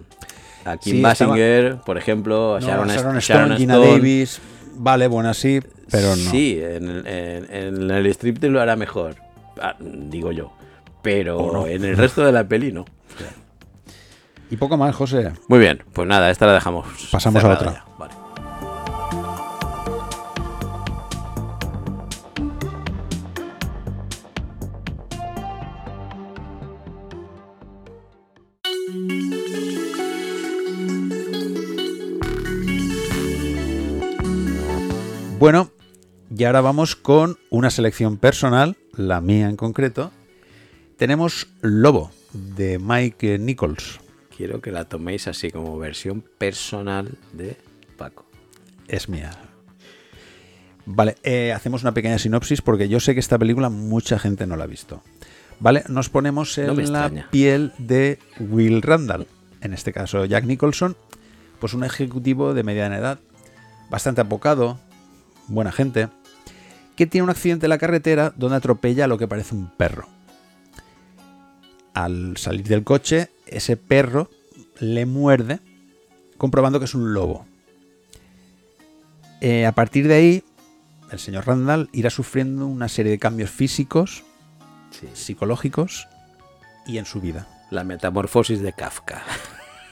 a 0.64 0.76
Kim 0.76 0.96
Sí, 0.96 1.00
Basinger, 1.02 1.78
por 1.86 1.96
ejemplo, 1.96 2.56
a 2.56 2.60
No, 2.60 2.66
Sharon, 2.66 2.88
Sharon, 2.88 3.18
Sharon 3.18 3.52
Stone, 3.52 3.56
Gina 3.56 3.74
Stone, 3.74 3.92
Davis, 3.92 4.40
vale, 4.74 5.08
buena 5.08 5.32
sí, 5.32 5.60
pero 5.90 6.08
no. 6.10 6.30
Sí, 6.30 6.60
en, 6.62 6.88
el- 6.90 7.06
en- 7.06 7.54
en 7.54 7.90
el 7.90 8.06
strip 8.08 8.42
lo 8.44 8.60
hará 8.60 8.76
mejor, 8.76 9.16
ah, 9.60 9.74
digo 9.80 10.32
yo. 10.32 10.52
Pero 11.02 11.50
no. 11.52 11.66
en 11.66 11.84
el 11.84 11.96
resto 11.96 12.24
de 12.24 12.32
la 12.32 12.46
peli 12.46 12.72
no. 12.72 12.84
Y 14.50 14.56
poco 14.56 14.76
más, 14.76 14.94
José. 14.94 15.32
Muy 15.48 15.58
bien, 15.58 15.82
pues 15.92 16.06
nada, 16.06 16.30
esta 16.30 16.46
la 16.46 16.52
dejamos. 16.54 16.86
Pasamos 17.10 17.42
a 17.42 17.48
otra. 17.54 17.72
ya, 17.72 17.84
Vale. 17.98 18.12
Bueno, 35.46 35.70
y 36.36 36.42
ahora 36.42 36.60
vamos 36.60 36.96
con 36.96 37.38
una 37.50 37.70
selección 37.70 38.16
personal, 38.16 38.76
la 38.96 39.20
mía 39.20 39.48
en 39.48 39.54
concreto. 39.54 40.10
Tenemos 40.96 41.46
Lobo, 41.60 42.10
de 42.32 42.80
Mike 42.80 43.38
Nichols. 43.38 44.00
Quiero 44.36 44.60
que 44.60 44.72
la 44.72 44.86
toméis 44.86 45.28
así 45.28 45.52
como 45.52 45.78
versión 45.78 46.24
personal 46.36 47.16
de 47.32 47.56
Paco. 47.96 48.26
Es 48.88 49.08
mía. 49.08 49.38
Vale, 50.84 51.14
eh, 51.22 51.52
hacemos 51.52 51.82
una 51.82 51.94
pequeña 51.94 52.18
sinopsis 52.18 52.60
porque 52.60 52.88
yo 52.88 52.98
sé 52.98 53.14
que 53.14 53.20
esta 53.20 53.38
película 53.38 53.68
mucha 53.68 54.18
gente 54.18 54.48
no 54.48 54.56
la 54.56 54.64
ha 54.64 54.66
visto. 54.66 55.00
Vale, 55.60 55.84
nos 55.86 56.08
ponemos 56.08 56.58
en 56.58 56.66
No 56.66 56.74
la 56.74 56.80
extraña. 56.80 57.28
piel 57.30 57.72
de 57.78 58.18
Will 58.40 58.82
Randall, 58.82 59.28
en 59.60 59.74
este 59.74 59.92
caso 59.92 60.24
Jack 60.24 60.42
Nicholson, 60.42 60.96
pues 61.60 61.72
un 61.72 61.84
ejecutivo 61.84 62.52
de 62.52 62.64
mediana 62.64 62.98
edad, 62.98 63.20
bastante 63.90 64.22
apocado, 64.22 64.80
buena 65.48 65.72
gente, 65.72 66.08
que 66.96 67.06
tiene 67.06 67.24
un 67.24 67.30
accidente 67.30 67.66
en 67.66 67.70
la 67.70 67.78
carretera 67.78 68.32
donde 68.36 68.56
atropella 68.56 69.04
a 69.04 69.08
lo 69.08 69.18
que 69.18 69.28
parece 69.28 69.54
un 69.54 69.68
perro. 69.68 70.08
Al 71.94 72.36
salir 72.36 72.66
del 72.66 72.84
coche, 72.84 73.30
ese 73.46 73.76
perro 73.76 74.30
le 74.80 75.06
muerde, 75.06 75.60
comprobando 76.36 76.78
que 76.78 76.84
es 76.84 76.94
un 76.94 77.14
lobo. 77.14 77.46
Eh, 79.40 79.66
a 79.66 79.72
partir 79.72 80.08
de 80.08 80.14
ahí, 80.14 80.44
el 81.10 81.18
señor 81.18 81.46
Randall 81.46 81.88
irá 81.92 82.10
sufriendo 82.10 82.66
una 82.66 82.88
serie 82.88 83.12
de 83.12 83.18
cambios 83.18 83.50
físicos, 83.50 84.24
Sí. 84.90 85.08
psicológicos 85.14 86.08
y 86.86 86.98
en 86.98 87.04
su 87.06 87.20
vida. 87.20 87.46
La 87.70 87.84
metamorfosis 87.84 88.60
de 88.60 88.72
Kafka. 88.72 89.22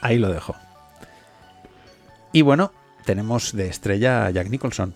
Ahí 0.01 0.17
lo 0.17 0.31
dejo. 0.31 0.55
Y 2.31 2.41
bueno, 2.41 2.71
tenemos 3.05 3.53
de 3.53 3.67
estrella 3.67 4.25
a 4.25 4.31
Jack 4.31 4.49
Nicholson. 4.49 4.95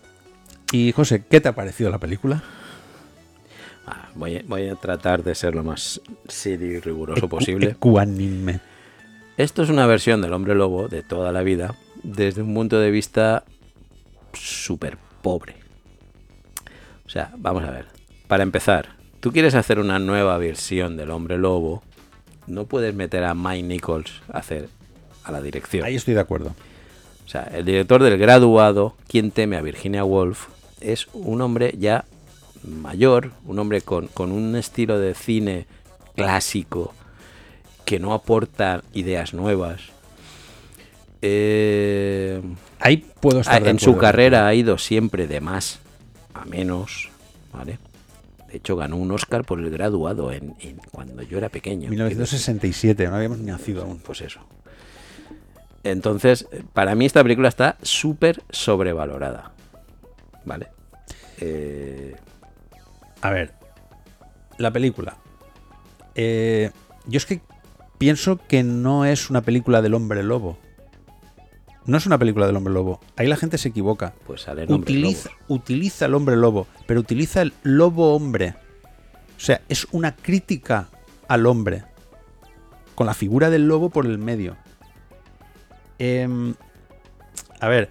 Y 0.72 0.91
José, 0.91 1.24
¿qué 1.28 1.41
te 1.41 1.49
ha 1.49 1.55
parecido 1.55 1.89
la 1.89 1.97
película? 1.97 2.43
Ah, 3.88 4.09
voy, 4.15 4.38
a, 4.38 4.43
voy 4.45 4.67
a 4.67 4.76
tratar 4.76 5.24
de 5.24 5.34
ser 5.34 5.55
lo 5.55 5.63
más 5.63 5.99
serio 6.28 6.72
y 6.72 6.80
riguroso 6.80 7.28
posible. 7.28 7.72
Ecuánime. 7.72 8.59
Esto 9.38 9.63
es 9.63 9.70
una 9.70 9.88
versión 9.88 10.22
del 10.22 10.34
hombre 10.34 10.53
lobo 10.53 10.88
de 10.88 11.01
toda 11.01 11.32
la 11.32 11.41
vida 11.41 11.76
desde 12.03 12.41
un 12.41 12.53
punto 12.53 12.80
de 12.80 12.91
vista 12.91 13.43
súper 14.34 14.97
pobre. 15.22 15.55
O 17.05 17.09
sea, 17.09 17.32
vamos 17.38 17.63
a 17.63 17.72
ver. 17.72 17.86
Para 18.28 18.43
empezar, 18.43 18.89
tú 19.20 19.32
quieres 19.32 19.55
hacer 19.55 19.80
una 19.80 19.97
nueva 19.97 20.38
versión 20.38 20.97
del 20.97 21.09
hombre 21.09 21.38
lobo, 21.38 21.82
no 22.45 22.65
puedes 22.65 22.93
meter 22.93 23.24
a 23.24 23.34
Mike 23.34 23.63
Nichols 23.63 24.22
a 24.32 24.39
hacer 24.39 24.70
a 25.24 25.32
la 25.32 25.41
dirección. 25.41 25.86
Ahí 25.86 25.95
estoy 25.95 26.13
de 26.13 26.20
acuerdo. 26.20 26.53
O 27.26 27.30
sea, 27.30 27.43
el 27.53 27.65
director 27.65 28.03
del 28.03 28.17
graduado, 28.17 28.95
quien 29.07 29.32
teme 29.32 29.55
a 29.55 29.61
Virginia 29.61 30.03
Woolf, 30.03 30.47
es 30.82 31.08
un 31.14 31.42
hombre 31.42 31.76
ya 31.78 32.06
mayor, 32.64 33.32
un 33.46 33.60
hombre 33.60 33.82
con, 33.82 34.08
con 34.08 34.32
un 34.32 34.56
estilo 34.56 35.00
de 35.00 35.14
cine 35.16 35.66
clásico 36.16 36.94
que 37.86 38.00
no 38.00 38.14
aporta 38.14 38.84
ideas 38.94 39.34
nuevas. 39.34 39.82
Eh, 41.22 42.42
Ahí 42.80 43.06
puedo 43.20 43.42
estar 43.42 43.62
de 43.64 43.70
en 43.72 43.80
su 43.80 43.98
carrera 43.98 44.48
ha 44.48 44.54
ido 44.54 44.78
siempre 44.78 45.28
de 45.28 45.42
más 45.42 45.80
a 46.34 46.46
menos, 46.46 47.10
¿vale? 47.52 47.78
De 48.48 48.58
hecho, 48.58 48.76
ganó 48.76 48.96
un 48.98 49.12
Oscar 49.12 49.44
por 49.44 49.60
el 49.60 49.70
graduado 49.70 50.32
en, 50.32 50.56
en- 50.60 50.78
cuando 50.92 51.22
yo 51.24 51.38
era 51.38 51.50
pequeño. 51.50 51.90
1967, 51.90 53.08
no 53.08 53.16
habíamos 53.16 53.40
nacido 53.40 53.84
aún. 53.84 54.00
Pues 54.00 54.22
eso. 54.22 54.40
Entonces, 55.84 56.48
para 56.74 56.96
mí 56.96 57.06
esta 57.06 57.22
película 57.24 57.48
está 57.50 57.78
súper 57.82 58.42
sobrevalorada. 58.50 59.52
¿Vale? 60.50 60.68
Eh, 61.41 62.16
A 63.22 63.30
ver, 63.30 63.54
la 64.58 64.72
película. 64.72 65.18
Eh, 66.16 66.72
yo 67.06 67.18
es 67.18 67.26
que 67.28 67.41
pienso 68.00 68.39
que 68.47 68.64
no 68.64 69.06
es 69.06 69.30
una 69.30 69.41
película 69.41 69.82
del 69.84 69.93
hombre 69.93 70.24
lobo. 70.24 70.58
No 71.86 71.97
es 71.97 72.06
una 72.08 72.18
película 72.18 72.47
del 72.47 72.56
hombre 72.56 72.74
lobo. 72.74 73.00
Ahí 73.16 73.28
la 73.28 73.36
gente 73.38 73.58
se 73.60 73.70
equivoca. 73.70 74.14
pues 74.26 74.41
sale 74.41 74.64
el 74.64 74.72
hombre 74.72 74.91
Utiliza, 74.91 75.30
lobo. 75.30 75.54
utiliza 75.56 76.06
el 76.08 76.16
hombre 76.16 76.36
lobo, 76.36 76.66
pero 76.88 77.00
utiliza 77.00 77.41
el 77.43 77.54
lobo 77.62 78.16
hombre. 78.16 78.56
O 79.38 79.39
sea, 79.39 79.62
es 79.70 79.86
una 79.91 80.16
crítica 80.16 80.89
al 81.28 81.45
hombre. 81.45 81.84
Con 82.95 83.06
la 83.06 83.14
figura 83.14 83.50
del 83.52 83.68
lobo 83.68 83.91
por 83.91 84.08
el 84.08 84.18
medio. 84.18 84.58
Em, 86.00 86.56
a 87.60 87.68
ver, 87.68 87.89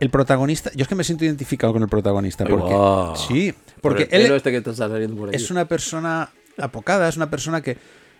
el 0.00 0.10
protagonista. 0.10 0.70
Yo 0.74 0.82
es 0.82 0.88
que 0.88 0.94
me 0.94 1.04
siento 1.04 1.24
identificado 1.24 1.72
con 1.72 1.82
el 1.82 1.88
protagonista. 1.88 2.44
Ay, 2.46 2.50
Porque, 2.52 3.20
sí, 3.28 3.52
Por 3.80 3.92
porque 3.96 4.08
el 4.10 4.22
él, 4.26 4.32
este 4.32 4.50
que 4.52 4.60
te 4.60 4.70
está 4.70 4.88
saliendo 4.88 5.16
por 5.16 5.34
es 5.34 5.50
una 5.50 5.66
persona 5.66 6.30
apocada, 6.58 7.08
es 7.08 7.16
una 7.16 7.30
persona 7.30 7.62
que 7.62 7.76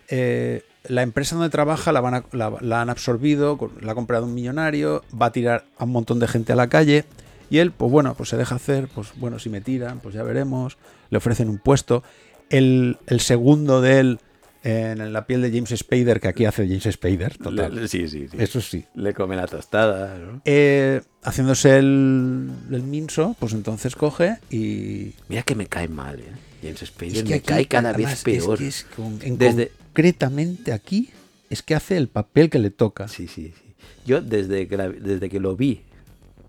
eh, 0.09 0.63
la 0.85 1.03
empresa 1.03 1.35
donde 1.35 1.51
trabaja 1.51 1.91
la, 1.93 2.01
van 2.01 2.15
a- 2.15 2.25
la- 2.33 2.57
la 2.61 2.83
han 2.83 2.91
absorbido, 2.91 3.59
la 3.81 3.93
ha 3.93 3.95
comprado 3.95 4.27
un 4.27 4.35
millonario, 4.35 5.03
va 5.21 5.27
a 5.27 5.33
tirar 5.33 5.65
a 5.79 5.85
un 5.85 5.91
montón 5.93 6.19
de 6.19 6.29
gente 6.29 6.53
a 6.53 6.57
la 6.57 6.69
calle 6.69 7.05
y 7.51 7.59
él, 7.59 7.73
pues 7.73 7.91
bueno, 7.91 8.15
pues 8.15 8.29
se 8.29 8.37
deja 8.37 8.55
hacer, 8.57 8.89
pues 8.95 9.13
bueno, 9.17 9.39
si 9.39 9.49
me 9.49 9.61
tiran, 9.61 10.01
pues 10.01 10.15
ya 10.15 10.23
veremos, 10.23 10.77
le 11.11 11.19
ofrecen 11.19 11.49
un 11.49 11.59
puesto. 11.59 12.03
El, 12.51 12.99
el 13.07 13.21
segundo 13.21 13.81
de 13.81 13.99
él 14.01 14.21
en 14.65 15.13
la 15.13 15.27
piel 15.27 15.43
de 15.43 15.51
James 15.51 15.71
Spader, 15.79 16.21
que 16.21 16.29
aquí 16.29 16.45
hace 16.47 16.67
James 16.67 16.85
Spader, 16.91 17.37
total. 17.39 17.75
Le- 17.75 17.87
sí, 17.89 18.09
sí, 18.09 18.27
sí. 18.31 18.37
Eso 18.39 18.61
sí. 18.61 18.85
Le 18.95 19.13
come 19.15 19.37
la 19.37 19.47
tostada, 19.47 20.19
¿no? 20.19 20.41
Eh, 20.45 21.03
haciéndose 21.23 21.77
el, 21.79 22.51
el 22.73 22.83
minso, 22.83 23.37
pues 23.39 23.53
entonces 23.53 23.95
coge 23.95 24.39
y, 24.51 25.13
Mira 25.29 25.43
que 25.43 25.55
me 25.55 25.67
cae 25.67 25.89
mal, 25.89 26.19
¿eh? 26.21 26.33
James 26.63 26.81
Spader 26.81 27.17
Es 27.17 27.23
que 27.25 27.29
me 27.29 27.35
aquí, 27.37 27.47
cae 27.47 27.67
cada 27.67 27.91
además, 27.91 28.25
vez 28.25 28.37
es 28.39 28.43
peor. 28.45 28.59
que 28.59 28.67
es 28.69 28.85
con- 28.97 29.19
en 29.23 29.37
Desde- 29.39 29.71
concretamente 29.93 30.73
aquí 30.73 31.11
es 31.51 31.63
que 31.63 31.75
hace 31.75 31.97
el 31.99 32.09
papel 32.09 32.49
que 32.49 32.59
le 32.59 32.71
toca. 32.71 33.07
Sí, 33.07 33.29
sí, 33.29 33.53
sí. 33.55 33.75
Yo 34.07 34.23
desde 34.23 34.67
que, 34.67 34.77
la- 34.79 34.89
desde 34.89 35.29
que 35.29 35.41
lo 35.41 35.57
vi, 35.57 35.83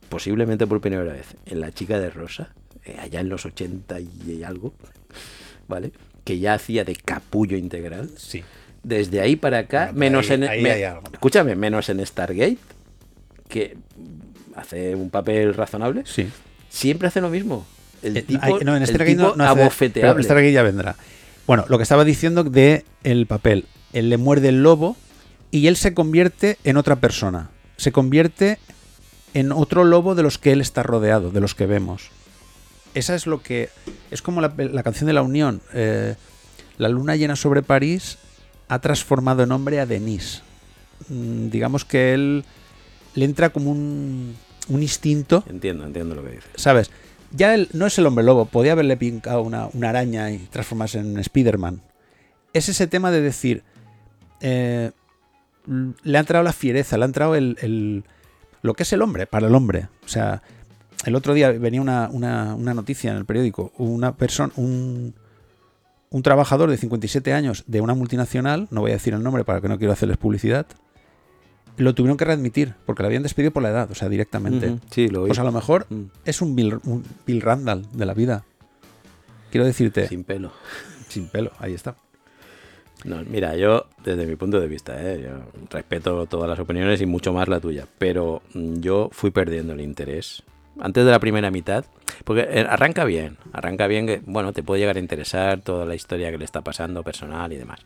posiblemente 0.10 0.66
por 0.68 0.80
primera 0.82 1.04
vez, 1.04 1.28
en 1.46 1.60
La 1.60 1.72
chica 1.74 2.00
de 2.00 2.10
Rosa, 2.10 2.54
eh, 2.86 2.96
allá 3.00 3.20
en 3.20 3.28
los 3.30 3.46
80 3.46 4.00
y 4.00 4.44
algo, 4.44 4.74
¿vale? 5.68 5.92
Que 6.26 6.40
ya 6.40 6.56
hacía 6.56 6.84
de 6.84 6.96
capullo 6.98 7.56
integral. 7.58 8.10
Sí. 8.18 8.44
Desde 8.84 9.22
ahí 9.22 9.36
para 9.38 9.60
acá, 9.60 9.92
Bueno, 9.94 10.00
menos 10.20 10.30
ahí- 10.30 10.36
en... 10.36 10.44
ahí 10.44 10.62
me- 10.62 10.72
hay 10.72 10.84
algo 10.84 11.04
escúchame, 11.14 11.56
menos 11.56 11.88
en 11.90 12.06
Stargate, 12.06 12.58
que 13.48 13.78
hace 14.56 14.94
un 14.96 15.10
papel 15.10 15.54
razonable, 15.54 16.04
Sí. 16.06 16.28
siempre 16.70 17.08
hace 17.08 17.22
lo 17.22 17.30
mismo. 17.30 17.66
El 18.04 18.18
Eh, 18.18 18.22
tipo, 18.24 18.44
hay- 18.44 18.64
no, 18.66 18.76
en 18.76 18.86
Stargate 18.86 19.16
no, 19.16 19.30
hace- 19.30 19.90
pero 19.92 20.22
Stargate 20.22 20.52
ya 20.52 20.62
vendrá. 20.64 20.96
Bueno, 21.48 21.66
lo 21.70 21.78
que 21.78 21.84
estaba 21.84 22.04
diciendo 22.04 22.44
de 22.44 22.84
el 23.04 23.26
papel. 23.28 23.66
Él 23.94 24.10
le 24.10 24.18
muerde 24.18 24.50
el 24.50 24.62
lobo 24.64 24.98
y 25.52 25.68
él 25.68 25.76
se 25.78 25.94
convierte 25.94 26.58
en 26.64 26.78
otra 26.78 26.98
persona. 26.98 27.50
Se 27.78 27.92
convierte 27.92 28.58
en 29.34 29.52
otro 29.52 29.84
lobo 29.84 30.16
de 30.16 30.24
los 30.24 30.38
que 30.38 30.52
él 30.52 30.62
está 30.62 30.84
rodeado, 30.84 31.32
de 31.32 31.40
los 31.42 31.56
que 31.56 31.66
vemos. 31.66 32.10
Esa 32.96 33.14
es 33.14 33.28
lo 33.28 33.44
que. 33.44 33.70
Es 34.10 34.22
como 34.24 34.42
la, 34.42 34.52
la 34.58 34.82
canción 34.84 35.06
de 35.08 35.14
la 35.14 35.22
Unión. 35.22 35.62
eh, 35.74 36.16
la 36.78 36.90
luna 36.90 37.16
llena 37.16 37.36
sobre 37.36 37.62
París 37.62 38.18
ha 38.68 38.80
transformado 38.80 39.44
en 39.44 39.52
hombre 39.52 39.80
a 39.80 39.86
Denis. 39.86 40.42
Mm, 41.10 41.50
digamos 41.50 41.86
que 41.86 42.14
él 42.14 42.44
le 43.14 43.26
entra 43.26 43.50
como 43.50 43.72
un, 43.72 44.36
un 44.68 44.82
instinto 44.82 45.44
Entiendo, 45.48 45.86
entiendo 45.86 46.16
lo 46.16 46.24
que 46.24 46.32
dices. 46.32 46.50
¿sabes? 46.56 46.92
Ya 47.32 47.54
él 47.54 47.70
no 47.74 47.86
es 47.86 47.98
el 47.98 48.06
hombre 48.08 48.26
lobo, 48.26 48.46
podía 48.46 48.74
haberle 48.74 48.98
picado 48.98 49.42
una, 49.42 49.68
una 49.74 49.90
araña 49.90 50.32
y 50.32 50.38
transformarse 50.40 51.00
en 51.00 51.18
Spider-Man. 51.18 51.82
Es 52.54 52.68
ese 52.70 52.88
tema 52.88 53.10
de 53.12 53.22
decir, 53.22 53.64
eh, 54.42 54.92
le 56.04 56.18
ha 56.18 56.22
entrado 56.22 56.44
la 56.44 56.54
fiereza, 56.54 56.98
le 56.98 57.04
ha 57.04 57.08
entrado 57.08 57.36
el, 57.36 57.58
el- 57.62 58.04
lo 58.62 58.74
que 58.74 58.84
es 58.84 58.92
el 58.94 59.02
hombre, 59.02 59.28
para 59.28 59.48
el 59.48 59.56
hombre. 59.56 59.88
O 60.06 60.08
sea, 60.10 60.42
el 61.06 61.16
otro 61.16 61.34
día 61.34 61.52
venía 61.52 61.82
una, 61.82 62.10
una- 62.12 62.56
una 62.56 62.74
noticia 62.74 63.12
en 63.12 63.18
el 63.18 63.26
periódico, 63.26 63.72
una 63.78 64.16
persona, 64.16 64.54
un, 64.56 65.14
un 66.10 66.24
trabajador 66.24 66.70
de 66.70 66.78
57 66.78 67.34
años 67.34 67.64
de 67.68 67.82
una 67.82 67.94
multinacional, 67.94 68.68
no 68.72 68.82
voy 68.82 68.92
a 68.92 68.96
decir 68.96 69.14
el 69.14 69.22
nombre 69.24 69.44
para 69.44 69.62
que 69.62 69.68
no 69.68 69.78
quiero 69.78 69.94
hacerles 69.94 70.18
publicidad, 70.18 70.66
lo 71.78 71.94
tuvieron 71.94 72.16
que 72.18 72.24
readmitir 72.26 72.74
porque 72.86 73.04
lo 73.04 73.08
habían 73.08 73.24
despedido 73.24 73.52
por 73.52 73.62
la 73.64 73.70
edad, 73.70 73.92
o 73.92 73.96
sea, 73.96 74.08
directamente. 74.08 74.70
Ujú, 74.70 74.80
Sí, 74.92 75.10
lo 75.10 75.24
oí. 75.24 75.28
Pues 75.28 75.40
a 75.40 75.44
lo 75.44 75.52
mejor 75.52 75.86
Mm. 75.90 76.04
es 76.24 76.42
un 76.42 76.56
Bill, 76.56 76.80
un 76.86 77.04
Bill 77.28 77.42
Randall 77.42 77.86
de 77.92 78.06
la 78.06 78.14
vida. 78.14 78.46
Quiero 79.52 79.66
decirte, 79.66 80.08
sin, 80.08 80.20
Sin 80.20 80.24
pelo. 80.24 80.52
pelo, 81.32 81.52
ahí 81.60 81.74
está. 81.74 81.96
No, 83.04 83.22
mira, 83.26 83.56
yo, 83.58 83.86
desde 84.04 84.26
mi 84.26 84.36
punto 84.38 84.60
de 84.60 84.68
vista, 84.68 84.96
¿eh? 85.02 85.22
yo 85.24 85.66
respeto 85.70 86.26
todas 86.28 86.50
las 86.50 86.58
opiniones 86.60 87.02
y 87.02 87.06
mucho 87.06 87.34
más 87.34 87.48
la 87.50 87.60
tuya, 87.60 87.86
pero 88.00 88.42
mm, 88.54 88.80
yo 88.80 89.10
fui 89.12 89.32
perdiendo 89.32 89.74
el 89.74 89.82
interés. 89.82 90.44
Antes 90.80 91.06
de 91.06 91.12
la 91.12 91.20
primera 91.20 91.52
mitad, 91.52 91.86
porque 92.26 92.42
eh, 92.50 92.66
arranca 92.70 93.06
bien, 93.06 93.38
arranca 93.54 93.88
bien 93.88 94.06
que, 94.08 94.22
bueno, 94.26 94.52
te 94.54 94.62
puede 94.64 94.82
llegar 94.82 94.98
a 94.98 95.00
interesar 95.00 95.62
toda 95.62 95.86
la 95.86 95.96
historia 95.96 96.32
que 96.32 96.38
le 96.38 96.46
está 96.46 96.62
pasando, 96.62 97.02
personal 97.04 97.54
y 97.54 97.58
demás. 97.58 97.80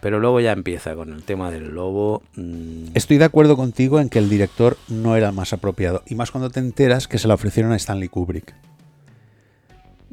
Pero 0.00 0.20
luego 0.20 0.38
ya 0.40 0.52
empieza 0.52 0.94
con 0.94 1.12
el 1.12 1.22
tema 1.24 1.50
del 1.50 1.74
lobo. 1.74 2.22
mm, 2.36 2.88
Estoy 2.94 3.18
de 3.18 3.24
acuerdo 3.24 3.56
contigo 3.56 3.98
en 3.98 4.08
que 4.08 4.18
el 4.18 4.28
director 4.28 4.76
no 4.88 5.16
era 5.16 5.28
el 5.30 5.34
más 5.34 5.52
apropiado. 5.52 6.02
Y 6.06 6.14
más 6.14 6.30
cuando 6.30 6.50
te 6.50 6.60
enteras 6.60 7.08
que 7.08 7.18
se 7.18 7.26
la 7.26 7.34
ofrecieron 7.34 7.72
a 7.72 7.76
Stanley 7.76 8.08
Kubrick. 8.08 8.54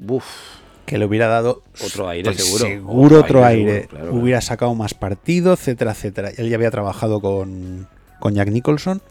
uf, 0.07 0.25
Que 0.85 0.97
le 0.97 1.05
hubiera 1.05 1.27
dado 1.27 1.63
Otro 1.85 2.07
aire, 2.09 2.31
pues 2.31 2.43
seguro. 2.43 2.65
Seguro 2.65 3.03
Otro 3.05 3.19
otro 3.19 3.45
aire, 3.45 3.59
aire. 3.71 3.81
seguro, 3.83 3.99
claro, 3.99 4.15
hubiera 4.15 4.41
sacado 4.41 4.73
más 4.75 4.93
partido, 4.93 5.53
etcétera, 5.53 5.91
etcétera. 5.91 6.29
Él 6.37 6.49
ya 6.49 6.55
había 6.55 6.71
trabajado 6.71 7.21
con, 7.21 7.87
con 8.19 8.33
Jack 8.35 8.49
Nicholson. 8.49 9.01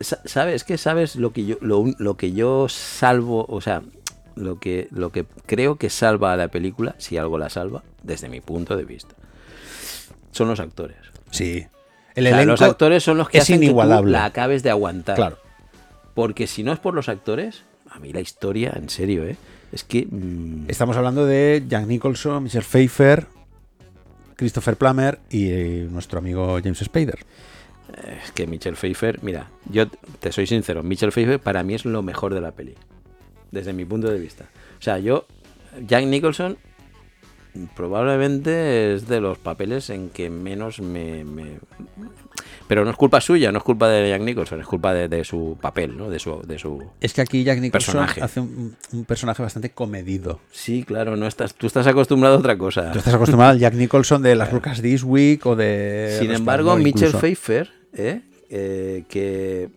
Sa- 0.00 0.20
¿Sabes 0.24 0.64
que 0.64 0.76
sabes 0.78 1.16
lo 1.16 1.32
que 1.32 1.44
yo 1.46 1.56
lo, 1.60 1.84
lo 1.98 2.16
que 2.16 2.32
yo 2.32 2.68
salvo, 2.68 3.46
o 3.48 3.60
sea, 3.60 3.82
lo 4.34 4.58
que 4.58 4.88
lo 4.90 5.10
que 5.12 5.24
creo 5.46 5.76
que 5.76 5.90
salva 5.90 6.32
a 6.32 6.36
la 6.36 6.48
película, 6.48 6.94
si 6.98 7.16
algo 7.16 7.38
la 7.38 7.48
salva, 7.50 7.82
desde 8.02 8.28
mi 8.28 8.40
punto 8.40 8.76
de 8.76 8.84
vista, 8.84 9.14
son 10.32 10.48
los 10.48 10.60
actores. 10.60 10.96
Sí. 11.30 11.66
El 12.14 12.26
O 12.26 12.28
sea, 12.30 12.36
elenco 12.38 12.50
los 12.52 12.62
actores 12.62 13.02
son 13.02 13.18
los 13.18 13.28
que 13.28 13.38
es 13.38 13.42
hacen 13.44 13.56
que 13.56 13.66
tú 13.66 13.70
inigualable. 13.70 14.12
la 14.12 14.24
acabes 14.24 14.62
de 14.62 14.70
aguantar. 14.70 15.16
Claro. 15.16 15.38
Porque 16.14 16.46
si 16.46 16.62
no 16.62 16.72
es 16.72 16.78
por 16.78 16.94
los 16.94 17.08
actores, 17.08 17.62
a 17.90 17.98
mí 17.98 18.12
la 18.12 18.20
historia, 18.20 18.72
en 18.76 18.88
serio, 18.88 19.24
¿eh? 19.24 19.36
es 19.72 19.82
que 19.82 20.06
mm, 20.08 20.66
Estamos 20.68 20.96
hablando 20.96 21.26
de 21.26 21.64
Jack 21.68 21.86
Nicholson, 21.86 22.42
Michelle 22.44 22.64
Pfeiffer, 22.64 23.26
Christopher 24.36 24.76
Plummer 24.76 25.18
y 25.30 25.48
eh, 25.50 25.88
nuestro 25.90 26.18
amigo 26.18 26.58
James 26.62 26.78
Spader. 26.78 27.18
Es 28.24 28.32
que 28.32 28.46
Michelle 28.46 28.76
Pfeiffer, 28.76 29.18
mira, 29.22 29.50
yo 29.70 29.86
te 30.20 30.32
soy 30.32 30.46
sincero, 30.46 30.82
Michelle 30.82 31.12
Pfeiffer 31.12 31.38
para 31.40 31.62
mí 31.62 31.74
es 31.74 31.84
lo 31.84 32.02
mejor 32.02 32.34
de 32.34 32.40
la 32.40 32.52
peli, 32.52 32.74
desde 33.50 33.72
mi 33.72 33.84
punto 33.84 34.10
de 34.10 34.18
vista. 34.18 34.44
O 34.78 34.82
sea, 34.82 34.98
yo 34.98 35.26
Jack 35.86 36.04
Nicholson 36.06 36.56
probablemente 37.76 38.94
es 38.94 39.06
de 39.06 39.20
los 39.20 39.38
papeles 39.38 39.88
en 39.90 40.08
que 40.10 40.28
menos 40.28 40.80
me, 40.80 41.24
me- 41.24 41.58
Pero 42.66 42.84
no 42.84 42.90
es 42.90 42.96
culpa 42.96 43.20
suya, 43.20 43.52
no 43.52 43.58
es 43.58 43.64
culpa 43.64 43.88
de 43.88 44.08
Jack 44.08 44.22
Nicholson, 44.22 44.60
es 44.60 44.66
culpa 44.66 44.92
de, 44.92 45.06
de 45.08 45.22
su 45.24 45.56
papel, 45.60 45.96
¿no? 45.96 46.10
De 46.10 46.18
su, 46.18 46.42
de 46.42 46.58
su... 46.58 46.82
Es 47.00 47.12
que 47.12 47.20
aquí 47.20 47.44
Jack 47.44 47.60
Nicholson 47.60 47.94
Personaje. 47.94 48.22
hace 48.22 48.40
un, 48.40 48.74
un 48.92 49.04
personaje 49.04 49.40
bastante 49.42 49.70
comedido. 49.70 50.40
Sí, 50.50 50.82
claro, 50.82 51.16
no 51.16 51.26
estás, 51.28 51.54
tú 51.54 51.66
estás 51.68 51.86
acostumbrado 51.86 52.34
a 52.34 52.38
otra 52.38 52.58
cosa. 52.58 52.90
Tú 52.90 52.98
estás 52.98 53.14
acostumbrado 53.14 53.52
al 53.52 53.58
Jack 53.60 53.74
Nicholson 53.74 54.22
de 54.22 54.34
las 54.34 54.52
Lucas 54.52 54.82
This 54.82 55.04
Week 55.04 55.44
o 55.46 55.54
de. 55.54 56.16
Sin 56.18 56.32
embargo, 56.32 56.74
Michelle 56.76 57.06
incluso. 57.06 57.18
Pfeiffer, 57.20 57.70
¿eh? 57.96 58.20
Eh, 58.50 59.04
que 59.08 59.68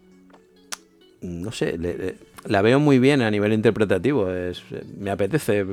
no 1.22 1.52
sé, 1.52 1.78
le- 1.78 1.98
le- 1.98 2.16
la 2.46 2.62
veo 2.62 2.80
muy 2.80 3.00
bien 3.00 3.22
a 3.22 3.32
nivel 3.32 3.54
interpretativo. 3.54 4.32
Es, 4.32 4.62
me 4.98 5.10
apetece 5.12 5.66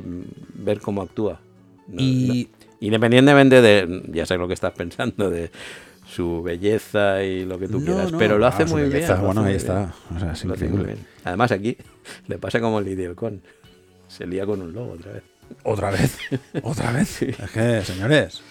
ver 0.55 0.79
cómo 0.79 1.01
actúa. 1.01 1.39
No- 1.87 2.01
Y- 2.01 2.49
no- 2.51 2.65
independientemente 2.79 3.61
de, 3.61 4.03
ya 4.11 4.25
sé 4.25 4.37
lo 4.37 4.47
que 4.47 4.53
estás 4.55 4.73
pensando, 4.73 5.29
de 5.29 5.51
su 6.07 6.43
belleza 6.43 7.23
y 7.23 7.45
lo 7.45 7.57
que 7.59 7.67
tú 7.67 7.79
No, 7.79 7.85
quieras, 7.85 8.11
no, 8.11 8.17
pero 8.17 8.37
lo 8.37 8.45
hace 8.47 8.63
ah, 8.63 8.67
su 8.67 8.73
muy 8.75 8.83
belleza, 8.83 9.13
bien. 9.15 9.25
bueno, 9.25 9.43
ahí 9.43 9.55
está. 9.55 9.93
O 10.15 10.19
sea, 10.19 10.31
es 10.33 10.45
Lo 10.45 10.53
hace 10.53 10.65
muy 10.65 10.77
increíble. 10.79 10.93
bien. 10.93 11.07
Además, 11.23 11.51
aquí 11.51 11.77
le 12.27 12.37
pasa 12.37 12.59
como 12.59 12.79
el 12.79 12.85
Lidia 12.85 13.13
Con. 13.15 13.41
Se 14.07 14.25
lía 14.27 14.45
con 14.45 14.61
un 14.61 14.71
lobo 14.73 14.93
otra 14.93 15.11
vez. 15.13 15.23
Otra 15.63 15.91
vez. 15.91 16.17
Otra 16.63 16.91
vez. 16.91 17.21
Es 17.21 17.51
que, 17.51 17.81
señores. 17.83 18.41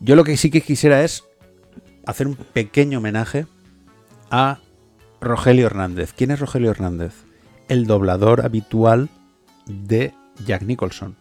Yo 0.00 0.14
lo 0.16 0.22
que 0.24 0.36
sí 0.36 0.50
que 0.50 0.60
quisiera 0.60 1.02
es 1.02 1.24
hacer 2.06 2.26
un 2.26 2.36
pequeño 2.36 2.98
homenaje 2.98 3.46
a 4.30 4.60
Rogelio 5.20 5.66
Hernández. 5.66 6.12
¿Quién 6.16 6.30
es 6.30 6.40
Rogelio 6.40 6.70
Hernández? 6.70 7.12
El 7.68 7.86
doblador 7.86 8.44
habitual 8.44 9.10
de 9.66 10.14
Jack 10.46 10.62
Nicholson. 10.62 11.16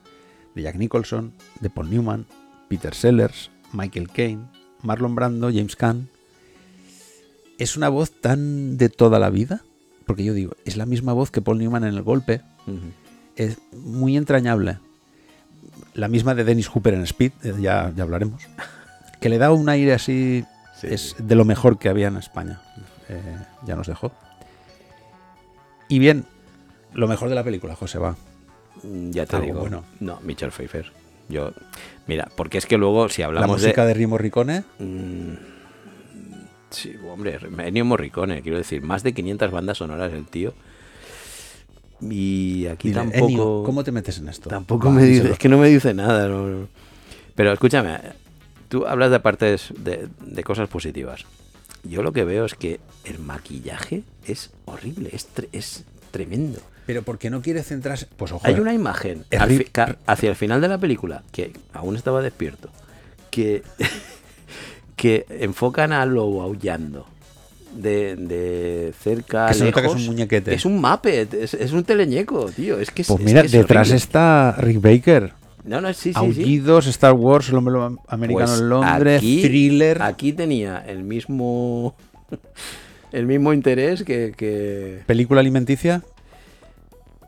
De 0.54 0.62
Jack 0.62 0.76
Nicholson, 0.76 1.34
de 1.60 1.70
Paul 1.70 1.90
Newman, 1.90 2.26
Peter 2.70 2.94
Sellers, 2.94 3.52
Michael 3.74 4.10
Caine, 4.10 4.46
Marlon 4.84 5.16
Brando, 5.16 5.50
James 5.50 5.76
Caan. 5.76 6.08
Es 7.58 7.76
una 7.76 7.90
voz 7.90 8.12
tan 8.12 8.78
de 8.78 8.90
toda 8.90 9.20
la 9.20 9.30
vida. 9.30 9.62
Porque 10.06 10.24
yo 10.24 10.34
digo, 10.34 10.54
es 10.66 10.78
la 10.78 10.86
misma 10.86 11.14
voz 11.14 11.32
que 11.32 11.42
Paul 11.42 11.58
Newman 11.58 11.84
en 11.84 11.96
el 11.96 12.04
golpe. 12.04 12.42
Es 13.36 13.58
muy 13.74 14.16
entrañable. 14.18 14.78
La 15.94 16.08
misma 16.08 16.36
de 16.36 16.44
Dennis 16.44 16.68
Hooper 16.68 16.94
en 16.94 17.02
Speed, 17.02 17.32
eh, 17.44 17.56
ya, 17.60 17.92
ya 17.96 18.04
hablaremos. 18.04 18.44
Que 19.20 19.30
le 19.30 19.38
da 19.40 19.52
un 19.52 19.68
aire 19.70 19.94
así. 19.94 20.46
Sí, 20.80 20.88
es 20.90 21.16
de 21.18 21.36
lo 21.36 21.46
mejor 21.46 21.78
que 21.78 21.90
había 21.90 22.08
en 22.08 22.18
España. 22.18 22.62
Eh, 23.10 23.22
ya 23.66 23.76
nos 23.76 23.88
dejó. 23.88 24.12
Y 25.88 26.00
bien, 26.00 26.26
lo 26.94 27.08
mejor 27.08 27.30
de 27.30 27.36
la 27.36 27.44
película, 27.44 27.76
José, 27.76 28.00
va. 28.00 28.16
Mm, 28.84 29.12
Ya 29.12 29.26
te 29.26 29.36
Algo 29.36 29.46
digo. 29.48 29.60
bueno. 29.62 29.84
No, 30.00 30.20
Michelle 30.24 30.52
Pfeiffer. 30.52 30.92
Yo, 31.30 31.54
mira, 32.08 32.30
porque 32.36 32.58
es 32.58 32.66
que 32.66 32.78
luego 32.78 33.10
si 33.10 33.22
La 33.22 33.28
hablamos 33.28 33.62
música 33.62 33.82
de... 33.84 33.90
de, 33.90 33.94
Rimo 33.94 34.18
Ricone. 34.18 34.64
Mm, 34.80 35.34
Sí, 36.76 36.94
hombre, 37.10 37.40
Ennio 37.60 37.86
Morricone, 37.86 38.42
quiero 38.42 38.58
decir, 38.58 38.82
más 38.82 39.02
de 39.02 39.14
500 39.14 39.50
bandas 39.50 39.78
sonoras 39.78 40.12
el 40.12 40.26
tío. 40.26 40.54
Y 42.02 42.68
aquí 42.68 42.90
Dile, 42.90 43.00
tampoco... 43.02 43.64
¿Cómo 43.64 43.84
te 43.84 43.94
metes 43.94 44.18
en 44.18 44.28
esto? 44.28 44.50
Tampoco 44.50 44.92
me 44.92 45.04
dice, 45.04 45.32
es 45.32 45.40
que 45.40 45.48
no 45.48 45.58
me 45.58 45.70
dice 45.70 45.94
nada. 45.94 46.28
no, 46.28 46.46
no. 46.48 46.68
Pero 47.34 47.54
escúchame, 47.54 47.98
tú 48.70 48.86
hablas 48.88 49.12
de 49.12 49.20
partes 49.20 49.74
de, 49.78 50.08
de 50.22 50.44
cosas 50.44 50.68
positivas. 50.70 51.26
Yo 51.84 52.02
lo 52.02 52.12
que 52.14 52.24
veo 52.24 52.46
es 52.46 52.56
que 52.56 52.80
el 53.04 53.20
maquillaje 53.20 54.04
es 54.26 54.52
horrible, 54.66 55.10
es, 55.14 55.28
tre- 55.36 55.50
es 55.52 55.84
tremendo. 56.12 56.60
Pero 56.88 57.04
porque 57.04 57.30
no 57.30 57.42
quiere 57.42 57.64
centrarse. 57.64 58.08
Pues 58.18 58.32
ojo. 58.32 58.46
Hay 58.46 58.56
eh, 58.56 58.62
una 58.62 58.74
imagen 58.74 59.24
hacia 60.08 60.30
el 60.30 60.36
final 60.36 60.62
de 60.62 60.68
la 60.68 60.78
película 60.78 61.24
que 61.32 61.52
aún 61.74 61.96
estaba 61.96 62.22
despierto, 62.22 62.70
que, 63.32 63.64
que 64.96 65.26
enfocan 65.30 65.92
al 65.92 66.10
lobo 66.14 66.42
aullando 66.42 67.06
de, 67.74 68.16
de 68.16 68.94
cerca, 69.02 69.48
Que 69.48 69.54
se 69.56 69.66
nota 69.66 69.82
que 69.82 69.88
es 69.88 69.94
lejos. 69.94 70.02
un 70.02 70.08
muñequete. 70.08 70.54
Es 70.54 70.66
un 70.66 70.80
Muppet, 70.80 71.34
es, 71.34 71.54
es 71.54 71.72
un 71.72 71.84
teleñeco, 71.84 72.46
tío. 72.52 72.80
Es 72.80 72.90
que 72.92 73.02
es, 73.02 73.08
Pues 73.10 73.20
es 73.20 73.26
mira, 73.26 73.42
que 73.42 73.48
es 73.48 73.52
detrás 73.52 73.88
horrible. 73.88 73.98
está 73.98 74.56
Rick 74.58 74.82
Baker. 74.82 75.34
No, 75.66 75.82
no, 75.82 75.92
sí, 75.94 75.96
sí, 75.96 76.14
sí. 76.14 76.16
Aullidos, 76.20 76.88
Star 76.88 77.14
Wars, 77.14 77.50
el 77.50 77.56
hombre 77.56 77.74
americano 78.08 78.46
Pues 78.48 78.60
en 78.60 78.70
Londres, 78.70 79.18
aquí- 79.18 79.42
thriller. 79.42 80.02
Aquí 80.02 80.32
tenía 80.34 80.84
el 80.86 81.04
mismo 81.04 81.96
el 83.12 83.26
mismo 83.26 83.52
interés 83.54 84.04
que, 84.04 84.34
que- 84.38 85.02
Película 85.08 85.42
alimenticia. 85.42 86.04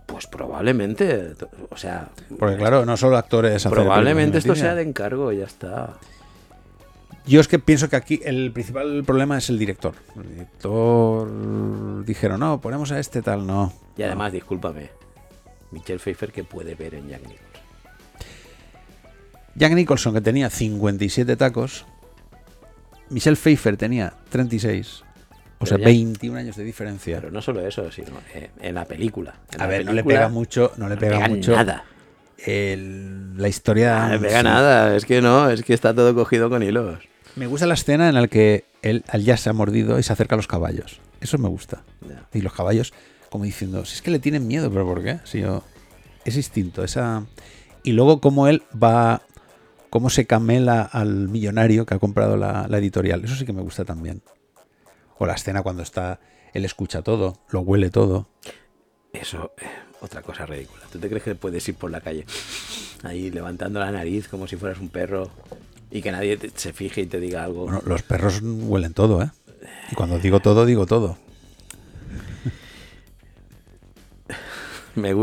pues 0.05 0.27
probablemente, 0.27 1.33
o 1.69 1.77
sea, 1.77 2.09
Porque 2.39 2.57
claro, 2.57 2.85
no 2.85 2.95
solo 2.95 3.17
actores. 3.17 3.65
probablemente 3.65 4.37
esto 4.37 4.55
sea 4.55 4.75
de 4.75 4.83
encargo 4.83 5.31
ya 5.31 5.45
está. 5.45 5.95
Yo 7.25 7.41
es 7.41 7.49
que 7.49 7.59
pienso 7.59 7.89
que 7.89 7.97
aquí 7.97 8.21
el 8.23 8.53
principal 8.53 9.03
problema 9.03 9.37
es 9.37 9.49
el 9.49 9.59
director. 9.59 9.95
El 10.15 10.29
director 10.29 12.05
dijeron, 12.05 12.39
no, 12.39 12.61
ponemos 12.61 12.91
a 12.93 12.99
este 12.99 13.21
tal, 13.21 13.45
no. 13.45 13.73
Y 13.97 14.03
además, 14.03 14.31
discúlpame, 14.31 14.91
Michelle 15.71 15.99
Pfeiffer 15.99 16.31
que 16.31 16.45
puede 16.45 16.75
ver 16.75 16.93
en 16.95 17.09
Jack. 17.09 17.21
Jack 19.57 19.73
Nicholson, 19.73 20.13
que 20.13 20.21
tenía 20.21 20.49
57 20.49 21.35
tacos. 21.35 21.85
Michelle 23.09 23.35
Pfeiffer 23.35 23.77
tenía 23.77 24.13
36. 24.29 25.01
O 25.59 25.65
Pero 25.65 25.69
sea, 25.69 25.77
ya- 25.79 25.85
21 25.85 26.37
años 26.37 26.55
de 26.55 26.63
diferencia. 26.63 27.17
Pero 27.19 27.31
no 27.31 27.41
solo 27.41 27.65
eso, 27.65 27.91
sino 27.91 28.11
en 28.61 28.75
la 28.75 28.85
película. 28.85 29.35
En 29.53 29.61
a 29.61 29.63
la 29.63 29.69
ver, 29.69 29.85
no 29.85 29.93
le 29.93 30.03
pega 30.03 30.29
mucho, 30.29 30.71
no 30.77 30.87
le 30.87 30.95
no 30.95 31.01
pega, 31.01 31.15
pega 31.17 31.27
mucho 31.29 31.55
nada. 31.55 31.83
el- 32.45 33.35
la 33.37 33.47
historia. 33.47 34.07
No 34.07 34.13
le 34.13 34.19
pega 34.19 34.39
sí. 34.39 34.43
nada, 34.43 34.95
es 34.95 35.05
que 35.05 35.21
no, 35.21 35.49
es 35.49 35.63
que 35.63 35.73
está 35.73 35.93
todo 35.95 36.13
cogido 36.13 36.49
con 36.49 36.61
hilos. 36.61 36.99
Me 37.35 37.47
gusta 37.47 37.65
la 37.65 37.73
escena 37.75 38.07
en 38.09 38.15
la 38.15 38.27
que 38.27 38.65
él, 38.81 39.03
ya 39.23 39.37
se 39.37 39.49
ha 39.49 39.53
mordido 39.53 39.97
y 39.99 40.03
se 40.03 40.13
acerca 40.13 40.35
a 40.35 40.37
los 40.37 40.47
caballos. 40.47 40.99
Eso 41.21 41.37
me 41.39 41.49
gusta. 41.49 41.83
Y 42.33 42.41
los 42.41 42.53
caballos, 42.53 42.93
como 43.31 43.43
diciendo, 43.45 43.85
si 43.85 43.95
es 43.95 44.01
que 44.01 44.11
le 44.11 44.19
tienen 44.19 44.47
miedo, 44.47 44.69
pero 44.71 44.85
¿por 44.85 45.03
qué? 45.03 45.19
Si 45.23 45.41
yo, 45.41 45.63
es 46.25 46.35
instinto, 46.35 46.83
esa. 46.83 47.25
Y 47.83 47.93
luego 47.93 48.21
cómo 48.21 48.47
él 48.47 48.63
va, 48.81 49.21
cómo 49.89 50.09
se 50.09 50.25
camela 50.25 50.81
al 50.81 51.29
millonario 51.29 51.85
que 51.85 51.93
ha 51.95 51.99
comprado 51.99 52.37
la, 52.37 52.67
la 52.67 52.77
editorial. 52.77 53.23
Eso 53.23 53.35
sí 53.35 53.45
que 53.45 53.53
me 53.53 53.61
gusta 53.61 53.85
también. 53.85 54.21
O 55.17 55.25
la 55.25 55.33
escena 55.33 55.63
cuando 55.63 55.83
está, 55.83 56.19
él 56.53 56.65
escucha 56.65 57.01
todo, 57.01 57.39
lo 57.49 57.61
huele 57.61 57.89
todo. 57.89 58.27
Eso, 59.13 59.51
eh, 59.57 59.65
otra 60.01 60.21
cosa 60.21 60.45
ridícula. 60.45 60.83
¿Tú 60.91 60.99
te 60.99 61.09
crees 61.09 61.23
que 61.23 61.35
puedes 61.35 61.67
ir 61.67 61.75
por 61.75 61.89
la 61.91 62.01
calle 62.01 62.25
ahí 63.03 63.31
levantando 63.31 63.79
la 63.79 63.91
nariz 63.91 64.27
como 64.27 64.47
si 64.47 64.55
fueras 64.57 64.79
un 64.79 64.89
perro 64.89 65.29
y 65.89 66.01
que 66.01 66.11
nadie 66.11 66.37
te- 66.37 66.51
se 66.53 66.73
fije 66.73 67.01
y 67.01 67.05
te 67.07 67.19
diga 67.19 67.43
algo? 67.43 67.63
Bueno, 67.65 67.81
los 67.85 68.03
perros 68.03 68.41
huelen 68.43 68.93
todo, 68.93 69.23
¿eh? 69.23 69.31
Y 69.91 69.95
cuando 69.95 70.19
digo 70.19 70.39
todo, 70.39 70.65
digo 70.65 70.85
todo. 70.85 71.17
Me, 74.97 75.13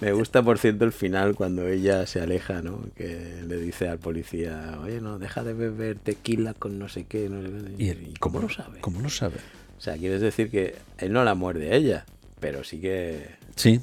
me 0.00 0.12
gusta, 0.12 0.42
por 0.42 0.58
cierto, 0.58 0.84
el 0.84 0.92
final 0.92 1.34
cuando 1.34 1.68
ella 1.68 2.06
se 2.06 2.20
aleja, 2.20 2.62
¿no? 2.62 2.84
Que 2.96 3.42
le 3.46 3.56
dice 3.58 3.88
al 3.88 3.98
policía, 3.98 4.78
oye, 4.82 5.00
no, 5.00 5.18
deja 5.18 5.44
de 5.44 5.52
beber 5.52 5.96
tequila 5.98 6.54
con 6.54 6.78
no 6.78 6.88
sé 6.88 7.04
qué. 7.04 7.28
no 7.28 7.42
sé 7.42 7.74
qué". 7.76 7.84
¿Y, 7.84 7.88
¿Y 7.90 8.14
cómo 8.18 8.40
lo 8.40 8.48
sabe? 8.48 8.80
¿Cómo 8.80 9.00
lo 9.00 9.10
sabe? 9.10 9.36
O 9.78 9.80
sea, 9.80 9.96
quieres 9.96 10.20
decir 10.20 10.50
que 10.50 10.74
él 10.98 11.12
no 11.12 11.22
la 11.24 11.34
muerde 11.34 11.70
a 11.72 11.76
ella, 11.76 12.04
pero 12.40 12.64
sí 12.64 12.80
que, 12.80 13.26
Sí. 13.56 13.80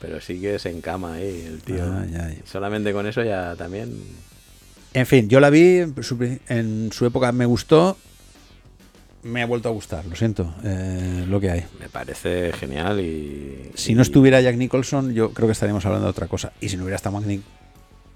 pero 0.00 0.20
sí 0.20 0.40
que 0.40 0.58
se 0.58 0.70
encama 0.70 1.14
ahí 1.14 1.44
el 1.46 1.60
tío. 1.62 1.82
Ah, 1.84 2.04
ya, 2.10 2.28
ya. 2.28 2.32
Y 2.32 2.42
solamente 2.44 2.92
con 2.92 3.06
eso 3.06 3.22
ya 3.24 3.56
también... 3.56 3.92
En 4.94 5.06
fin, 5.06 5.28
yo 5.28 5.40
la 5.40 5.50
vi, 5.50 5.78
en 5.78 6.02
su, 6.02 6.16
pri- 6.16 6.40
en 6.48 6.90
su 6.92 7.04
época 7.06 7.30
me 7.32 7.44
gustó, 7.46 7.98
me 9.22 9.42
ha 9.42 9.46
vuelto 9.46 9.68
a 9.68 9.72
gustar, 9.72 10.04
lo 10.06 10.14
siento, 10.16 10.54
eh, 10.64 11.24
lo 11.28 11.40
que 11.40 11.50
hay. 11.50 11.64
Me 11.80 11.88
parece 11.88 12.52
genial 12.52 13.00
y... 13.00 13.70
Si 13.74 13.92
y- 13.92 13.94
no 13.94 14.02
estuviera 14.02 14.40
Jack 14.40 14.56
Nicholson, 14.56 15.12
yo 15.12 15.32
creo 15.32 15.48
que 15.48 15.52
estaríamos 15.52 15.84
hablando 15.86 16.06
de 16.06 16.10
otra 16.10 16.28
cosa. 16.28 16.52
Y 16.60 16.68
si 16.68 16.76
no 16.76 16.84
hubiera 16.84 16.96
estado 16.96 17.20
Mike, 17.20 17.42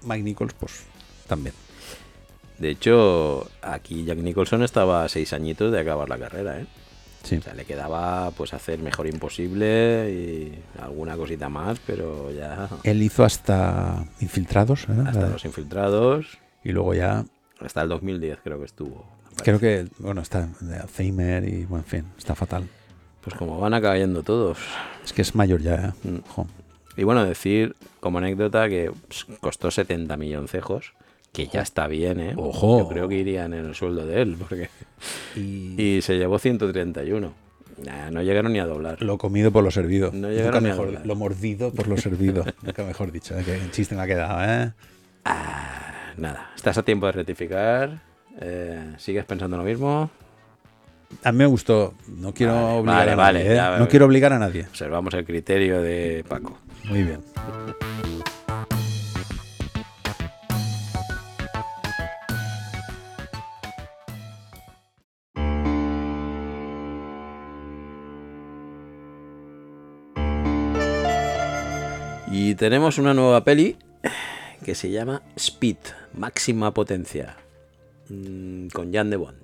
Mike 0.05 0.23
Nichols, 0.23 0.53
pues 0.53 0.83
también. 1.27 1.53
De 2.57 2.69
hecho, 2.69 3.49
aquí 3.61 4.05
Jack 4.05 4.19
Nicholson 4.19 4.63
estaba 4.63 5.03
a 5.03 5.09
seis 5.09 5.33
añitos 5.33 5.71
de 5.71 5.79
acabar 5.79 6.07
la 6.07 6.17
carrera, 6.17 6.59
¿eh? 6.59 6.65
Sí. 7.23 7.37
O 7.37 7.41
sea, 7.41 7.53
le 7.53 7.63
quedaba 7.65 8.31
pues 8.31 8.53
hacer 8.53 8.79
Mejor 8.79 9.07
Imposible 9.07 10.11
y 10.11 10.59
alguna 10.81 11.15
cosita 11.15 11.47
más, 11.47 11.79
pero 11.87 12.31
ya 12.31 12.67
Él 12.83 13.01
hizo 13.01 13.23
hasta 13.23 14.05
Infiltrados, 14.19 14.83
¿eh? 14.89 15.03
hasta 15.07 15.29
Los 15.29 15.45
Infiltrados, 15.45 16.37
y 16.65 16.73
luego 16.73 16.93
ya, 16.93 17.23
hasta 17.61 17.81
el 17.81 17.89
2010 17.89 18.39
creo 18.43 18.59
que 18.59 18.65
estuvo. 18.65 19.05
Creo 19.41 19.59
que, 19.59 19.87
bueno, 19.99 20.21
está 20.21 20.49
de 20.59 20.77
Alzheimer 20.77 21.47
y, 21.47 21.65
bueno, 21.65 21.83
en 21.85 21.89
fin, 21.89 22.05
está 22.17 22.35
fatal. 22.35 22.67
Pues 23.21 23.35
como 23.35 23.59
van 23.59 23.73
a 23.73 23.81
cayendo 23.81 24.23
todos. 24.23 24.57
Es 25.03 25.13
que 25.13 25.21
es 25.21 25.33
mayor 25.33 25.61
ya, 25.61 25.93
¿eh? 26.03 26.09
Mm. 26.09 26.41
Y 26.97 27.03
bueno, 27.03 27.25
decir 27.25 27.75
como 27.99 28.17
anécdota 28.17 28.67
que 28.69 28.91
pues, 29.07 29.25
costó 29.39 29.71
70 29.71 30.15
milloncejos, 30.17 30.93
que 31.31 31.47
ya 31.47 31.61
está 31.61 31.87
bien, 31.87 32.19
¿eh? 32.19 32.33
Ojo. 32.37 32.79
Yo 32.79 32.89
creo 32.89 33.07
que 33.07 33.15
irían 33.15 33.53
en 33.53 33.65
el 33.65 33.75
sueldo 33.75 34.05
de 34.05 34.21
él, 34.21 34.35
porque... 34.37 34.69
Y, 35.35 35.81
Y 35.81 36.01
se 36.01 36.17
llevó 36.17 36.37
131. 36.37 37.33
Nah, 37.83 38.11
no 38.11 38.21
llegaron 38.21 38.53
ni 38.53 38.59
a 38.59 38.65
doblar. 38.65 39.01
lo 39.01 39.17
comido 39.17 39.51
por 39.51 39.63
lo 39.63 39.71
servido. 39.71 40.11
No 40.11 40.27
Nunca 40.27 40.29
llegaron 40.29 40.65
a 40.67 40.75
doblar. 40.75 41.05
lo 41.05 41.15
mordido 41.15 41.73
por 41.73 41.87
lo 41.87 41.97
servido. 41.97 42.45
Nunca 42.61 42.83
mejor 42.83 43.11
dicho, 43.11 43.37
¿eh? 43.37 43.43
que 43.43 43.59
chiste 43.71 43.95
me 43.95 44.01
ha 44.01 44.07
quedado, 44.07 44.43
¿eh? 44.43 44.73
Ah, 45.25 46.13
nada, 46.17 46.51
estás 46.55 46.77
a 46.77 46.83
tiempo 46.83 47.07
de 47.07 47.13
rectificar. 47.13 48.12
Eh, 48.39 48.93
¿Sigues 48.97 49.25
pensando 49.25 49.57
lo 49.57 49.63
mismo? 49.63 50.09
A 51.23 51.31
mí 51.31 51.37
me 51.37 51.45
gustó. 51.45 51.93
No 52.07 52.33
quiero 52.33 52.53
Vale, 52.53 52.73
obligar 52.79 52.97
vale, 52.97 53.11
a 53.11 53.15
vale, 53.15 53.39
nadie. 53.39 53.51
¿eh? 53.51 53.55
ya, 53.55 53.65
no 53.65 53.71
vale. 53.73 53.87
quiero 53.87 54.05
obligar 54.05 54.33
a 54.33 54.39
nadie. 54.39 54.65
Observamos 54.67 55.13
el 55.13 55.25
criterio 55.25 55.81
de 55.81 56.25
Paco. 56.27 56.57
Muy 56.85 57.03
bien. 57.03 57.21
Y 72.31 72.55
tenemos 72.55 72.97
una 72.97 73.13
nueva 73.13 73.43
peli 73.43 73.77
que 74.65 74.75
se 74.75 74.89
llama 74.89 75.21
Speed, 75.35 75.77
máxima 76.13 76.73
potencia, 76.73 77.35
mm, 78.09 78.67
con 78.67 78.93
Jan 78.93 79.09
de 79.09 79.17
Bond. 79.17 79.37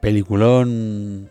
Peliculón 0.00 1.30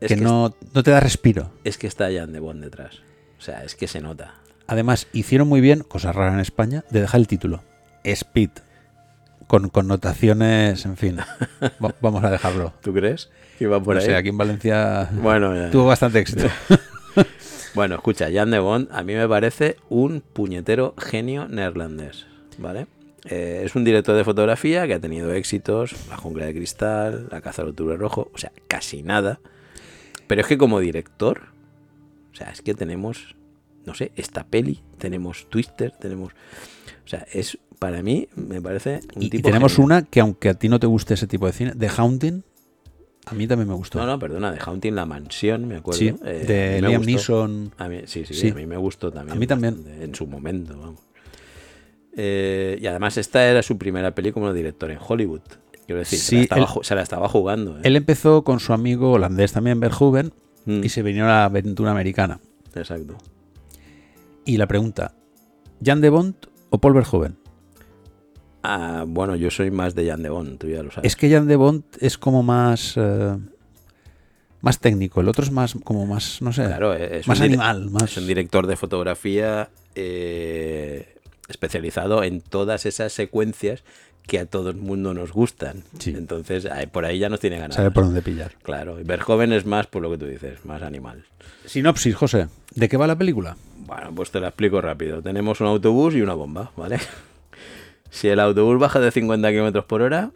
Es 0.00 0.08
que, 0.08 0.16
que 0.16 0.20
no, 0.20 0.54
no 0.74 0.82
te 0.82 0.90
da 0.90 1.00
respiro. 1.00 1.50
Es 1.64 1.78
que 1.78 1.86
está 1.86 2.08
Jan 2.12 2.32
de 2.32 2.40
Bond 2.40 2.62
detrás. 2.62 3.00
O 3.38 3.40
sea, 3.40 3.62
es 3.64 3.74
que 3.76 3.86
se 3.86 4.00
nota. 4.00 4.34
Además, 4.66 5.06
hicieron 5.12 5.48
muy 5.48 5.60
bien, 5.60 5.80
cosa 5.80 6.12
rara 6.12 6.32
en 6.34 6.40
España, 6.40 6.84
de 6.90 7.00
dejar 7.02 7.20
el 7.20 7.28
título. 7.28 7.62
Speed. 8.02 8.50
Con 9.46 9.68
connotaciones, 9.68 10.84
en 10.86 10.96
fin. 10.96 11.18
Va- 11.84 11.94
Vamos 12.00 12.24
a 12.24 12.30
dejarlo. 12.30 12.72
¿Tú 12.82 12.92
crees? 12.94 13.30
Que 13.58 13.66
va 13.66 13.80
por 13.82 13.94
no 13.94 14.00
ahí. 14.00 14.06
sé, 14.06 14.16
aquí 14.16 14.30
en 14.30 14.38
Valencia 14.38 15.08
Bueno, 15.12 15.54
ya. 15.54 15.70
tuvo 15.70 15.86
bastante 15.86 16.18
éxito. 16.20 16.48
Bueno, 17.74 17.96
escucha, 17.96 18.28
Jan 18.32 18.52
de 18.52 18.60
Bond 18.60 18.88
a 18.92 19.02
mí 19.02 19.14
me 19.14 19.26
parece 19.28 19.76
un 19.88 20.20
puñetero 20.20 20.94
genio 20.96 21.48
neerlandés, 21.48 22.24
¿vale? 22.56 22.86
Eh, 23.26 23.62
es 23.64 23.74
un 23.74 23.84
director 23.84 24.14
de 24.16 24.24
fotografía 24.24 24.86
que 24.86 24.94
ha 24.94 25.00
tenido 25.00 25.32
éxitos, 25.32 25.94
La 26.10 26.16
jungla 26.16 26.46
de 26.46 26.54
cristal, 26.54 27.28
La 27.30 27.40
caza 27.40 27.62
del 27.62 27.70
octubre 27.70 27.96
rojo, 27.96 28.30
o 28.34 28.38
sea, 28.38 28.52
casi 28.68 29.02
nada. 29.02 29.40
Pero 30.26 30.40
es 30.42 30.46
que 30.46 30.58
como 30.58 30.80
director, 30.80 31.42
o 32.32 32.36
sea, 32.36 32.50
es 32.50 32.60
que 32.62 32.74
tenemos, 32.74 33.34
no 33.86 33.94
sé, 33.94 34.12
esta 34.16 34.44
peli, 34.44 34.82
tenemos 34.98 35.48
Twister, 35.48 35.90
tenemos... 35.92 36.32
O 37.04 37.08
sea, 37.08 37.26
es, 37.32 37.58
para 37.78 38.02
mí, 38.02 38.28
me 38.34 38.60
parece 38.60 39.00
un 39.14 39.22
Y, 39.22 39.26
y 39.26 39.30
tipo 39.30 39.48
tenemos 39.48 39.72
genio. 39.74 39.86
una 39.86 40.02
que, 40.02 40.20
aunque 40.20 40.48
a 40.50 40.54
ti 40.54 40.68
no 40.68 40.78
te 40.80 40.86
guste 40.86 41.14
ese 41.14 41.26
tipo 41.26 41.46
de 41.46 41.52
cine, 41.52 41.72
The 41.78 41.88
Haunting, 41.88 42.42
a 43.26 43.34
mí 43.34 43.46
también 43.46 43.68
me 43.68 43.74
gustó. 43.74 43.98
No, 44.00 44.06
no, 44.06 44.18
perdona, 44.18 44.52
de 44.52 44.58
Haunting 44.58 44.94
La 44.94 45.06
Mansión, 45.06 45.66
me 45.66 45.76
acuerdo. 45.76 45.98
Sí, 45.98 46.14
eh, 46.24 46.44
de 46.46 46.82
Liam. 46.86 47.02
Neeson. 47.02 47.72
A 47.78 47.88
mí, 47.88 48.02
sí, 48.04 48.24
sí, 48.26 48.34
Sí. 48.34 48.48
a 48.50 48.54
mí 48.54 48.66
me 48.66 48.76
gustó 48.76 49.10
también. 49.10 49.34
A 49.36 49.40
mí 49.40 49.46
también. 49.46 49.76
bastante, 49.76 50.04
En 50.04 50.14
su 50.14 50.26
momento, 50.26 50.78
vamos. 50.78 51.00
Eh, 52.16 52.78
y 52.80 52.86
además 52.86 53.16
esta 53.16 53.44
era 53.44 53.62
su 53.62 53.76
primera 53.78 54.14
peli 54.14 54.32
como 54.32 54.52
director 54.52 54.90
en 54.90 54.98
Hollywood. 55.06 55.40
Quiero 55.86 55.98
decir, 55.98 56.18
se, 56.18 56.36
la 56.36 56.42
estaba, 56.42 56.60
él- 56.62 56.66
ju- 56.68 56.82
se 56.84 56.94
la 56.94 57.02
estaba 57.02 57.28
jugando. 57.28 57.76
¿eh? 57.78 57.80
Él 57.84 57.96
empezó 57.96 58.42
con 58.44 58.60
su 58.60 58.72
amigo 58.72 59.12
holandés 59.12 59.52
también, 59.52 59.80
Verhoeven, 59.80 60.32
Mm, 60.66 60.82
y 60.82 60.88
se 60.88 61.02
vino 61.02 61.24
a 61.24 61.28
la 61.28 61.44
aventura 61.44 61.90
americana. 61.90 62.40
Exacto. 62.74 63.18
Y 64.46 64.56
la 64.56 64.66
pregunta, 64.66 65.14
¿Jan 65.84 66.00
de 66.00 66.08
Bond 66.08 66.34
o 66.70 66.78
Paul 66.78 66.94
Verhoeven? 66.94 67.36
Ah, 68.62 69.04
bueno, 69.06 69.36
yo 69.36 69.50
soy 69.50 69.70
más 69.70 69.94
de 69.94 70.08
Jan 70.08 70.22
de 70.22 70.30
Bond, 70.30 70.56
tú 70.58 70.68
ya 70.68 70.82
lo 70.82 70.90
sabes. 70.90 71.06
Es 71.12 71.16
que 71.16 71.30
Jan 71.30 71.46
de 71.48 71.56
Bond 71.56 71.82
es 72.00 72.16
como 72.16 72.42
más... 72.42 72.94
eh, 72.96 73.36
más 74.62 74.80
técnico, 74.80 75.20
el 75.20 75.28
otro 75.28 75.44
es 75.44 75.50
más 75.50 75.74
como 75.84 76.06
más, 76.06 76.40
no 76.40 76.50
sé, 76.50 76.64
Claro, 76.64 76.94
es 76.94 77.28
más 77.28 77.42
animal, 77.42 77.90
más... 77.90 78.04
Es 78.04 78.16
un 78.16 78.26
director 78.26 78.66
de 78.66 78.76
fotografía 78.76 79.68
eh, 79.94 81.14
especializado 81.48 82.22
en 82.22 82.40
todas 82.40 82.86
esas 82.86 83.12
secuencias 83.12 83.82
que 84.26 84.38
a 84.38 84.46
todo 84.46 84.70
el 84.70 84.76
mundo 84.76 85.12
nos 85.12 85.32
gustan. 85.32 85.84
Sí. 85.98 86.14
Entonces, 86.16 86.66
por 86.92 87.04
ahí 87.04 87.18
ya 87.18 87.28
nos 87.28 87.40
tiene 87.40 87.58
ganas. 87.58 87.76
sabe 87.76 87.90
por 87.90 88.04
dónde 88.04 88.22
pillar. 88.22 88.52
Claro, 88.62 88.98
y 88.98 89.02
Verhoeven 89.04 89.52
es 89.52 89.66
más 89.66 89.86
por 89.86 90.02
lo 90.02 90.10
que 90.10 90.18
tú 90.18 90.26
dices, 90.26 90.64
más 90.64 90.82
animal. 90.82 91.24
Sinopsis, 91.66 92.14
José, 92.14 92.48
¿de 92.74 92.88
qué 92.88 92.96
va 92.96 93.06
la 93.06 93.16
película? 93.16 93.56
Bueno, 93.86 94.14
pues 94.14 94.30
te 94.30 94.40
la 94.40 94.48
explico 94.48 94.80
rápido. 94.80 95.20
Tenemos 95.20 95.60
un 95.60 95.66
autobús 95.66 96.14
y 96.14 96.22
una 96.22 96.34
bomba, 96.34 96.72
¿vale? 96.76 96.98
Si 98.10 98.28
el 98.28 98.38
autobús 98.38 98.78
baja 98.78 99.00
de 99.00 99.10
50 99.10 99.50
kilómetros 99.50 99.86
por 99.86 100.00
hora, 100.00 100.30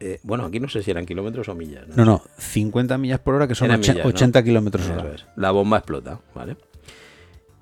eh, 0.00 0.18
bueno, 0.24 0.44
aquí 0.44 0.58
no 0.58 0.68
sé 0.68 0.82
si 0.82 0.90
eran 0.90 1.06
kilómetros 1.06 1.48
o 1.48 1.54
millas. 1.54 1.86
No, 1.94 2.04
no, 2.04 2.20
50 2.36 2.98
millas 2.98 3.20
por 3.20 3.36
hora, 3.36 3.46
que 3.46 3.54
son 3.54 3.68
millas, 3.70 3.96
¿no? 3.98 4.06
80 4.06 4.42
kilómetros 4.42 4.84
Eso 4.84 4.94
hora. 4.94 5.14
es. 5.14 5.24
La 5.36 5.52
bomba 5.52 5.78
explota, 5.78 6.18
¿vale? 6.34 6.56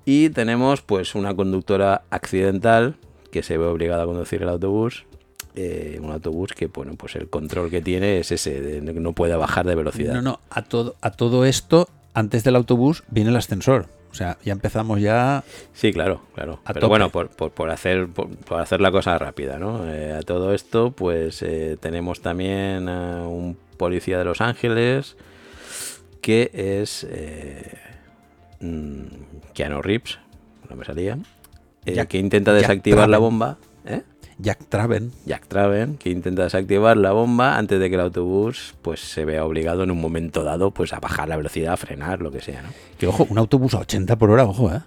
Y 0.05 0.29
tenemos 0.29 0.81
pues 0.81 1.15
una 1.15 1.35
conductora 1.35 2.03
accidental 2.09 2.95
que 3.31 3.43
se 3.43 3.57
ve 3.57 3.65
obligada 3.65 4.03
a 4.03 4.05
conducir 4.05 4.41
el 4.41 4.49
autobús. 4.49 5.05
eh, 5.55 5.99
un 6.01 6.11
autobús 6.11 6.53
que, 6.53 6.67
bueno, 6.67 6.93
pues 6.95 7.15
el 7.15 7.29
control 7.29 7.69
que 7.69 7.81
tiene 7.81 8.19
es 8.19 8.31
ese, 8.31 8.61
de 8.61 8.81
no 8.81 9.11
puede 9.13 9.35
bajar 9.35 9.65
de 9.65 9.75
velocidad. 9.75 10.13
No, 10.13 10.21
no, 10.21 10.39
a 10.49 10.61
todo, 10.63 10.95
a 11.01 11.11
todo 11.11 11.43
esto, 11.45 11.89
antes 12.13 12.43
del 12.45 12.55
autobús 12.55 13.03
viene 13.09 13.29
el 13.31 13.35
ascensor. 13.35 13.87
O 14.11 14.13
sea, 14.13 14.37
ya 14.43 14.51
empezamos 14.53 14.99
ya... 15.01 15.43
Sí, 15.73 15.91
claro, 15.93 16.21
claro. 16.35 16.59
A 16.65 16.73
Pero 16.73 16.81
tope. 16.81 16.89
bueno, 16.89 17.09
por, 17.11 17.29
por- 17.29 17.51
por 17.51 17.69
hacer, 17.69 18.07
por, 18.07 18.29
por 18.29 18.59
hacer 18.61 18.79
la 18.81 18.91
cosa 18.91 19.17
rápida, 19.17 19.57
¿no? 19.59 19.89
Eh, 19.93 20.13
a 20.13 20.21
todo 20.21 20.53
esto, 20.53 20.91
pues 20.91 21.41
eh, 21.43 21.77
tenemos 21.79 22.21
también 22.21 22.87
a 22.89 23.27
un 23.27 23.57
policía 23.77 24.17
de 24.17 24.25
Los 24.25 24.41
Ángeles 24.41 25.15
que 26.21 26.49
es 26.53 27.05
mm, 28.59 29.03
Keanu 29.53 29.81
Reeves, 29.81 30.19
no 30.69 30.75
me 30.75 30.85
salía, 30.85 31.17
eh, 31.85 31.93
Jack- 31.93 32.07
que 32.09 32.17
intenta 32.17 32.53
desactivar 32.53 33.09
la 33.09 33.17
bomba. 33.17 33.57
¿eh? 33.85 34.01
Jack 34.37 34.65
Traven. 34.69 35.11
Jack 35.25 35.45
Traven, 35.47 35.97
que 35.97 36.09
intenta 36.09 36.43
desactivar 36.43 36.97
la 36.97 37.11
bomba 37.11 37.57
antes 37.57 37.79
de 37.79 37.89
que 37.89 37.95
el 37.95 38.01
autobús 38.01 38.73
pues 38.81 38.99
se 38.99 39.23
vea 39.23 39.45
obligado 39.45 39.83
en 39.83 39.91
un 39.91 40.01
momento 40.01 40.43
dado 40.43 40.71
pues 40.71 40.93
a 40.93 40.99
bajar 40.99 41.29
la 41.29 41.37
velocidad, 41.37 41.73
a 41.73 41.77
frenar, 41.77 42.21
lo 42.21 42.31
que 42.31 42.41
sea, 42.41 42.63
¿no? 42.63 42.69
Que 42.97 43.05
ojo, 43.07 43.27
un 43.29 43.37
autobús 43.37 43.73
a 43.75 43.79
80 43.79 44.15
por 44.17 44.31
hora, 44.31 44.45
ojo, 44.45 44.71
¿eh? 44.73 44.79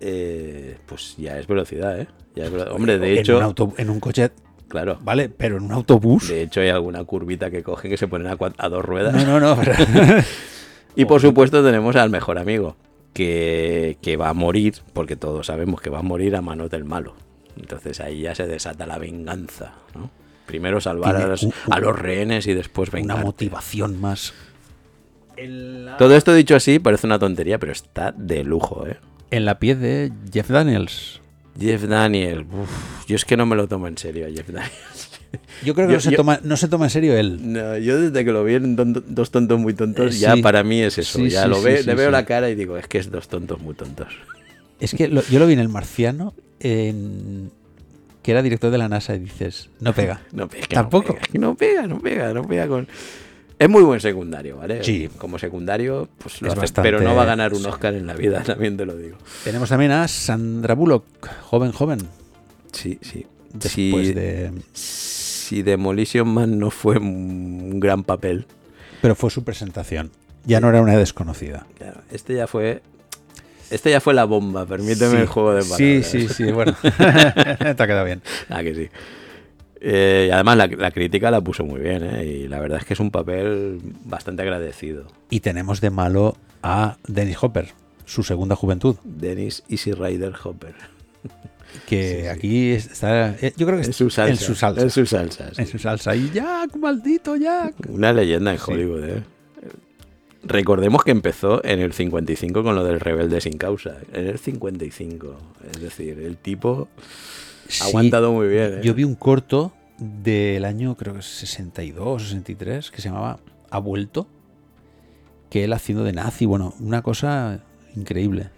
Eh, 0.00 0.78
pues 0.86 1.16
ya 1.18 1.38
es 1.38 1.46
velocidad, 1.46 2.00
¿eh? 2.00 2.06
Ya 2.34 2.44
es 2.44 2.52
velo- 2.52 2.72
Hombre, 2.74 2.98
de 2.98 3.12
en 3.12 3.18
hecho, 3.18 3.36
Un 3.36 3.42
auto- 3.42 3.74
en 3.76 3.90
un 3.90 4.00
coche, 4.00 4.30
claro, 4.68 4.98
vale, 5.02 5.28
pero 5.28 5.56
en 5.58 5.64
un 5.64 5.72
autobús... 5.72 6.28
de 6.28 6.42
hecho 6.42 6.60
hay 6.60 6.68
alguna 6.68 7.02
curvita 7.04 7.50
que 7.50 7.62
cogen 7.62 7.90
que 7.90 7.96
se 7.96 8.06
ponen 8.08 8.28
a, 8.28 8.68
dos 8.68 8.84
ruedas. 8.84 9.12
No, 9.26 9.38
no, 9.40 9.56
no. 9.56 9.62
Y 10.96 11.04
por 11.04 11.20
supuesto 11.20 11.62
tenemos 11.64 11.94
al 11.96 12.10
mejor 12.10 12.38
amigo, 12.38 12.76
que, 13.18 13.98
que 14.00 14.16
va 14.16 14.28
a 14.28 14.32
morir, 14.34 14.76
porque 14.92 15.16
todos 15.16 15.46
sabemos 15.48 15.80
que 15.80 15.90
va 15.90 15.98
a 15.98 16.02
morir 16.02 16.36
a 16.36 16.40
manos 16.40 16.70
del 16.70 16.84
malo. 16.84 17.14
Entonces 17.58 17.98
ahí 18.00 18.20
ya 18.22 18.36
se 18.36 18.46
desata 18.46 18.86
la 18.86 18.96
venganza, 18.98 19.72
¿no? 19.96 20.08
Primero 20.46 20.80
salvar 20.80 21.16
a 21.16 21.26
los, 21.26 21.42
un- 21.42 21.52
a 21.68 21.80
los 21.80 21.98
rehenes 21.98 22.46
y 22.46 22.54
después 22.54 22.90
una 22.90 23.00
vengar. 23.00 23.24
motivación 23.24 24.00
más. 24.00 24.32
Todo 25.98 26.14
esto 26.16 26.32
dicho 26.34 26.54
así 26.56 26.78
parece 26.78 27.06
una 27.06 27.18
tontería, 27.18 27.58
pero 27.58 27.72
está 27.72 28.12
de 28.12 28.44
lujo, 28.44 28.86
¿eh? 28.86 28.96
En 29.30 29.44
la 29.44 29.58
piel 29.58 29.80
de 29.80 30.12
Jeff 30.32 30.48
Daniels. 30.48 31.20
Jeff 31.58 31.82
Daniel, 31.82 32.46
uf, 32.52 33.06
yo 33.08 33.16
es 33.16 33.24
que 33.24 33.36
no 33.36 33.44
me 33.44 33.56
lo 33.56 33.66
tomo 33.66 33.88
en 33.88 33.98
serio 33.98 34.26
a 34.26 34.30
Jeff 34.30 34.48
Daniels. 34.48 35.07
Yo 35.64 35.74
creo 35.74 35.86
que 35.86 35.92
Yo- 35.92 35.96
no, 35.98 36.00
se 36.00 36.10
yo- 36.10 36.16
toma, 36.16 36.40
no 36.42 36.56
se 36.56 36.68
toma 36.68 36.86
en 36.86 36.90
serio 36.90 37.16
él. 37.16 37.38
No, 37.52 37.76
yo 37.78 38.00
desde 38.00 38.24
que 38.24 38.32
lo 38.32 38.44
vi 38.44 38.54
en 38.54 38.76
Dos 38.76 39.30
Tontos 39.30 39.58
Muy 39.60 39.74
Tontos, 39.74 40.14
Eh, 40.14 40.18
ya 40.18 40.34
sí. 40.34 40.42
para 40.42 40.62
mí 40.64 40.80
es 40.80 40.96
eso. 40.98 41.18
Sí, 41.18 41.28
ya 41.30 41.42
sí, 41.44 41.48
lo 41.48 41.56
sí, 41.56 41.64
ve, 41.64 41.78
sí, 41.78 41.86
le 41.86 41.94
veo 41.94 42.06
sí. 42.08 42.12
la 42.12 42.24
cara 42.24 42.48
y 42.50 42.54
digo, 42.54 42.76
es 42.78 42.86
que 42.86 42.98
es 42.98 43.10
Dos 43.10 43.28
Tontos 43.28 43.60
Muy 43.60 43.74
Tontos. 43.74 44.08
Es 44.80 44.94
que 44.94 45.08
lo- 45.08 45.22
yo 45.24 45.38
lo 45.38 45.46
vi 45.46 45.52
en 45.54 45.58
El 45.58 45.68
Marciano, 45.68 46.34
en- 46.60 47.50
que 48.22 48.30
era 48.32 48.42
director 48.42 48.70
de 48.70 48.78
la 48.78 48.88
NASA, 48.88 49.14
y 49.14 49.20
dices, 49.20 49.68
no 49.80 49.92
pega. 49.92 50.20
No 50.32 50.48
pega, 50.48 50.66
Tampoco. 50.68 51.14
No 51.14 51.14
pega, 51.14 51.26
que 51.32 51.38
no 51.38 51.54
pega, 51.56 51.86
no 51.86 52.00
pega, 52.00 52.32
no 52.34 52.42
pega 52.46 52.66
con... 52.68 52.88
Es 53.58 53.68
muy 53.68 53.82
buen 53.82 53.98
secundario, 54.00 54.56
¿vale? 54.56 54.84
Sí. 54.84 55.08
Como 55.18 55.36
secundario, 55.38 56.08
pues 56.18 56.40
lo 56.42 56.48
hace, 56.52 56.60
bastante- 56.60 56.88
pero 56.88 57.00
no 57.02 57.16
va 57.16 57.22
a 57.22 57.26
ganar 57.26 57.52
un 57.54 57.60
sí. 57.60 57.66
Oscar 57.66 57.92
en 57.94 58.06
la 58.06 58.14
vida, 58.14 58.42
también 58.46 58.76
te 58.76 58.86
lo 58.86 58.96
digo. 58.96 59.18
Tenemos 59.42 59.68
también 59.68 59.90
a 59.90 60.06
Sandra 60.06 60.74
Bullock, 60.74 61.04
joven, 61.42 61.72
joven. 61.72 61.98
Sí, 62.72 62.98
sí. 63.02 63.26
Después 63.52 64.06
si, 64.08 64.12
de. 64.12 64.52
Si 65.48 65.62
Demolition 65.62 66.28
Man 66.28 66.58
no 66.58 66.70
fue 66.70 66.98
un 66.98 67.80
gran 67.80 68.04
papel, 68.04 68.46
Pero 69.00 69.14
fue 69.14 69.30
su 69.30 69.44
presentación. 69.44 70.10
Ya 70.44 70.60
no 70.60 70.68
era 70.68 70.80
una 70.82 70.96
desconocida. 70.96 71.66
claro, 71.76 72.00
este 72.10 72.34
ya 72.34 72.46
fue... 72.46 72.82
Este 73.70 73.90
ya 73.90 74.00
fue 74.00 74.14
la 74.14 74.24
bomba, 74.24 74.64
permíteme 74.66 75.10
Sí. 75.10 75.16
el 75.16 75.26
juego 75.26 75.54
de 75.54 75.62
Sí, 75.62 75.68
palabras. 75.70 76.06
sí, 76.06 76.28
sí, 76.28 76.44
bueno. 76.52 76.74
Te 76.82 77.82
ha 77.82 77.86
quedado 77.86 78.04
bien. 78.04 78.22
Ah, 78.48 78.62
que 78.62 78.74
sí. 78.74 78.88
Eh, 79.80 80.26
y 80.28 80.30
además 80.32 80.56
la, 80.56 80.66
la 80.66 80.90
crítica 80.90 81.30
la 81.30 81.40
puso 81.40 81.64
muy 81.64 81.80
bien, 81.80 82.02
¿eh? 82.02 82.24
Y 82.24 82.48
la 82.48 82.58
verdad 82.60 82.78
es 82.78 82.84
que 82.84 82.94
es 82.94 83.00
un 83.00 83.10
papel 83.10 83.80
bastante 84.04 84.42
agradecido. 84.42 85.06
Y 85.30 85.40
tenemos 85.40 85.80
de 85.80 85.90
malo 85.90 86.36
a 86.62 86.96
Dennis 87.06 87.36
Hopper, 87.42 87.68
su 88.04 88.22
segunda 88.22 88.56
juventud. 88.56 88.96
Dennis 89.04 89.62
Easy 89.68 89.92
Rider 89.92 90.32
Hopper. 90.42 90.74
Que 91.86 92.28
aquí 92.28 92.70
está. 92.72 93.30
eh, 93.40 93.52
Yo 93.56 93.66
creo 93.66 93.78
que 93.80 93.86
En 93.86 93.92
su 93.92 94.10
salsa. 94.10 94.30
En 94.32 94.36
su 94.38 94.54
salsa. 94.54 94.82
En 94.82 94.90
su 94.90 95.06
salsa, 95.06 95.54
sí. 95.54 95.62
En 95.62 95.66
su 95.66 95.78
salsa. 95.78 96.16
Y 96.16 96.30
Jack, 96.30 96.76
maldito 96.76 97.36
Jack. 97.36 97.74
Una 97.88 98.12
leyenda 98.12 98.52
en 98.52 98.58
Hollywood, 98.64 99.04
¿eh? 99.04 99.22
Recordemos 100.44 101.02
que 101.04 101.10
empezó 101.10 101.62
en 101.64 101.80
el 101.80 101.92
55 101.92 102.62
con 102.62 102.74
lo 102.74 102.84
del 102.84 103.00
rebelde 103.00 103.40
sin 103.40 103.58
causa. 103.58 103.96
En 104.12 104.26
el 104.26 104.38
55. 104.38 105.36
Es 105.72 105.80
decir, 105.80 106.18
el 106.20 106.36
tipo... 106.36 106.88
Ha 107.80 107.84
aguantado 107.86 108.32
muy 108.32 108.48
bien. 108.48 108.74
¿eh? 108.74 108.80
Yo 108.82 108.94
vi 108.94 109.04
un 109.04 109.14
corto 109.14 109.72
del 109.98 110.64
año, 110.64 110.96
creo 110.96 111.12
que 111.14 111.20
es 111.20 111.26
62, 111.26 112.22
63, 112.22 112.90
que 112.90 113.02
se 113.02 113.08
llamaba 113.08 113.40
Ha 113.70 113.78
vuelto, 113.78 114.26
que 115.50 115.64
él 115.64 115.72
haciendo 115.72 116.04
de 116.04 116.12
nazi, 116.12 116.46
bueno, 116.46 116.72
una 116.80 117.02
cosa 117.02 117.60
increíble. 117.96 118.50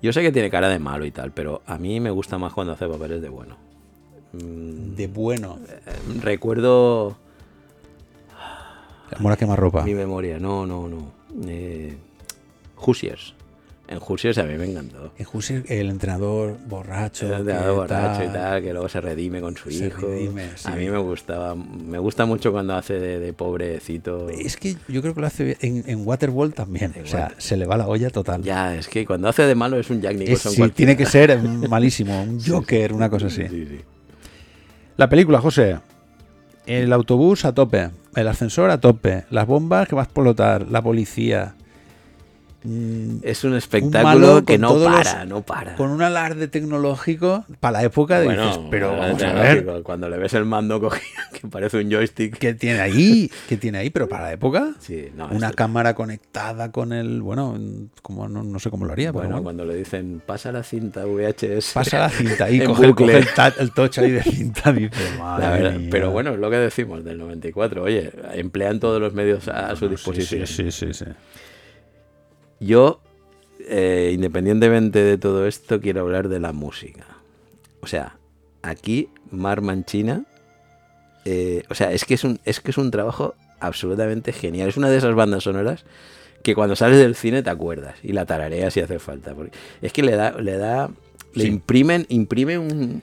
Yo 0.00 0.12
sé 0.12 0.22
que 0.22 0.30
tiene 0.32 0.50
cara 0.50 0.68
de 0.68 0.78
malo 0.78 1.04
y 1.04 1.10
tal, 1.10 1.32
pero 1.32 1.62
a 1.66 1.76
mí 1.78 1.98
me 2.00 2.10
gusta 2.10 2.38
más 2.38 2.52
cuando 2.52 2.72
hace 2.72 2.86
papeles 2.86 3.20
de 3.20 3.28
bueno. 3.28 3.56
Mm, 4.32 4.94
De 4.94 5.06
bueno. 5.08 5.58
eh, 5.68 5.80
recuerdo 6.20 7.16
Mora 9.20 9.36
quema 9.36 9.56
ropa. 9.56 9.82
mi 9.84 9.94
memoria, 9.94 10.38
no, 10.38 10.66
no, 10.66 10.86
no. 10.88 11.12
Eh, 11.46 11.96
Hoosiers. 12.76 13.34
En 13.90 14.00
Hoosiers 14.06 14.36
a 14.36 14.42
mí 14.44 14.54
me 14.58 14.66
encantó. 14.70 15.12
En 15.16 15.26
Hoosier, 15.32 15.64
el 15.68 15.88
entrenador 15.88 16.58
borracho. 16.68 17.26
El 17.26 17.40
entrenador 17.40 17.74
borracho 17.76 18.22
y 18.22 18.28
tal. 18.28 18.60
que 18.62 18.72
luego 18.72 18.86
se 18.90 19.00
redime 19.00 19.40
con 19.40 19.56
su 19.56 19.70
Se 19.70 19.86
hijo. 19.86 20.02
redime, 20.02 20.50
sí. 20.56 20.68
A 20.68 20.72
mí 20.76 20.90
me 20.90 20.98
gustaba, 20.98 21.54
me 21.54 21.98
gusta 21.98 22.26
mucho 22.26 22.52
cuando 22.52 22.74
hace 22.76 23.00
de, 23.00 23.18
de 23.18 23.32
pobrecito. 23.32 24.28
Es 24.28 24.58
que 24.58 24.76
yo 24.88 25.00
creo 25.00 25.14
que 25.14 25.20
lo 25.22 25.26
hace 25.26 25.56
en, 25.62 25.84
en 25.86 26.06
Waterworld 26.06 26.52
también. 26.52 26.92
En 26.96 27.04
o 27.04 27.06
sea, 27.06 27.22
Water- 27.28 27.40
se 27.40 27.56
le 27.56 27.64
va 27.64 27.78
la 27.78 27.88
olla 27.88 28.10
total. 28.10 28.42
Ya, 28.42 28.74
es 28.76 28.88
que 28.88 29.06
cuando 29.06 29.26
hace 29.28 29.44
de 29.44 29.54
malo 29.54 29.78
es 29.78 29.88
un 29.88 30.02
Jack 30.02 30.12
Es- 30.12 30.18
Nicholson 30.20 30.52
sí, 30.52 30.58
cualquiera. 30.58 30.76
tiene 30.76 30.96
que 30.98 31.06
ser 31.06 31.38
malísimo, 31.70 32.22
un 32.22 32.40
Joker, 32.44 32.92
una 32.92 33.08
cosa 33.08 33.28
así. 33.28 33.48
Sí, 33.48 33.66
sí. 33.70 33.80
La 34.98 35.08
película, 35.08 35.40
José. 35.40 35.78
El 36.66 36.92
autobús 36.92 37.46
a 37.46 37.54
tope, 37.54 37.88
el 38.14 38.28
ascensor 38.28 38.68
a 38.68 38.78
tope, 38.78 39.24
las 39.30 39.46
bombas 39.46 39.88
que 39.88 39.94
va 39.96 40.02
a 40.02 40.04
explotar, 40.04 40.66
la 40.68 40.82
policía. 40.82 41.54
Mm, 42.64 43.18
Es 43.22 43.44
un 43.44 43.54
espectáculo 43.54 44.44
que 44.44 44.54
con 44.54 44.60
no 44.62 44.68
todos 44.70 44.90
los- 44.90 44.98
para, 45.08 45.24
no 45.24 45.42
para. 45.42 45.76
Con 45.76 45.90
un 45.90 46.02
alarde 46.02 46.48
tecnológico 46.48 47.44
para 47.60 47.78
la 47.78 47.84
época 47.84 48.20
Bueno, 48.20 48.46
dices, 48.48 48.60
pero 48.68 48.96
vamos 48.96 49.22
a 49.22 49.32
ver, 49.32 49.64
Cuando 49.84 50.08
le 50.08 50.16
ves 50.18 50.34
el 50.34 50.44
mando 50.44 50.80
cogido, 50.80 51.22
que 51.32 51.46
parece 51.46 51.78
un 51.78 51.88
joystick. 51.88 52.36
¿qué 52.36 52.54
tiene 52.54 52.80
ahí? 52.80 53.30
¿Qué 53.48 53.56
tiene 53.56 53.78
ahí? 53.78 53.90
Pero 53.90 54.08
para 54.08 54.24
la 54.24 54.32
época, 54.32 54.72
Sí, 54.80 55.08
no, 55.16 55.26
una 55.28 55.46
esto- 55.46 55.56
cámara 55.56 55.94
conectada 55.94 56.72
con 56.72 56.92
el, 56.92 57.22
bueno, 57.22 57.56
como 58.02 58.26
no, 58.28 58.42
no 58.42 58.58
sé 58.58 58.70
cómo 58.70 58.86
lo 58.86 58.92
haría, 58.92 59.12
Bueno, 59.12 59.28
bueno. 59.30 59.42
cuando 59.44 59.64
le 59.64 59.76
dicen 59.76 60.20
pasa 60.26 60.50
la 60.50 60.64
cinta 60.64 61.04
VHS. 61.06 61.74
Pasa 61.74 61.98
la 62.00 62.08
cinta 62.10 62.50
y 62.50 62.58
coge, 62.64 62.92
coge 62.92 63.18
el, 63.18 63.26
ta- 63.34 63.54
el 63.56 63.70
touch 63.72 63.98
ahí 63.98 64.10
de 64.10 64.22
cinta, 64.24 64.72
dice, 64.72 64.90
verdad, 65.38 65.74
mía". 65.74 65.88
pero 65.92 66.10
bueno, 66.10 66.30
es 66.34 66.40
lo 66.40 66.50
que 66.50 66.56
decimos 66.56 67.04
del 67.04 67.18
94. 67.18 67.84
Oye, 67.84 68.10
emplean 68.34 68.80
todos 68.80 69.00
los 69.00 69.14
medios 69.14 69.46
a, 69.46 69.70
a 69.70 69.76
su 69.76 69.88
disposición. 69.88 70.44
Sí, 70.44 70.72
sí, 70.72 70.86
sí, 70.86 70.92
sí. 70.92 71.04
Yo, 72.60 73.00
eh, 73.68 74.10
independientemente 74.14 75.02
de 75.02 75.18
todo 75.18 75.46
esto, 75.46 75.80
quiero 75.80 76.00
hablar 76.02 76.28
de 76.28 76.40
la 76.40 76.52
música. 76.52 77.06
O 77.80 77.86
sea, 77.86 78.16
aquí 78.62 79.08
Mar 79.30 79.60
Manchina, 79.60 80.24
eh, 81.24 81.62
o 81.68 81.74
sea, 81.74 81.92
es 81.92 82.04
que 82.04 82.14
es 82.14 82.24
un, 82.24 82.40
es 82.44 82.60
que 82.60 82.70
es 82.70 82.78
un 82.78 82.90
trabajo 82.90 83.34
absolutamente 83.60 84.32
genial. 84.32 84.68
Es 84.68 84.76
una 84.76 84.90
de 84.90 84.96
esas 84.98 85.14
bandas 85.14 85.44
sonoras 85.44 85.84
que 86.42 86.54
cuando 86.54 86.76
sales 86.76 86.98
del 86.98 87.14
cine 87.16 87.42
te 87.42 87.50
acuerdas 87.50 87.96
y 88.02 88.12
la 88.12 88.24
tarareas 88.26 88.74
si 88.74 88.80
hace 88.80 88.98
falta. 88.98 89.34
Porque 89.34 89.52
es 89.82 89.92
que 89.92 90.02
le 90.02 90.16
da, 90.16 90.32
le 90.32 90.56
da, 90.56 90.90
le 91.34 91.44
Sí. 91.44 91.48
imprimen, 91.48 92.06
imprime 92.08 92.58
un, 92.58 93.02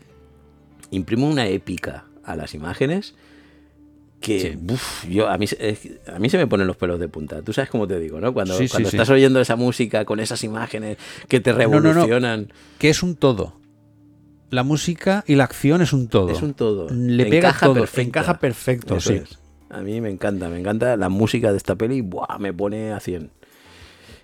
imprime 0.91 1.26
una 1.26 1.47
épica 1.47 2.06
a 2.24 2.36
las 2.36 2.53
imágenes 2.53 3.14
que 4.26 4.39
Sí. 4.39 4.57
uf, 4.73 5.05
yo 5.07 5.28
a 5.30 5.38
mí 5.38 5.45
a 6.13 6.19
mí 6.19 6.30
se 6.30 6.38
me 6.38 6.47
ponen 6.47 6.67
los 6.67 6.78
pelos 6.78 6.99
de 6.99 7.07
punta. 7.07 7.41
Tú 7.41 7.53
sabes 7.53 7.69
cómo 7.69 7.88
te 7.88 7.99
digo, 7.99 8.19
¿no? 8.19 8.34
Cuando, 8.34 8.57
Sí, 8.57 8.67
cuando 8.67 8.89
sí. 8.89 8.95
estás 8.95 9.09
oyendo 9.09 9.39
esa 9.39 9.55
música 9.55 10.03
con 10.05 10.19
esas 10.19 10.43
imágenes 10.43 10.97
que 11.28 11.39
te 11.39 11.51
no, 11.51 11.57
no. 11.57 11.59
revolucionan, 11.59 12.51
Que 12.80 12.89
es 12.89 13.03
un 13.03 13.15
todo. 13.15 13.53
La 14.51 14.63
música 14.63 15.23
y 15.28 15.36
la 15.36 15.43
acción 15.45 15.82
es 15.82 15.91
un 15.93 16.07
todo. 16.07 16.30
es 16.30 16.41
un 16.41 16.53
todo. 16.53 16.88
Le 16.89 17.26
pega 17.26 17.49
Encaja 17.49 17.65
todo, 17.65 17.76
perfecta. 17.76 18.01
encaja 18.19 18.39
perfecto, 18.39 18.95
Eso 18.97 19.09
sí. 19.09 19.15
es. 19.23 19.39
A 19.69 19.82
mí 19.82 19.99
me 20.01 20.09
encanta, 20.09 20.47
me 20.49 20.59
encanta 20.59 20.95
la 20.95 21.09
música 21.09 21.51
de 21.51 21.57
esta 21.57 21.76
peli, 21.76 22.01
buah, 22.01 22.38
me 22.39 22.53
pone 22.53 22.91
a 22.93 22.99
100. 22.99 23.32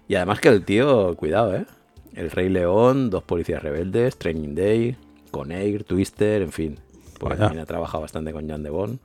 Y 0.08 0.16
además 0.16 0.40
que 0.40 0.50
el 0.50 0.64
tío, 0.64 1.16
cuidado, 1.16 1.56
¿eh? 1.56 1.66
El 2.14 2.30
Rey 2.32 2.50
León, 2.50 3.10
Dos 3.10 3.24
Policías 3.24 3.62
Rebeldes, 3.64 4.18
Training 4.18 4.54
Day, 4.56 4.96
Con 5.32 5.52
Air, 5.52 5.84
Twister, 5.84 6.42
en 6.42 6.52
fin. 6.52 6.80
Porque 7.20 7.36
Vaya. 7.36 7.46
también 7.48 7.64
ha 7.64 7.66
trabajado 7.66 8.02
bastante 8.02 8.32
con 8.34 8.48
Jan 8.50 8.64
de 8.64 8.70
Bond. 8.70 9.00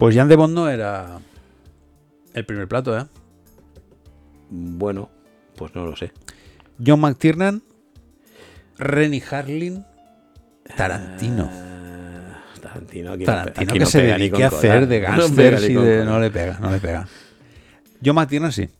Pues 0.00 0.16
Jan 0.16 0.28
de 0.28 0.36
Bond 0.36 0.54
no 0.54 0.66
era 0.70 1.20
el 2.32 2.46
primer 2.46 2.66
plato, 2.66 2.98
¿eh? 2.98 3.04
Bueno, 4.48 5.10
pues 5.56 5.74
no 5.74 5.84
lo 5.84 5.94
sé. 5.94 6.10
John 6.84 7.00
McTiernan, 7.00 7.62
Rennie 8.78 9.22
Harlin, 9.30 9.84
Tarantino. 10.74 11.50
Ah, 11.52 12.42
Tarantino, 12.62 13.12
aquí 13.12 13.20
no 13.20 13.26
Tarantino 13.26 13.62
aquí 13.64 13.72
que 13.74 13.78
no 13.78 13.86
se 13.86 14.02
dedique 14.02 14.42
a 14.42 14.46
hacer 14.46 14.86
de 14.86 15.00
No 15.06 15.26
y 15.26 15.30
de... 15.32 15.74
cola. 15.74 16.04
No 16.06 16.18
le 16.18 16.30
pega, 16.30 16.58
no 16.58 16.70
le 16.70 16.78
pega. 16.78 17.06
John 18.02 18.14
McTiernan 18.14 18.52
sí. 18.52 18.70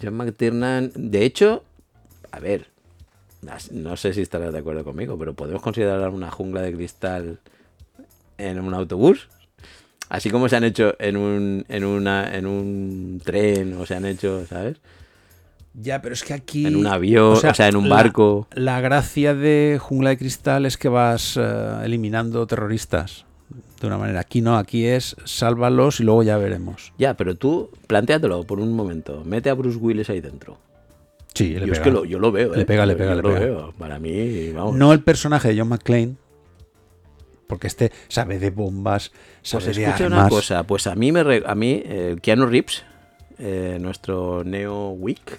John 0.00 0.14
McTiernan, 0.14 0.92
de 0.94 1.26
hecho, 1.26 1.62
a 2.32 2.40
ver, 2.40 2.68
no 3.70 3.98
sé 3.98 4.14
si 4.14 4.22
estarás 4.22 4.50
de 4.54 4.60
acuerdo 4.60 4.82
conmigo, 4.82 5.18
pero 5.18 5.34
podemos 5.34 5.60
considerar 5.60 6.08
una 6.08 6.30
jungla 6.30 6.62
de 6.62 6.72
cristal 6.72 7.40
en 8.38 8.60
un 8.60 8.72
autobús. 8.72 9.28
Así 10.08 10.30
como 10.30 10.48
se 10.48 10.56
han 10.56 10.64
hecho 10.64 10.94
en 10.98 11.16
un, 11.16 11.64
en 11.68 11.84
una, 11.84 12.34
en 12.36 12.46
un 12.46 13.20
tren, 13.24 13.74
o 13.74 13.86
se 13.86 13.94
han 13.94 14.04
hecho, 14.04 14.44
¿sabes? 14.46 14.76
Ya, 15.74 16.00
pero 16.02 16.14
es 16.14 16.22
que 16.22 16.34
aquí... 16.34 16.66
En 16.66 16.76
un 16.76 16.86
avión, 16.86 17.32
o 17.32 17.36
sea, 17.54 17.68
en 17.68 17.76
un 17.76 17.88
la- 17.88 17.96
barco. 17.96 18.46
La, 18.54 18.80
gracia 18.80 19.34
de 19.34 19.78
Jungla 19.80 20.10
de 20.10 20.18
Cristal 20.18 20.66
es 20.66 20.76
que 20.78 20.88
vas 20.88 21.36
eh, 21.36 21.74
eliminando 21.84 22.46
terroristas. 22.46 23.24
De 23.80 23.86
una 23.88 23.98
manera. 23.98 24.20
Aquí 24.20 24.40
no, 24.40 24.56
aquí 24.56 24.86
es 24.86 25.16
sálvalos 25.24 25.98
y 26.00 26.04
luego 26.04 26.22
ya 26.22 26.36
veremos. 26.38 26.92
Ya, 26.96 27.14
pero 27.14 27.34
tú, 27.34 27.70
plantéatelo 27.88 28.44
por 28.44 28.60
un 28.60 28.72
momento. 28.72 29.22
Mete 29.24 29.50
a 29.50 29.54
Bruce 29.54 29.78
Willis 29.78 30.08
ahí 30.10 30.20
dentro. 30.20 30.58
Sí, 31.34 31.54
le 31.58 31.66
Yo 31.66 31.72
es 31.72 31.80
pega. 31.80 31.82
que 31.82 31.90
lo, 31.90 32.04
yo 32.04 32.18
lo 32.20 32.30
veo, 32.30 32.54
Le 32.54 32.62
¿eh? 32.62 32.64
pega, 32.64 32.86
le 32.86 32.94
pega, 32.94 33.10
yo 33.10 33.16
le 33.16 33.22
lo 33.22 33.28
pega. 33.34 33.40
veo. 33.40 33.72
Para 33.76 33.98
mí, 33.98 34.50
vamos. 34.52 34.76
No 34.76 34.92
el 34.92 35.00
personaje 35.00 35.48
de 35.52 35.58
John 35.58 35.68
McClane, 35.68 36.14
porque 37.46 37.66
este 37.66 37.92
sabe 38.08 38.38
de 38.38 38.50
bombas, 38.50 39.12
sabe 39.42 39.64
Pues 39.64 39.76
de 39.76 39.84
escucha 39.84 40.04
armas. 40.06 40.20
una 40.20 40.28
cosa, 40.28 40.62
pues 40.64 40.86
a 40.86 40.94
mí 40.94 41.12
me 41.12 41.22
re- 41.22 41.42
a 41.46 41.54
mí 41.54 41.82
eh, 41.84 42.16
Keanu 42.22 42.46
Reeves, 42.46 42.84
eh, 43.38 43.78
nuestro 43.80 44.44
Neo 44.44 44.90
Wick, 44.90 45.38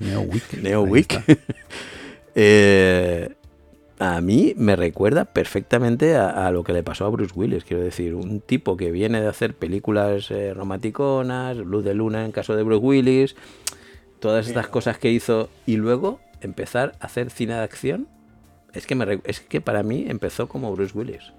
Neo 0.00 0.20
Wick. 0.22 0.52
Neo 0.62 0.86
está. 0.94 1.22
eh, 2.34 3.34
a 3.98 4.20
mí 4.20 4.54
me 4.56 4.76
recuerda 4.76 5.24
perfectamente 5.24 6.14
a, 6.16 6.46
a 6.46 6.52
lo 6.52 6.62
que 6.62 6.72
le 6.72 6.82
pasó 6.84 7.04
a 7.06 7.08
Bruce 7.10 7.32
Willis. 7.34 7.64
Quiero 7.64 7.82
decir, 7.82 8.14
un 8.14 8.40
tipo 8.40 8.76
que 8.76 8.90
viene 8.92 9.20
de 9.20 9.26
hacer 9.26 9.54
películas 9.54 10.30
eh, 10.30 10.54
romanticonas, 10.54 11.56
Luz 11.56 11.84
de 11.84 11.94
Luna 11.94 12.24
en 12.24 12.30
caso 12.32 12.54
de 12.54 12.62
Bruce 12.62 12.84
Willis, 12.84 13.36
todas 14.20 14.46
estas 14.46 14.68
cosas 14.68 14.98
que 14.98 15.10
hizo 15.10 15.48
y 15.66 15.76
luego 15.76 16.20
empezar 16.40 16.92
a 17.00 17.06
hacer 17.06 17.30
cine 17.30 17.54
de 17.54 17.60
acción. 17.62 18.06
Es 18.78 18.86
que, 18.86 18.94
me, 18.94 19.20
es 19.24 19.40
que 19.40 19.60
para 19.60 19.82
mí 19.82 20.06
empezó 20.08 20.48
como 20.48 20.74
Bruce 20.74 20.96
Willis 20.96 21.32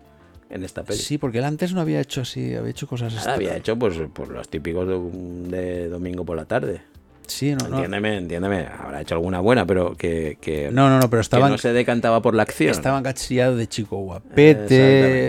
en 0.49 0.63
esta 0.63 0.83
peli. 0.83 0.99
Sí, 0.99 1.17
porque 1.17 1.39
él 1.39 1.45
antes 1.45 1.73
no 1.73 1.81
había 1.81 1.99
hecho 2.01 2.21
así, 2.21 2.53
había 2.55 2.71
hecho 2.71 2.87
cosas 2.87 3.13
extra- 3.13 3.33
había 3.35 3.55
hecho 3.55 3.77
pues, 3.77 3.95
pues 4.13 4.29
los 4.29 4.47
típicos 4.49 4.87
de, 4.87 5.57
de 5.57 5.89
domingo 5.89 6.25
por 6.25 6.35
la 6.37 6.45
tarde. 6.45 6.81
Sí, 7.27 7.51
no, 7.51 7.67
no. 7.67 7.75
Entiéndeme, 7.75 8.17
entiéndeme. 8.17 8.65
Habrá 8.65 9.01
hecho 9.01 9.13
alguna 9.13 9.39
buena, 9.39 9.63
pero 9.67 9.95
que, 9.95 10.39
que, 10.41 10.71
No, 10.71 10.89
no, 10.89 10.95
no, 10.99 11.11
pero 11.11 11.19
que 11.19 11.21
estaban, 11.21 11.51
no 11.51 11.59
se 11.59 11.71
decantaba 11.73 12.23
por 12.23 12.33
la 12.33 12.41
acción. 12.41 12.71
estaban 12.71 13.03
cachillados 13.03 13.55
de 13.59 13.67
chico 13.67 13.97
guapete, 13.97 14.61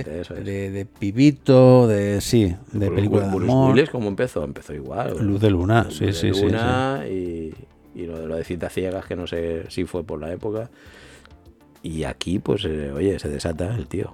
Exactamente, 0.03 0.21
eso 0.23 0.35
es. 0.37 0.45
de, 0.47 0.71
de 0.71 0.85
pibito, 0.87 1.87
de 1.87 2.23
sí, 2.23 2.57
de 2.73 2.87
Bruce- 2.89 2.95
película 2.95 3.27
de 3.27 3.35
Bruce 3.35 3.53
amor. 3.53 3.75
Willis, 3.75 3.91
¿cómo 3.91 4.09
empezó? 4.09 4.43
Empezó 4.45 4.73
igual. 4.73 5.19
Luz 5.21 5.43
de 5.43 5.51
luna, 5.51 5.85
Luz 5.85 5.99
sí, 5.99 6.07
de 6.07 6.13
sí, 6.15 6.33
sí, 6.33 6.43
luna 6.47 7.05
Y, 7.07 7.53
y 7.95 8.07
lo 8.07 8.19
de 8.19 8.27
lo 8.27 8.37
de 8.37 8.45
citas 8.45 8.73
ciegas, 8.73 9.05
que 9.05 9.15
no 9.15 9.27
sé 9.27 9.65
si 9.69 9.85
fue 9.85 10.03
por 10.03 10.19
la 10.23 10.33
época. 10.33 10.71
Y 11.83 12.05
aquí, 12.05 12.39
pues, 12.39 12.65
eh, 12.65 12.93
oye, 12.93 13.19
se 13.19 13.29
desata 13.29 13.75
el 13.75 13.87
tío. 13.87 14.13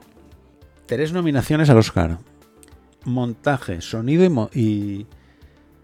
Tres 0.87 1.13
nominaciones 1.13 1.69
al 1.71 1.79
Oscar. 1.79 2.19
Montaje, 3.05 3.81
sonido 3.81 4.25
y... 4.25 4.29
mo- 4.29 4.51
y 4.55 5.07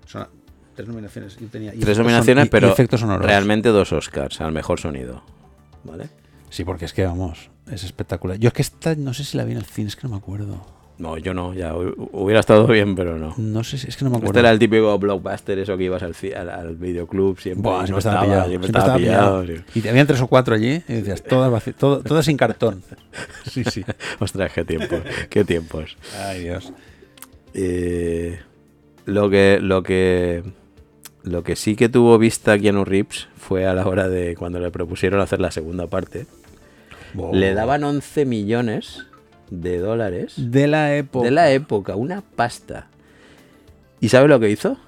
son- 0.06 0.28
tres 0.74 0.88
nominaciones. 0.88 1.36
Yo 1.38 1.46
tenía, 1.48 1.72
Tres 1.72 1.96
son- 1.96 2.04
nominaciones, 2.06 2.46
y- 2.46 2.48
pero 2.48 2.68
efectos 2.70 3.00
sonoros. 3.00 3.26
realmente 3.26 3.68
dos 3.70 3.92
Oscars 3.92 4.40
al 4.40 4.52
mejor 4.52 4.80
sonido. 4.80 5.22
¿Vale? 5.84 6.08
Sí, 6.50 6.64
porque 6.64 6.84
es 6.84 6.92
que, 6.92 7.04
vamos, 7.04 7.50
es 7.70 7.82
espectacular. 7.84 8.38
Yo 8.38 8.48
es 8.48 8.54
que 8.54 8.62
esta, 8.62 8.94
no 8.94 9.12
sé 9.14 9.24
si 9.24 9.36
la 9.36 9.44
vi 9.44 9.52
en 9.52 9.58
el 9.58 9.64
cine, 9.64 9.88
es 9.88 9.96
que 9.96 10.02
no 10.06 10.10
me 10.10 10.16
acuerdo. 10.18 10.64
No, 11.02 11.18
yo 11.18 11.34
no, 11.34 11.52
ya 11.52 11.74
hu- 11.74 11.94
hubiera 12.12 12.38
estado 12.38 12.64
bien, 12.68 12.94
pero 12.94 13.18
no. 13.18 13.34
No 13.36 13.64
sé 13.64 13.74
es 13.76 13.96
que 13.96 14.04
no 14.04 14.10
me 14.10 14.18
Este 14.18 14.26
acuerdo. 14.26 14.38
era 14.40 14.50
el 14.52 14.58
típico 14.60 14.96
blockbuster, 15.00 15.58
eso 15.58 15.76
que 15.76 15.82
ibas 15.84 16.02
al, 16.04 16.14
al, 16.36 16.48
al 16.48 16.76
videoclub 16.76 17.40
siempre. 17.40 17.62
Buah, 17.62 17.80
siempre 17.86 17.98
estaba 17.98 18.20
pillado. 18.22 18.48
siempre 18.48 18.68
siempre 18.68 18.78
estaba 18.80 18.96
pillado. 18.98 19.42
pillado. 19.42 19.64
Y 19.74 19.80
te- 19.80 19.90
habían 19.90 20.06
tres 20.06 20.20
o 20.20 20.28
cuatro 20.28 20.54
allí 20.54 20.82
y 20.88 20.92
decías, 20.92 21.22
todas, 21.24 21.64
todo, 21.76 22.02
todas 22.02 22.24
sin 22.24 22.36
cartón. 22.36 22.82
Sí, 23.50 23.64
sí. 23.70 23.82
sí. 23.82 23.84
Ostras, 24.20 24.52
qué 24.52 24.64
tiempos, 24.64 25.00
qué 25.28 25.44
tiempos. 25.44 25.96
Ay, 26.24 26.44
Dios. 26.44 26.72
Eh, 27.54 28.38
lo 29.04 29.28
que, 29.28 29.58
lo 29.60 29.82
que, 29.82 30.42
lo 31.24 31.42
que 31.42 31.56
sí 31.56 31.74
que 31.76 31.88
tuvo 31.88 32.16
vista 32.18 32.58
Keanu 32.58 32.84
Reeves 32.84 33.28
fue 33.36 33.66
a 33.66 33.74
la 33.74 33.86
hora 33.86 34.08
de 34.08 34.36
cuando 34.36 34.60
le 34.60 34.70
propusieron 34.70 35.20
hacer 35.20 35.40
la 35.40 35.50
segunda 35.50 35.86
parte. 35.88 36.26
Wow. 37.14 37.34
Le 37.34 37.54
daban 37.54 37.84
11 37.84 38.24
millones 38.24 39.04
de 39.60 39.78
dólares 39.78 40.34
De 40.36 40.66
la 40.66 40.96
época. 40.96 41.24
de 41.24 41.30
la 41.30 41.50
época, 41.52 41.96
una 41.96 42.22
pasta. 42.22 42.88
¿Y 44.00 44.08
sabe 44.08 44.28
lo 44.28 44.40
que 44.40 44.50
hizo? 44.50 44.78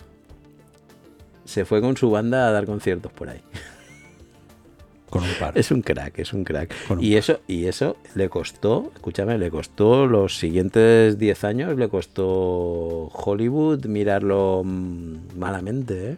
Se 1.44 1.64
fue 1.64 1.80
con 1.80 1.96
su 1.96 2.10
banda 2.10 2.48
a 2.48 2.52
dar 2.52 2.64
conciertos 2.66 3.12
por 3.12 3.28
ahí. 3.28 3.40
Con 5.10 5.22
un 5.22 5.30
par. 5.38 5.56
Es 5.56 5.70
un 5.70 5.82
crack, 5.82 6.18
es 6.18 6.32
un 6.32 6.42
crack. 6.42 6.74
Un 6.90 7.00
Y 7.00 7.14
eso, 7.14 7.38
y 7.46 7.66
eso 7.66 7.96
le 8.16 8.28
costó, 8.28 8.90
escúchame, 8.96 9.38
le 9.38 9.48
costó 9.48 10.08
los 10.08 10.38
siguientes 10.38 11.20
10 11.20 11.44
años, 11.44 11.78
le 11.78 11.88
costó 11.88 13.12
Hollywood 13.12 13.86
mirarlo 13.86 14.62
mm, 14.64 15.38
malamente, 15.38 16.10
¿eh? 16.10 16.16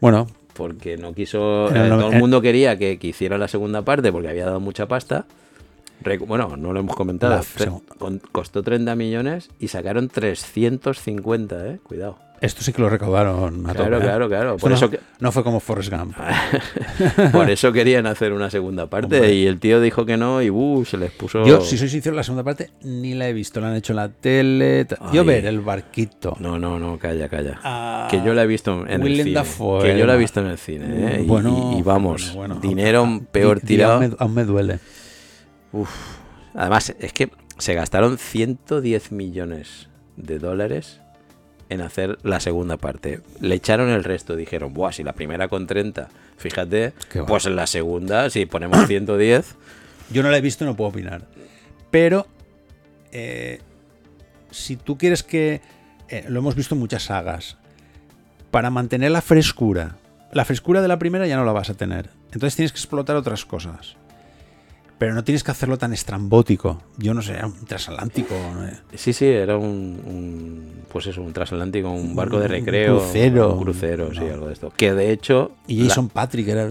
Bueno, 0.00 0.26
porque 0.54 0.96
no 0.96 1.14
quiso. 1.14 1.68
Eh, 1.68 1.88
todo 1.88 2.10
el 2.10 2.18
mundo 2.18 2.40
quería 2.40 2.76
que, 2.76 2.98
que 2.98 3.06
hiciera 3.06 3.38
la 3.38 3.46
segunda 3.46 3.82
parte 3.82 4.10
porque 4.10 4.28
había 4.28 4.46
dado 4.46 4.58
mucha 4.58 4.88
pasta. 4.88 5.26
Bueno, 6.26 6.56
no 6.56 6.72
lo 6.72 6.80
hemos 6.80 6.94
comentado. 6.96 7.40
Con- 7.98 8.20
costó 8.32 8.62
30 8.62 8.94
millones 8.94 9.48
y 9.58 9.68
sacaron 9.68 10.08
350, 10.08 11.66
¿eh? 11.68 11.78
Cuidado. 11.82 12.18
esto 12.40 12.62
sí 12.62 12.74
que 12.74 12.82
lo 12.82 12.90
recaudaron 12.90 13.64
a 13.66 13.72
Claro, 13.72 13.84
tope, 13.96 13.96
¿eh? 13.96 14.06
claro, 14.08 14.28
claro. 14.28 14.56
Por 14.58 14.68
no, 14.70 14.76
eso 14.76 14.90
que- 14.90 15.00
no 15.20 15.32
fue 15.32 15.42
como 15.42 15.60
Forrest 15.60 15.90
Gump. 15.90 16.14
Por 17.32 17.48
eso 17.48 17.72
querían 17.72 18.06
hacer 18.06 18.34
una 18.34 18.50
segunda 18.50 18.86
parte 18.86 19.16
Hombre. 19.16 19.32
y 19.34 19.46
el 19.46 19.58
tío 19.60 19.80
dijo 19.80 20.04
que 20.04 20.18
no 20.18 20.42
y 20.42 20.50
uh, 20.50 20.84
se 20.84 20.98
les 20.98 21.10
puso. 21.10 21.46
Yo, 21.46 21.62
si 21.62 21.78
soy 21.78 21.88
sincero, 21.88 22.14
la 22.14 22.22
segunda 22.22 22.42
parte 22.42 22.70
ni 22.82 23.14
la 23.14 23.28
he 23.28 23.32
visto. 23.32 23.60
La 23.60 23.68
han 23.70 23.76
hecho 23.76 23.92
en 23.94 23.96
la 23.96 24.08
tele. 24.10 24.86
Yo 25.12 25.24
ver 25.24 25.46
el 25.46 25.60
barquito. 25.60 26.36
No, 26.38 26.58
no, 26.58 26.78
no, 26.78 26.98
calla, 26.98 27.30
calla. 27.30 27.60
Ah, 27.64 28.08
que 28.10 28.22
yo 28.22 28.34
la 28.34 28.42
he 28.42 28.46
visto 28.46 28.86
en 28.86 29.02
el 29.02 29.16
cine. 29.16 29.30
Dafoe, 29.32 29.82
que 29.92 29.98
yo 29.98 30.04
la 30.06 30.14
he 30.14 30.18
visto 30.18 30.40
en 30.40 30.46
el 30.48 30.58
cine, 30.58 30.86
¿eh? 31.16 31.20
Y- 31.22 31.26
Bueno, 31.26 31.72
y, 31.74 31.78
y 31.78 31.82
vamos, 31.82 32.34
bueno, 32.34 32.56
bueno. 32.56 32.68
dinero 32.68 33.06
Di- 33.06 33.20
peor 33.32 33.60
tirado. 33.60 33.94
Aún 33.94 34.08
me, 34.10 34.16
aún 34.18 34.34
me 34.34 34.44
duele. 34.44 34.78
Además, 36.54 36.94
es 36.98 37.12
que 37.12 37.30
se 37.58 37.74
gastaron 37.74 38.18
110 38.18 39.12
millones 39.12 39.88
de 40.16 40.38
dólares 40.38 41.00
en 41.68 41.80
hacer 41.80 42.18
la 42.22 42.40
segunda 42.40 42.76
parte. 42.76 43.20
Le 43.40 43.54
echaron 43.56 43.88
el 43.90 44.04
resto, 44.04 44.36
dijeron, 44.36 44.74
Buah, 44.74 44.92
si 44.92 45.02
la 45.02 45.12
primera 45.14 45.48
con 45.48 45.66
30, 45.66 46.08
fíjate, 46.36 46.92
pues 47.26 47.46
en 47.46 47.56
la 47.56 47.66
segunda, 47.66 48.30
si 48.30 48.46
ponemos 48.46 48.86
110, 48.86 49.54
Yo 50.10 50.22
no 50.22 50.30
la 50.30 50.36
he 50.36 50.40
visto, 50.40 50.64
no 50.64 50.76
puedo 50.76 50.90
opinar. 50.90 51.26
Pero 51.90 52.26
eh, 53.12 53.60
si 54.50 54.76
tú 54.76 54.98
quieres 54.98 55.22
que. 55.22 55.60
eh, 56.08 56.24
lo 56.28 56.38
hemos 56.40 56.54
visto 56.54 56.74
en 56.74 56.80
muchas 56.80 57.04
sagas. 57.04 57.56
Para 58.50 58.70
mantener 58.70 59.10
la 59.10 59.22
frescura. 59.22 59.96
La 60.32 60.44
frescura 60.44 60.82
de 60.82 60.88
la 60.88 60.98
primera 60.98 61.26
ya 61.26 61.36
no 61.36 61.44
la 61.44 61.52
vas 61.52 61.70
a 61.70 61.74
tener. 61.74 62.10
Entonces 62.26 62.54
tienes 62.56 62.72
que 62.72 62.78
explotar 62.78 63.16
otras 63.16 63.44
cosas. 63.44 63.96
Pero 64.98 65.12
no 65.14 65.24
tienes 65.24 65.42
que 65.42 65.50
hacerlo 65.50 65.76
tan 65.76 65.92
estrambótico. 65.92 66.80
Yo 66.98 67.14
no 67.14 67.20
sé, 67.22 67.36
un 67.44 67.64
transatlántico. 67.66 68.34
¿no? 68.34 68.68
sí, 68.94 69.12
sí, 69.12 69.26
era 69.26 69.56
un, 69.56 69.66
un- 70.06 70.72
pues 70.90 71.06
eso, 71.08 71.20
un 71.22 71.32
transatlántico, 71.32 71.90
un 71.90 72.14
barco 72.14 72.38
de 72.38 72.46
Un 72.46 72.50
recreo. 72.52 72.98
crucero. 72.98 73.54
Un 73.54 73.62
crucero, 73.64 74.12
sí, 74.14 74.20
algo 74.20 74.46
de 74.46 74.52
esto. 74.52 74.72
Que 74.76 74.94
de 74.94 75.10
hecho... 75.10 75.52
Y 75.66 75.82
la- 75.82 75.88
Jason 75.88 76.08
Patrick 76.08 76.48
era. 76.48 76.68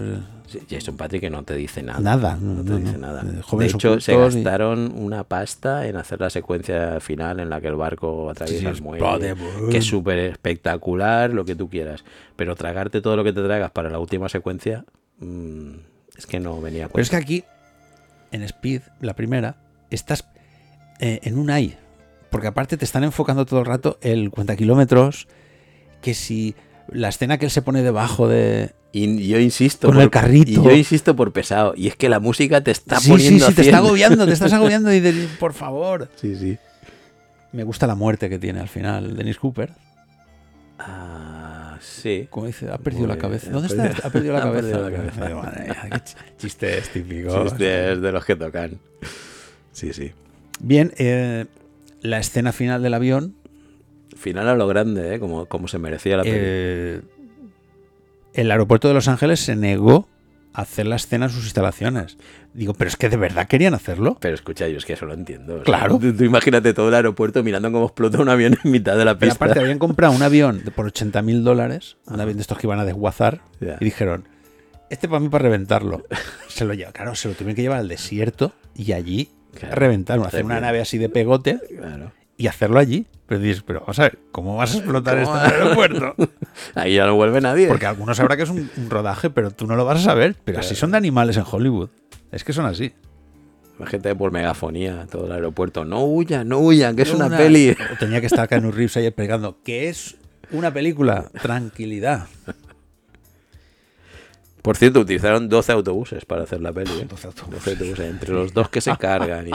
Jason 0.70 0.96
Patrick 0.96 1.20
que 1.22 1.30
no 1.30 1.42
te 1.42 1.54
dice 1.56 1.82
nada. 1.82 1.98
Nada, 2.00 2.38
No, 2.40 2.54
no, 2.54 2.62
te 2.64 2.70
no, 2.70 2.76
dice 2.78 2.96
nada. 2.96 3.22
Eh, 3.22 3.56
De 3.58 3.66
hecho, 3.66 3.98
se 4.00 4.14
y- 4.14 4.16
gastaron 4.16 4.92
una 4.96 5.24
pasta 5.24 5.86
en 5.86 5.96
hacer 5.96 6.20
la 6.20 6.30
secuencia 6.30 7.00
final 7.00 7.40
en 7.40 7.50
la 7.50 7.60
que 7.60 7.66
el 7.68 7.74
barco 7.76 8.30
atraviesa 8.30 8.60
Sí, 8.70 8.76
el 8.76 8.82
muelle. 8.82 9.04
padre, 9.04 9.34
Que 9.70 9.78
es 9.78 9.84
súper 9.84 10.18
espectacular, 10.20 11.30
lo 11.30 11.44
que 11.44 11.56
tú 11.56 11.68
quieras. 11.68 12.04
Pero 12.36 12.54
tragarte 12.56 13.00
todo 13.00 13.16
lo 13.16 13.24
que 13.24 13.32
te 13.32 13.42
tragas 13.42 13.70
para 13.72 13.90
la 13.90 13.98
última 13.98 14.28
secuencia, 14.28 14.84
mm, 15.18 15.70
es 16.16 16.26
que 16.26 16.38
no 16.38 16.60
venía 16.60 16.86
a 16.86 16.88
Pero 16.88 17.02
es 17.02 17.10
que 17.10 17.16
aquí, 17.16 17.44
en 18.34 18.42
Speed, 18.42 18.82
la 19.00 19.14
primera, 19.14 19.56
estás 19.90 20.26
eh, 20.98 21.20
en 21.22 21.38
un 21.38 21.50
AI. 21.50 21.76
Porque 22.30 22.48
aparte 22.48 22.76
te 22.76 22.84
están 22.84 23.04
enfocando 23.04 23.46
todo 23.46 23.60
el 23.60 23.66
rato 23.66 23.98
el 24.02 24.30
cuenta 24.30 24.56
kilómetros. 24.56 25.28
Que 26.02 26.14
si 26.14 26.56
la 26.88 27.08
escena 27.08 27.38
que 27.38 27.46
él 27.46 27.50
se 27.50 27.62
pone 27.62 27.82
debajo 27.82 28.28
de. 28.28 28.74
Y 28.92 29.28
yo 29.28 29.38
insisto. 29.38 29.88
Con 29.88 30.00
el 30.00 30.10
carrito. 30.10 30.50
Y 30.50 30.54
yo 30.54 30.72
insisto 30.72 31.14
por 31.14 31.32
pesado. 31.32 31.74
Y 31.76 31.86
es 31.86 31.96
que 31.96 32.08
la 32.08 32.18
música 32.18 32.62
te 32.62 32.72
está 32.72 32.96
sí, 32.96 33.04
sí, 33.04 33.10
poniendo 33.10 33.46
sí, 33.46 33.54
te 33.54 33.60
a 33.60 33.64
está 33.64 33.76
100. 33.78 33.86
agobiando, 33.86 34.26
te 34.26 34.32
estás 34.34 34.52
agobiando 34.52 34.92
y 34.92 35.00
de, 35.00 35.28
por 35.38 35.52
favor. 35.52 36.10
Sí, 36.16 36.34
sí. 36.36 36.58
Me 37.52 37.62
gusta 37.62 37.86
la 37.86 37.94
muerte 37.94 38.28
que 38.28 38.38
tiene 38.40 38.58
al 38.60 38.68
final 38.68 39.16
Dennis 39.16 39.38
Cooper. 39.38 39.72
Ah, 40.78 41.53
sí. 41.84 42.26
Como 42.30 42.46
dice, 42.46 42.70
ha 42.70 42.78
perdido 42.78 43.06
la 43.06 43.14
Muy- 43.14 43.20
cabeza. 43.20 43.50
¿Dónde 43.50 43.68
perdido- 43.68 43.86
está? 43.90 44.08
Ha 44.08 44.10
perdido 44.10 44.32
la 44.32 44.38
ha 44.38 44.42
cabeza. 44.42 44.60
perdido 44.68 44.90
la 44.90 44.96
cabeza. 44.96 45.34
Madre 45.34 45.64
mía, 45.64 45.76
qué 45.82 45.96
ch- 45.96 46.16
chistes 46.38 46.88
típicos. 46.90 47.44
Chistes 47.50 48.00
de 48.00 48.12
los 48.12 48.24
que 48.24 48.36
tocan. 48.36 48.78
Sí, 49.72 49.92
sí. 49.92 50.12
Bien, 50.60 50.92
eh, 50.98 51.46
la 52.02 52.18
escena 52.18 52.52
final 52.52 52.82
del 52.82 52.94
avión. 52.94 53.34
Final 54.16 54.48
a 54.48 54.54
lo 54.54 54.66
grande, 54.68 55.14
¿eh? 55.14 55.18
Como, 55.20 55.46
como 55.46 55.66
se 55.68 55.78
merecía 55.78 56.16
la 56.16 56.22
peli. 56.22 56.36
eh, 56.38 57.00
el 58.34 58.50
aeropuerto 58.50 58.88
de 58.88 58.94
Los 58.94 59.08
Ángeles 59.08 59.40
se 59.40 59.56
negó 59.56 60.08
hacer 60.54 60.86
la 60.86 60.96
escena 60.96 61.26
en 61.26 61.32
sus 61.32 61.44
instalaciones. 61.44 62.16
Digo, 62.54 62.72
pero 62.74 62.88
es 62.88 62.96
que 62.96 63.08
de 63.08 63.16
verdad 63.16 63.46
querían 63.48 63.74
hacerlo. 63.74 64.16
Pero 64.20 64.34
escucha, 64.34 64.68
yo 64.68 64.78
es 64.78 64.84
que 64.86 64.92
eso 64.94 65.04
lo 65.04 65.12
entiendo. 65.14 65.54
o 65.54 65.56
sea, 65.56 65.64
Claro. 65.64 65.98
tú, 65.98 66.12
tú 66.16 66.24
imagínate 66.24 66.72
todo 66.72 66.88
el 66.88 66.94
aeropuerto 66.94 67.42
mirando 67.42 67.70
cómo 67.72 67.86
explota 67.86 68.22
un 68.22 68.28
avión 68.28 68.56
en 68.64 68.70
mitad 68.70 68.96
de 68.96 69.04
la 69.04 69.18
Pero 69.18 69.30
pista. 69.30 69.44
aparte 69.44 69.60
habían 69.60 69.78
comprado 69.78 70.14
un 70.14 70.22
avión 70.22 70.62
por 70.74 70.86
80 70.86 71.20
mil 71.22 71.42
dólares, 71.44 71.96
un 72.06 72.20
avión 72.20 72.36
de 72.36 72.42
estos 72.42 72.56
que 72.58 72.66
iban 72.66 72.78
a 72.78 72.84
desguazar, 72.84 73.40
y 73.80 73.84
dijeron, 73.84 74.28
este 74.90 75.08
para 75.08 75.20
mí 75.20 75.28
para 75.28 75.42
reventarlo. 75.42 76.04
Se 76.48 76.64
lo 76.64 76.72
lleva, 76.74 76.92
claro, 76.92 77.14
se 77.16 77.26
lo 77.28 77.34
tuvieron 77.34 77.56
que 77.56 77.62
llevar 77.62 77.80
al 77.80 77.88
desierto 77.88 78.52
y 78.76 78.92
allí 78.92 79.30
Claro. 79.58 79.74
reventaron, 79.76 80.26
hacer 80.26 80.44
una 80.44 80.60
nave 80.60 80.80
así 80.80 80.98
de 80.98 81.08
pegote 81.08 81.58
Claro. 81.78 82.12
Y 82.36 82.46
hacerlo 82.46 82.78
allí. 82.78 83.06
Pero 83.26 83.40
dices, 83.40 83.62
pero 83.66 83.80
vamos 83.80 83.98
a 83.98 84.02
ver, 84.02 84.18
¿cómo 84.32 84.56
vas 84.56 84.74
a 84.74 84.78
explotar 84.78 85.16
el 85.16 85.26
aeropuerto? 85.26 86.14
Ahí 86.74 86.94
ya 86.96 87.06
no 87.06 87.14
vuelve 87.14 87.40
nadie. 87.40 87.68
Porque 87.68 87.86
algunos 87.86 88.18
sabrá 88.18 88.36
que 88.36 88.42
es 88.42 88.50
un, 88.50 88.70
un 88.76 88.90
rodaje, 88.90 89.30
pero 89.30 89.50
tú 89.50 89.66
no 89.66 89.76
lo 89.76 89.86
vas 89.86 90.00
a 90.00 90.04
saber. 90.04 90.36
Pero 90.44 90.60
así 90.60 90.74
son 90.74 90.90
de 90.90 90.98
animales 90.98 91.38
en 91.38 91.44
Hollywood. 91.50 91.88
Es 92.30 92.44
que 92.44 92.52
son 92.52 92.66
así. 92.66 92.92
Imagínate 93.78 94.14
por 94.14 94.30
megafonía 94.30 95.06
todo 95.10 95.24
el 95.26 95.32
aeropuerto. 95.32 95.86
No 95.86 96.04
huyan, 96.04 96.46
no 96.48 96.58
huyan, 96.58 96.94
que 96.94 97.02
es 97.02 97.12
una, 97.14 97.26
Una- 97.26 97.38
peli. 97.38 97.74
Tenía 97.98 98.20
que 98.20 98.26
estar 98.26 98.46
Keanu 98.46 98.70
Reeves 98.70 98.96
ahí 98.98 99.10
pegando, 99.10 99.58
que 99.64 99.88
es 99.88 100.16
una 100.52 100.72
película. 100.72 101.30
Tranquilidad. 101.40 102.26
Por 104.64 104.78
cierto, 104.78 105.00
utilizaron 105.00 105.50
12 105.50 105.72
autobuses 105.72 106.24
para 106.24 106.44
hacer 106.44 106.62
la 106.62 106.72
peli. 106.72 106.90
¿eh? 107.00 107.04
12 107.06 107.26
autobuses. 107.26 107.64
12 107.64 107.70
autobuses, 107.72 108.06
entre 108.06 108.32
los 108.32 108.54
dos 108.54 108.70
que 108.70 108.80
se 108.80 108.96
cargan. 108.98 109.48
Y... 109.48 109.50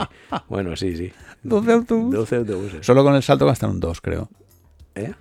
Bueno, 0.48 0.76
sí, 0.76 0.96
sí. 0.96 1.12
12 1.42 1.72
autobuses. 1.72 2.20
12 2.20 2.36
autobuses. 2.36 2.86
Solo 2.86 3.02
con 3.02 3.16
el 3.16 3.22
salto 3.24 3.44
gastaron 3.44 3.80
dos, 3.80 4.00
creo. 4.00 4.30
¿Eh? 4.94 5.12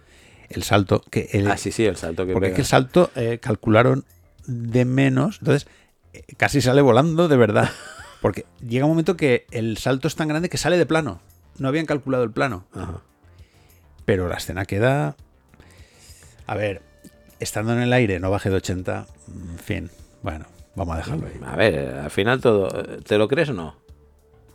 El 0.48 0.62
salto, 0.62 1.02
que 1.10 1.30
el, 1.32 1.50
Ah, 1.50 1.58
sí, 1.58 1.72
sí, 1.72 1.86
el 1.86 1.96
salto 1.96 2.28
que 2.28 2.34
porque 2.34 2.50
es 2.50 2.54
que 2.54 2.62
el 2.62 2.68
salto 2.68 3.10
eh, 3.16 3.40
calcularon 3.42 4.06
de 4.46 4.86
menos, 4.86 5.40
entonces 5.40 5.68
eh, 6.14 6.22
casi 6.38 6.62
sale 6.62 6.84
volando 6.84 7.28
de 7.28 7.38
verdad. 7.38 7.72
Porque 8.22 8.46
llega 8.60 8.86
un 8.86 8.92
momento 8.92 9.18
que 9.18 9.48
el 9.50 9.78
salto 9.78 10.08
es 10.08 10.16
tan 10.16 10.28
grande 10.28 10.50
que 10.50 10.58
sale 10.58 10.78
de 10.78 10.86
plano. 10.86 11.20
No 11.58 11.68
habían 11.68 11.88
calculado 11.88 12.24
el 12.24 12.32
plano. 12.32 12.66
Ajá. 12.74 13.02
Pero 14.06 14.28
la 14.28 14.36
escena 14.36 14.66
queda. 14.66 15.16
A 16.46 16.56
ver, 16.56 16.84
estando 17.40 17.74
en 17.74 17.80
el 17.80 17.94
aire, 17.94 18.20
no 18.20 18.30
baje 18.32 18.50
de 18.50 18.56
80. 18.58 19.06
En 19.52 19.60
fin, 19.60 19.90
bueno, 20.22 20.46
vamos 20.76 20.96
a 20.96 20.98
dejarlo 20.98 21.28
ahí. 21.28 21.40
A 21.46 21.56
ver, 21.56 21.90
al 22.00 22.12
final 22.12 22.42
todo. 22.42 22.68
¿Te 23.04 23.18
lo 23.18 23.28
crees 23.28 23.50
o 23.50 23.54
no? 23.54 23.76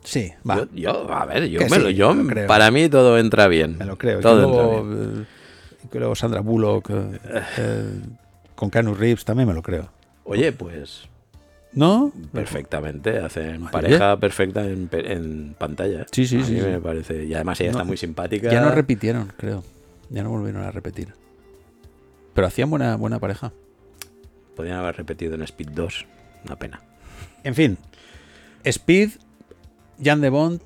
Sí, 0.03 0.33
va. 0.49 0.57
Yo, 0.59 0.67
yo, 0.75 1.13
a 1.13 1.25
ver, 1.25 1.49
yo 1.49 1.61
me 1.63 1.69
sí, 1.71 1.79
lo, 1.81 1.91
yo, 1.91 2.15
me 2.15 2.25
lo 2.25 2.29
creo. 2.29 2.47
para 2.47 2.71
mí 2.71 2.89
todo 2.89 3.19
entra 3.19 3.49
bien. 3.49 3.79
Me 3.79 3.87
lo 3.87 3.97
creo. 3.97 4.21
Todo 4.21 4.45
entra 4.45 4.67
bien. 4.67 5.27
eh, 5.93 5.99
luego 5.99 6.15
Sandra 6.15 6.41
Bullock 6.41 6.91
eh, 6.91 7.21
eh, 7.59 8.01
con 8.55 8.71
Keanu 8.71 8.95
Reeves 8.95 9.25
también 9.25 9.49
me 9.49 9.55
lo 9.55 9.63
creo. 9.63 9.89
Oye, 10.25 10.53
pues 10.53 11.09
¿No? 11.73 12.13
perfectamente, 12.33 13.19
hacen 13.19 13.65
pareja 13.67 14.17
perfecta 14.19 14.65
en, 14.67 15.55
pantalla. 15.59 16.07
Sí, 16.13 16.27
sí, 16.27 16.39
A 16.41 16.45
sí, 16.45 16.53
mí 16.53 16.61
sí. 16.61 16.67
me 16.67 16.81
parece. 16.81 17.25
Y 17.25 17.35
además 17.35 17.61
ella 17.61 17.73
No, 17.73 17.79
está 17.79 17.85
muy 17.85 17.97
simpática. 17.97 18.51
Ya 18.53 18.61
no 18.61 18.71
repitieron, 18.71 19.33
creo. 19.37 19.65
Ya 20.11 20.23
no 20.23 20.31
volvieron 20.31 20.63
a 20.63 20.71
repetir. 20.71 21.15
Pero 22.35 22.47
hacían 22.47 22.71
buena, 22.71 22.97
buena 22.97 23.19
pareja. 23.19 23.53
Podrían 24.57 24.79
haber 24.79 24.97
repetido 24.97 25.35
en 25.35 25.43
Speed 25.43 25.71
2. 25.71 26.07
Una 26.47 26.57
pena. 26.57 26.81
En 27.43 27.55
fin. 27.55 27.79
Speed, 28.65 29.11
Jan 30.03 30.21
de 30.21 30.31
Bond, 30.31 30.61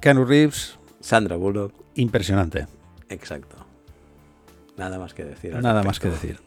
Keanu 0.00 0.24
Reeves, 0.24 0.78
Sandra 1.00 1.36
Bullock, 1.36 1.72
impresionante. 1.94 2.66
exacto. 3.08 3.56
Nada 4.76 4.98
más 4.98 5.12
que 5.12 5.24
decir. 5.24 5.54
Nada 5.56 5.82
más 5.82 5.98
que 5.98 6.08
decir. 6.08 6.38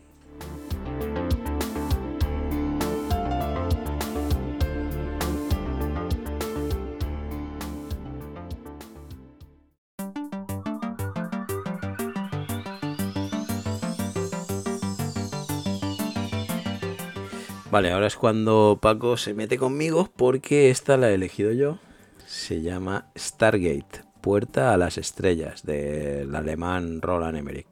Vale, 17.72 17.92
ahora 17.92 18.08
es 18.08 18.18
cuando 18.18 18.80
Paco 18.82 19.16
se 19.16 19.34
mete 19.34 19.58
conmigo 19.58 20.10
porque 20.18 20.70
esta 20.70 20.98
la 20.98 21.10
he 21.10 21.14
elegido 21.14 21.54
yo. 21.54 21.80
Se 22.28 22.62
llama 22.62 23.08
Stargate, 23.18 24.04
Puerta 24.20 24.74
a 24.74 24.78
las 24.78 24.98
Estrellas, 24.98 25.64
del 25.64 26.36
alemán 26.36 27.02
Roland 27.02 27.38
Emmerich. 27.38 27.68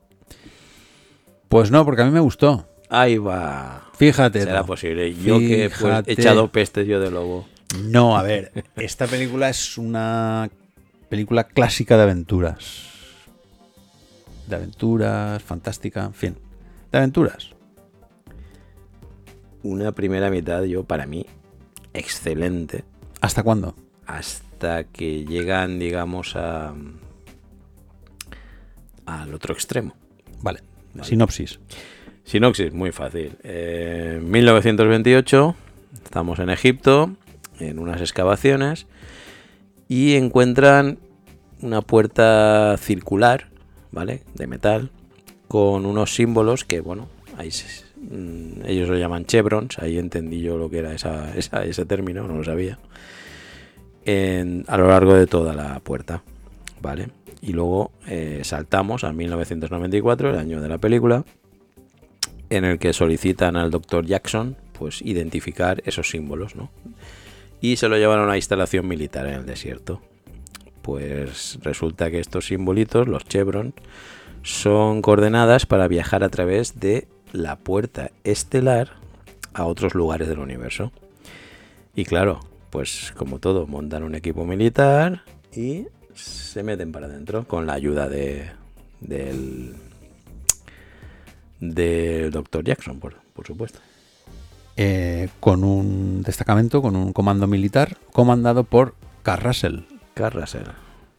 Pues 1.50 1.70
no, 1.70 1.84
porque 1.84 2.02
a 2.02 2.06
mí 2.06 2.12
me 2.12 2.22
gustó. 2.22 2.66
Ahí 2.90 3.18
va. 3.18 3.90
Fíjate. 3.96 4.42
Será 4.42 4.64
posible. 4.64 5.14
Yo 5.16 5.38
que 5.38 5.70
pues, 5.70 6.08
he 6.08 6.14
echado 6.14 6.50
pestes 6.50 6.88
yo 6.88 7.02
de 7.02 7.12
lobo. 7.12 7.46
No, 7.84 8.18
a 8.18 8.24
ver, 8.24 8.52
esta 8.78 9.06
película 9.06 9.50
es 9.50 9.78
una 9.78 10.50
película 11.10 11.44
clásica 11.44 11.98
de 11.98 12.04
aventuras. 12.04 12.86
De 14.48 14.56
aventuras, 14.56 15.44
fantástica, 15.44 16.06
en 16.06 16.14
fin. 16.14 16.38
De 16.92 16.98
aventuras. 17.00 17.59
Una 19.64 19.92
primera 19.92 20.30
mitad, 20.30 20.64
yo, 20.64 20.84
para 20.84 21.06
mí, 21.06 21.26
excelente. 21.94 22.84
¿Hasta 23.22 23.44
cuándo? 23.44 23.76
Hasta 24.06 24.86
que 24.86 25.26
llegan, 25.26 25.80
digamos, 25.80 26.36
a 26.36 26.74
al 29.06 29.34
otro 29.34 29.54
extremo. 29.54 29.96
Vale. 30.42 30.62
Sinopsis. 31.02 31.60
Sinopsis, 32.24 32.74
muy 32.74 32.92
fácil. 32.92 33.38
Eh, 33.44 34.20
1928, 34.24 35.56
estamos 36.04 36.40
en 36.40 36.50
Egipto, 36.50 37.16
en 37.60 37.80
unas 37.80 38.02
excavaciones, 38.02 38.86
y 39.88 40.16
encuentran 40.16 41.00
una 41.62 41.82
puerta 41.82 42.76
circular, 42.78 43.50
¿vale? 43.92 44.24
De 44.36 44.48
metal, 44.48 44.92
con 45.48 45.86
unos 45.86 46.14
símbolos 46.14 46.64
que, 46.66 46.80
bueno, 46.80 47.10
ahí 47.38 47.50
se- 47.52 47.86
ellos 48.66 48.90
lo 48.90 48.98
llaman 48.98 49.26
chevrons, 49.26 49.80
ahí 49.80 49.98
entendí 49.98 50.42
yo 50.42 50.58
lo 50.58 50.70
que 50.70 50.80
era 50.80 50.94
ese 50.94 51.86
término, 51.86 52.28
no 52.28 52.38
lo 52.38 52.44
sabía, 52.44 52.80
a 54.06 54.78
lo 54.78 54.88
largo 54.88 55.14
de 55.14 55.28
toda 55.28 55.54
la 55.54 55.80
puerta, 55.82 56.24
¿vale? 56.82 57.10
Y 57.42 57.54
luego 57.54 57.92
eh, 58.08 58.42
saltamos 58.44 59.04
a 59.04 59.14
1994, 59.14 60.32
el 60.32 60.38
año 60.38 60.62
de 60.62 60.70
la 60.70 60.78
película, 60.78 61.24
en 62.50 62.66
el 62.66 62.80
que 62.80 62.94
solicitan 62.94 63.56
al 63.56 63.72
doctor 63.72 64.06
Jackson 64.06 64.58
pues 64.74 65.02
identificar 65.02 65.82
esos 65.86 66.10
símbolos, 66.10 66.56
¿no? 66.56 66.72
Y 67.62 67.76
se 67.76 67.90
lo 67.90 67.98
llevan 67.98 68.20
a 68.20 68.24
una 68.24 68.38
instalación 68.38 68.88
militar 68.88 69.28
en 69.28 69.34
el 69.34 69.46
desierto. 69.46 70.02
Pues 70.82 71.60
resulta 71.62 72.10
que 72.10 72.20
estos 72.20 72.48
simbolitos, 72.48 73.08
los 73.08 73.26
chevrons, 73.26 73.74
son 74.42 75.02
coordenadas 75.02 75.66
para 75.66 75.90
viajar 75.90 76.24
a 76.24 76.30
través 76.30 76.80
de 76.80 77.08
la 77.32 77.58
puerta 77.58 78.12
estelar 78.24 78.94
a 79.54 79.66
otros 79.66 79.96
lugares 79.96 80.28
del 80.28 80.40
universo. 80.40 80.92
Y 81.96 82.06
claro, 82.06 82.40
pues 82.70 83.14
como 83.16 83.40
todo, 83.40 83.68
montan 83.68 84.04
un 84.04 84.16
equipo 84.16 84.46
militar 84.46 85.24
y 85.56 85.88
se 86.14 86.64
meten 86.64 86.92
para 86.92 87.08
adentro 87.08 87.48
con 87.48 87.66
la 87.66 87.74
ayuda 87.74 88.08
de, 88.08 88.52
del, 89.02 89.76
del 91.60 92.32
doctor 92.32 92.64
Jackson, 92.64 93.00
por, 93.00 93.16
por 93.34 93.48
supuesto. 93.48 93.80
Eh, 94.82 95.28
con 95.40 95.64
un 95.66 96.22
destacamento, 96.24 96.82
con 96.82 96.96
un 96.96 97.12
comando 97.12 97.48
militar 97.48 97.98
comandado 98.14 98.64
por 98.64 98.96
Carl 99.24 99.44
Russell, 99.44 99.80
Carrasel. 100.14 100.68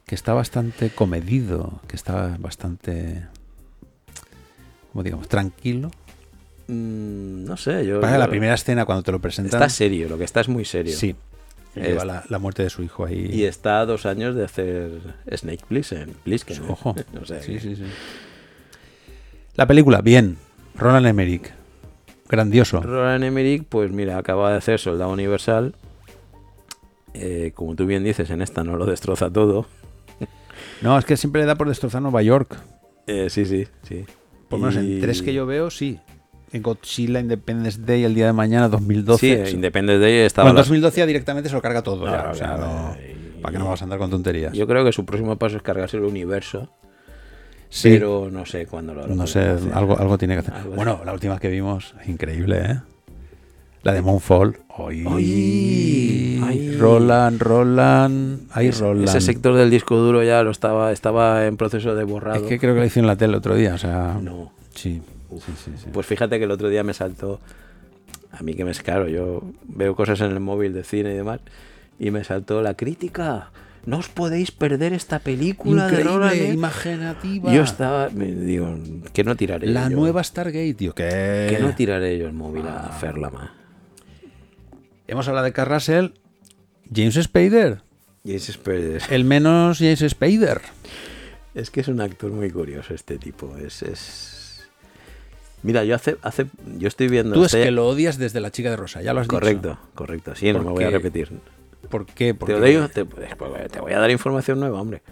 que 0.07 0.15
está 0.15 0.33
bastante 0.33 0.89
comedido, 0.89 1.81
que 1.87 1.97
está 1.97 2.37
bastante, 2.39 3.27
como 4.93 5.03
digamos, 5.03 5.29
tranquilo. 5.29 5.91
Mm, 6.69 7.45
no 7.45 7.57
sé, 7.57 7.85
yo. 7.87 8.01
La 8.01 8.29
primera 8.29 8.55
escena 8.55 8.85
cuando 8.85 9.03
te 9.03 9.13
lo 9.13 9.19
presentan, 9.21 9.61
Está 9.63 9.69
serio, 9.69 10.09
lo 10.09 10.19
que 10.19 10.25
está 10.25 10.41
es 10.41 10.49
muy 10.49 10.65
serio. 10.65 10.95
sí, 10.97 11.17
lleva 11.75 12.05
la, 12.05 12.25
la 12.29 12.39
muerte 12.39 12.63
de 12.63 12.71
su 12.71 12.83
hijo 12.83 13.05
ahí. 13.05 13.29
Y 13.33 13.45
está 13.45 13.81
a 13.81 13.87
dos 13.87 14.07
años 14.07 14.35
de 14.35 14.45
hacer 14.45 14.91
Snake 15.35 15.65
Plissken. 15.69 16.15
Plissken, 16.25 16.57
¿eh? 16.59 16.67
Ojo. 16.69 16.95
O 17.23 17.25
sea 17.27 17.43
Sí, 17.43 17.55
que- 17.55 17.61
sí, 17.61 17.77
sí. 17.77 17.85
La 19.57 19.67
película, 19.67 20.01
bien. 20.01 20.37
Roland 20.77 21.07
Emmerich, 21.07 21.51
grandioso. 22.29 22.81
Roland 22.81 23.25
Emmerich, 23.25 23.65
pues 23.69 23.91
mira, 23.91 24.17
acaba 24.19 24.51
de 24.53 24.59
hacer 24.59 24.79
Soldado 24.79 25.11
Universal. 25.13 25.75
Eh, 27.13 27.51
como 27.55 27.75
tú 27.75 27.87
bien 27.87 28.05
dices, 28.05 28.31
en 28.31 28.41
esta 28.41 28.63
no 28.63 28.77
lo 28.77 28.87
destroza 28.87 29.29
todo. 29.31 29.67
No, 30.81 30.97
es 30.99 31.05
que 31.05 31.17
siempre 31.17 31.41
le 31.43 31.47
da 31.47 31.57
por 31.57 31.69
destrozar 31.69 32.01
Nueva 32.01 32.23
York. 32.23 32.57
Eh, 33.07 33.29
sí, 33.29 33.45
sí, 33.45 33.67
sí. 33.83 34.05
Por 34.51 34.59
lo 34.61 34.67
menos 34.67 34.85
Y- 34.85 34.95
en 34.97 35.01
tres 35.01 35.23
que 35.23 35.33
yo 35.33 35.47
veo, 35.47 35.71
sí. 35.71 35.99
En 36.53 36.63
Godzilla, 36.63 37.21
Independence 37.21 37.81
Day, 37.81 38.05
el 38.05 38.15
día 38.15 38.27
de 38.27 38.33
mañana, 38.35 38.67
Sí, 38.67 38.73
2012. 38.73 39.51
Independence 39.53 40.01
Day 40.01 40.13
estaba. 40.27 40.45
Bueno, 40.49 40.51
en 40.51 40.57
la- 40.57 40.61
2012 40.63 40.99
ya 41.01 41.07
directamente 41.07 41.49
se 41.49 41.55
lo 41.55 41.63
carga 41.63 41.81
todo. 41.83 42.05
No, 42.05 42.13
ya, 42.13 42.25
no, 42.25 42.31
o 42.31 42.35
sea, 42.35 42.57
no, 42.59 42.97
y- 43.01 43.41
¿Para 43.41 43.53
qué 43.53 43.59
no 43.59 43.65
vamos 43.65 43.81
a 43.81 43.85
andar 43.85 43.99
con 43.99 44.11
tonterías? 44.11 44.53
Yo 44.53 44.67
creo 44.67 44.85
que 44.85 44.93
su 44.93 45.07
próximo 45.07 45.39
paso 45.39 45.57
es 45.57 45.63
cargarse 45.63 45.97
el 45.97 46.03
universo, 46.05 46.75
sí, 47.71 47.91
pero 47.91 48.29
no 48.31 48.45
sé 48.45 48.67
cuándo 48.67 48.93
lo 48.95 49.05
hará. 49.05 49.15
no 49.15 49.27
sé, 49.27 49.41
algo, 49.73 49.99
algo 49.99 50.19
tiene 50.19 50.35
que 50.35 50.41
hacer. 50.41 50.55
Algo 50.55 50.75
bueno, 50.75 51.01
la 51.07 51.13
última 51.15 51.39
que 51.39 51.49
vimos, 51.49 51.95
increíble, 52.07 52.59
¿eh? 52.59 52.81
La 53.83 53.93
de 53.95 54.03
Moonfall. 54.03 54.59
¡Ay! 54.77 55.05
Ay, 55.09 56.41
ay. 56.43 56.77
Roland, 56.77 57.41
Roland. 57.41 58.41
¡Ay, 58.53 58.71
Roland! 58.73 59.09
Ese 59.09 59.21
sector 59.21 59.55
del 59.55 59.71
disco 59.71 59.97
duro 59.97 60.23
ya 60.23 60.43
lo 60.43 60.51
estaba, 60.51 60.93
estaba 60.93 61.47
en 61.47 61.57
proceso 61.57 61.95
de 61.95 62.05
borrado. 62.05 62.37
Es 62.43 62.49
que 62.49 62.59
creo 62.59 62.75
que 62.75 62.81
la 62.81 62.87
hice 62.87 63.01
en 63.01 63.07
la 63.07 63.17
tele 63.17 63.33
el 63.33 63.39
otro 63.39 63.55
día, 63.55 63.75
o 63.75 63.79
sea... 63.79 64.19
No. 64.23 64.53
Sí, 64.75 65.01
sí, 65.31 65.53
sí, 65.65 65.71
sí. 65.77 65.87
Pues 65.93 66.07
fíjate 66.07 66.39
que 66.39 66.45
el 66.45 66.51
otro 66.51 66.69
día 66.69 66.83
me 66.85 66.93
saltó. 66.95 67.41
A 68.33 68.43
mí 68.43 68.55
que 68.55 68.65
me 68.65 68.71
es 68.71 68.83
caro, 68.83 69.09
yo 69.09 69.43
veo 69.65 69.95
cosas 69.97 70.21
en 70.21 70.31
el 70.31 70.41
móvil 70.41 70.73
de 70.73 70.85
cine 70.85 71.13
y 71.13 71.17
demás. 71.17 71.41
Y 71.99 72.11
me 72.11 72.23
saltó 72.25 72.63
la 72.63 72.75
crítica. 72.75 73.51
No 73.87 73.97
os 73.99 74.09
podéis 74.09 74.51
perder 74.53 74.93
esta 74.93 75.19
película 75.21 75.89
de 75.89 76.05
Roland 76.05 76.35
Increíble, 76.35 76.37
Emmerich". 76.37 76.55
imaginativa. 76.55 77.53
Yo 77.53 77.63
estaba, 77.63 78.09
me 78.11 78.27
digo, 78.27 78.77
que 79.13 79.25
no 79.25 79.37
tiraré 79.37 79.67
La 79.69 79.89
yo, 79.89 79.97
nueva 79.97 80.23
Stargate, 80.23 80.75
tío. 80.75 80.95
¿Qué? 80.95 81.47
Que 81.51 81.59
no 81.61 81.75
tiraré 81.75 82.19
yo 82.19 82.27
el 82.27 82.35
móvil 82.35 82.67
a 82.67 82.77
Ah. 82.85 82.91
hacerla 82.95 83.31
más. 83.31 83.51
Hemos 85.11 85.27
hablado 85.29 85.45
de 85.45 85.53
Carl 85.53 85.71
Russell. 85.73 86.09
James 86.95 87.15
Spader. 87.15 87.83
James 88.25 88.45
Spader. 88.47 89.03
El 89.11 89.25
menos 89.25 89.79
James 89.79 90.05
Spader. 90.09 90.61
Es 91.55 91.71
que 91.71 91.81
es 91.81 91.89
un 91.89 92.01
actor 92.01 92.31
muy 92.31 92.51
curioso 92.51 92.95
este 92.95 93.19
tipo. 93.19 93.57
Es. 93.57 93.83
es... 93.83 94.69
Mira, 95.63 95.85
yo 95.85 95.95
hace, 95.95 96.17
hace. 96.23 96.47
Yo 96.79 96.89
estoy 96.89 97.09
viendo. 97.09 97.35
Tú 97.35 97.41
es 97.45 97.53
este- 97.55 97.65
que 97.65 97.71
lo 97.71 97.89
odias 97.89 98.19
desde 98.19 98.41
la 98.41 98.51
chica 98.51 98.71
de 98.71 98.77
Rosa, 98.77 99.03
ya 99.03 99.13
lo 99.13 99.21
has 99.21 99.27
Correcto, 99.29 99.79
correcto. 99.95 100.35
Sí, 100.37 100.53
no 100.53 100.59
¿Por 100.59 100.67
me 100.67 100.73
voy 100.73 100.85
a 100.85 100.89
qué? 100.89 100.93
repetir. 100.95 101.29
dicho. 101.29 101.43
¿Por 101.89 102.07
qué? 102.07 102.33
Te, 102.35 102.53
doy- 102.53 102.89
te- 102.93 103.05
pues, 103.05 103.29
te 103.73 103.81
voy 103.81 103.93
a 103.93 103.99
dar 103.99 104.11
información 104.11 104.61
nueva, 104.61 104.81
hombre. 104.81 105.03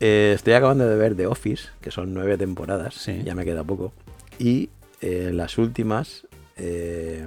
Eh, 0.00 0.32
estoy 0.36 0.52
acabando 0.54 0.88
de 0.88 0.96
ver 0.96 1.16
The 1.16 1.26
Office, 1.26 1.68
que 1.80 1.90
son 1.90 2.14
nueve 2.14 2.38
temporadas. 2.38 2.94
Sí. 2.94 3.22
Ya 3.24 3.34
me 3.34 3.44
queda 3.44 3.64
poco. 3.64 3.92
Y 4.38 4.70
eh, 5.00 5.30
las 5.34 5.58
últimas. 5.58 6.26
eh, 6.56 7.26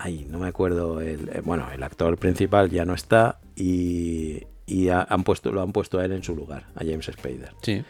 ay, 0.00 0.26
no 0.30 0.38
me 0.38 0.48
acuerdo. 0.48 1.00
El, 1.00 1.28
eh, 1.28 1.42
bueno, 1.44 1.66
el 1.72 1.82
actor 1.82 2.16
principal 2.18 2.70
ya 2.70 2.84
no 2.84 2.94
está. 2.94 3.38
Y, 3.56 4.44
y 4.66 4.88
ha- 4.88 5.06
han 5.08 5.24
puesto, 5.24 5.52
lo 5.52 5.62
han 5.62 5.72
puesto 5.72 5.98
a 5.98 6.04
él 6.04 6.12
en 6.12 6.22
su 6.22 6.34
lugar, 6.34 6.66
a 6.74 6.80
James 6.80 7.06
Spader. 7.06 7.52
Sí. 7.62 7.82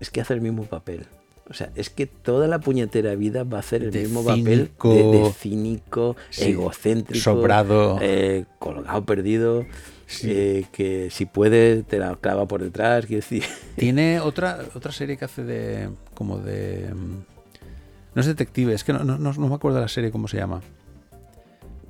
Es 0.00 0.10
que 0.10 0.20
hace 0.20 0.34
el 0.34 0.40
mismo 0.40 0.64
papel. 0.64 1.06
O 1.48 1.52
sea, 1.52 1.70
es 1.74 1.90
que 1.90 2.06
toda 2.06 2.48
la 2.48 2.58
puñetera 2.58 3.14
vida 3.16 3.44
va 3.44 3.58
a 3.58 3.60
hacer 3.60 3.82
el 3.84 3.90
De 3.90 4.00
mismo 4.04 4.22
cínico. 4.22 4.88
papel 4.88 5.12
de, 5.12 5.18
de 5.18 5.32
cínico, 5.32 6.16
Sí. 6.30 6.50
egocéntrico, 6.52 7.22
Sobrado. 7.22 7.98
eh, 8.00 8.46
colgado, 8.58 9.04
perdido, 9.04 9.66
eh, 10.22 10.64
que 10.72 11.10
si 11.10 11.26
puede 11.26 11.82
te 11.82 11.98
la 11.98 12.16
clava 12.16 12.46
por 12.48 12.62
detrás. 12.62 13.04
Quiero 13.04 13.20
decir, 13.20 13.42
Tiene 13.76 14.20
otra, 14.20 14.60
otra 14.74 14.90
serie 14.90 15.18
que 15.18 15.26
hace 15.26 15.44
de. 15.44 15.90
como 16.14 16.38
de. 16.38 16.88
mm, 16.94 17.14
No 18.14 18.20
es 18.22 18.26
detective, 18.26 18.72
es 18.72 18.82
que 18.84 18.94
no, 18.94 19.04
no, 19.04 19.18
no- 19.18 19.32
no 19.34 19.48
me 19.48 19.54
acuerdo 19.54 19.76
de 19.76 19.82
la 19.82 19.88
serie 19.88 20.10
cómo 20.10 20.28
se 20.28 20.38
llama. 20.38 20.62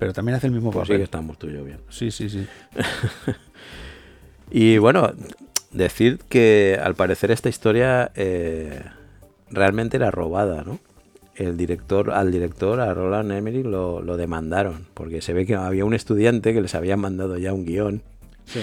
Pero 0.05 0.13
también 0.13 0.37
hace 0.37 0.49
el 0.49 0.53
mismo 0.53 0.71
pues 0.71 0.83
sí 0.87 0.89
papel. 0.93 0.99
que 0.99 1.05
estamos 1.05 1.39
tú 1.39 1.47
y 1.49 1.55
yo 1.55 1.65
bien. 1.65 1.79
Sí, 1.89 2.11
sí, 2.11 2.29
sí. 2.29 2.47
Y 4.51 4.79
bueno, 4.79 5.11
decir 5.73 6.19
que 6.29 6.79
al 6.83 6.95
parecer 6.95 7.31
esta 7.31 7.49
historia 7.49 8.13
eh, 8.15 8.83
realmente 9.51 9.97
era 9.97 10.11
robada, 10.11 10.63
¿no? 10.63 10.79
El 11.35 11.57
director, 11.57 12.11
al 12.13 12.31
director, 12.31 12.81
a 12.81 12.93
Roland 12.95 13.33
Emmerich, 13.33 13.65
lo, 13.65 14.03
lo 14.03 14.17
demandaron, 14.17 14.87
porque 14.95 15.21
se 15.23 15.33
ve 15.33 15.47
que 15.47 15.55
había 15.57 15.85
un 15.85 15.95
estudiante 15.95 16.53
que 16.53 16.61
les 16.61 16.75
había 16.75 16.97
mandado 16.97 17.39
ya 17.39 17.53
un 17.53 17.65
guion 17.65 18.03
Sí. 18.45 18.61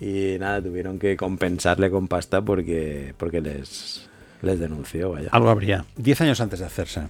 y 0.00 0.38
nada, 0.38 0.62
tuvieron 0.62 0.98
que 1.00 1.16
compensarle 1.16 1.90
con 1.90 2.06
pasta 2.08 2.40
porque, 2.40 3.12
porque 3.18 3.40
les, 3.40 4.08
les 4.40 4.58
denunció, 4.60 5.10
vaya. 5.10 5.28
Algo 5.32 5.50
habría. 5.50 5.84
Diez 5.96 6.20
años 6.20 6.40
antes 6.40 6.60
de 6.60 6.66
hacerse. 6.66 7.08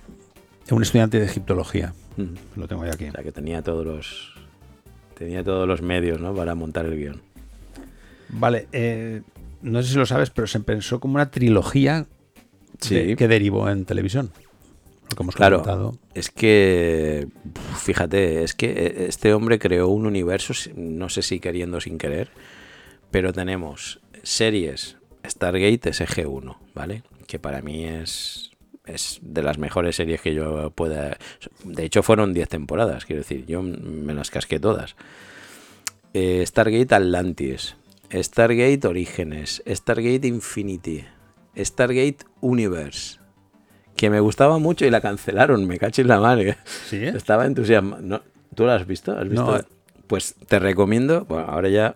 Un 0.71 0.83
estudiante 0.83 1.19
de 1.19 1.27
egiptología. 1.27 1.95
Mm. 2.17 2.35
Lo 2.61 2.69
tengo 2.69 2.85
yo 2.85 2.93
aquí. 2.93 3.09
O 3.09 3.13
sea 3.13 3.23
que 3.23 3.33
tenía 3.33 3.63
todos 3.63 3.85
los 3.87 4.35
tenía 5.15 5.43
todos 5.43 5.67
los 5.67 5.83
medios, 5.83 6.21
¿no? 6.21 6.33
Para 6.35 6.55
montar 6.55 6.87
el 6.87 6.97
guion. 6.97 7.21
Vale, 8.29 8.69
eh, 8.73 9.23
no 9.63 9.83
sé 9.83 9.89
si 9.91 9.97
lo 9.97 10.07
sabes, 10.07 10.31
pero 10.31 10.47
se 10.47 10.61
pensó 10.61 11.01
como 11.01 11.15
una 11.15 11.31
trilogía 11.31 12.07
Sí. 12.81 12.95
de- 12.95 13.17
que 13.17 13.27
derivó 13.29 13.69
en 13.71 13.85
televisión. 13.85 14.31
hemos 15.19 15.35
Claro, 15.35 15.63
comentado. 15.63 15.99
es 16.15 16.31
que, 16.31 17.27
fíjate, 17.83 18.45
es 18.45 18.53
que 18.55 18.67
eh, 18.71 19.07
este 19.09 19.33
hombre 19.33 19.59
creó 19.59 19.89
un 19.89 20.05
universo, 20.05 20.53
no 20.77 21.09
sé 21.09 21.23
si 21.23 21.41
queriendo 21.41 21.79
o 21.79 21.81
sin 21.81 21.97
querer, 21.97 22.29
pero 23.11 23.33
tenemos 23.33 24.01
series, 24.23 24.99
Stargate 25.27 25.81
SG-1, 25.91 26.59
¿vale? 26.75 27.03
Que 27.27 27.39
para 27.39 27.63
mí 27.63 27.85
es, 27.85 28.51
es 28.89 29.19
de 29.23 29.43
las 29.43 29.59
mejores 29.59 29.97
series 29.97 30.21
que 30.21 30.35
yo 30.35 30.71
pueda... 30.71 31.17
De 31.65 31.85
hecho, 31.85 32.03
fueron 32.03 32.33
10 32.35 32.49
temporadas, 32.49 33.05
quiero 33.05 33.21
decir, 33.23 33.45
yo 33.47 33.63
me 33.63 34.15
las 34.15 34.31
casqué 34.31 34.59
todas. 34.59 34.97
Eh, 36.15 36.43
Stargate 36.47 36.95
Atlantis, 36.95 37.77
Stargate 38.13 38.87
Orígenes, 38.87 39.63
Stargate 39.67 40.27
Infinity, 40.27 41.05
Stargate 41.57 42.19
Universe, 42.41 43.19
que 43.97 44.11
me 44.11 44.21
gustaba 44.21 44.59
mucho 44.59 44.87
y 44.87 44.91
la 44.91 45.01
cancelaron, 45.01 45.67
me 45.67 45.79
caché 45.79 46.03
en 46.03 46.09
la 46.09 46.21
madre. 46.21 46.57
¿Sí? 46.65 47.05
Estaba 47.05 47.47
entusiasmado. 47.47 48.03
¿No? 48.03 48.23
¿Tú 48.55 48.65
la 48.65 48.77
has 48.77 48.87
visto? 48.87 49.13
¿Has 49.17 49.29
visto? 49.29 49.45
No. 49.45 49.57
eh. 49.59 49.65
Pues 50.07 50.35
te 50.47 50.59
recomiendo, 50.59 51.27
bueno, 51.27 51.45
ahora 51.49 51.69
ya 51.69 51.95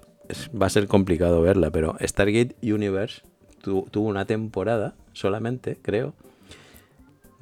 va 0.61 0.67
a 0.67 0.71
ser 0.71 0.87
complicado 0.87 1.41
verla, 1.41 1.71
pero 1.71 1.97
Stargate 2.01 2.55
Universe 2.63 3.23
tu- 3.63 3.89
tuvo 3.91 4.09
una 4.09 4.27
temporada 4.27 4.95
solamente, 5.15 5.79
creo. 5.81 6.13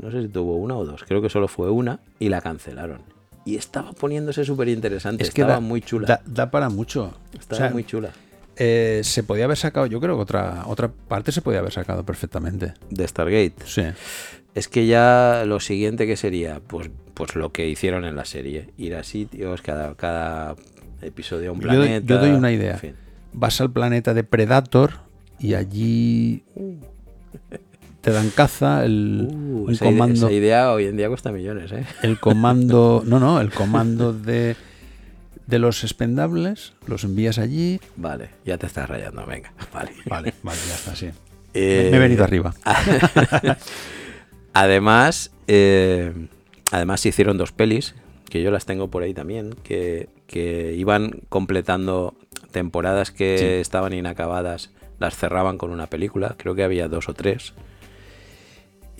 No 0.01 0.11
sé 0.11 0.23
si 0.23 0.29
tuvo 0.29 0.57
una 0.57 0.77
o 0.77 0.85
dos, 0.85 1.05
creo 1.07 1.21
que 1.21 1.29
solo 1.29 1.47
fue 1.49 1.71
una 1.71 2.01
y 2.19 2.29
la 2.29 2.41
cancelaron. 2.41 3.03
Y 3.45 3.57
estaba 3.57 3.93
poniéndose 3.93 4.45
súper 4.45 4.69
interesante, 4.69 5.23
Es 5.25 5.31
que 5.31 5.41
estaba 5.43 5.55
da- 5.55 5.61
muy 5.61 5.81
chula. 5.81 6.07
Da, 6.07 6.23
da 6.27 6.51
para 6.51 6.69
mucho. 6.69 7.15
estaba 7.39 7.57
O 7.57 7.63
sea, 7.65 7.71
muy 7.71 7.85
chula. 7.85 8.11
eh, 8.57 9.01
se 9.05 9.23
podía 9.23 9.45
haber 9.47 9.57
sacado, 9.57 9.87
yo 9.87 10.01
creo 10.01 10.17
que 10.17 10.23
otra, 10.23 10.65
otra 10.67 10.89
parte 10.89 11.33
se 11.33 11.41
podía 11.43 11.59
haber 11.61 11.73
sacado 11.73 12.05
perfectamente. 12.05 12.75
De 12.91 13.07
Stargate. 13.09 13.55
Sí. 13.65 13.83
Es 14.55 14.69
que 14.69 14.87
ya 14.87 15.45
lo 15.47 15.61
siguiente 15.61 16.07
que 16.07 16.17
sería, 16.17 16.61
pues, 16.67 16.91
pues 17.15 17.35
lo 17.37 17.53
que 17.53 17.69
hicieron 17.69 18.05
en 18.05 18.17
la 18.17 18.25
serie. 18.25 18.71
Ir 18.77 18.95
a 18.97 19.03
sitios, 19.05 19.63
cada, 19.63 19.95
cada 19.95 20.57
episodio 21.03 21.51
a 21.51 21.53
un 21.53 21.61
Yo 21.61 21.69
doy- 21.69 21.77
planeta. 21.77 22.07
yo 22.07 22.19
doy 22.19 22.31
una 22.31 22.53
idea. 22.53 22.73
en 22.73 22.79
fin. 22.79 22.95
Vas 23.33 23.61
al 23.61 23.71
planeta 23.71 24.13
de 24.13 24.25
Predator 24.25 24.93
y 25.39 25.55
allí 25.55 26.43
te 28.01 28.11
dan 28.13 28.31
caza, 28.31 28.85
el, 28.85 29.29
Uh, 29.31 29.71
esa, 29.71 29.85
comando, 29.85 30.15
esa 30.29 30.33
idea 30.33 30.73
hoy 30.73 30.87
en 30.87 30.97
día 30.97 31.09
cuesta 31.09 31.33
millones, 31.33 31.71
¿eh? 31.73 31.85
el 32.03 32.19
comando, 32.19 33.03
no, 33.07 33.21
no, 33.21 33.41
el 33.41 33.51
comando 33.51 34.13
de, 34.13 34.57
de 35.47 35.59
los 35.59 35.85
expendables, 35.85 36.73
los 36.87 37.05
envías 37.05 37.39
allí. 37.39 37.81
Vale, 37.97 38.31
ya 38.45 38.57
te 38.59 38.67
estás 38.67 38.89
rayando, 38.89 39.25
venga, 39.27 39.53
vale. 39.73 39.93
Vale, 40.07 40.35
vale, 40.43 40.59
ya 40.69 40.75
está, 40.75 40.97
sí. 40.97 41.11
Eh, 41.53 41.89
Me 41.91 41.97
he 41.97 42.01
venido 42.01 42.25
arriba. 42.25 42.55
Además, 44.53 45.31
eh, 45.47 46.13
además 46.73 47.01
se 47.01 47.11
hicieron 47.11 47.39
dos 47.39 47.53
pelis, 47.53 47.95
que 48.29 48.43
yo 48.43 48.51
las 48.51 48.67
tengo 48.67 48.89
por 48.89 49.03
ahí 49.03 49.15
también, 49.15 49.55
que, 49.63 50.09
que 50.27 50.75
iban 50.77 51.21
completando 51.29 52.15
temporadas 52.51 53.11
que 53.11 53.37
Sí. 53.39 53.45
estaban 53.61 53.93
inacabadas, 53.93 54.71
las 54.99 55.17
cerraban 55.17 55.57
con 55.59 55.71
una 55.71 55.87
película, 55.87 56.35
creo 56.37 56.55
que 56.55 56.65
había 56.65 56.89
dos 56.89 57.09
o 57.09 57.15
tres. 57.15 57.53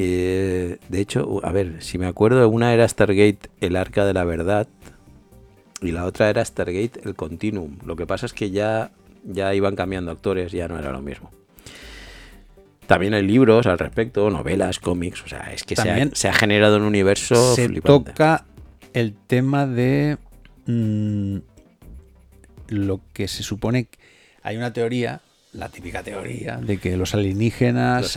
Eh, 0.03 0.79
de 0.89 1.01
hecho, 1.01 1.41
a 1.45 1.53
ver, 1.53 1.83
si 1.83 1.99
me 1.99 2.07
acuerdo, 2.07 2.49
una 2.49 2.73
era 2.73 2.89
Stargate, 2.89 3.51
el 3.61 3.77
arca 3.77 4.07
de 4.07 4.15
la 4.15 4.25
verdad, 4.25 4.67
y 5.83 5.93
la 5.93 6.07
otra 6.07 6.31
era 6.31 6.43
Stargate, 6.43 7.03
el 7.05 7.15
Continuum. 7.15 7.77
Lo 7.85 7.97
que 7.97 8.07
pasa 8.07 8.25
es 8.25 8.33
que 8.33 8.51
ya, 8.51 8.93
ya 9.25 9.55
iban 9.55 9.77
cambiando 9.77 10.11
actores, 10.11 10.53
ya 10.53 10.69
no 10.69 10.79
era 10.79 10.91
lo 10.91 11.03
mismo. 11.03 11.31
También 12.87 13.13
hay 13.13 13.23
libros 13.23 13.67
al 13.67 13.79
respecto, 13.79 14.31
novelas, 14.31 14.79
cómics, 14.79 15.23
o 15.23 15.29
sea, 15.29 15.53
es 15.53 15.65
que 15.65 15.77
se 15.77 15.83
ha, 15.83 15.85
También 15.85 16.13
se 16.15 16.29
ha 16.29 16.33
generado 16.33 16.79
un 16.79 16.85
universo 16.85 17.55
Se 17.55 17.69
flipante. 17.69 18.13
toca 18.13 18.47
el 18.95 19.13
tema 19.27 19.67
de 19.67 20.17
mm, 20.65 21.37
lo 22.69 23.01
que 23.13 23.29
se 23.29 23.43
supone. 23.43 23.87
Hay 24.43 24.57
una 24.57 24.73
teoría, 24.73 25.21
la 25.53 25.69
típica 25.69 26.03
teoría, 26.03 26.57
de 26.59 26.79
que 26.79 26.97
los 26.97 27.15
alienígenas, 27.15 28.17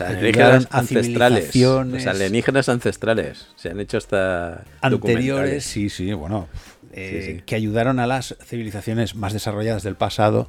ancestrales. 0.70 1.54
Los 1.54 2.06
alienígenas 2.06 2.68
ancestrales. 2.68 3.48
Se 3.56 3.70
han 3.70 3.80
hecho 3.80 3.98
hasta 3.98 4.64
anteriores, 4.80 5.64
sí, 5.64 5.90
sí, 5.90 6.12
bueno, 6.12 6.48
eh, 6.92 7.22
Sí, 7.24 7.32
sí. 7.32 7.42
que 7.44 7.56
ayudaron 7.56 7.98
a 7.98 8.06
las 8.06 8.36
civilizaciones 8.44 9.16
más 9.16 9.32
desarrolladas 9.32 9.82
del 9.82 9.96
pasado 9.96 10.48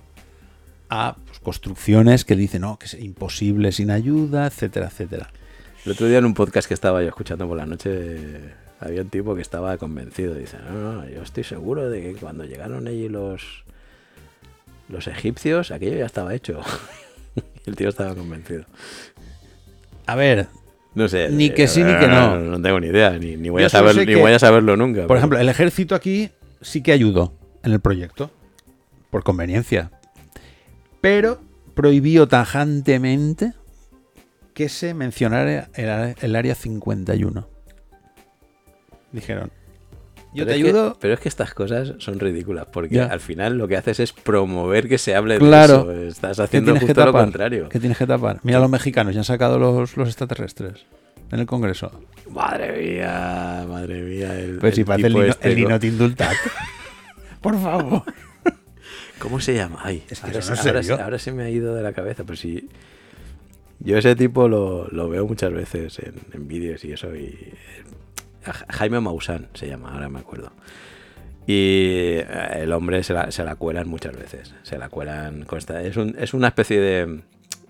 a 0.90 1.16
pues, 1.26 1.40
construcciones 1.40 2.24
que 2.24 2.36
dicen, 2.36 2.62
no, 2.62 2.78
que 2.78 2.86
es 2.86 2.94
imposible 2.94 3.72
sin 3.72 3.90
ayuda, 3.90 4.45
etcétera, 4.45 4.88
etcétera. 4.88 5.32
El 5.86 5.94
otro 5.94 6.07
día 6.07 6.20
en 6.20 6.26
un 6.26 6.34
podcast 6.34 6.68
que 6.68 6.74
estaba 6.76 7.02
yo 7.02 7.10
escuchando 7.10 7.48
por 7.48 7.57
la 7.57 7.66
noche, 7.66 8.20
había 8.80 9.02
un 9.02 9.10
tipo 9.10 9.36
que 9.36 9.41
estaba 9.41 9.78
convencido. 9.78 10.36
Dice, 10.36 10.57
no, 10.72 10.94
no, 10.94 11.10
yo 11.10 11.22
estoy 11.22 11.44
seguro 11.44 11.90
de 11.90 12.02
que 12.02 12.14
cuando 12.14 12.44
llegaron 12.45 12.88
allí 12.88 13.10
los, 13.10 13.64
los 14.90 15.07
egipcios, 15.07 15.72
aquello 15.72 15.98
ya 15.98 16.06
estaba 16.06 16.34
hecho. 16.34 16.62
El 17.66 17.76
tío 17.76 17.90
estaba 17.90 18.14
convencido. 18.16 18.66
A 20.06 20.16
ver, 20.16 20.48
No 20.94 21.07
sé. 21.10 21.30
Ni 21.30 21.48
eh, 21.48 21.53
que 21.53 21.68
sí, 21.68 21.84
ni 21.84 21.98
que 21.99 22.07
no. 22.07 22.38
No 22.40 22.62
tengo 22.62 22.80
ni 22.80 22.88
idea, 22.88 23.12
ni, 23.18 23.36
ni 23.36 23.49
voy, 23.49 23.62
Yo 23.62 23.68
a 23.68 23.70
saber, 23.70 23.95
ni 23.98 24.06
que- 24.06 24.16
voy 24.16 24.32
a 24.32 24.40
saberlo 24.40 24.78
nunca. 24.78 25.02
Por 25.02 25.07
pero- 25.07 25.18
ejemplo, 25.18 25.40
el 25.40 25.49
ejército 25.49 25.95
aquí 25.95 26.30
sí 26.62 26.82
que 26.82 26.91
ayudó 26.91 27.34
en 27.64 27.74
el 27.74 27.80
proyecto, 27.80 28.32
por 29.10 29.24
conveniencia, 29.24 29.91
pero 31.02 31.41
prohibió 31.74 32.28
tajantemente 32.28 33.53
que 34.53 34.70
se 34.70 34.94
mencionara 34.94 35.70
el, 35.74 36.16
el 36.22 36.36
área 36.36 36.56
51. 36.56 37.48
Dijeron, 39.12 39.52
yo 40.36 40.45
Pero 40.45 40.57
te 40.57 40.62
que- 40.64 40.70
ayudo. 40.70 40.98
pero 40.99 41.14
es 41.16 41.20
que 41.20 41.30
estas 41.30 41.53
cosas 41.53 41.94
son 41.99 42.20
ridículas, 42.20 42.68
porque 42.72 42.95
Ya. 42.95 43.06
al 43.06 43.20
final 43.20 43.57
lo 43.57 43.68
que 43.68 43.78
haces 43.78 43.99
es 43.99 44.14
promover 44.14 44.88
que 44.88 44.98
se 44.98 45.16
hable 45.16 45.40
Claro. 45.40 45.86
de 45.86 46.07
eso. 46.10 46.16
Estás 46.16 46.38
¿Qué 46.38 46.44
haciendo 46.44 46.74
que 46.76 46.82
justo 46.82 47.06
lo 47.06 47.12
contrario. 47.14 47.70
¿Qué 47.70 47.80
tienes 47.80 47.98
que 47.98 48.06
tapar? 48.06 48.40
Mira, 48.44 48.60
los 48.60 48.70
mexicanos 48.70 49.14
ya 49.16 49.22
han 49.22 49.26
sacado 49.26 49.57
los, 49.57 49.98
los 49.98 50.07
extraterrestres 50.07 50.86
en 51.32 51.40
el 51.40 51.45
Congreso. 51.45 51.91
Madre 52.30 52.78
mía, 52.95 53.66
madre 53.68 54.02
mía. 54.03 54.38
El, 54.40 54.57
Pues 54.60 54.76
si 54.76 54.82
el 54.82 54.91
el 55.06 55.14
lino, 55.14 55.24
este, 55.24 55.48
el 55.49 55.56
lino 55.56 55.80
Tindultat. 55.80 56.34
Por 57.41 57.60
favor. 57.60 58.03
¿Cómo 59.20 59.40
se 59.40 59.53
llama? 59.56 59.80
Ay, 59.84 60.03
Es 60.10 60.20
que 60.20 60.28
ahora, 60.28 60.40
no 60.40 60.41
se- 60.56 60.70
ahora 60.70 61.03
ahora 61.06 61.18
me 61.34 61.44
ha 61.44 61.49
ido 61.49 61.74
de 61.74 61.82
la 61.82 61.94
cabeza, 61.94 62.24
pero 62.26 62.36
sí. 62.36 62.70
Yo 63.80 63.98
ese 63.98 64.16
tipo 64.16 64.48
lo, 64.48 64.88
lo 64.90 65.10
veo 65.10 65.26
muchas 65.28 65.52
veces 65.53 65.99
en, 65.99 66.16
en 66.34 66.48
vídeos 66.48 66.84
y 66.86 66.94
eso. 66.94 67.16
Y, 67.16 67.53
Jaime 68.53 68.99
Maussan 68.99 69.47
se 69.53 69.67
llama, 69.67 69.91
ahora 69.93 70.09
me 70.09 70.19
acuerdo. 70.19 70.51
Y 71.47 72.17
eh, 72.19 72.27
el 72.61 72.73
hombre 72.73 73.03
se 73.03 73.13
la, 73.13 73.31
se 73.31 73.43
la 73.43 73.55
cuelan 73.55 73.88
muchas 73.88 74.15
veces. 74.15 74.53
Se 74.63 74.77
la 74.77 74.89
cuelan. 74.89 75.43
Consta, 75.45 75.81
es, 75.84 75.95
un- 75.97 76.15
es 76.17 76.34
una 76.34 76.47
especie 76.49 76.80
de. 76.80 77.22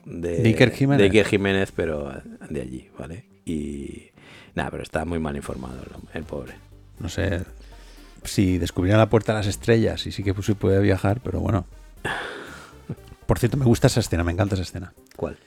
De, 0.05 0.37
De 0.41 0.49
Iker 0.49 0.71
Jiménez. 0.71 0.99
de 0.99 1.05
Iker 1.05 1.25
Jiménez, 1.25 1.71
pero 1.75 2.11
de 2.49 2.61
allí, 2.61 2.89
¿vale? 2.97 3.25
Y. 3.45 4.11
Nada, 4.53 4.71
pero 4.71 4.83
está 4.83 5.03
muy 5.03 5.19
mal 5.19 5.35
informado 5.35 5.75
el, 5.83 5.93
hombre, 5.95 6.11
el 6.13 6.23
pobre. 6.23 6.53
No 6.99 7.09
sé 7.09 7.43
si 8.23 8.57
descubrieran 8.57 8.99
la 8.99 9.09
puerta 9.09 9.33
a 9.33 9.35
las 9.35 9.47
estrellas 9.47 10.07
y 10.07 10.11
sí 10.13 10.23
que 10.23 10.33
pues, 10.33 10.49
puede 10.57 10.79
viajar, 10.79 11.19
pero 11.23 11.41
bueno. 11.41 11.65
Por 13.25 13.39
cierto, 13.39 13.57
me 13.57 13.65
gusta 13.65 13.87
esa 13.87 13.99
escena, 13.99 14.23
me 14.23 14.31
encanta 14.31 14.55
esa 14.55 14.63
escena. 14.63 14.93
¿Cuál? 15.15 15.37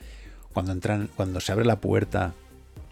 Cuando 0.53 0.71
entran, 0.73 1.09
cuando 1.15 1.39
se 1.39 1.51
abre 1.51 1.65
la 1.65 1.77
puerta 1.77 2.33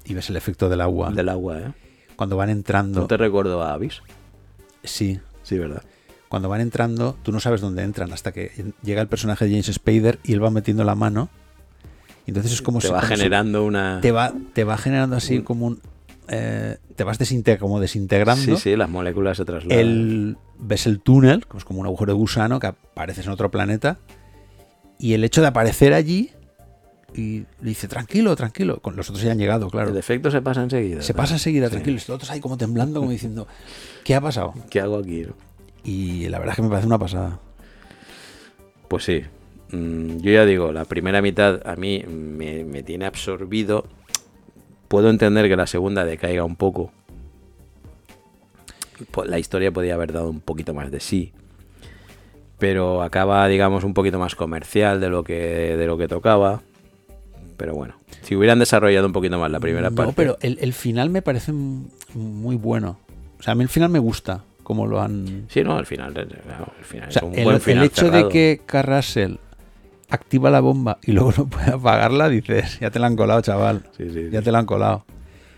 y 0.06 0.14
ves 0.14 0.30
el 0.30 0.38
efecto 0.38 0.70
del 0.70 0.82
agua, 0.82 1.12
Del 1.12 1.30
agua, 1.30 1.60
¿eh? 1.60 1.72
Cuando 2.18 2.36
van 2.36 2.50
entrando, 2.50 3.00
¿No 3.02 3.08
te 3.08 3.16
recuerdo 3.16 3.62
a 3.64 3.72
Avis? 3.74 4.02
sí, 4.84 5.20
Sí, 5.44 5.58
¿verdad? 5.58 5.82
cuando 6.28 6.50
van 6.50 6.60
entrando, 6.60 7.16
tú 7.24 7.32
no 7.32 7.40
sabes 7.40 7.62
dónde 7.62 7.84
entran 7.84 8.12
hasta 8.12 8.34
que 8.34 8.52
llega 8.84 9.02
el 9.02 9.08
personaje 9.08 9.46
de 9.46 9.52
James 9.52 9.68
Spader 9.74 10.20
y 10.26 10.34
él 10.34 10.44
va 10.44 10.50
metiendo 10.52 10.84
la 10.84 10.94
mano. 10.96 11.30
Y 12.26 12.32
entonces 12.32 12.52
es 12.52 12.62
como 12.62 12.80
te 12.80 12.88
si- 12.88 12.94
va 12.94 13.00
como 13.00 13.08
si- 13.14 13.16
generando 13.18 13.64
una. 13.64 14.00
te 14.02 14.12
va, 14.12 14.34
te 14.52 14.66
va 14.66 14.78
generando 14.78 15.16
así 15.16 15.38
Un- 15.38 15.44
como 15.44 15.68
un, 15.68 15.80
eh, 16.28 16.80
te 16.98 17.06
vas 17.06 17.18
desinte- 17.18 17.58
como 17.58 17.80
desintegrando. 17.80 18.44
Sí, 18.44 18.58
sí, 18.58 18.76
las 18.76 18.90
moléculas 18.90 19.38
se 19.38 19.46
trasladan. 19.46 19.80
el, 19.80 20.38
ves 20.60 20.86
el 20.86 21.00
túnel, 21.00 21.46
que 21.48 21.56
es 21.58 21.64
como 21.64 21.80
un 21.80 21.86
agujero 21.86 22.12
de 22.12 22.18
gusano 22.18 22.60
que 22.60 22.68
apareces 22.68 23.26
en 23.26 23.32
otro 23.32 23.50
planeta, 23.50 23.98
y 25.00 25.14
el 25.14 25.24
hecho 25.24 25.40
de 25.40 25.48
aparecer 25.48 25.94
allí, 25.94 26.32
y 27.16 27.40
le 27.62 27.70
dice, 27.70 27.88
tranquilo, 27.88 28.36
tranquilo, 28.36 28.80
con 28.82 28.96
los 28.96 29.10
otros 29.10 29.24
ya 29.24 29.32
han 29.32 29.38
llegado, 29.40 29.70
claro. 29.70 29.90
El 29.92 29.98
efecto 29.98 30.30
se 30.30 30.42
pasa 30.42 30.62
enseguida. 30.64 31.02
Se 31.02 31.14
¿no? 31.14 31.18
pasa 31.18 31.34
enseguida, 31.36 31.68
Sí. 31.68 31.72
tranquilo, 31.72 31.94
y 31.96 32.00
los 32.00 32.10
otros 32.10 32.30
ahí 32.32 32.40
como 32.40 32.58
temblando, 32.58 33.00
como 33.00 33.12
diciendo, 33.12 33.48
¿qué 34.04 34.16
ha 34.16 34.22
pasado? 34.22 34.54
¿Qué 34.70 34.80
hago 34.82 34.98
aquí? 34.98 35.26
Y 35.84 36.28
la 36.30 36.40
verdad 36.40 36.54
es 36.54 36.56
que 36.58 36.62
me 36.64 36.70
parece 36.70 36.88
una 36.88 37.00
pasada. 37.00 37.40
Pues 38.88 39.04
sí. 39.06 39.24
Mm, 39.72 40.18
yo 40.20 40.32
ya 40.32 40.46
digo, 40.46 40.72
la 40.72 40.86
primera 40.86 41.22
mitad 41.22 41.66
a 41.68 41.76
mí 41.76 42.04
me, 42.08 42.64
me 42.64 42.84
tiene 42.84 43.06
absorbido. 43.06 43.86
Puedo 44.88 45.10
entender 45.10 45.48
que 45.50 45.56
la 45.58 45.68
segunda 45.68 46.06
decaiga 46.06 46.44
un 46.44 46.56
poco. 46.56 46.92
Po- 49.12 49.26
La 49.26 49.40
historia 49.40 49.72
podía 49.72 49.94
haber 49.96 50.14
dado 50.14 50.30
un 50.30 50.40
poquito 50.42 50.74
más 50.74 50.92
de 50.92 51.00
sí. 51.00 51.34
Pero 52.60 53.04
acaba, 53.04 53.48
digamos, 53.48 53.84
un 53.84 53.94
poquito 53.94 54.18
más 54.20 54.36
comercial 54.36 55.00
de 55.00 55.10
lo 55.10 55.24
que, 55.24 55.76
de 55.78 55.86
lo 55.86 55.98
que 55.98 56.08
tocaba. 56.08 56.64
Pero 57.58 57.74
bueno, 57.74 57.96
si 58.22 58.36
hubieran 58.36 58.60
desarrollado 58.60 59.08
un 59.08 59.14
poquito 59.14 59.40
más 59.40 59.50
la 59.52 59.60
primera 59.60 59.90
no, 59.90 59.96
parte. 59.96 60.14
pero 60.16 60.38
el, 60.42 60.58
el 60.62 60.74
final 60.74 61.10
me 61.10 61.22
parece 61.24 61.52
muy 61.52 62.56
bueno. 62.56 63.00
O 63.40 63.44
sea, 63.44 63.54
a 63.54 63.56
mí 63.56 63.64
el 63.64 63.70
final 63.70 63.90
me 63.90 64.00
gusta, 64.00 64.44
como 64.64 64.86
lo 64.88 65.02
han... 65.02 65.46
Sí, 65.50 65.64
no, 65.64 65.76
al 65.78 65.86
final, 65.86 66.16
al 66.18 66.86
final 66.86 67.10
O 67.10 67.12
sea, 67.12 67.22
es 67.22 67.28
un 67.28 67.36
el, 67.38 67.44
buen 67.44 67.56
el 67.56 67.62
final 67.62 67.84
hecho 67.86 68.02
cerrado. 68.06 68.26
de 68.28 68.32
que 68.32 68.62
Carrasel 68.66 69.40
activa 70.10 70.50
la 70.50 70.60
bomba 70.60 71.00
y 71.04 71.12
luego 71.12 71.34
no 71.38 71.48
puede 71.48 71.72
apagarla, 71.72 72.30
dices, 72.30 72.80
ya 72.80 72.92
te 72.92 73.00
la 73.00 73.08
han 73.08 73.16
colado, 73.16 73.42
chaval. 73.42 73.84
Sí, 73.98 74.10
sí, 74.12 74.30
Ya 74.32 74.40
sí. 74.40 74.46
te 74.46 74.52
la 74.52 74.60
han 74.60 74.66
colado. 74.66 75.06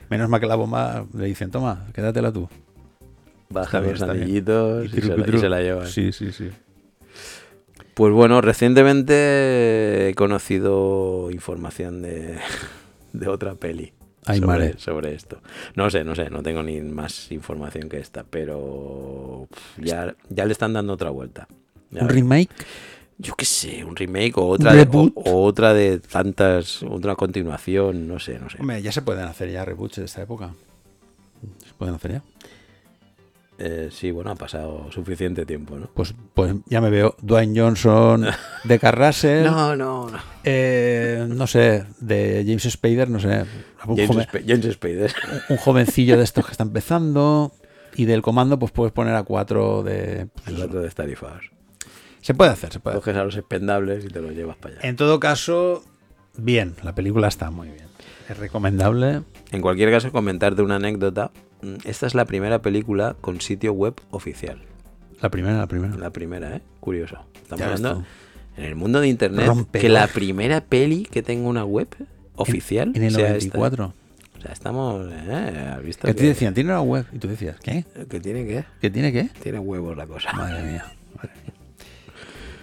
Menos 0.10 0.28
mal 0.30 0.40
que 0.40 0.48
la 0.48 0.56
bomba 0.56 1.06
le 1.14 1.26
dicen, 1.26 1.52
toma, 1.52 1.86
quédatela 1.94 2.32
tú. 2.32 2.50
Baja 3.50 3.80
bien, 3.80 3.94
los 3.94 4.02
anillitos 4.04 4.86
y, 4.86 4.90
se 4.90 4.96
la, 5.02 5.06
y 5.06 5.10
trucutru. 5.10 5.40
se 5.40 5.50
la 5.50 5.62
llevan. 5.62 5.88
Sí, 5.88 6.12
sí, 6.12 6.32
sí. 6.32 6.50
Pues 8.00 8.14
bueno, 8.14 8.40
recientemente 8.40 10.08
he 10.08 10.16
conocido 10.16 11.30
información 11.32 12.02
de, 12.02 12.38
de 13.12 13.28
otra 13.28 13.56
peli 13.56 13.92
Ay, 14.26 14.40
sobre, 14.40 14.48
madre. 14.48 14.74
sobre 14.78 15.14
esto. 15.14 15.42
No 15.76 15.90
sé, 15.90 16.06
no 16.06 16.16
sé, 16.16 16.30
no 16.30 16.42
tengo 16.42 16.64
ni 16.64 16.80
más 16.80 17.30
información 17.30 17.90
que 17.90 18.00
esta, 18.00 18.24
pero 18.24 19.50
ya, 19.76 20.16
ya 20.30 20.46
le 20.46 20.54
están 20.54 20.72
dando 20.72 20.94
otra 20.94 21.10
vuelta. 21.10 21.50
Ya 21.92 22.04
Un 22.04 22.08
remake. 22.08 22.48
Yo 23.18 23.36
qué 23.36 23.44
sé, 23.44 23.84
un 23.84 23.98
remake 23.98 24.38
o 24.38 24.48
otra, 24.48 24.74
de, 24.74 24.88
o 25.16 25.44
otra 25.44 25.74
de 25.74 26.00
tantas, 26.00 26.82
otra 26.84 27.16
continuación, 27.16 28.08
no 28.08 28.18
sé, 28.18 28.40
no 28.40 28.50
sé. 28.50 28.60
Hombre, 28.62 28.82
ya 28.82 28.94
se 28.94 29.02
pueden 29.02 29.26
hacer 29.26 29.52
ya 29.52 29.66
reboots 29.66 29.98
de 29.98 30.06
esta 30.06 30.22
época. 30.22 30.54
Se 31.68 31.74
pueden 31.74 31.96
hacer 31.96 32.14
ya. 32.14 32.24
Eh, 33.62 33.90
sí, 33.92 34.12
bueno, 34.12 34.32
ha 34.32 34.36
pasado 34.36 34.90
suficiente 34.90 35.46
tiempo, 35.46 35.78
¿no? 35.78 35.90
Pues, 35.94 36.14
pues 36.34 36.56
ya 36.68 36.80
me 36.80 36.90
veo 36.90 37.16
Dwayne 37.22 37.60
Johnson 37.60 38.26
de 38.64 38.80
Carrasel. 38.80 39.44
No, 39.44 39.76
no, 39.76 40.10
no. 40.10 40.18
eh, 40.46 41.26
no 41.28 41.46
sé, 41.46 41.84
de 42.00 42.44
James 42.48 42.64
Spader, 42.72 43.10
no 43.10 43.20
sé. 43.20 43.44
Un, 43.86 43.98
James, 43.98 44.08
joven- 44.10 44.22
Sp- 44.32 44.46
James 44.48 44.74
Spader. 44.74 45.14
un 45.50 45.58
jovencillo 45.58 46.18
de 46.18 46.24
estos 46.24 46.46
que 46.46 46.52
está 46.54 46.64
empezando. 46.72 47.52
Y 47.96 48.06
del 48.06 48.22
comando, 48.22 48.58
pues 48.60 48.72
puedes 48.72 48.94
poner 48.94 49.16
a 49.16 49.24
cuatro 49.24 49.84
de. 49.84 50.28
pues 50.46 50.58
otro 50.62 50.82
de 50.82 50.90
Starifar. 50.90 51.42
Se 52.22 52.34
puede 52.34 52.52
hacer, 52.52 52.72
se 52.72 52.80
puede 52.80 52.96
hacer. 52.98 53.04
Coges 53.14 53.20
a 53.22 53.26
los 53.26 53.36
expendables 53.36 54.06
y 54.06 54.08
te 54.10 54.22
los 54.22 54.32
llevas 54.32 54.56
para 54.58 54.76
allá. 54.76 54.88
En 54.88 54.96
todo 54.96 55.20
caso, 55.20 55.84
bien, 56.38 56.76
la 56.84 56.94
película 56.96 57.28
está 57.28 57.50
muy 57.52 57.68
bien. 57.68 57.88
Es 58.30 58.38
recomendable. 58.38 59.24
En 59.52 59.62
cualquier 59.62 59.90
caso, 59.92 60.12
comentarte 60.12 60.62
una 60.62 60.76
anécdota. 60.76 61.32
Mm, 61.62 61.76
Esta 61.86 62.08
es 62.08 62.16
la 62.16 62.26
primera 62.26 62.62
película 62.62 63.16
con 63.20 63.42
sitio 63.42 63.74
web 63.74 63.94
oficial. 64.12 64.60
La 65.22 65.30
primera, 65.30 65.58
la 65.58 65.68
primera. 65.68 65.96
La 65.98 66.10
primera, 66.12 66.56
¿eh? 66.56 66.62
Curioso. 66.80 67.18
Estamos 67.42 67.66
hablando 67.66 68.04
en 68.58 68.64
el 68.64 68.76
mundo 68.76 69.02
de 69.02 69.08
internet 69.10 69.50
que 69.74 69.90
la 69.90 70.08
primera 70.08 70.62
peli 70.62 71.04
que 71.04 71.22
tenga 71.22 71.48
una 71.50 71.66
web 71.66 71.88
oficial 72.36 72.92
En 72.96 73.04
el 73.04 73.14
sea 73.14 73.28
94. 73.30 73.86
esta. 73.86 74.00
O 74.38 74.42
sea, 74.42 74.52
estamos... 74.54 75.06
¿eh? 75.12 75.74
¿Has 75.76 75.84
visto 75.84 76.08
Que 76.08 76.14
que, 76.16 76.22
te 76.22 76.28
decían, 76.28 76.54
tiene 76.54 76.70
una 76.70 76.82
web. 76.82 77.06
Y 77.12 77.18
tú 77.18 77.28
decías, 77.28 77.58
¿qué? 77.62 77.84
que 78.10 78.22
tiene 78.22 78.46
que... 78.46 78.64
¿Qué 78.80 78.90
tiene 78.90 79.12
qué? 79.12 79.28
Tiene 79.44 79.60
huevos 79.60 79.98
la 79.98 80.08
cosa. 80.08 80.32
Madre 80.32 80.64
mía. 80.64 80.86
madre 81.18 81.32
mía. 81.44 81.54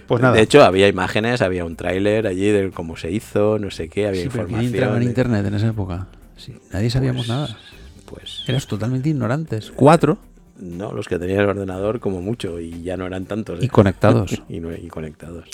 Pues 0.06 0.22
nada. 0.22 0.34
De 0.36 0.40
hecho, 0.40 0.64
había 0.64 0.88
imágenes, 0.88 1.42
había 1.42 1.66
un 1.66 1.76
tráiler 1.76 2.26
allí 2.26 2.48
de 2.50 2.70
cómo 2.70 2.96
se 2.96 3.10
hizo, 3.10 3.58
no 3.58 3.70
sé 3.70 3.88
qué, 3.90 4.06
había 4.06 4.22
sí, 4.22 4.28
pero 4.32 4.46
¿quién 4.46 4.62
información. 4.62 4.74
entraba 4.74 4.94
en 4.96 5.00
de- 5.00 5.06
internet 5.06 5.46
en 5.46 5.54
esa 5.54 5.66
época? 5.68 6.06
Sí, 6.36 6.56
nadie 6.72 6.88
sabíamos 6.88 7.26
Pues- 7.26 7.28
nada. 7.28 7.58
Pues 8.06 8.44
Eras 8.46 8.66
totalmente 8.66 9.08
ignorantes. 9.10 9.70
Cuatro 9.74 10.18
no, 10.58 10.92
los 10.92 11.06
que 11.06 11.18
tenían 11.18 11.40
el 11.40 11.48
ordenador 11.50 12.00
como 12.00 12.22
mucho 12.22 12.58
y 12.60 12.82
ya 12.82 12.96
no 12.96 13.06
eran 13.06 13.26
tantos. 13.26 13.62
y 13.62 13.66
¿eh? 13.66 13.68
conectados. 13.68 14.42
y, 14.48 14.60
no- 14.60 14.74
y 14.74 14.88
conectados. 14.88 15.48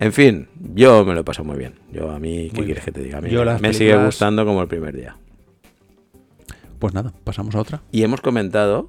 En 0.00 0.12
fin, 0.12 0.48
yo 0.74 1.04
me 1.04 1.14
lo 1.14 1.20
he 1.20 1.24
pasado 1.24 1.44
muy 1.48 1.56
bien. 1.56 1.74
Yo 1.92 2.10
a 2.10 2.18
mí, 2.20 2.50
¿qué 2.50 2.56
Muy 2.58 2.66
quieres 2.66 2.84
bien. 2.84 2.94
que 2.94 3.00
te 3.00 3.02
diga? 3.02 3.18
A 3.18 3.20
mí 3.20 3.30
Yo 3.30 3.44
me- 3.60 3.72
sigue 3.72 3.96
gustando 4.04 4.44
como 4.44 4.60
el 4.62 4.68
primer 4.68 4.94
día. 4.94 5.16
Pues 6.78 6.94
nada, 6.94 7.12
pasamos 7.24 7.54
a 7.56 7.60
otra. 7.60 7.82
Y 7.90 8.02
hemos 8.02 8.20
comentado, 8.20 8.88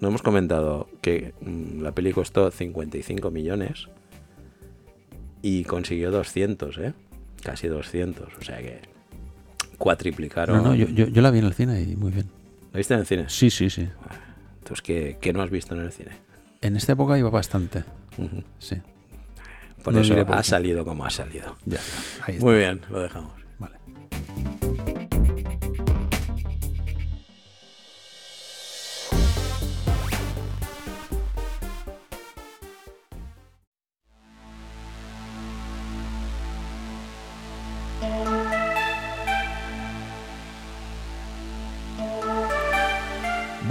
no 0.00 0.08
hemos 0.08 0.22
comentado 0.22 0.88
que 1.00 1.32
mm, 1.40 1.80
la 1.82 1.92
peli 1.92 2.12
costó 2.12 2.50
55 2.50 3.30
millones 3.32 3.88
y 5.42 5.64
consiguió 5.64 6.10
200, 6.12 6.78
¿eh? 6.78 6.92
Casi 7.42 7.66
200, 7.68 8.28
o 8.38 8.42
sea 8.42 8.58
que 8.58 8.82
cuatriplicaron. 9.76 10.56
No, 10.58 10.62
no, 10.70 10.74
yo, 10.74 10.86
yo, 10.88 11.06
yo 11.06 11.22
la 11.22 11.30
vi 11.30 11.38
en 11.40 11.44
el 11.46 11.54
cine 11.54 11.80
y 11.82 11.96
muy 11.96 12.12
bien. 12.12 12.28
¿La 12.72 12.78
viste 12.78 12.94
en 12.94 13.00
el 13.00 13.06
cine? 13.06 13.24
Sí, 13.28 13.50
sí, 13.50 13.70
sí. 13.70 13.88
Entonces, 14.58 14.82
¿qué, 14.82 15.18
qué 15.20 15.32
no 15.32 15.42
has 15.42 15.50
visto 15.50 15.74
en 15.74 15.82
el 15.82 15.92
cine? 15.92 16.10
En 16.60 16.76
esta 16.76 16.92
época 16.92 17.18
iba 17.18 17.30
bastante. 17.30 17.84
Sí. 18.58 18.76
Por 19.82 19.94
No 19.94 20.00
eso 20.00 20.14
ha 20.28 20.42
salido 20.42 20.84
como 20.84 21.04
ha 21.04 21.10
salido. 21.10 21.56
Ya. 21.64 21.78
Ahí 22.22 22.34
está. 22.34 22.44
Muy 22.46 22.56
bien, 22.56 22.80
lo 22.90 23.00
dejamos. 23.00 23.32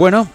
Bueno, 0.06 0.28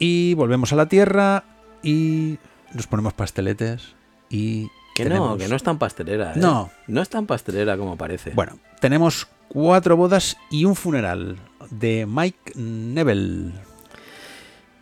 y 0.00 0.34
volvemos 0.34 0.72
a 0.72 0.76
la 0.76 0.88
Tierra 0.88 1.44
y 1.84 2.36
nos 2.72 2.88
ponemos 2.88 3.12
pasteletes 3.12 3.94
y 4.28 4.66
Que 4.96 5.04
no, 5.04 5.38
que 5.38 5.46
no 5.46 5.54
es 5.54 5.62
tan 5.62 5.78
pastelera. 5.78 6.32
¿eh? 6.32 6.38
No. 6.38 6.72
No 6.88 7.00
es 7.00 7.08
tan 7.10 7.24
pastelera 7.24 7.76
como 7.76 7.96
parece. 7.96 8.32
Bueno, 8.34 8.58
tenemos 8.80 9.28
cuatro 9.46 9.96
bodas 9.96 10.36
y 10.50 10.64
un 10.64 10.74
funeral 10.74 11.36
de 11.70 12.06
Mike 12.08 12.54
Neville. 12.56 13.52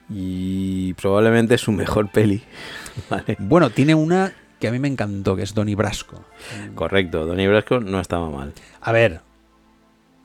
Y 0.08 0.94
probablemente 0.94 1.58
su 1.58 1.70
mejor 1.70 2.10
peli. 2.10 2.42
Vale. 3.10 3.36
Bueno, 3.38 3.68
tiene 3.68 3.94
una 3.94 4.32
que 4.58 4.66
a 4.66 4.72
mí 4.72 4.78
me 4.78 4.88
encantó, 4.88 5.36
que 5.36 5.42
es 5.42 5.52
Donnie 5.52 5.74
Brasco. 5.74 6.24
Correcto, 6.74 7.26
Donnie 7.26 7.48
Brasco 7.48 7.80
no 7.80 8.00
estaba 8.00 8.30
mal. 8.30 8.54
A 8.80 8.92
ver, 8.92 9.20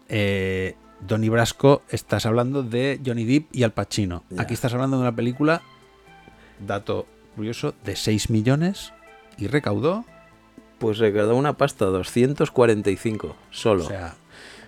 eh, 0.07 0.77
Donnie 1.01 1.29
Brasco, 1.29 1.83
estás 1.89 2.25
hablando 2.25 2.63
de 2.63 2.99
Johnny 3.05 3.25
Depp 3.25 3.47
y 3.55 3.63
Al 3.63 3.71
Pacino. 3.71 4.23
Aquí 4.37 4.53
estás 4.53 4.73
hablando 4.73 4.97
de 4.97 5.03
una 5.03 5.15
película, 5.15 5.61
dato 6.65 7.05
curioso, 7.35 7.75
de 7.85 7.95
6 7.95 8.29
millones 8.29 8.93
y 9.37 9.47
recaudó. 9.47 10.05
Pues 10.79 10.97
recaudó 10.99 11.35
una 11.35 11.57
pasta, 11.57 11.85
245, 11.85 13.35
solo. 13.51 13.83
O 13.83 13.85
O 13.85 13.89
sea, 13.89 14.15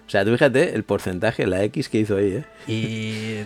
sea, 0.08 0.26
tú 0.26 0.32
fíjate 0.32 0.74
el 0.76 0.84
porcentaje, 0.84 1.46
la 1.46 1.64
X 1.66 1.90
que 1.90 2.00
hizo 2.00 2.18
ahí, 2.18 2.44
¿eh? 2.44 2.46
y 2.68 3.46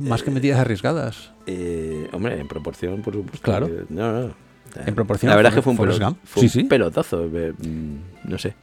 más 0.00 0.22
que 0.22 0.30
metidas 0.30 0.58
arriesgadas. 0.60 1.32
Eh, 1.46 2.08
hombre, 2.12 2.40
en 2.40 2.48
proporción, 2.48 3.02
por 3.02 3.14
supuesto. 3.14 3.42
Claro. 3.42 3.66
Eh, 3.66 3.84
No, 3.88 4.12
no. 4.28 4.34
En 4.86 4.94
proporción 4.94 5.30
La 5.30 5.36
verdad 5.36 5.50
es 5.50 5.56
que 5.56 5.62
fue 5.62 5.72
un, 5.72 5.78
pelot- 5.78 6.16
fue 6.24 6.40
Sí, 6.42 6.46
un 6.46 6.62
sí. 6.62 6.68
pelotazo. 6.68 7.24
eh, 7.34 7.52
mm, 7.58 7.96
No 8.30 8.38
sé. 8.38 8.54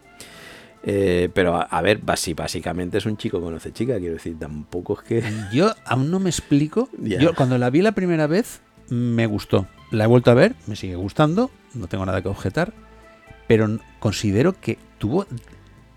Eh, 0.83 1.29
pero 1.33 1.55
a, 1.55 1.63
a 1.63 1.81
ver, 1.81 2.01
basi- 2.03 2.35
básicamente 2.35 2.97
es 2.97 3.05
un 3.05 3.17
chico 3.17 3.41
conoce 3.41 3.73
chica, 3.73 3.97
quiero 3.99 4.13
decir, 4.13 4.37
tampoco 4.39 4.93
es 4.99 5.07
que... 5.07 5.23
Yo 5.51 5.73
aún 5.85 6.11
no 6.11 6.19
me 6.19 6.29
explico. 6.29 6.89
Yo 6.97 7.33
cuando 7.35 7.57
la 7.57 7.69
vi 7.69 7.81
la 7.81 7.91
primera 7.93 8.27
vez 8.27 8.61
me 8.89 9.25
gustó. 9.25 9.67
La 9.91 10.05
he 10.05 10.07
vuelto 10.07 10.31
a 10.31 10.33
ver, 10.33 10.55
me 10.65 10.75
sigue 10.75 10.95
gustando, 10.95 11.49
no 11.73 11.87
tengo 11.87 12.05
nada 12.05 12.21
que 12.21 12.27
objetar, 12.29 12.73
pero 13.47 13.79
considero 13.99 14.53
que 14.59 14.77
tuvo, 14.97 15.25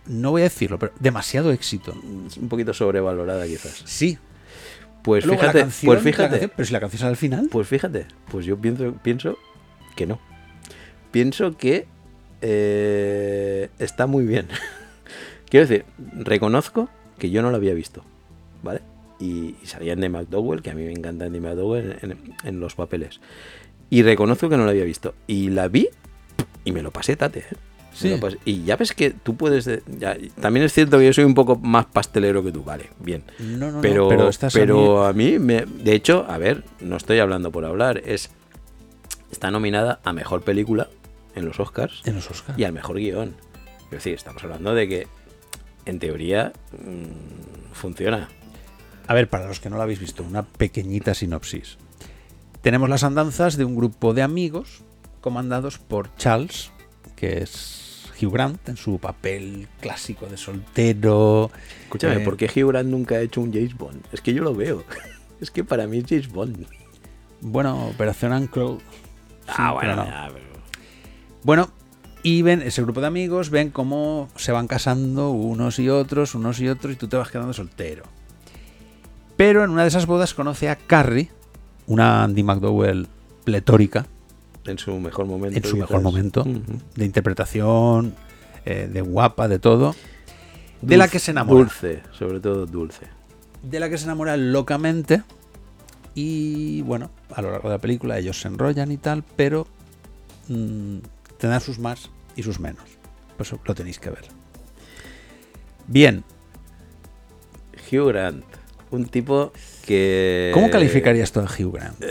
no 0.07 0.31
voy 0.33 0.43
a 0.43 0.45
decirlo, 0.45 0.79
pero 0.79 0.93
demasiado 0.99 1.53
éxito. 1.53 1.95
Es 2.27 2.37
un 2.37 2.49
poquito 2.49 2.73
sobrevalorada 2.75 3.47
quizás. 3.47 3.83
Sí. 3.85 4.19
Pues 5.03 5.25
Luego 5.25 5.41
fíjate, 5.41 5.61
canción, 5.61 5.93
pues 5.93 6.03
fíjate, 6.05 6.31
canción, 6.31 6.53
pero 6.57 6.67
si 6.67 6.73
la 6.73 6.81
canción 6.81 6.99
sale 7.01 7.11
al 7.11 7.17
final. 7.17 7.49
pues 7.51 7.67
fíjate, 7.69 8.07
pues 8.31 8.45
yo 8.47 8.59
pienso, 8.59 8.93
pienso 9.03 9.37
que 9.97 10.07
no. 10.07 10.21
Pienso 11.11 11.57
que 11.57 11.87
eh, 12.43 13.69
está 13.79 14.07
muy 14.07 14.25
bien. 14.25 14.47
Quiero 15.49 15.67
decir, 15.67 15.85
reconozco 16.17 16.89
que 17.19 17.31
yo 17.31 17.43
no 17.43 17.51
lo 17.51 17.57
había 17.57 17.75
visto, 17.75 18.03
¿vale? 18.63 18.81
Y, 19.19 19.57
y 19.63 19.67
salía 19.67 19.93
Andy 19.93 20.09
McDowell, 20.09 20.63
que 20.63 20.71
a 20.71 20.75
mí 20.75 20.85
me 20.85 20.93
encanta 20.93 21.27
Andy 21.27 21.41
McDowell 21.41 21.97
en, 22.03 22.13
en- 22.13 22.35
en 22.45 22.61
los 22.61 22.75
papeles. 22.75 23.21
Y 23.91 24.03
reconozco 24.03 24.49
que 24.49 24.57
no 24.57 24.65
lo 24.65 24.71
había 24.71 24.85
visto. 24.85 25.15
Y 25.27 25.51
la 25.51 25.69
vi 25.69 25.89
y 26.65 26.73
me 26.73 26.81
lo 26.83 26.91
pasé 26.93 27.17
tate. 27.17 27.41
¿eh? 27.41 27.57
Sí. 27.93 28.17
pasé. 28.21 28.39
Y 28.45 28.63
ya 28.63 28.77
ves 28.77 28.93
que 28.93 29.11
tú 29.11 29.35
puedes... 29.37 29.65
de- 29.65 29.83
ya- 29.99 30.17
también 30.41 30.65
es 30.65 30.73
cierto 30.73 30.99
que 30.99 31.07
yo 31.07 31.13
soy 31.13 31.25
un 31.25 31.35
poco 31.35 31.57
más 31.57 31.87
pastelero 31.87 32.43
que 32.45 32.53
tú, 32.53 32.63
vale, 32.63 32.91
bien. 33.01 33.25
No, 33.41 33.57
no, 33.67 33.73
no, 33.73 33.81
Pero, 33.81 34.09
pero 34.09 34.29
estás 34.29 34.55
a 34.55 34.59
pero 34.59 34.77
mí- 35.03 35.07
a 35.09 35.13
mí, 35.33 35.39
me, 35.41 35.67
de 35.67 35.93
hecho, 35.95 36.25
a 36.29 36.39
ver, 36.39 36.63
no 36.81 36.97
estoy 36.97 37.19
hablando 37.19 37.51
por 37.51 37.65
hablar, 37.65 38.01
es 38.07 38.31
está 39.33 39.51
nominada 39.51 40.01
a 40.05 40.13
mejor 40.13 40.43
película 40.43 40.89
en 41.41 41.47
los 41.47 41.59
Oscars 41.61 42.03
en 42.05 42.15
los 42.15 42.31
Oscars. 42.31 42.59
y 42.59 42.65
al 42.65 42.73
mejor 42.73 42.97
guion. 42.99 43.35
Es 43.87 43.91
decir, 43.91 44.15
estamos 44.15 44.43
hablando 44.45 44.75
de 44.75 44.89
que 44.89 45.07
en 45.87 45.99
teoría 45.99 46.53
mm, 46.73 47.73
funciona. 47.75 48.29
A 49.09 49.15
ver, 49.15 49.29
para 49.29 49.49
los 49.49 49.59
que 49.59 49.69
no 49.71 49.77
la 49.77 49.83
habéis 49.83 49.99
visto, 49.99 50.23
una 50.23 50.45
pequeñita 50.45 51.15
sinopsis. 51.15 51.77
Tenemos 52.63 52.89
las 52.89 53.03
andanzas 53.03 53.57
de 53.57 53.65
un 53.65 53.75
grupo 53.75 54.15
de 54.15 54.23
amigos 54.23 54.83
comandados 55.21 55.79
por 55.79 56.15
Charles, 56.17 56.71
que 57.17 57.39
es 57.43 58.11
Hugh 58.23 58.33
Grant 58.33 58.69
en 58.69 58.77
su 58.77 58.99
papel 58.99 59.67
clásico 59.81 60.27
de 60.27 60.37
soltero. 60.37 61.51
Escúchame, 61.85 62.17
Eh, 62.17 62.21
¿por 62.21 62.37
qué 62.37 62.47
Hugh 62.47 62.69
Grant 62.69 62.89
nunca 62.91 63.17
ha 63.17 63.21
hecho 63.21 63.41
un 63.41 63.53
James 63.53 63.77
Bond? 63.77 64.05
Es 64.13 64.21
que 64.21 64.33
yo 64.35 64.43
lo 64.43 64.55
veo. 64.55 64.85
Es 65.41 65.51
que 65.51 65.65
para 65.65 65.87
mí 65.87 65.97
es 65.99 66.05
James 66.07 66.29
Bond. 66.29 66.67
Bueno, 67.41 67.87
Operación 67.87 68.33
Uncle. 68.35 68.77
ah, 69.49 69.73
bueno, 69.73 69.81
pero 69.81 69.97
no. 69.97 70.05
ya, 70.05 70.29
pero- 70.33 70.50
Bueno, 71.43 71.71
y 72.23 72.43
ven, 72.43 72.61
ese 72.63 72.83
grupo 72.83 73.01
de 73.01 73.07
amigos 73.07 73.51
ven 73.51 73.71
cómo 73.71 74.29
se 74.37 74.53
van 74.53 74.67
casando 74.67 75.31
unos 75.31 75.79
y 75.79 75.89
otros, 75.89 76.35
unos 76.35 76.61
y 76.61 76.69
otros, 76.69 76.95
y 76.95 76.97
tú 76.97 77.09
te 77.09 77.17
vas 77.17 77.31
quedando 77.31 77.53
soltero. 77.53 78.05
Pero 79.37 79.65
en 79.65 79.71
una 79.71 79.83
de 79.83 79.89
esas 79.89 80.07
bodas 80.07 80.35
conoce 80.35 80.69
a 80.69 80.77
Carrie, 80.77 81.31
una 81.87 82.25
Andy 82.25 82.43
McDowell 82.43 83.09
pletórica, 83.45 84.07
en 84.67 84.79
su 84.79 84.99
mejor 85.01 85.25
momento. 85.25 85.57
en 85.57 85.65
su 85.65 85.77
mejor 85.79 86.03
momento, 86.03 86.45
de 86.95 87.05
interpretación, 87.05 88.15
eh, 88.67 88.89
de 88.93 89.01
guapa, 89.01 89.49
de 89.49 89.59
todo, 89.59 89.95
de 90.83 90.97
la 90.99 91.09
que 91.09 91.19
se 91.19 91.31
enamora. 91.31 91.61
Dulce, 91.61 92.03
sobre 92.13 92.41
todo 92.41 92.67
dulce. 92.67 93.07
de 93.63 93.81
la 93.81 93.89
que 93.89 93.97
se 93.97 94.05
enamora 94.05 94.37
locamente. 94.37 95.23
Y 96.15 96.83
bueno, 96.83 97.11
a 97.35 97.41
lo 97.41 97.51
largo 97.51 97.69
de 97.69 97.77
la 97.77 97.81
película 97.81 98.19
ellos 98.19 98.41
se 98.41 98.49
enrollan 98.49 98.91
y 98.91 98.97
tal, 98.97 99.23
pero 99.37 99.67
mm, 100.49 100.99
tendrán 101.41 101.61
sus 101.61 101.79
más 101.79 102.11
y 102.37 102.43
sus 102.43 102.61
menos. 102.61 102.85
Pues 103.37 103.53
lo 103.65 103.75
tenéis 103.75 103.99
que 103.99 104.11
ver. 104.11 104.25
Bien, 105.89 106.23
Hugh 107.91 108.09
Grant, 108.09 108.45
un 108.91 109.07
tipo 109.07 109.53
que... 109.87 110.51
¿cómo 110.55 110.71
calificarías 110.71 111.33
tú 111.33 111.41
a 111.41 111.45
Hugh 111.45 111.73
Grant? 111.73 112.05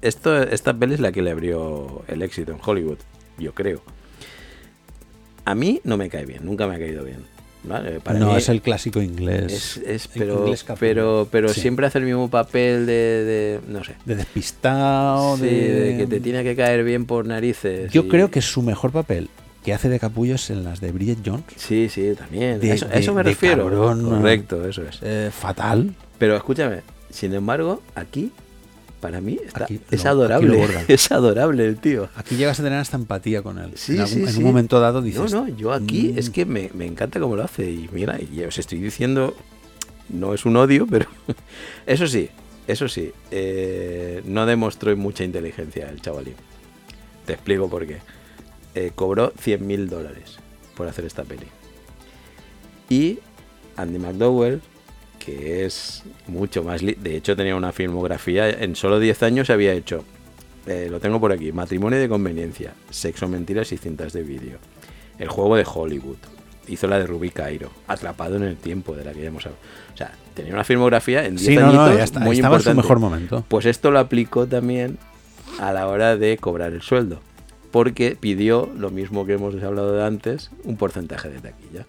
Esto, 0.00 0.42
esta 0.42 0.72
peli 0.74 0.94
es 0.94 1.00
la 1.00 1.12
que 1.12 1.22
le 1.22 1.30
abrió 1.30 2.04
el 2.08 2.22
éxito 2.22 2.52
en 2.52 2.60
Hollywood, 2.64 2.98
yo 3.38 3.52
creo. 3.54 3.82
A 5.44 5.54
mí 5.54 5.80
no 5.84 5.96
me 5.96 6.08
cae 6.08 6.24
bien, 6.24 6.46
nunca 6.46 6.66
me 6.66 6.76
ha 6.76 6.78
caído 6.78 7.04
bien. 7.04 7.33
No, 7.64 8.36
es 8.36 8.48
el 8.48 8.60
clásico 8.62 9.00
inglés. 9.02 9.52
es- 9.52 9.76
es- 9.86 10.08
pero, 10.08 10.40
inglés 10.40 10.64
pero, 10.78 11.28
pero 11.30 11.48
Sí. 11.48 11.60
siempre 11.62 11.86
hace 11.86 11.98
el 11.98 12.04
mismo 12.04 12.28
papel 12.30 12.86
de, 12.86 12.92
de- 12.92 13.60
no 13.68 13.82
sé. 13.84 13.94
De 14.04 14.14
despistado, 14.16 15.36
Sí, 15.36 15.42
de... 15.44 15.72
de 15.92 15.96
que 15.98 16.06
te 16.06 16.20
tiene 16.20 16.42
que 16.44 16.54
caer 16.56 16.84
bien 16.84 17.06
por 17.06 17.26
narices. 17.26 17.90
Yo 17.92 18.02
y- 18.04 18.08
creo 18.08 18.30
que 18.30 18.42
su 18.42 18.62
mejor 18.62 18.90
papel 18.92 19.28
que 19.64 19.72
hace 19.72 19.88
de 19.88 19.98
capullo 19.98 20.34
es 20.34 20.50
en 20.50 20.62
las 20.64 20.80
de 20.80 20.92
Bridget 20.92 21.18
Jones. 21.24 21.44
Sí, 21.56 21.88
sí, 21.88 22.12
también. 22.18 22.60
De- 22.60 22.72
eso, 22.72 22.86
a 22.86 22.88
de- 22.90 23.00
eso 23.00 23.14
me 23.14 23.22
refiero. 23.22 23.64
cabrón, 23.64 24.04
Correcto, 24.08 24.68
eso 24.68 24.82
es. 24.82 24.98
Eh, 25.02 25.30
fatal. 25.32 25.94
Pero 26.18 26.36
escúchame, 26.36 26.80
sin 27.10 27.32
embargo, 27.34 27.82
aquí, 27.94 28.30
para 29.04 29.20
mí, 29.20 29.38
está- 29.44 29.64
Aquí 29.64 29.78
es 29.90 30.06
adorable. 30.06 30.66
es 30.88 31.12
adorable 31.12 31.66
el 31.66 31.76
tío. 31.76 32.08
Aquí 32.16 32.36
llegas 32.36 32.58
a 32.58 32.62
tener 32.62 32.78
hasta 32.78 32.96
empatía 32.96 33.42
con 33.42 33.58
él. 33.58 33.72
Sí, 33.74 33.96
en, 33.96 34.00
algún- 34.00 34.14
sí, 34.14 34.22
en 34.22 34.28
sí. 34.32 34.38
un 34.38 34.44
momento 34.44 34.80
dado 34.80 35.02
dices... 35.02 35.30
No, 35.34 35.42
no, 35.46 35.48
yo 35.54 35.74
aquí 35.74 36.12
"Mm". 36.14 36.18
es 36.18 36.30
que 36.30 36.46
me, 36.46 36.70
me 36.72 36.86
encanta 36.86 37.20
cómo 37.20 37.36
lo 37.36 37.44
hace. 37.44 37.70
Y 37.70 37.90
mira, 37.92 38.18
y 38.18 38.40
os 38.44 38.56
estoy 38.56 38.78
diciendo, 38.80 39.36
no 40.08 40.32
es 40.32 40.46
un 40.46 40.56
odio, 40.56 40.86
pero 40.90 41.06
eso 41.84 42.06
sí, 42.06 42.30
eso 42.66 42.88
sí, 42.88 43.12
eh, 43.30 44.22
no 44.24 44.46
demostró 44.46 44.96
mucha 44.96 45.22
inteligencia 45.22 45.90
el 45.90 46.00
chavalín. 46.00 46.36
Te 47.26 47.34
explico 47.34 47.68
por 47.68 47.86
qué. 47.86 47.98
Eh, 48.74 48.90
cobró 48.94 49.34
100 49.38 49.66
mil 49.66 49.88
dólares 49.90 50.38
por 50.74 50.88
hacer 50.88 51.04
esta 51.04 51.24
peli. 51.24 51.46
Y 52.88 53.18
Andy 53.76 53.98
McDowell, 53.98 54.62
que 55.24 55.64
es 55.64 56.02
mucho 56.26 56.62
más... 56.62 56.80
De 56.82 57.16
hecho, 57.16 57.36
tenía 57.36 57.56
una 57.56 57.72
filmografía, 57.72 58.50
en 58.50 58.76
solo 58.76 58.98
10 58.98 59.22
años 59.22 59.50
había 59.50 59.72
hecho, 59.72 60.04
eh, 60.66 60.88
lo 60.90 61.00
tengo 61.00 61.20
por 61.20 61.32
aquí, 61.32 61.52
Matrimonio 61.52 61.98
de 61.98 62.08
Conveniencia, 62.08 62.74
Sexo, 62.90 63.28
Mentiras 63.28 63.72
y 63.72 63.76
Cintas 63.78 64.12
de 64.12 64.22
Vídeo, 64.22 64.58
El 65.18 65.28
Juego 65.28 65.56
de 65.56 65.66
Hollywood, 65.72 66.16
hizo 66.68 66.86
la 66.86 66.98
de 66.98 67.06
Ruby 67.06 67.30
Cairo, 67.30 67.70
Atrapado 67.86 68.36
en 68.36 68.42
el 68.44 68.56
Tiempo, 68.56 68.94
de 68.94 69.04
la 69.04 69.12
que 69.12 69.22
ya 69.22 69.28
hemos 69.28 69.44
hablado. 69.46 69.62
O 69.92 69.96
sea, 69.96 70.12
tenía 70.34 70.52
una 70.52 70.64
filmografía 70.64 71.24
en 71.26 71.36
10 71.36 71.46
Sí, 71.46 71.56
no, 71.56 71.72
no, 71.72 71.80
añitos 71.82 71.98
ya 71.98 72.04
está, 72.04 72.20
muy 72.20 72.36
estaba 72.36 72.56
en 72.56 72.62
su 72.62 72.70
importante. 72.70 72.82
mejor 72.82 72.98
momento. 73.00 73.44
Pues 73.48 73.66
esto 73.66 73.90
lo 73.90 73.98
aplicó 73.98 74.46
también 74.46 74.98
a 75.58 75.72
la 75.72 75.86
hora 75.88 76.16
de 76.16 76.36
cobrar 76.36 76.72
el 76.72 76.82
sueldo. 76.82 77.20
Porque 77.70 78.16
pidió, 78.18 78.70
lo 78.76 78.90
mismo 78.90 79.26
que 79.26 79.32
hemos 79.34 79.54
hablado 79.62 79.92
de 79.94 80.04
antes, 80.04 80.50
un 80.64 80.76
porcentaje 80.76 81.28
de 81.28 81.40
taquilla. 81.40 81.84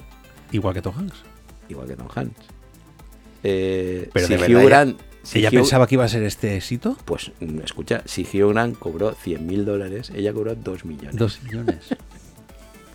Igual 0.51 0.73
que 0.73 0.81
Tom 0.81 0.95
Hanks. 0.97 1.23
Igual 1.69 1.87
que 1.87 1.95
Tom 1.95 2.07
Hanks. 2.13 2.54
Eh, 3.47 4.09
Pero 4.11 4.27
si 4.27 4.35
de 4.35 4.55
Hugh 4.55 4.67
Grant- 4.67 4.97
si 5.23 5.39
¿Ella 5.39 5.49
Hugh- 5.49 5.55
pensaba 5.55 5.85
que 5.87 5.95
iba 5.95 6.03
a 6.03 6.07
ser 6.07 6.23
este 6.23 6.55
éxito? 6.55 6.97
Pues 7.05 7.31
mm, 7.39 7.59
escucha, 7.63 8.01
si 8.05 8.23
Hugh 8.23 8.51
Grant 8.53 8.77
cobró 8.77 9.13
100 9.13 9.45
mil 9.45 9.65
dólares, 9.65 10.11
ella 10.15 10.33
cobró 10.33 10.55
2 10.55 10.85
millones. 10.85 11.15
Dos 11.15 11.41
millones. 11.43 11.89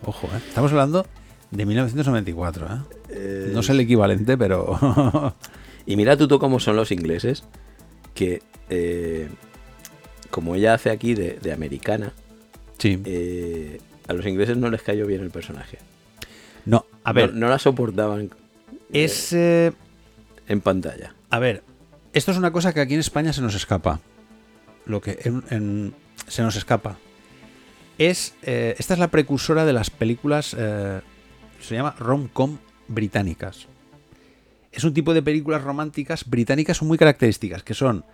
Ojo, 0.04 0.26
¿eh? 0.28 0.40
Estamos 0.48 0.70
hablando 0.72 1.06
de 1.50 1.66
1994, 1.66 2.66
¿eh? 2.66 2.70
Eh, 3.10 3.50
No 3.52 3.62
sé 3.62 3.72
el 3.72 3.80
equivalente, 3.80 4.36
pero... 4.36 5.34
Y 5.86 5.96
mira 5.96 6.16
tú, 6.16 6.28
tú 6.28 6.38
cómo 6.38 6.60
son 6.60 6.76
los 6.76 6.92
ingleses, 6.92 7.42
que 8.14 8.42
eh, 8.68 9.28
como 10.30 10.54
ella 10.54 10.74
hace 10.74 10.90
aquí 10.90 11.14
de, 11.14 11.38
de 11.42 11.52
americana, 11.52 12.12
sí. 12.78 13.00
eh, 13.04 13.80
a 14.06 14.12
los 14.12 14.24
ingleses 14.26 14.56
no 14.56 14.70
les 14.70 14.82
cayó 14.82 15.06
bien 15.06 15.22
el 15.22 15.30
personaje. 15.30 15.78
No, 16.66 16.84
a 17.02 17.12
ver, 17.12 17.32
no, 17.32 17.40
no 17.40 17.48
la 17.48 17.58
soportaban 17.58 18.30
es... 18.92 19.32
en 20.50 20.60
pantalla. 20.60 21.14
a 21.30 21.38
ver, 21.38 21.62
esto 22.12 22.32
es 22.32 22.36
una 22.36 22.50
cosa 22.50 22.74
que 22.74 22.80
aquí 22.80 22.94
en 22.94 23.00
España 23.00 23.32
se 23.32 23.40
nos 23.40 23.54
escapa. 23.54 24.00
Lo 24.84 25.00
que 25.00 25.18
se 26.26 26.42
nos 26.42 26.56
escapa. 26.56 26.98
Es... 27.98 28.34
eh, 28.42 28.74
esta 28.78 28.94
es 28.94 29.00
la 29.00 29.08
precursora 29.08 29.64
de 29.64 29.72
las 29.72 29.90
películas... 29.90 30.54
eh, 30.58 31.00
se 31.60 31.74
llama 31.74 31.94
rom-com 31.98 32.58
británicas. 32.88 33.68
Es 34.72 34.84
un 34.84 34.94
tipo 34.94 35.14
de 35.14 35.22
películas 35.22 35.62
románticas 35.62 36.28
británicas 36.28 36.82
muy 36.82 36.98
características, 36.98 37.62
que 37.62 37.74
son 37.74 38.04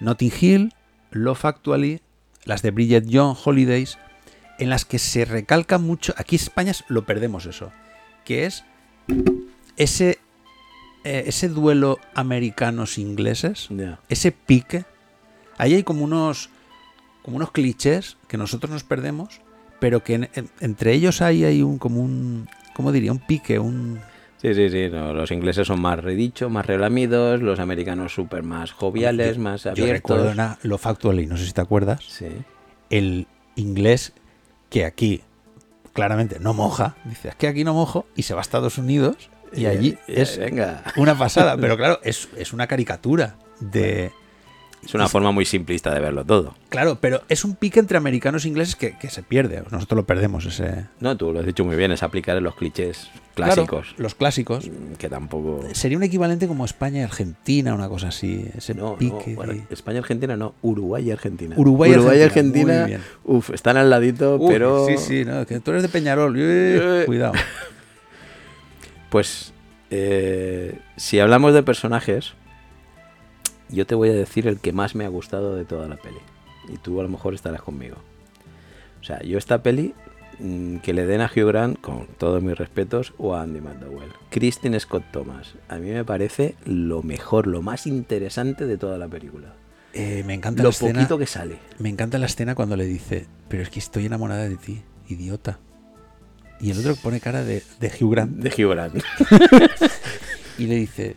Notting 0.00 0.32
Hill, 0.40 0.74
Love 1.10 1.44
Actually, 1.44 2.00
las 2.44 2.62
de 2.62 2.70
Bridget 2.70 3.06
Jones, 3.10 3.38
Holidays, 3.44 3.98
en 4.58 4.70
las 4.70 4.84
que 4.84 4.98
se 4.98 5.24
recalca 5.24 5.78
mucho, 5.78 6.14
aquí 6.16 6.36
en 6.36 6.42
España 6.42 6.72
lo 6.88 7.04
perdemos 7.06 7.46
eso, 7.46 7.72
que 8.24 8.46
es 8.46 8.64
ese, 9.76 10.18
eh, 11.04 11.24
ese 11.26 11.48
duelo 11.48 11.98
americanos-ingleses, 12.14 13.68
ese 14.08 14.32
pique. 14.32 14.84
Ahí 15.58 15.74
hay 15.74 15.82
como 15.82 16.04
unos, 16.04 16.50
como 17.22 17.36
unos 17.36 17.50
clichés 17.50 18.16
que 18.28 18.36
nosotros 18.36 18.70
nos 18.70 18.84
perdemos, 18.84 19.40
pero 19.80 20.02
que 20.02 20.14
en- 20.14 20.30
en- 20.34 20.50
entre 20.60 20.92
ellos 20.92 21.22
hay, 21.22 21.44
hay 21.44 21.62
un, 21.62 21.78
como 21.78 22.00
un, 22.00 22.48
¿cómo 22.74 22.92
diría? 22.92 23.12
Un 23.12 23.18
pique, 23.18 23.58
un... 23.58 24.00
Sí, 24.40 24.54
sí, 24.54 24.70
sí. 24.70 24.88
no, 24.90 25.12
los 25.12 25.30
ingleses 25.30 25.68
son 25.68 25.80
más 25.80 26.00
redichos, 26.02 26.50
más 26.50 26.66
relamidos, 26.66 27.40
los 27.40 27.60
americanos 27.60 28.12
súper 28.12 28.42
más 28.42 28.72
joviales, 28.72 29.38
más 29.38 29.62
Yo 29.64 29.70
abiertos. 29.70 29.92
recuerdo 29.92 30.30
una 30.32 30.58
Love 30.62 30.86
Actually, 30.86 31.26
no 31.26 31.36
sé 31.36 31.46
si 31.46 31.52
te 31.52 31.60
acuerdas, 31.60 32.00
Sí. 32.08 32.26
el 32.90 33.28
inglés 33.54 34.12
que 34.68 34.84
aquí 34.84 35.20
claramente 35.92 36.40
no 36.40 36.54
moja, 36.54 36.96
dice, 37.04 37.28
es 37.28 37.36
que 37.36 37.46
aquí 37.46 37.62
no 37.62 37.74
mojo, 37.74 38.06
y 38.16 38.22
se 38.22 38.34
va 38.34 38.40
a 38.40 38.42
Estados 38.42 38.78
Unidos 38.78 39.30
y 39.54 39.66
allí 39.66 39.98
y- 40.08 40.20
es 40.20 40.38
Venga. 40.38 40.82
una 40.96 41.16
pasada, 41.16 41.56
pero 41.60 41.76
claro, 41.76 42.00
es, 42.02 42.28
es 42.36 42.52
una 42.52 42.66
caricatura 42.66 43.36
de... 43.60 44.10
Es 44.84 44.94
una 44.94 45.06
forma 45.08 45.30
muy 45.30 45.44
simplista 45.44 45.94
de 45.94 46.00
verlo 46.00 46.24
todo. 46.24 46.56
Claro, 46.68 46.98
pero 47.00 47.22
es 47.28 47.44
un 47.44 47.54
pique 47.54 47.78
entre 47.78 47.96
americanos 47.96 48.44
e 48.44 48.48
ingleses 48.48 48.74
que, 48.74 48.98
que 48.98 49.10
se 49.10 49.22
pierde, 49.22 49.62
nosotros 49.70 49.94
lo 49.96 50.04
perdemos 50.06 50.44
ese... 50.44 50.86
No, 50.98 51.16
tú 51.16 51.32
lo 51.32 51.38
has 51.38 51.46
dicho 51.46 51.64
muy 51.64 51.76
bien, 51.76 51.92
es 51.92 52.02
aplicar 52.02 52.42
los 52.42 52.56
clichés 52.56 53.08
Claro, 53.34 53.54
clásicos. 53.64 53.94
los 53.96 54.16
clásicos. 54.16 54.66
mm, 54.68 54.94
Que 54.98 55.08
tampoco. 55.08 55.60
Sería 55.72 55.96
un 55.96 56.02
equivalente 56.02 56.48
como 56.48 56.64
España 56.64 56.98
y 56.98 57.02
Argentina, 57.04 57.74
una 57.74 57.88
cosa 57.88 58.08
así, 58.08 58.44
ese 58.56 58.74
No, 58.74 58.90
no, 58.90 58.96
pique. 58.98 59.36
bueno, 59.36 59.52
de- 59.52 59.62
España 59.70 60.00
Argentina 60.00 60.36
no, 60.36 60.56
Uruguay 60.62 61.06
y 61.06 61.12
Argentina. 61.12 61.54
Uruguay 61.56 61.90
y 61.90 61.94
y 61.94 61.96
Argentina, 62.22 62.80
Argentina, 62.82 63.00
uf, 63.22 63.50
están 63.50 63.76
al 63.76 63.88
ladito, 63.88 64.34
Uy, 64.36 64.52
pero 64.52 64.86
Sí, 64.88 64.98
sí, 64.98 65.24
no, 65.24 65.46
que 65.46 65.60
tú 65.60 65.70
eres 65.70 65.84
de 65.84 65.90
Peñarol, 65.90 66.34
eh, 66.36 66.40
Eh. 66.42 67.02
cuidado. 67.06 67.34
pues 69.12 69.52
eh, 69.90 70.78
si 70.96 71.20
hablamos 71.20 71.52
de 71.52 71.62
personajes, 71.62 72.32
yo 73.68 73.86
te 73.86 73.94
voy 73.94 74.08
a 74.08 74.14
decir 74.14 74.48
el 74.48 74.58
que 74.58 74.72
más 74.72 74.94
me 74.94 75.04
ha 75.04 75.08
gustado 75.08 75.54
de 75.54 75.66
toda 75.66 75.86
la 75.86 75.96
peli. 75.96 76.16
Y 76.68 76.78
tú 76.78 76.98
a 76.98 77.02
lo 77.02 77.10
mejor 77.10 77.34
estarás 77.34 77.60
conmigo. 77.60 77.96
O 79.02 79.04
sea, 79.04 79.20
yo 79.22 79.36
esta 79.36 79.62
peli 79.62 79.92
mm, 80.38 80.78
que 80.78 80.94
le 80.94 81.04
den 81.04 81.20
a 81.20 81.26
Hugh 81.26 81.46
Grant, 81.46 81.78
con 81.82 82.06
todos 82.16 82.42
mis 82.42 82.56
respetos, 82.56 83.12
o 83.18 83.34
a 83.34 83.42
Andy 83.42 83.60
McDowell. 83.60 84.12
Kristen 84.30 84.80
Scott 84.80 85.04
Thomas, 85.12 85.56
a 85.68 85.76
mí 85.76 85.90
me 85.90 86.06
parece 86.06 86.54
lo 86.64 87.02
mejor, 87.02 87.46
lo 87.46 87.60
más 87.60 87.86
interesante 87.86 88.64
de 88.64 88.78
toda 88.78 88.96
la 88.96 89.08
película. 89.08 89.52
Eh, 89.92 90.24
me 90.26 90.32
encanta 90.32 90.62
Lo 90.62 90.70
la 90.70 90.72
escena. 90.72 91.00
poquito 91.00 91.18
que 91.18 91.26
sale. 91.26 91.58
Me 91.78 91.90
encanta 91.90 92.16
la 92.16 92.24
escena 92.24 92.54
cuando 92.54 92.76
le 92.76 92.86
dice, 92.86 93.26
pero 93.48 93.62
es 93.62 93.68
que 93.68 93.78
estoy 93.78 94.06
enamorada 94.06 94.48
de 94.48 94.56
ti, 94.56 94.80
idiota. 95.06 95.58
Y 96.62 96.70
el 96.70 96.78
otro 96.78 96.94
pone 96.96 97.20
cara 97.20 97.42
de, 97.44 97.62
de 97.80 97.88
Hugh 98.00 98.12
Grant 98.12 98.36
De 98.38 98.48
Hugh 98.50 98.70
Grant. 98.70 98.94
y 100.58 100.66
le 100.66 100.76
dice, 100.76 101.16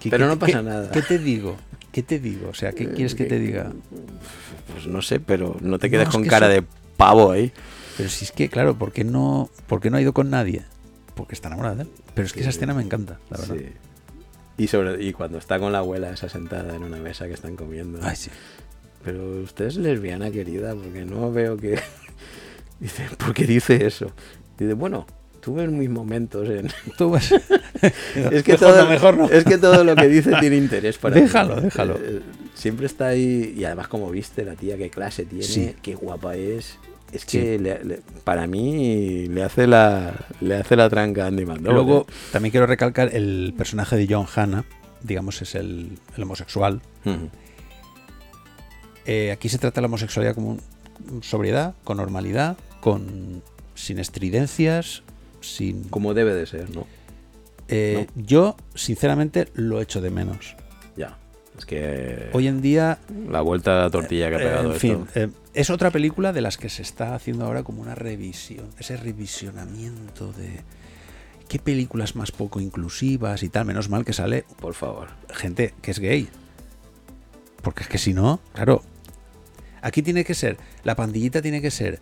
"¿Qué- 0.00 0.10
Pero 0.10 0.24
qué- 0.24 0.28
no 0.28 0.38
pasa 0.38 0.58
qué- 0.58 0.64
nada. 0.64 0.90
¿Qué 0.90 1.02
te 1.02 1.18
digo? 1.18 1.56
¿Qué 1.92 2.02
te 2.02 2.18
digo? 2.18 2.48
O 2.50 2.54
sea, 2.54 2.72
¿qué 2.72 2.88
quieres 2.88 3.14
que 3.14 3.24
te 3.24 3.38
diga? 3.38 3.72
Pues 4.72 4.86
no 4.86 5.02
sé, 5.02 5.20
pero 5.20 5.56
no 5.60 5.78
te 5.78 5.90
quedes 5.90 6.06
No, 6.06 6.12
con 6.12 6.24
cara 6.24 6.46
eso- 6.52 6.62
de 6.62 6.66
pavo 6.96 7.30
ahí. 7.32 7.52
Pero 7.96 8.08
si 8.08 8.24
es 8.24 8.32
que, 8.32 8.48
claro, 8.48 8.76
¿por 8.78 8.92
qué 8.92 9.04
no, 9.04 9.50
por 9.66 9.80
qué 9.80 9.90
no 9.90 9.96
ha 9.96 10.00
ido 10.00 10.12
con 10.14 10.30
nadie? 10.30 10.64
Porque 11.14 11.34
está 11.34 11.48
enamorada 11.48 11.74
de 11.76 11.82
él. 11.82 11.88
Pero 12.14 12.26
es 12.26 12.32
que 12.32 12.40
esa 12.40 12.50
escena 12.50 12.72
me 12.72 12.82
encanta, 12.82 13.18
la 13.28 13.36
verdad. 13.38 13.56
Sí. 13.58 13.66
Y, 14.56 14.66
sobre, 14.68 15.02
y 15.04 15.12
cuando 15.12 15.38
está 15.38 15.58
con 15.58 15.72
la 15.72 15.78
abuela 15.78 16.10
esa 16.10 16.28
sentada 16.28 16.74
en 16.76 16.82
una 16.84 16.96
mesa 16.98 17.26
que 17.26 17.34
están 17.34 17.56
comiendo. 17.56 17.98
Ay, 18.02 18.16
sí. 18.16 18.30
Pero 19.04 19.40
usted 19.42 19.66
es 19.66 19.76
lesbiana, 19.76 20.30
querida, 20.30 20.74
porque 20.74 21.04
no 21.04 21.32
veo 21.32 21.56
que... 21.56 21.78
dice, 22.80 23.06
¿por 23.18 23.32
qué 23.34 23.44
dice 23.44 23.86
eso? 23.86 24.10
Dice, 24.58 24.74
bueno, 24.74 25.06
tuve 25.40 25.66
mis 25.68 25.88
momentos 25.90 26.48
en... 26.48 26.68
Tú 26.98 27.14
es, 27.16 27.28
que 28.42 28.52
Mejor 28.52 28.58
todo, 28.58 28.82
no, 28.84 28.90
mejor 28.90 29.16
no. 29.16 29.28
es 29.30 29.44
que 29.44 29.58
todo 29.58 29.84
lo 29.84 29.94
que 29.96 30.08
dice 30.08 30.32
tiene 30.40 30.56
interés 30.56 30.98
para. 30.98 31.14
Déjalo, 31.20 31.60
déjalo. 31.60 31.96
Eh, 32.02 32.20
Siempre 32.54 32.84
está 32.86 33.06
ahí, 33.08 33.54
y 33.56 33.64
además 33.64 33.88
como 33.88 34.10
viste 34.10 34.44
la 34.44 34.54
tía, 34.54 34.76
qué 34.76 34.90
clase 34.90 35.24
tiene, 35.24 35.44
Sí. 35.44 35.74
qué 35.80 35.94
guapa 35.94 36.36
es. 36.36 36.78
Es 37.10 37.22
Sí. 37.22 37.38
que 37.38 37.58
le- 37.58 37.82
le- 37.84 38.00
para 38.22 38.46
mí 38.46 39.26
le 39.28 39.42
hace 39.42 39.66
la 39.66 40.12
le 40.40 40.56
hace 40.56 40.76
la 40.76 40.90
tranca 40.90 41.24
a 41.24 41.28
Andy. 41.28 41.44
Luego, 41.62 42.06
¿eh? 42.08 42.12
también 42.32 42.50
quiero 42.50 42.66
recalcar 42.66 43.14
el 43.14 43.54
personaje 43.56 43.96
de 43.96 44.06
John 44.14 44.26
Hanna, 44.34 44.64
digamos, 45.02 45.40
es 45.40 45.54
el, 45.54 45.98
el 46.16 46.22
homosexual. 46.22 46.82
Eh, 49.06 49.30
aquí 49.32 49.48
se 49.48 49.58
trata 49.58 49.80
la 49.80 49.86
homosexualidad 49.86 50.34
como 50.34 50.50
un- 50.50 51.22
sobriedad, 51.22 51.74
con 51.84 51.96
normalidad, 51.96 52.56
con 52.80 53.42
sin 53.74 53.98
estridencias, 53.98 55.02
sin... 55.40 55.84
Como 55.84 56.14
debe 56.14 56.34
de 56.34 56.46
ser, 56.46 56.74
¿no? 56.74 56.86
Eh, 57.68 58.06
Yo, 58.14 58.56
sinceramente, 58.74 59.48
lo 59.54 59.80
echo 59.80 60.00
de 60.00 60.10
menos. 60.10 60.56
Ya. 60.96 61.16
Es 61.56 61.64
que 61.64 62.30
Hoy 62.32 62.48
en 62.48 62.60
día, 62.62 62.98
la 63.28 63.40
vuelta 63.40 63.78
a 63.78 63.82
la 63.84 63.90
tortilla 63.90 64.28
que 64.28 64.36
ha 64.36 64.38
eh, 64.38 64.44
pegado 64.44 64.72
en 64.72 64.80
fin, 64.80 65.04
esto. 65.06 65.20
eh, 65.20 65.28
es 65.54 65.70
otra 65.70 65.90
película 65.90 66.32
de 66.32 66.40
las 66.40 66.56
que 66.58 66.68
se 66.68 66.82
está 66.82 67.14
haciendo 67.14 67.44
ahora 67.44 67.62
como 67.62 67.80
una 67.82 67.94
revisión, 67.94 68.66
ese 68.78 68.96
revisionamiento 68.96 70.32
de 70.32 70.60
qué 71.48 71.58
películas 71.58 72.16
más 72.16 72.32
poco 72.32 72.60
inclusivas 72.60 73.42
y 73.42 73.48
tal. 73.48 73.66
Menos 73.66 73.88
mal 73.88 74.04
que 74.04 74.12
sale 74.12 74.44
Por 74.60 74.74
favor. 74.74 75.08
gente 75.32 75.74
que 75.82 75.90
es 75.90 75.98
gay. 75.98 76.28
Porque 77.62 77.82
es 77.82 77.88
que 77.88 77.98
si 77.98 78.14
no, 78.14 78.40
claro, 78.52 78.82
aquí 79.82 80.02
tiene 80.02 80.24
que 80.24 80.34
ser, 80.34 80.56
la 80.84 80.96
pandillita 80.96 81.42
tiene 81.42 81.60
que 81.60 81.70
ser 81.70 82.00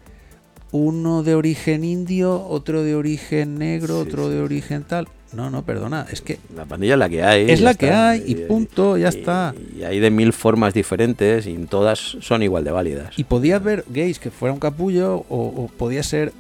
uno 0.73 1.23
de 1.23 1.35
origen 1.35 1.85
indio, 1.85 2.45
otro 2.47 2.83
de 2.83 2.95
origen 2.95 3.59
negro, 3.59 4.03
Sí, 4.03 4.09
otro 4.09 4.29
sí, 4.29 4.35
de 4.35 4.41
origen 4.43 4.85
tal. 4.85 5.09
No, 5.33 5.51
no, 5.51 5.63
perdona, 5.63 6.07
es 6.11 6.23
que 6.23 6.39
La 6.57 6.65
pandilla 6.65 6.95
es 6.95 6.99
la 6.99 7.09
que 7.09 7.23
hay. 7.23 7.51
Es 7.51 7.61
la 7.61 7.75
que 7.75 7.91
hay 7.91 8.23
y 8.27 8.35
punto, 8.35 8.97
ya 8.97 9.09
está. 9.09 9.55
Y 9.79 9.83
hay 9.83 10.01
de 10.01 10.11
mil 10.11 10.33
formas 10.33 10.73
diferentes 10.73 11.47
y 11.47 11.55
todas 11.67 11.99
son 12.21 12.43
igual 12.43 12.65
de 12.65 12.71
válidas. 12.71 13.19
y 13.19 13.25
podía 13.25 13.57
haber 13.57 13.85
gays 13.91 14.19
que 14.19 14.31
fuera 14.31 14.53
un 14.55 14.61
capullo 14.61 15.17
o, 15.29 15.47
o 15.47 15.69
podía 15.77 16.03
ser 16.03 16.33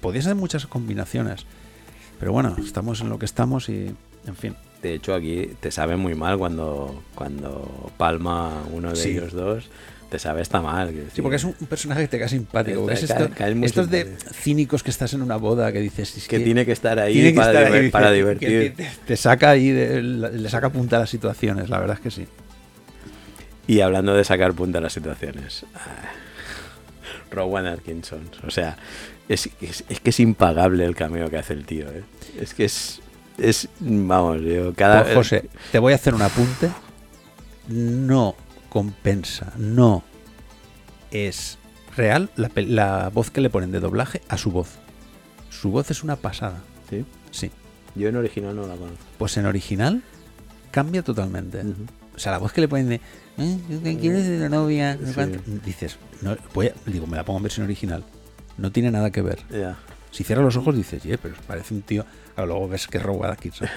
podía 0.00 0.22
ser 0.22 0.34
muchas 0.34 0.66
combinaciones. 0.66 1.44
Pero 2.18 2.32
bueno, 2.32 2.56
estamos 2.64 3.00
en 3.00 3.08
lo 3.10 3.18
que 3.18 3.26
estamos 3.26 3.68
y 3.68 3.90
en 4.26 4.36
fin. 4.36 4.54
De 4.82 4.94
hecho, 4.94 5.14
aquí 5.14 5.50
te 5.60 5.70
sabe 5.70 5.96
muy 5.96 6.14
mal 6.14 6.38
cuando, 6.38 7.02
cuando 7.14 7.92
palma 7.98 8.62
uno 8.72 8.90
de 8.90 8.96
Sí. 8.96 9.10
ellos 9.10 9.32
dos. 9.32 9.68
Te 10.10 10.18
sabe 10.18 10.42
está 10.42 10.60
mal. 10.60 10.92
Sí, 11.14 11.22
porque 11.22 11.36
es 11.36 11.44
un 11.44 11.52
personaje 11.54 12.02
que 12.02 12.08
te 12.08 12.18
cae 12.18 12.28
simpático. 12.28 12.90
es 12.90 13.04
esto- 13.04 13.30
cae 13.34 13.64
estos 13.64 13.88
de 13.88 14.16
cínicos 14.32 14.82
que 14.82 14.90
estás 14.90 15.14
en 15.14 15.22
una 15.22 15.36
boda 15.36 15.72
que 15.72 15.78
dices 15.80 16.16
es 16.16 16.26
que, 16.26 16.40
tiene 16.40 16.66
que 16.66 16.72
estar 16.72 16.98
ahí, 16.98 17.32
para, 17.32 17.52
estar 17.52 17.66
diver- 17.72 17.80
ahí, 17.84 17.90
para 17.90 18.08
que- 18.10 18.14
divertir. 18.16 18.74
te, 18.74 18.90
te 19.06 19.16
saca 19.16 19.50
ahí, 19.50 19.70
de- 19.70 20.02
le 20.02 20.48
saca 20.50 20.68
punta 20.70 20.96
a 20.96 21.00
las 21.00 21.10
situaciones, 21.10 21.70
la 21.70 21.78
verdad 21.78 21.96
es 21.96 22.02
que 22.02 22.10
sí. 22.10 22.26
Y 23.68 23.80
hablando 23.82 24.14
de 24.14 24.24
sacar 24.24 24.52
punta 24.52 24.78
a 24.78 24.80
las 24.80 24.92
situaciones. 24.92 25.64
ah, 25.76 26.10
Rowan 27.30 27.66
Atkinson. 27.66 28.28
O 28.44 28.50
sea, 28.50 28.76
es, 29.28 29.48
es- 29.60 29.84
es 29.88 30.00
que 30.00 30.10
es 30.10 30.18
impagable 30.18 30.84
el 30.84 30.96
cameo 30.96 31.30
que 31.30 31.38
hace 31.38 31.52
el 31.52 31.64
tío. 31.64 31.88
¿eh? 31.88 32.02
Es 32.40 32.52
que 32.52 32.64
es. 32.64 33.00
es 33.38 33.68
vamos, 33.78 34.40
yo 34.42 34.74
cada. 34.74 35.04
Pues, 35.04 35.14
José, 35.14 35.44
te 35.70 35.78
voy 35.78 35.92
a 35.92 35.96
hacer 35.96 36.14
un 36.14 36.22
apunte. 36.22 36.68
No 37.68 38.34
compensa, 38.70 39.52
no 39.58 40.02
es 41.10 41.58
real 41.96 42.30
la, 42.36 43.10
voz 43.10 43.30
que 43.30 43.40
le 43.42 43.50
ponen 43.50 43.72
de 43.72 43.80
doblaje 43.80 44.22
a 44.28 44.38
su 44.38 44.50
voz. 44.50 44.68
Su 45.50 45.70
voz 45.70 45.90
es 45.90 46.02
una 46.02 46.16
pasada. 46.16 46.60
¿Sí? 46.88 47.04
Sí. 47.30 47.50
Yo 47.94 48.08
en 48.08 48.16
original 48.16 48.54
no 48.56 48.66
la 48.66 48.76
conozco. 48.76 49.04
Pues 49.18 49.36
en 49.36 49.44
original 49.46 50.02
cambia 50.70 51.02
totalmente. 51.02 51.60
O 52.14 52.18
sea, 52.18 52.32
la 52.32 52.38
voz 52.38 52.52
que 52.52 52.60
le 52.60 52.68
ponen 52.68 52.88
de 52.88 53.00
"Eh, 53.38 53.58
¿qué 53.82 53.98
quieres 53.98 54.26
de 54.28 54.38
la 54.38 54.48
novia? 54.48 54.96
Sí. 55.04 55.12
cuánto". 55.14 55.40
Dices, 55.64 55.98
no, 56.22 56.36
voy 56.54 56.68
a- 56.68 56.74
digo, 56.86 57.06
me 57.06 57.16
la 57.16 57.24
pongo 57.24 57.38
en 57.38 57.42
versión 57.44 57.64
original. 57.66 58.04
No 58.56 58.70
tiene 58.70 58.90
nada 58.90 59.10
que 59.10 59.22
ver. 59.22 59.40
Ya. 59.50 59.76
Si 60.10 60.24
cierras 60.24 60.44
los 60.44 60.56
ojos 60.56 60.74
dices, 60.76 61.02
"Ye, 61.02 61.16
pero 61.18 61.34
parece 61.46 61.72
un 61.74 61.82
tío. 61.82 62.04
Claro, 62.34 62.48
luego 62.52 62.68
ves 62.68 62.86
que 62.86 62.98
es 62.98 63.02
Rowan 63.04 63.30
Atkinson. 63.32 63.68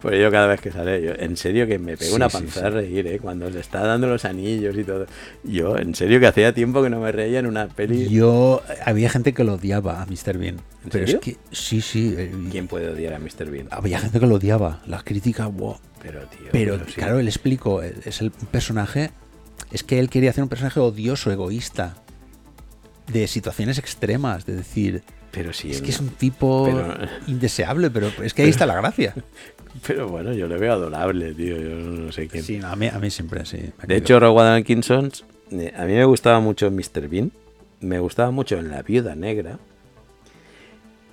Pues 0.00 0.18
yo 0.20 0.30
cada 0.30 0.46
vez 0.46 0.60
que 0.60 0.70
sale, 0.72 1.02
yo, 1.02 1.12
en 1.16 1.36
serio 1.36 1.66
que 1.66 1.78
me 1.78 1.96
pego 1.96 2.10
Sí, 2.10 2.16
una 2.16 2.30
sí, 2.30 2.38
panza 2.38 2.54
sí. 2.54 2.64
de 2.64 2.70
reír, 2.70 3.06
¿eh? 3.06 3.18
Cuando 3.18 3.50
le 3.50 3.60
está 3.60 3.80
dando 3.86 4.06
los 4.06 4.24
anillos 4.24 4.76
y 4.78 4.84
todo. 4.84 5.06
Yo, 5.44 5.76
en 5.76 5.94
serio 5.94 6.18
que 6.20 6.26
hacía 6.26 6.54
tiempo 6.54 6.82
que 6.82 6.90
no 6.90 7.00
me 7.00 7.12
reía 7.12 7.38
en 7.38 7.46
una 7.46 7.68
peli. 7.68 8.08
Yo 8.08 8.62
había 8.84 9.10
gente 9.10 9.34
que 9.34 9.44
lo 9.44 9.54
odiaba 9.54 10.02
a 10.02 10.06
Mr. 10.06 10.38
Bean. 10.38 10.56
¿En 10.84 10.90
Pero 10.90 11.06
serio? 11.06 11.16
es 11.16 11.24
que 11.24 11.36
sí, 11.52 11.80
sí. 11.80 12.14
eh, 12.16 12.32
¿Quién 12.50 12.66
puede 12.66 12.88
odiar 12.88 13.14
a 13.14 13.18
Mr. 13.18 13.50
Bean? 13.50 13.68
Había 13.70 13.98
gente 14.00 14.18
que 14.20 14.26
lo 14.26 14.36
odiaba. 14.36 14.80
Las 14.86 15.02
críticas, 15.04 15.52
wow. 15.52 15.76
Pero, 16.02 16.20
tío. 16.28 16.48
Pero 16.52 16.78
sí. 16.86 16.94
claro, 16.94 17.18
él 17.18 17.28
explicó, 17.28 17.82
eh, 17.82 17.94
es 18.04 18.20
el 18.22 18.30
personaje. 18.30 19.10
Es 19.70 19.82
que 19.84 19.98
él 19.98 20.08
quería 20.08 20.30
hacer 20.30 20.42
un 20.42 20.48
personaje 20.48 20.80
odioso, 20.80 21.30
egoísta. 21.30 21.96
De 23.12 23.26
situaciones 23.26 23.76
extremas, 23.78 24.46
de 24.46 24.54
decir. 24.56 25.02
Pero 25.30 25.52
sí. 25.52 25.70
Es 25.70 25.80
que 25.82 25.90
es 25.90 26.00
un 26.00 26.08
tipo 26.10 26.64
Pero- 26.66 27.08
indeseable, 27.28 27.90
pero 27.90 28.10
es 28.22 28.34
que 28.34 28.42
ahí 28.42 28.48
está 28.50 28.66
la 28.66 28.74
gracia. 28.76 29.14
Pero 29.86 30.08
bueno, 30.08 30.32
yo 30.32 30.48
le 30.48 30.56
veo 30.58 30.72
adorable, 30.72 31.32
tío. 31.32 31.56
Yo 31.56 31.68
no 31.76 32.10
sé 32.10 32.26
quién. 32.26 32.42
Sí, 32.42 32.60
a 32.60 32.74
mí, 32.74 32.88
a 32.88 32.98
mí 32.98 33.08
siempre, 33.08 33.46
sí. 33.46 33.58
me 33.78 33.86
De 33.86 33.96
hecho, 33.96 34.18
Rowan 34.18 34.48
Atkinson, 34.60 35.12
eh, 35.52 35.72
a 35.76 35.84
mí 35.84 35.92
me 35.92 36.04
gustaba 36.04 36.40
mucho 36.40 36.68
Mr. 36.72 37.06
Bean, 37.08 37.30
me 37.80 38.00
gustaba 38.00 38.32
mucho 38.32 38.58
en 38.58 38.68
La 38.68 38.82
Viuda 38.82 39.14
Negra 39.14 39.58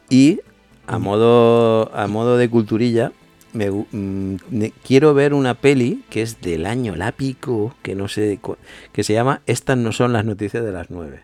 y 0.10 0.40
a 0.88 0.98
modo, 1.00 1.96
a 1.96 2.08
modo 2.08 2.36
de 2.38 2.50
culturilla, 2.50 3.12
me 3.54 3.70
gu- 3.72 3.86
mm, 3.92 4.36
quiero 4.86 5.14
ver 5.14 5.34
una 5.36 5.54
peli 5.54 6.04
que 6.10 6.22
es 6.24 6.42
del 6.42 6.66
año 6.66 6.96
lápico, 6.96 7.76
que 7.84 7.94
no 7.94 8.08
sé, 8.08 8.40
que 8.92 9.04
se 9.04 9.14
llama 9.14 9.42
Estas 9.46 9.78
no 9.78 9.92
son 9.92 10.14
las 10.14 10.26
noticias 10.26 10.64
de 10.64 10.72
las 10.72 10.90
nueve. 10.90 11.22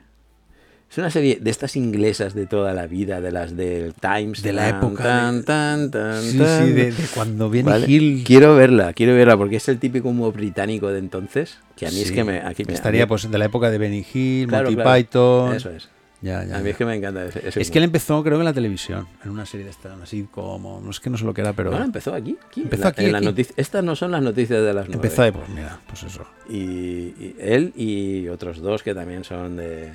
Es 0.94 0.98
una 1.00 1.10
serie 1.10 1.40
de 1.42 1.50
estas 1.50 1.76
inglesas 1.76 2.36
de 2.36 2.46
toda 2.46 2.72
la 2.74 2.86
vida, 2.86 3.20
de 3.20 3.32
las 3.32 3.58
del 3.58 3.96
Times. 3.96 4.44
De 4.44 4.54
la 4.54 4.70
tan, 4.70 4.78
época 4.78 5.04
Tan, 5.04 5.44
tan, 5.44 5.90
tan, 5.90 6.22
Sí, 6.22 6.38
tan. 6.38 6.68
sí, 6.68 6.72
de, 6.72 6.92
de 6.92 7.04
cuando 7.16 7.50
viene 7.50 7.72
Vale, 7.72 7.88
Hill. 7.90 8.24
Quiero 8.24 8.56
verla, 8.56 8.94
quiero 8.94 9.16
verla, 9.16 9.36
porque 9.36 9.56
es 9.56 9.68
el 9.70 9.80
típico 9.80 10.10
humor 10.10 10.34
británico 10.34 10.90
de 10.90 11.00
entonces, 11.00 11.58
que 11.76 11.88
a 11.88 11.90
mí 11.90 12.00
es 12.00 12.12
que 12.12 12.24
me... 12.24 12.42
aquí 12.42 12.64
Estaría 12.68 13.08
pues 13.08 13.30
de 13.32 13.36
la 13.40 13.46
época 13.46 13.72
de 13.72 13.80
Benny 13.80 14.06
Hill, 14.14 14.48
Claro, 14.50 14.66
Monty 14.70 14.76
claro, 14.84 14.96
Python. 14.96 15.56
Eso 15.56 15.72
es. 15.72 15.90
Ya, 16.22 16.46
ya, 16.46 16.56
a 16.58 16.60
mí 16.60 16.66
ya. 16.66 16.70
es 16.70 16.78
que 16.78 16.86
me 16.86 16.96
encanta 16.96 17.26
ese, 17.26 17.48
ese 17.50 17.60
Es 17.60 17.72
que 17.72 17.80
él 17.80 17.86
empezó, 17.86 18.22
creo 18.24 18.38
que 18.38 18.42
en 18.42 18.46
la 18.46 18.54
televisión, 18.54 19.08
en 19.26 19.32
una 19.32 19.48
serie 19.48 19.66
de 19.66 19.72
esta, 19.72 19.96
así 20.02 20.28
como, 20.32 20.80
no 20.80 20.92
es 20.92 21.00
que 21.00 21.10
no 21.10 21.18
sé 21.18 21.26
lo 21.26 21.34
que 21.34 21.42
era, 21.42 21.54
pero 21.54 21.72
Bueno, 21.72 21.86
empezó 21.86 22.14
aquí. 22.14 22.38
aquí, 22.50 22.62
Empezó 22.62 22.84
la- 22.84 22.90
aquí, 22.90 23.06
en 23.06 23.12
la 23.14 23.18
aquí. 23.18 23.48
Estas 23.58 23.84
no 23.84 23.96
son 23.96 24.12
las 24.12 24.22
noticias 24.22 24.62
de 24.62 24.74
las 24.76 24.88
nueve. 24.88 24.94
empezó 24.94 25.24
de, 25.24 25.34
pues 25.34 25.50
mira, 25.50 25.80
pues 25.88 26.04
eso. 26.04 26.24
Y, 26.48 26.56
y 26.56 27.36
él 27.40 27.74
y 27.76 28.28
otros 28.30 28.60
dos 28.62 28.84
que 28.84 28.94
también 28.94 29.24
son 29.26 29.58
de, 29.58 29.92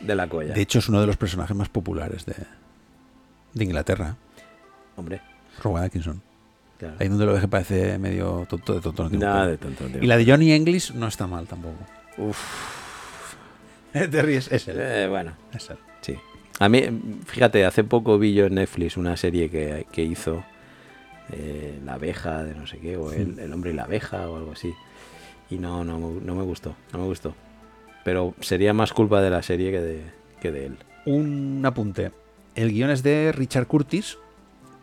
de 0.00 0.14
la 0.14 0.26
colla. 0.28 0.54
De 0.54 0.60
hecho, 0.60 0.78
es 0.78 0.88
uno 0.88 1.00
de 1.00 1.06
los 1.06 1.16
personajes 1.16 1.56
más 1.56 1.68
populares 1.68 2.24
de, 2.26 2.34
de 3.54 3.64
Inglaterra, 3.64 4.16
Hombre, 4.96 5.20
Rowan 5.62 5.84
Atkinson. 5.84 6.20
claro. 6.78 6.94
Ahí 7.00 7.08
donde 7.08 7.26
lo 7.26 7.40
que 7.40 7.48
parece 7.48 7.98
medio 7.98 8.46
tonto 8.48 8.74
de 8.74 8.80
tonto. 8.80 9.04
no 9.04 9.08
tiene 9.10 9.24
un 9.24 9.30
Nada 9.30 9.44
pelo. 9.44 9.50
de 9.52 9.58
tonto. 9.58 9.86
tío. 9.86 10.02
Y 10.02 10.06
la 10.06 10.16
de 10.16 10.24
Johnny 10.26 10.52
English 10.52 10.92
no 10.94 11.06
está 11.08 11.26
mal 11.26 11.46
tampoco. 11.46 11.76
Uf, 12.18 12.38
Te 13.92 14.22
ríes, 14.22 14.50
es 14.50 14.68
él. 14.68 14.76
eh, 14.80 15.06
bueno, 15.08 15.32
Es 15.52 15.70
él. 15.70 15.78
sí. 16.00 16.16
A 16.60 16.68
mí, 16.68 16.82
fíjate, 17.26 17.64
hace 17.64 17.82
poco 17.82 18.16
vi 18.16 18.32
yo 18.32 18.46
en 18.46 18.54
Netflix 18.54 18.96
una 18.96 19.16
serie 19.16 19.50
que, 19.50 19.86
que 19.90 20.04
hizo 20.04 20.44
eh, 21.32 21.80
La 21.84 21.94
abeja 21.94 22.44
de 22.44 22.54
no 22.54 22.64
sé 22.68 22.78
qué, 22.78 22.96
o 22.96 23.10
el, 23.12 23.38
el 23.40 23.52
hombre 23.52 23.72
y 23.72 23.74
la 23.74 23.82
abeja 23.84 24.28
o 24.28 24.36
algo 24.36 24.52
así. 24.52 24.72
Y 25.50 25.56
no, 25.56 25.82
no, 25.84 25.98
no 25.98 26.34
me 26.36 26.42
gustó, 26.44 26.76
no 26.92 27.00
me 27.00 27.06
gustó. 27.06 27.34
Pero 28.04 28.34
sería 28.40 28.72
más 28.72 28.92
culpa 28.92 29.20
de 29.22 29.30
la 29.30 29.42
serie 29.42 29.70
que 29.70 29.80
de, 29.80 30.02
que 30.40 30.52
de 30.52 30.66
él. 30.66 30.78
Un 31.06 31.62
apunte. 31.64 32.12
El 32.54 32.70
guion 32.72 32.90
es 32.90 33.02
de 33.02 33.32
Richard 33.32 33.66
Curtis, 33.66 34.18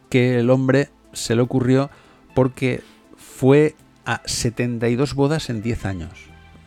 que 0.10 0.40
el 0.40 0.50
hombre 0.50 0.90
se 1.14 1.36
le 1.36 1.42
ocurrió 1.42 1.90
porque 2.36 2.82
fue 3.16 3.76
a 4.06 4.22
72 4.26 5.14
bodas 5.14 5.50
en 5.50 5.62
10 5.62 5.86
años. 5.86 6.12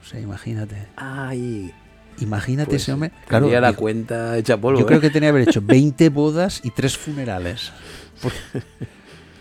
O 0.02 0.06
sea, 0.06 0.20
imagínate. 0.20 0.86
Ay, 0.96 1.72
Imagínate 2.20 2.70
pues, 2.70 2.82
ese 2.82 2.92
hombre. 2.92 3.10
Claro, 3.26 3.46
tendría 3.46 3.60
la 3.60 3.72
cuenta 3.72 4.38
hecha 4.38 4.56
polvo. 4.56 4.78
yo 4.78 4.86
creo 4.86 4.98
¿eh? 4.98 5.02
que 5.02 5.10
tenía 5.10 5.28
que 5.28 5.36
haber 5.36 5.48
hecho 5.48 5.60
20 5.62 6.08
bodas 6.10 6.60
y 6.62 6.70
3 6.70 6.96
funerales. 6.96 7.72
Por- 8.22 8.32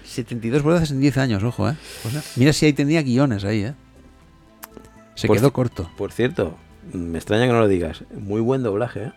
72 0.05 0.63
bodas 0.63 0.89
en 0.91 0.99
10 0.99 1.17
años, 1.17 1.43
ojo, 1.43 1.69
¿eh? 1.69 1.75
Mira 2.35 2.51
si 2.53 2.65
ahí 2.65 2.73
tenía 2.73 3.01
guiones 3.03 3.43
ahí, 3.43 3.63
¿eh? 3.65 3.73
Se 5.15 5.27
Por 5.27 5.37
quedó 5.37 5.53
corto. 5.53 5.91
Por 5.95 6.11
cierto, 6.11 6.57
me 6.91 7.17
extraña 7.17 7.45
que 7.47 7.53
no 7.53 7.59
lo 7.59 7.67
digas. 7.67 8.03
Muy 8.19 8.41
buen 8.41 8.63
doblaje, 8.63 9.03
¿eh? 9.05 9.11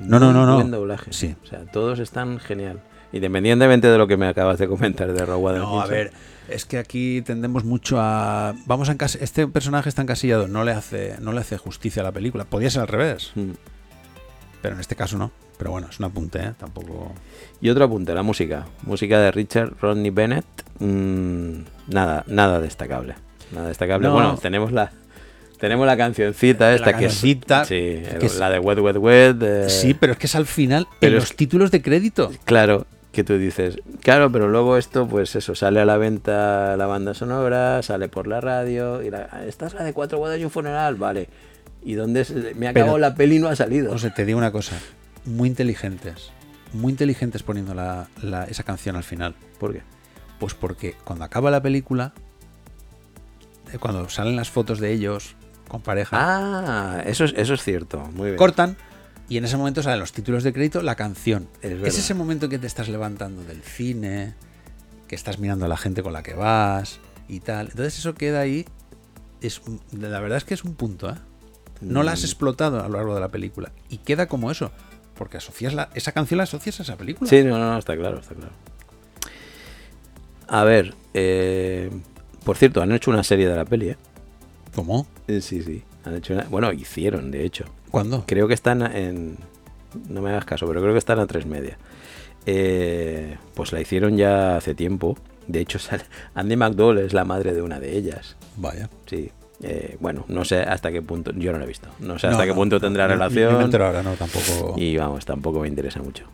No, 0.00 0.18
no, 0.18 0.32
no, 0.32 0.46
no. 0.46 0.54
Buen 0.56 0.70
doblaje. 0.70 1.12
Sí. 1.12 1.36
O 1.42 1.46
sea, 1.46 1.60
todos 1.66 1.98
están 1.98 2.38
genial. 2.40 2.80
Independientemente 3.12 3.86
de 3.88 3.96
lo 3.98 4.06
que 4.08 4.16
me 4.16 4.26
acabas 4.26 4.58
de 4.58 4.66
comentar 4.66 5.12
de 5.12 5.22
One. 5.22 5.58
No, 5.58 5.80
a 5.80 5.86
ver, 5.86 6.10
es 6.48 6.64
que 6.64 6.78
aquí 6.78 7.22
tendemos 7.22 7.64
mucho 7.64 7.98
a. 8.00 8.54
Vamos 8.66 8.88
a 8.88 8.94
encas- 8.96 9.18
Este 9.20 9.46
personaje 9.46 9.88
está 9.88 10.02
encasillado, 10.02 10.48
no 10.48 10.64
le 10.64 10.72
hace, 10.72 11.14
no 11.20 11.32
le 11.32 11.40
hace 11.40 11.56
justicia 11.56 12.02
a 12.02 12.04
la 12.04 12.10
película. 12.12 12.44
Podría 12.44 12.70
ser 12.70 12.82
al 12.82 12.88
revés, 12.88 13.30
Mm. 13.36 13.50
pero 14.62 14.74
en 14.74 14.80
este 14.80 14.96
caso 14.96 15.16
no. 15.16 15.30
Pero 15.58 15.70
bueno, 15.70 15.86
es 15.88 16.00
un 16.00 16.06
apunte, 16.06 16.40
¿eh? 16.40 16.52
Tampoco. 16.58 17.12
Y 17.60 17.68
otro 17.68 17.84
apunte, 17.84 18.12
la 18.14 18.24
música. 18.24 18.66
Música 18.82 19.20
de 19.20 19.30
Richard 19.30 19.74
Rodney 19.80 20.10
Bennett. 20.10 20.44
mm, 20.80 21.58
nada, 21.86 22.24
nada 22.26 22.58
destacable. 22.58 23.14
Nada 23.52 23.68
destacable. 23.68 24.08
No. 24.08 24.14
Bueno, 24.14 24.36
tenemos 24.42 24.72
la. 24.72 24.90
Tenemos 25.64 25.86
la 25.86 25.96
cancioncita 25.96 26.74
esta 26.74 26.92
que 26.92 27.06
es. 27.06 27.12
cancioncita, 27.14 27.64
Sí, 27.64 28.02
que 28.20 28.26
es- 28.26 28.36
la 28.38 28.50
de 28.50 28.58
Wet 28.58 28.78
Wet 28.80 28.96
Wet. 28.98 29.42
eh, 29.42 29.68
Sí, 29.70 29.94
pero 29.94 30.12
es 30.12 30.18
que 30.18 30.26
es 30.26 30.34
al 30.34 30.44
final, 30.44 30.86
pero 31.00 31.12
en 31.12 31.16
es 31.18 31.22
los 31.30 31.36
títulos 31.36 31.70
de 31.70 31.80
crédito. 31.80 32.30
Claro, 32.44 32.86
que 33.12 33.24
tú 33.24 33.38
dices, 33.38 33.78
claro, 34.02 34.30
pero 34.30 34.48
luego 34.48 34.76
esto, 34.76 35.06
pues 35.08 35.34
eso, 35.36 35.54
sale 35.54 35.80
a 35.80 35.86
la 35.86 35.96
venta 35.96 36.76
la 36.76 36.84
banda 36.86 37.14
sonora, 37.14 37.82
sale 37.82 38.08
por 38.08 38.26
la 38.26 38.42
radio, 38.42 39.02
y 39.02 39.08
la, 39.08 39.44
esta 39.48 39.66
es 39.68 39.72
la 39.72 39.84
de 39.84 39.94
cuatro 39.94 40.18
bodas 40.18 40.38
y 40.38 40.44
un 40.44 40.50
funeral, 40.50 40.96
vale. 40.96 41.28
¿Y 41.82 41.94
dónde 41.94 42.20
es? 42.20 42.32
me 42.56 42.66
ha 42.66 42.70
acabado 42.70 42.98
la 42.98 43.14
peli 43.14 43.36
y 43.36 43.38
no 43.38 43.48
ha 43.48 43.56
salido? 43.56 43.92
O 43.92 43.98
sea, 43.98 44.12
te 44.12 44.24
digo 44.26 44.36
una 44.38 44.52
cosa, 44.52 44.76
muy 45.24 45.48
inteligentes, 45.48 46.30
muy 46.74 46.90
inteligentes 46.90 47.42
poniendo 47.42 47.72
la- 47.72 48.08
la- 48.22 48.44
esa 48.44 48.64
canción 48.64 48.96
al 48.96 49.04
final. 49.04 49.34
¿Por 49.58 49.72
qué? 49.72 49.80
Pues 50.38 50.52
porque 50.54 50.94
cuando 51.04 51.24
acaba 51.24 51.50
la 51.50 51.62
película, 51.62 52.12
eh, 53.72 53.78
cuando 53.78 54.08
salen 54.08 54.36
las 54.36 54.50
fotos 54.50 54.78
de 54.80 54.92
ellos 54.92 55.36
con 55.74 55.82
pareja, 55.82 56.16
Ah, 56.20 57.02
eso 57.04 57.24
es, 57.24 57.34
eso 57.36 57.54
es 57.54 57.62
cierto, 57.62 57.98
muy 58.14 58.26
bien. 58.26 58.36
cortan 58.36 58.76
y 59.28 59.38
en 59.38 59.44
ese 59.44 59.56
momento 59.56 59.82
salen 59.82 59.98
los 60.00 60.12
títulos 60.12 60.42
de 60.44 60.52
crédito, 60.52 60.82
la 60.82 60.94
canción. 60.94 61.48
Es 61.62 61.98
ese 61.98 62.14
momento 62.14 62.48
que 62.48 62.58
te 62.58 62.66
estás 62.66 62.88
levantando 62.88 63.42
del 63.42 63.62
cine, 63.62 64.34
que 65.08 65.14
estás 65.14 65.38
mirando 65.38 65.64
a 65.64 65.68
la 65.68 65.76
gente 65.76 66.02
con 66.02 66.12
la 66.12 66.22
que 66.22 66.34
vas 66.34 67.00
y 67.28 67.40
tal. 67.40 67.68
Entonces 67.70 67.98
eso 67.98 68.14
queda 68.14 68.40
ahí. 68.40 68.66
Es, 69.40 69.62
la 69.92 70.20
verdad 70.20 70.38
es 70.38 70.44
que 70.44 70.54
es 70.54 70.62
un 70.64 70.74
punto, 70.74 71.08
¿eh? 71.10 71.14
No 71.80 72.02
la 72.02 72.12
has 72.12 72.20
Mm. 72.22 72.24
explotado 72.26 72.82
a 72.84 72.88
lo 72.88 72.96
largo 72.98 73.14
de 73.14 73.20
la 73.20 73.28
película. 73.28 73.72
Y 73.88 73.98
queda 73.98 74.26
como 74.26 74.50
eso. 74.50 74.70
Porque 75.16 75.38
asocias 75.38 75.72
la, 75.74 75.88
esa 75.94 76.12
canción 76.12 76.38
la 76.38 76.44
asocias 76.44 76.80
a 76.80 76.82
esa 76.82 76.96
película. 76.96 77.28
Sí, 77.28 77.42
no, 77.44 77.58
no, 77.58 77.72
no, 77.72 77.78
está 77.78 77.96
claro, 77.96 78.20
está 78.20 78.34
claro. 78.34 78.52
A 80.48 80.64
ver, 80.64 80.94
eh, 81.14 81.90
por 82.44 82.56
cierto, 82.56 82.82
han 82.82 82.92
hecho 82.92 83.10
una 83.10 83.22
serie 83.24 83.48
de 83.48 83.56
la 83.56 83.64
peli, 83.64 83.90
¿eh? 83.90 83.96
¿Cómo? 84.74 85.06
Eh, 85.28 85.40
Sí, 85.40 85.62
sí. 85.62 85.82
Han 86.04 86.14
hecho 86.16 86.34
una- 86.34 86.44
bueno, 86.44 86.72
hicieron, 86.72 87.30
de 87.30 87.44
hecho. 87.44 87.64
¿Cuándo? 87.90 88.24
Creo 88.26 88.48
que 88.48 88.54
están 88.54 88.82
en. 88.82 89.36
No 90.08 90.20
me 90.20 90.30
hagas 90.30 90.44
caso, 90.44 90.66
pero 90.66 90.80
creo 90.80 90.92
que 90.92 90.98
están 90.98 91.18
a 91.20 91.26
tres 91.26 91.46
media. 91.46 91.78
Eh, 92.46 93.36
pues 93.54 93.72
la 93.72 93.80
hicieron 93.80 94.16
ya 94.16 94.56
hace 94.56 94.74
tiempo. 94.74 95.16
De 95.46 95.60
hecho, 95.60 95.78
Andy 96.34 96.56
McDowell 96.56 96.98
es 96.98 97.12
la 97.12 97.24
madre 97.24 97.54
de 97.54 97.62
una 97.62 97.78
de 97.80 97.96
ellas. 97.96 98.36
Vaya. 98.56 98.90
Sí. 99.06 99.30
Eh, 99.62 99.96
bueno, 100.00 100.24
no 100.28 100.44
sé 100.44 100.58
hasta 100.60 100.90
qué 100.92 101.00
punto. 101.00 101.32
Yo 101.32 101.52
no 101.52 101.58
la 101.58 101.64
he 101.64 101.68
visto. 101.68 101.88
No 102.00 102.18
sé 102.18 102.26
hasta 102.26 102.38
No, 102.38 102.42
qué 102.44 102.48
no, 102.50 102.54
punto 102.56 102.76
no, 102.76 102.80
tendrá 102.80 103.04
yo 103.06 103.12
relación. 103.12 103.56
me 103.58 103.64
entero 103.64 103.86
ahora, 103.86 104.02
no, 104.02 104.12
tampoco. 104.14 104.74
Y 104.76 104.96
vamos, 104.96 105.24
tampoco 105.24 105.60
me 105.60 105.68
interesa 105.68 106.02
mucho. 106.02 106.24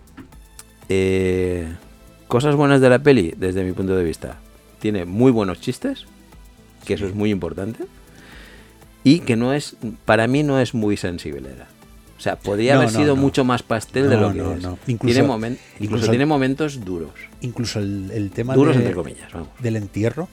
Eh, 0.89 1.67
cosas 2.29 2.57
buenas 2.57 2.81
de 2.81 2.89
la 2.91 2.99
peli, 3.01 3.35
desde 3.37 3.63
mi 3.63 3.73
punto 3.73 3.95
de 3.95 4.03
vista. 4.05 4.39
Tiene 4.81 5.05
muy 5.05 5.31
buenos 5.31 5.61
chistes, 5.61 6.07
que 6.87 6.95
eso 6.95 7.07
es 7.07 7.15
muy 7.15 7.31
importante. 7.31 7.85
Y 9.05 9.21
que 9.21 9.37
no 9.37 9.53
es, 9.55 9.77
para 10.05 10.27
mí 10.27 10.43
no 10.43 10.59
es 10.61 10.75
muy 10.75 10.97
sensiblera. 10.97 11.67
O 12.19 12.21
sea, 12.23 12.37
podría 12.37 12.75
No, 12.75 12.81
haber 12.83 12.93
no, 12.93 12.99
sido 12.99 13.17
no. 13.17 13.23
mucho 13.23 13.45
más 13.45 13.63
pastel 13.63 14.11
de 14.11 14.17
No, 14.17 14.21
lo 14.23 14.33
que 14.33 14.39
no, 14.41 14.53
es. 14.55 14.63
no. 14.63 14.79
Incluso- 14.87 15.15
tiene, 15.15 15.29
momen- 15.29 15.47
incluso, 15.57 15.85
incluso- 15.85 16.11
tiene 16.11 16.27
momentos 16.27 16.85
duros. 16.85 17.13
Incluso 17.41 17.79
el, 17.79 18.11
el 18.13 18.31
tema 18.31 18.55
Duros 18.55 18.75
de- 18.77 18.83
entre 18.83 18.95
comillas, 18.95 19.33
vamos. 19.33 19.49
del 19.61 19.77
entierro 19.77 20.29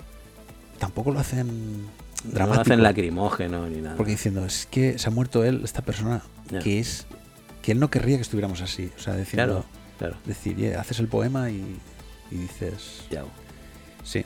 tampoco 0.80 1.11
lo 1.14 1.19
hacen 1.19 1.48
No 1.48 2.31
dramático. 2.34 2.56
lo 2.56 2.61
hacen 2.61 2.84
lacrimógeno 2.84 3.68
ni 3.69 3.77
nada. 3.81 3.95
Porque 3.95 4.11
diciendo, 4.11 4.45
es 4.45 4.68
que 4.69 4.99
se 4.99 5.07
ha 5.07 5.11
muerto 5.11 5.45
él, 5.45 5.61
esta 5.64 5.81
persona, 5.81 6.22
que 6.61 6.80
es 6.80 7.06
que 7.61 7.72
él 7.72 7.80
no 7.80 7.89
querría 7.89 8.18
que 8.18 8.22
estuviéramos 8.23 8.61
así. 8.61 8.91
O 8.98 9.02
sea, 9.02 9.15
diciendo, 9.15 9.45
Claro, 9.45 9.65
claro. 9.98 10.15
decir, 10.26 10.57
"Ye, 10.57 10.76
haces 10.76 10.99
el 10.99 11.07
poema 11.07 11.49
y, 11.49 11.64
y 12.31 12.35
dices, 12.35 13.03
Ya. 13.10 13.23
sí. 14.03 14.26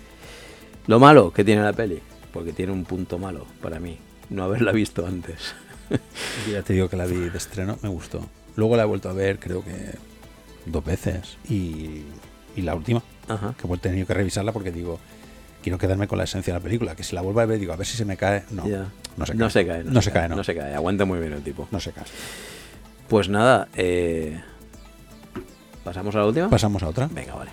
Lo 0.88 0.99
malo 0.99 1.31
que 1.31 1.43
tiene 1.43 1.61
la 1.61 1.73
peli, 1.73 1.99
porque 2.34 2.53
tiene 2.53 2.72
un 2.72 2.85
punto 2.85 3.19
malo 3.19 3.45
para 3.61 3.80
mí, 3.80 3.99
no 4.31 4.43
haberla 4.43 4.71
visto 4.71 5.05
antes. 5.05 5.53
Ya 6.49 6.61
te 6.63 6.71
digo 6.71 6.87
que 6.87 6.95
la 6.95 7.05
vi 7.05 7.17
de 7.17 7.37
estreno, 7.37 7.77
me 7.81 7.89
gustó. 7.89 8.25
Luego 8.55 8.77
la 8.77 8.83
he 8.83 8.85
vuelto 8.85 9.09
a 9.09 9.13
ver, 9.13 9.39
creo 9.39 9.61
que 9.61 9.75
dos 10.65 10.85
veces. 10.85 11.37
Y, 11.49 12.03
y 12.55 12.61
la 12.61 12.75
última, 12.75 13.03
Ajá. 13.27 13.53
que 13.59 13.67
he 13.67 13.77
tenido 13.77 14.07
que 14.07 14.13
revisarla 14.13 14.53
porque 14.53 14.71
digo, 14.71 14.99
quiero 15.61 15.77
quedarme 15.77 16.07
con 16.07 16.17
la 16.17 16.23
esencia 16.23 16.53
de 16.53 16.59
la 16.59 16.63
película. 16.63 16.95
Que 16.95 17.03
si 17.03 17.13
la 17.13 17.21
vuelvo 17.21 17.41
a 17.41 17.45
ver, 17.45 17.59
digo, 17.59 17.73
a 17.73 17.75
ver 17.75 17.85
si 17.85 17.97
se 17.97 18.05
me 18.05 18.15
cae. 18.15 18.43
No, 18.51 18.63
no 19.17 19.25
se 19.25 19.33
cae. 19.33 19.37
No 19.37 19.49
se 19.49 19.65
cae, 19.65 19.83
No 19.83 20.01
se 20.01 20.11
cae, 20.11 20.29
no. 20.29 20.35
No 20.37 20.43
se 20.45 20.55
cae, 20.55 20.73
aguanta 20.73 21.03
muy 21.03 21.19
bien 21.19 21.33
el 21.33 21.43
tipo. 21.43 21.67
No 21.71 21.81
se 21.81 21.91
cae. 21.91 22.05
Pues 23.09 23.27
nada, 23.27 23.67
eh, 23.75 24.39
¿pasamos 25.83 26.15
a 26.15 26.19
la 26.19 26.25
última? 26.27 26.49
Pasamos 26.49 26.81
a 26.83 26.87
otra. 26.87 27.09
Venga, 27.11 27.35
vale. 27.35 27.51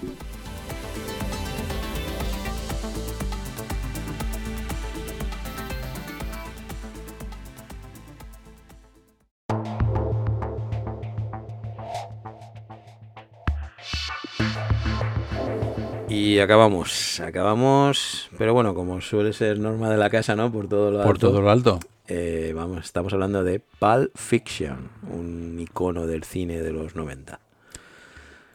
Y 16.08 16.38
acabamos, 16.38 17.20
acabamos, 17.20 18.30
pero 18.38 18.54
bueno, 18.54 18.74
como 18.74 19.00
suele 19.00 19.32
ser 19.32 19.58
norma 19.58 19.90
de 19.90 19.98
la 19.98 20.08
casa, 20.08 20.34
¿no? 20.34 20.50
Por 20.50 20.66
todo 20.68 20.90
lo 20.90 20.98
Por 21.02 21.12
alto. 21.16 21.28
todo 21.28 21.42
lo 21.42 21.50
alto. 21.50 21.80
Eh, 22.06 22.52
vamos, 22.56 22.86
estamos 22.86 23.12
hablando 23.12 23.44
de 23.44 23.60
Pulp 23.60 24.16
Fiction, 24.16 24.88
un 25.12 25.58
icono 25.60 26.06
del 26.06 26.24
cine 26.24 26.62
de 26.62 26.72
los 26.72 26.96
90. 26.96 27.38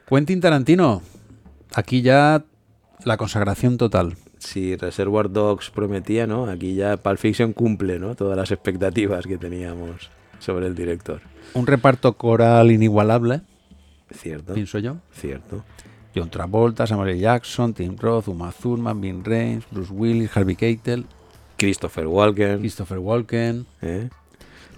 Quentin 0.10 0.42
Tarantino. 0.42 1.04
Aquí 1.76 2.02
ya 2.02 2.44
la 3.06 3.18
consagración 3.18 3.78
total. 3.78 4.16
Si 4.40 4.76
Reservoir 4.76 5.30
Dogs 5.32 5.70
prometía, 5.70 6.26
¿no? 6.26 6.46
Aquí 6.50 6.74
ya 6.74 6.98
Pulp 6.98 7.20
Fiction 7.20 7.54
cumple, 7.54 8.00
¿no? 8.00 8.16
Todas 8.16 8.36
las 8.36 8.52
expectativas 8.52 9.28
que 9.28 9.38
teníamos 9.38 10.10
sobre 10.40 10.66
el 10.66 10.74
director. 10.76 11.22
Un 11.54 11.68
reparto 11.68 12.14
coral 12.14 12.72
inigualable, 12.72 13.42
¿Cierto? 14.14 14.54
pienso 14.54 14.80
yo. 14.80 14.98
Cierto. 15.14 15.64
John 16.16 16.30
Travolta, 16.30 16.86
Samuel 16.86 17.10
L. 17.12 17.20
Jackson, 17.20 17.74
Tim 17.74 17.96
Roth, 17.98 18.28
Uma 18.28 18.52
Thurman, 18.52 19.02
Vin 19.02 19.24
Rames, 19.26 19.64
Bruce 19.72 19.92
Willis, 19.92 20.30
Harvey 20.36 20.56
Keitel, 20.56 21.06
Christopher 21.58 22.08
Walken, 22.08 22.60
Christopher 22.60 23.00
Walken, 23.00 23.66
¿eh? 23.82 24.10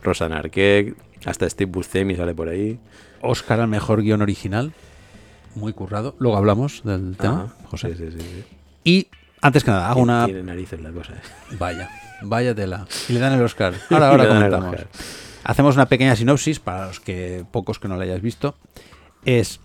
Rosanna 0.02 0.38
Arquette, 0.38 0.96
hasta 1.26 1.50
Steve 1.50 1.72
Buscemi 1.72 2.16
sale 2.16 2.34
por 2.34 2.48
ahí. 2.48 2.80
Oscar 3.22 3.60
al 3.60 3.68
mejor 3.68 4.02
guion 4.02 4.22
original, 4.22 4.72
muy 5.56 5.74
currado. 5.74 6.16
Luego 6.20 6.38
hablamos 6.38 6.84
del 6.84 7.18
tema, 7.18 7.54
Ajá. 7.58 7.68
José. 7.70 7.96
Sí, 7.96 8.12
sí, 8.12 8.18
sí. 8.20 8.44
Y 8.84 9.08
antes 9.42 9.64
que 9.64 9.72
nada, 9.72 9.90
hago 9.90 10.02
una. 10.02 10.26
Tiene 10.26 10.44
narices 10.44 10.80
la 10.82 10.92
cosa. 10.92 11.14
¿eh? 11.14 11.56
Vaya, 11.60 11.90
vaya 12.22 12.56
tela. 12.56 12.88
Y 13.10 13.14
le 13.14 13.20
dan 13.20 13.34
el 13.34 13.42
Oscar. 13.42 13.74
Ahora, 13.90 14.10
ahora 14.10 14.28
comentamos. 14.30 14.76
Hacemos 15.44 15.76
una 15.76 15.88
pequeña 15.88 16.16
sinopsis 16.16 16.60
para 16.60 16.88
los 16.88 17.00
que 17.00 17.46
pocos 17.52 17.78
que 17.80 17.88
no 17.88 17.98
la 17.98 18.04
hayáis 18.04 18.22
visto. 18.22 18.56
Es 19.26 19.60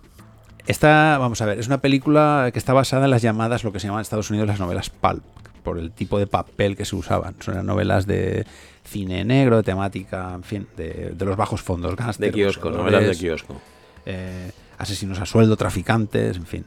esta, 0.66 1.18
vamos 1.18 1.40
a 1.40 1.46
ver, 1.46 1.58
es 1.58 1.66
una 1.66 1.78
película 1.78 2.50
que 2.52 2.58
está 2.58 2.72
basada 2.72 3.04
en 3.04 3.10
las 3.10 3.22
llamadas, 3.22 3.64
lo 3.64 3.72
que 3.72 3.80
se 3.80 3.86
llaman 3.86 4.00
en 4.00 4.02
Estados 4.02 4.30
Unidos 4.30 4.48
las 4.48 4.60
novelas 4.60 4.90
pulp, 4.90 5.22
por 5.62 5.78
el 5.78 5.90
tipo 5.90 6.18
de 6.18 6.26
papel 6.26 6.76
que 6.76 6.84
se 6.84 6.96
usaban. 6.96 7.34
Son 7.40 7.64
novelas 7.66 8.06
de 8.06 8.46
cine 8.84 9.24
negro, 9.24 9.56
de 9.56 9.62
temática, 9.62 10.32
en 10.34 10.42
fin, 10.42 10.66
de, 10.76 11.12
de 11.16 11.24
los 11.24 11.36
bajos 11.36 11.60
fondos, 11.62 11.90
De 11.92 11.96
gángster, 11.96 12.32
kiosco, 12.32 12.70
novelas 12.70 13.06
de 13.06 13.16
kiosco. 13.16 13.60
eh, 14.06 14.50
asesinos 14.78 15.18
a 15.20 15.26
sueldo, 15.26 15.56
traficantes, 15.56 16.36
en 16.36 16.46
fin, 16.46 16.64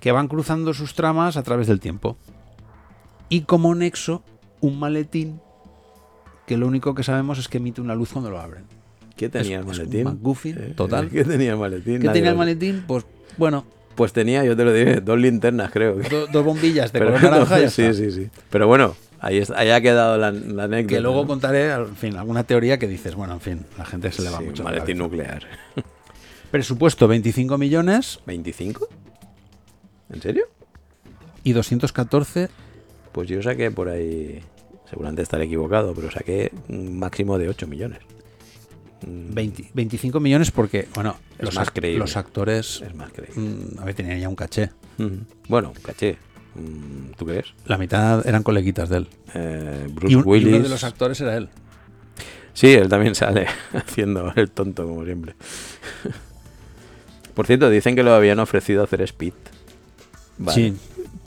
que 0.00 0.12
van 0.12 0.26
cruzando 0.28 0.74
sus 0.74 0.94
tramas 0.94 1.36
a 1.36 1.42
través 1.42 1.66
del 1.66 1.78
tiempo. 1.80 2.16
Y 3.28 3.42
como 3.42 3.74
nexo, 3.74 4.22
un 4.60 4.78
maletín 4.78 5.40
que 6.46 6.56
lo 6.56 6.66
único 6.66 6.94
que 6.94 7.04
sabemos 7.04 7.38
es 7.38 7.48
que 7.48 7.58
emite 7.58 7.80
una 7.80 7.94
luz 7.94 8.12
cuando 8.12 8.30
lo 8.30 8.40
abren. 8.40 8.64
¿Qué 9.16 9.28
tenía 9.28 9.60
Es- 9.60 9.66
el 9.66 9.66
maletín? 9.66 10.20
Eh, 10.44 10.72
total. 10.76 11.08
¿Qué 11.10 11.24
tenía 11.24 11.52
el 11.52 11.58
maletín? 11.58 12.00
¿Qué 12.00 12.06
Nadie 12.06 12.20
tenía 12.20 12.30
el 12.30 12.36
maletín? 12.36 12.84
Pues 12.86 13.04
bueno, 13.36 13.64
Pues 13.94 14.12
tenía, 14.12 14.44
yo 14.44 14.56
te 14.56 14.64
lo 14.64 14.72
diré, 14.72 15.00
dos 15.00 15.18
linternas 15.18 15.70
creo. 15.70 15.96
do- 15.96 16.26
dos 16.28 16.44
bombillas 16.44 16.92
de 16.92 16.98
Pero- 17.00 17.12
color 17.12 17.30
naranja 17.30 17.60
y 17.60 17.68
sí, 17.70 17.92
sí, 17.92 18.10
sí. 18.10 18.28
Pero 18.48 18.66
bueno, 18.66 18.94
ahí, 19.20 19.38
está- 19.38 19.58
ahí 19.58 19.70
ha 19.70 19.80
quedado 19.80 20.16
la, 20.16 20.30
la 20.32 20.64
anécdota. 20.64 20.94
Que 20.94 21.00
luego 21.00 21.26
contaré, 21.26 21.70
en 21.72 21.96
fin, 21.96 22.16
alguna 22.16 22.44
teoría 22.44 22.78
que 22.78 22.86
dices, 22.88 23.14
bueno, 23.14 23.34
en 23.34 23.40
fin, 23.40 23.66
la 23.76 23.84
gente 23.84 24.10
se 24.12 24.22
le 24.22 24.30
va 24.30 24.38
Sí, 24.38 24.44
mucho. 24.44 24.62
maletín 24.64 24.96
nuclear. 24.98 25.42
Presupuesto 26.50 27.06
25 27.08 27.58
millones 27.58 28.20
¿25? 28.26 28.86
¿En 30.12 30.22
serio? 30.22 30.44
y 31.44 31.52
214 31.52 32.48
Pues 33.12 33.28
yo 33.28 33.40
saqué 33.42 33.70
por 33.70 33.88
ahí, 33.88 34.40
seguramente 34.88 35.22
estaré 35.22 35.44
equivocado, 35.44 35.94
pero 35.94 36.10
saqué 36.10 36.52
un 36.68 36.98
máximo 36.98 37.38
de 37.38 37.48
8 37.48 37.66
millones. 37.66 38.00
Mm, 39.06 39.34
20 39.34 39.70
25 39.74 40.20
millones 40.20 40.50
porque, 40.50 40.88
bueno, 40.94 41.16
Es 41.38 41.44
los, 41.46 41.54
más 41.54 41.68
ac- 41.68 41.72
creíble. 41.72 41.98
los 42.00 42.16
actores 42.16 42.82
Es 42.86 42.94
más 42.94 43.10
creíble. 43.12 43.40
mm, 43.40 43.78
a 43.80 43.84
ver, 43.84 43.94
tenían 43.94 44.18
ya 44.20 44.28
un 44.28 44.36
caché. 44.36 44.70
Bueno, 45.48 45.72
caché. 45.82 46.18
Mm, 46.54 47.12
¿Tú 47.16 47.24
crees? 47.26 47.46
La 47.66 47.78
mitad 47.78 48.26
eran 48.26 48.42
coleguitas 48.42 48.88
de 48.88 48.96
él. 48.98 49.08
Eh, 49.34 49.88
Bruce 49.92 50.12
Y, 50.12 50.16
un- 50.16 50.22
y 50.22 50.26
Willis. 50.28 50.48
uno 50.54 50.58
de 50.64 50.68
los 50.68 50.84
actores 50.84 51.20
era 51.20 51.36
él. 51.36 51.48
Sí, 52.52 52.72
él 52.72 52.88
también 52.88 53.14
sale 53.14 53.46
haciendo 53.72 54.32
el 54.36 54.50
tonto, 54.50 54.86
como 54.86 55.04
siempre. 55.04 55.34
Por 57.34 57.46
cierto, 57.46 57.70
dicen 57.70 57.94
que 57.94 58.02
lo 58.02 58.12
habían 58.12 58.38
ofrecido 58.40 58.82
hacer 58.82 59.00
Speed. 59.02 59.32
Vale. 60.38 60.54
Sí. 60.54 60.76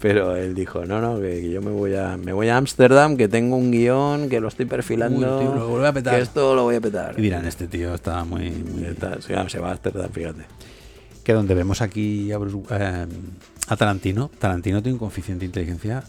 Pero 0.04 0.36
él 0.36 0.54
dijo, 0.54 0.86
no, 0.86 1.00
no, 1.00 1.16
que, 1.22 1.40
que 1.40 1.50
yo 1.50 1.62
me 1.62 1.72
voy 1.72 1.96
a 1.96 2.18
me 2.18 2.34
voy 2.34 2.50
a 2.50 2.58
Ámsterdam, 2.58 3.16
que 3.16 3.30
tengo 3.30 3.56
un 3.56 3.72
guion, 3.72 4.28
que 4.28 4.42
lo 4.42 4.50
estoy 4.50 4.66
perfilando. 4.66 5.40
Uy, 5.40 5.46
tío, 5.46 5.56
lo 5.56 5.70
vuelve 5.70 5.88
a 5.88 5.94
petar. 5.94 6.16
Que 6.18 6.22
esto 6.22 6.54
lo 6.56 6.64
voy 6.64 6.76
a 6.76 6.82
petar. 6.82 7.16
Y 7.18 7.22
dirán, 7.22 7.46
este 7.48 7.68
tío 7.70 7.96
está 7.96 8.26
muy... 8.26 8.50
muy- 8.52 8.84
Está- 8.84 9.22
se 9.22 9.34
va- 9.34 9.48
se 9.48 9.60
va 9.60 9.70
a 9.70 9.72
Ámsterdam, 9.72 10.12
fíjate. 10.12 10.44
Que 11.24 11.32
donde 11.32 11.56
vemos 11.56 11.82
aquí 11.82 12.34
a, 12.34 12.38
Bruce- 12.38 12.66
eh, 12.72 13.06
a 13.70 13.76
Tarantino, 13.78 14.30
Tarantino 14.40 14.84
tiene 14.84 14.96
un 14.96 15.00
coeficiente 15.00 15.40
de 15.40 15.46
inteligencia 15.46 16.04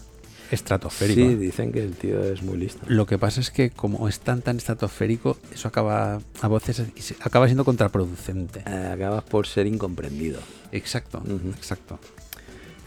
estratosférico. 0.51 1.21
Sí, 1.21 1.27
¿eh? 1.33 1.37
dicen 1.37 1.71
que 1.71 1.81
el 1.81 1.93
tío 1.93 2.21
es 2.21 2.43
muy 2.43 2.57
listo. 2.57 2.81
Lo 2.89 3.05
que 3.05 3.17
pasa 3.17 3.39
es 3.39 3.49
que 3.49 3.69
como 3.69 4.09
es 4.09 4.19
tan 4.19 4.41
tan 4.41 4.57
estratosférico, 4.57 5.37
eso 5.53 5.69
acaba 5.69 6.19
a 6.41 6.47
veces 6.49 6.83
se- 6.97 7.15
acaba 7.21 7.45
siendo 7.45 7.63
contraproducente. 7.63 8.61
Eh, 8.67 8.89
acabas 8.93 9.23
por 9.23 9.47
ser 9.47 9.67
incomprendido, 9.67 10.39
Exacto, 10.73 11.23
exacto. 11.57 11.97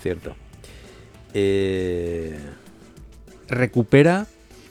cierto. 0.02 0.36
Eh, 1.34 2.38
Recupera 3.48 4.26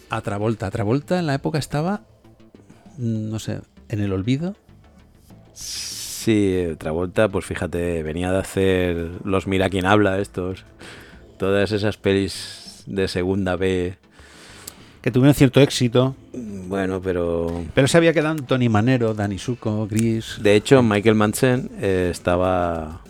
a 0.09 0.21
Travolta. 0.21 0.69
Travolta 0.71 1.19
en 1.19 1.27
la 1.27 1.33
época 1.35 1.57
estaba, 1.59 2.01
mm, 2.97 3.29
no 3.29 3.39
sé, 3.39 3.59
en 3.89 3.99
el 4.01 4.13
olvido. 4.13 4.55
Sí, 5.53 6.75
Travolta, 6.77 7.29
pues 7.29 7.45
fíjate, 7.45 8.03
venía 8.03 8.31
de 8.31 8.37
hacer 8.39 9.11
los 9.23 9.47
Mira 9.47 9.69
quién 9.69 9.85
habla 9.85 10.19
estos, 10.19 10.65
todas 11.39 11.71
esas 11.71 11.97
pelis 11.97 12.83
de 12.85 13.07
segunda 13.07 13.55
B. 13.55 13.97
Que 15.01 15.11
tuvieron 15.11 15.33
cierto 15.35 15.61
éxito, 15.61 16.15
Bueno, 16.33 17.01
pero 17.01 17.63
pero 17.73 17.87
se 17.87 17.97
había 17.97 18.13
quedado 18.13 18.37
en 18.37 18.45
Tony 18.45 18.67
Manero, 18.67 19.13
Danny 19.13 19.37
Suco, 19.37 19.87
Gris. 19.87 20.37
de 20.41 20.55
hecho 20.55 20.83
Michael 20.83 21.15
Manson 21.15 21.69
eh, 21.79 22.09
estaba 22.11 23.01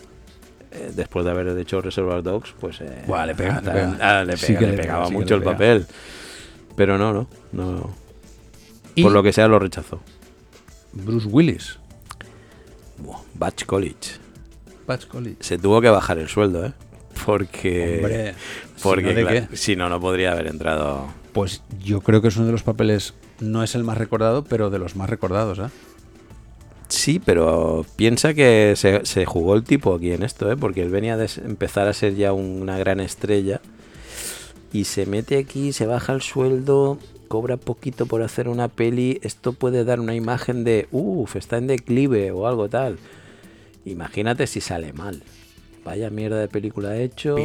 eh, 0.78 0.92
después 0.94 1.24
de 1.24 1.30
haber 1.30 1.58
hecho 1.58 1.80
Reservoir 1.80 2.22
Dogs, 2.22 2.54
pues 2.60 2.80
eh, 2.80 3.04
Buah, 3.06 3.26
le 3.26 3.32
ah, 3.32 3.36
pega, 3.36 3.60
pegaba 3.60 5.06
sí 5.06 5.12
mucho 5.12 5.34
le 5.34 5.38
el 5.38 5.42
papel. 5.42 5.86
Pero 6.76 6.96
no, 6.96 7.12
no, 7.12 7.28
no. 7.52 7.90
Y 8.94 9.02
Por 9.02 9.12
lo 9.12 9.22
que 9.22 9.32
sea 9.32 9.48
lo 9.48 9.58
rechazó. 9.58 10.00
Bruce 10.92 11.28
Willis. 11.28 11.78
Buah, 12.98 13.20
Batch 13.34 13.64
College. 13.64 14.28
Se 15.40 15.58
tuvo 15.58 15.80
que 15.80 15.90
bajar 15.90 16.18
el 16.18 16.28
sueldo, 16.28 16.64
¿eh? 16.64 16.72
Porque 17.26 17.96
Hombre, 17.96 18.34
porque 18.82 19.14
si 19.14 19.22
no, 19.22 19.56
si 19.56 19.76
no 19.76 19.88
no 19.88 20.00
podría 20.00 20.32
haber 20.32 20.46
entrado 20.46 21.08
Pues 21.32 21.62
yo 21.80 22.00
creo 22.00 22.22
que 22.22 22.28
es 22.28 22.36
uno 22.36 22.46
de 22.46 22.52
los 22.52 22.62
papeles, 22.62 23.14
no 23.40 23.62
es 23.62 23.74
el 23.74 23.84
más 23.84 23.98
recordado, 23.98 24.44
pero 24.44 24.70
de 24.70 24.78
los 24.78 24.96
más 24.96 25.10
recordados, 25.10 25.58
¿eh? 25.58 25.70
Sí, 26.88 27.20
pero 27.22 27.84
piensa 27.96 28.34
que 28.34 28.74
se, 28.76 29.04
se 29.04 29.24
jugó 29.26 29.54
el 29.54 29.64
tipo 29.64 29.94
aquí 29.94 30.12
en 30.12 30.22
esto, 30.22 30.50
¿eh? 30.50 30.56
porque 30.56 30.82
él 30.82 30.90
venía 30.90 31.16
de 31.16 31.28
empezar 31.44 31.86
a 31.86 31.92
ser 31.92 32.14
ya 32.14 32.32
una 32.32 32.78
gran 32.78 33.00
estrella 33.00 33.60
y 34.72 34.84
se 34.84 35.06
mete 35.06 35.38
aquí, 35.38 35.72
se 35.72 35.86
baja 35.86 36.12
el 36.12 36.22
sueldo, 36.22 36.98
cobra 37.28 37.56
poquito 37.56 38.06
por 38.06 38.22
hacer 38.22 38.48
una 38.48 38.68
peli. 38.68 39.18
Esto 39.22 39.52
puede 39.52 39.84
dar 39.84 40.00
una 40.00 40.14
imagen 40.14 40.64
de, 40.64 40.88
uff, 40.90 41.36
está 41.36 41.58
en 41.58 41.66
declive 41.66 42.30
o 42.32 42.46
algo 42.46 42.68
tal. 42.68 42.98
Imagínate 43.84 44.46
si 44.46 44.60
sale 44.60 44.92
mal. 44.92 45.22
Vaya 45.84 46.10
mierda 46.10 46.38
de 46.38 46.48
película 46.48 46.96
hecho, 46.96 47.36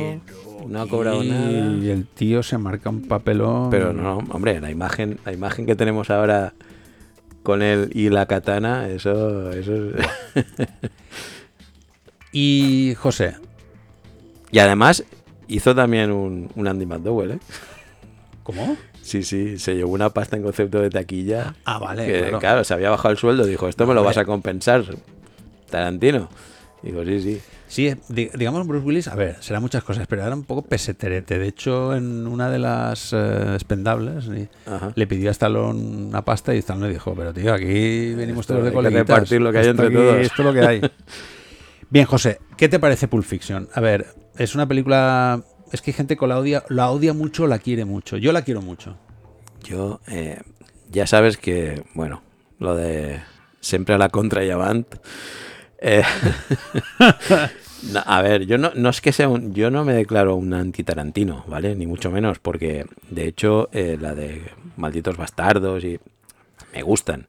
no 0.67 0.81
ha 0.81 0.87
cobrado 0.87 1.23
y 1.23 1.29
nada. 1.29 1.49
el 1.49 2.05
tío 2.07 2.43
se 2.43 2.57
marca 2.57 2.89
un 2.89 3.07
papelón. 3.07 3.69
Pero 3.69 3.93
no, 3.93 4.17
hombre, 4.31 4.59
la 4.59 4.69
imagen, 4.69 5.19
la 5.23 5.31
imagen 5.31 5.65
que 5.65 5.75
tenemos 5.75 6.09
ahora 6.09 6.53
con 7.43 7.61
él 7.61 7.89
y 7.93 8.09
la 8.09 8.25
katana, 8.25 8.89
eso, 8.89 9.51
eso 9.51 9.73
es... 9.75 10.05
Y 12.35 12.95
José, 12.97 13.35
Y 14.51 14.57
además 14.57 15.03
hizo 15.47 15.75
también 15.75 16.11
un, 16.11 16.49
un 16.55 16.67
Andy 16.67 16.87
McDowell, 16.87 17.31
¿eh? 17.33 17.39
¿cómo? 18.41 18.75
Sí, 19.03 19.21
sí, 19.21 19.59
se 19.59 19.75
llevó 19.75 19.91
una 19.91 20.09
pasta 20.09 20.35
en 20.37 20.43
concepto 20.43 20.81
de 20.81 20.89
taquilla. 20.89 21.53
Ah, 21.65 21.77
vale, 21.77 22.07
que, 22.07 22.19
claro. 22.21 22.39
claro. 22.39 22.63
se 22.63 22.73
había 22.73 22.89
bajado 22.89 23.11
el 23.11 23.17
sueldo, 23.17 23.45
dijo, 23.45 23.67
esto 23.67 23.85
me 23.85 23.93
lo 23.93 24.03
vas 24.03 24.17
a 24.17 24.25
compensar, 24.25 24.83
Tarantino. 25.69 26.29
Digo, 26.83 27.03
sí, 27.05 27.19
sí. 27.21 27.41
Sí, 27.67 27.87
eh, 27.87 27.97
di- 28.09 28.29
digamos 28.35 28.67
Bruce 28.67 28.85
Willis, 28.85 29.07
a 29.07 29.15
ver, 29.15 29.37
será 29.41 29.61
muchas 29.61 29.83
cosas, 29.83 30.05
pero 30.05 30.21
era 30.25 30.35
un 30.35 30.43
poco 30.43 30.63
peseterete. 30.63 31.39
De 31.39 31.47
hecho, 31.47 31.95
en 31.95 32.27
una 32.27 32.49
de 32.49 32.59
las 32.59 33.13
eh, 33.13 33.53
expendables 33.53 34.25
Ajá. 34.65 34.91
le 34.93 35.07
pidió 35.07 35.29
a 35.29 35.31
Stallone 35.31 35.79
una 36.07 36.25
pasta 36.25 36.53
y 36.53 36.57
Stallone 36.59 36.87
le 36.87 36.93
dijo, 36.93 37.15
pero 37.15 37.33
tío, 37.33 37.53
aquí 37.53 38.13
venimos 38.13 38.41
Esto 38.41 38.55
todos 38.55 38.63
de 38.65 38.67
hay 38.67 38.71
que 38.71 38.75
coleguitas. 38.75 39.07
repartir 39.07 39.41
lo 39.41 39.51
que 39.53 39.57
hay 39.59 39.67
entre 39.67 39.85
aquí- 39.87 39.95
todos". 39.95 40.15
Esto 40.17 40.41
es 40.41 40.45
lo 40.45 40.53
que 40.53 40.61
hay. 40.61 40.81
Bien, 41.89 42.05
José, 42.05 42.39
¿qué 42.57 42.67
te 42.67 42.79
parece 42.79 43.07
Pulp 43.07 43.23
Fiction? 43.23 43.69
A 43.73 43.79
ver, 43.79 44.07
es 44.37 44.53
una 44.55 44.67
película... 44.67 45.41
Es 45.71 45.81
que 45.81 45.91
hay 45.91 45.95
gente 45.95 46.17
que 46.17 46.27
la 46.27 46.37
odia, 46.37 46.63
la 46.69 46.91
odia 46.91 47.13
mucho 47.13 47.47
la 47.47 47.59
quiere 47.59 47.85
mucho. 47.85 48.17
Yo 48.17 48.31
la 48.33 48.41
quiero 48.43 48.61
mucho. 48.61 48.97
Yo, 49.63 50.01
eh, 50.07 50.39
ya 50.91 51.07
sabes 51.07 51.37
que, 51.37 51.83
bueno, 51.95 52.21
lo 52.59 52.75
de 52.75 53.21
siempre 53.61 53.95
a 53.95 53.97
la 53.97 54.09
contra 54.09 54.43
y 54.43 54.49
avant. 54.51 54.85
Eh, 55.83 56.03
no, 57.91 58.01
a 58.05 58.21
ver, 58.21 58.45
yo 58.45 58.57
no, 58.57 58.71
no 58.73 58.89
es 58.89 59.01
que 59.01 59.11
sea 59.11 59.27
un, 59.27 59.53
yo 59.53 59.69
no 59.69 59.83
me 59.83 59.93
declaro 59.93 60.35
un 60.35 60.53
anti-Tarantino, 60.53 61.43
¿vale? 61.47 61.75
Ni 61.75 61.85
mucho 61.85 62.09
menos, 62.09 62.39
porque 62.39 62.85
de 63.09 63.27
hecho 63.27 63.69
eh, 63.73 63.97
la 63.99 64.15
de 64.15 64.41
Malditos 64.77 65.17
Bastardos 65.17 65.83
y 65.83 65.99
me 66.73 66.81
gustan. 66.83 67.27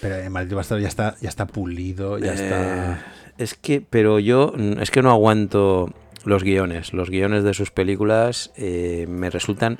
Pero 0.00 0.14
el 0.14 0.30
maldito 0.30 0.56
bastardo 0.56 0.80
ya 0.80 0.88
está, 0.88 1.16
ya 1.20 1.28
está 1.28 1.46
pulido, 1.46 2.18
ya 2.18 2.32
Eh, 2.32 2.34
está... 2.34 3.06
Es 3.36 3.54
que, 3.54 3.82
pero 3.82 4.18
yo 4.18 4.54
mm, 4.56 4.80
es 4.80 4.90
que 4.90 5.02
no 5.02 5.10
aguanto 5.10 5.92
los 6.24 6.44
guiones. 6.44 6.92
Los 6.92 7.10
guiones 7.10 7.44
de 7.44 7.52
sus 7.54 7.70
películas 7.70 8.52
me 8.56 9.30
resultan 9.30 9.78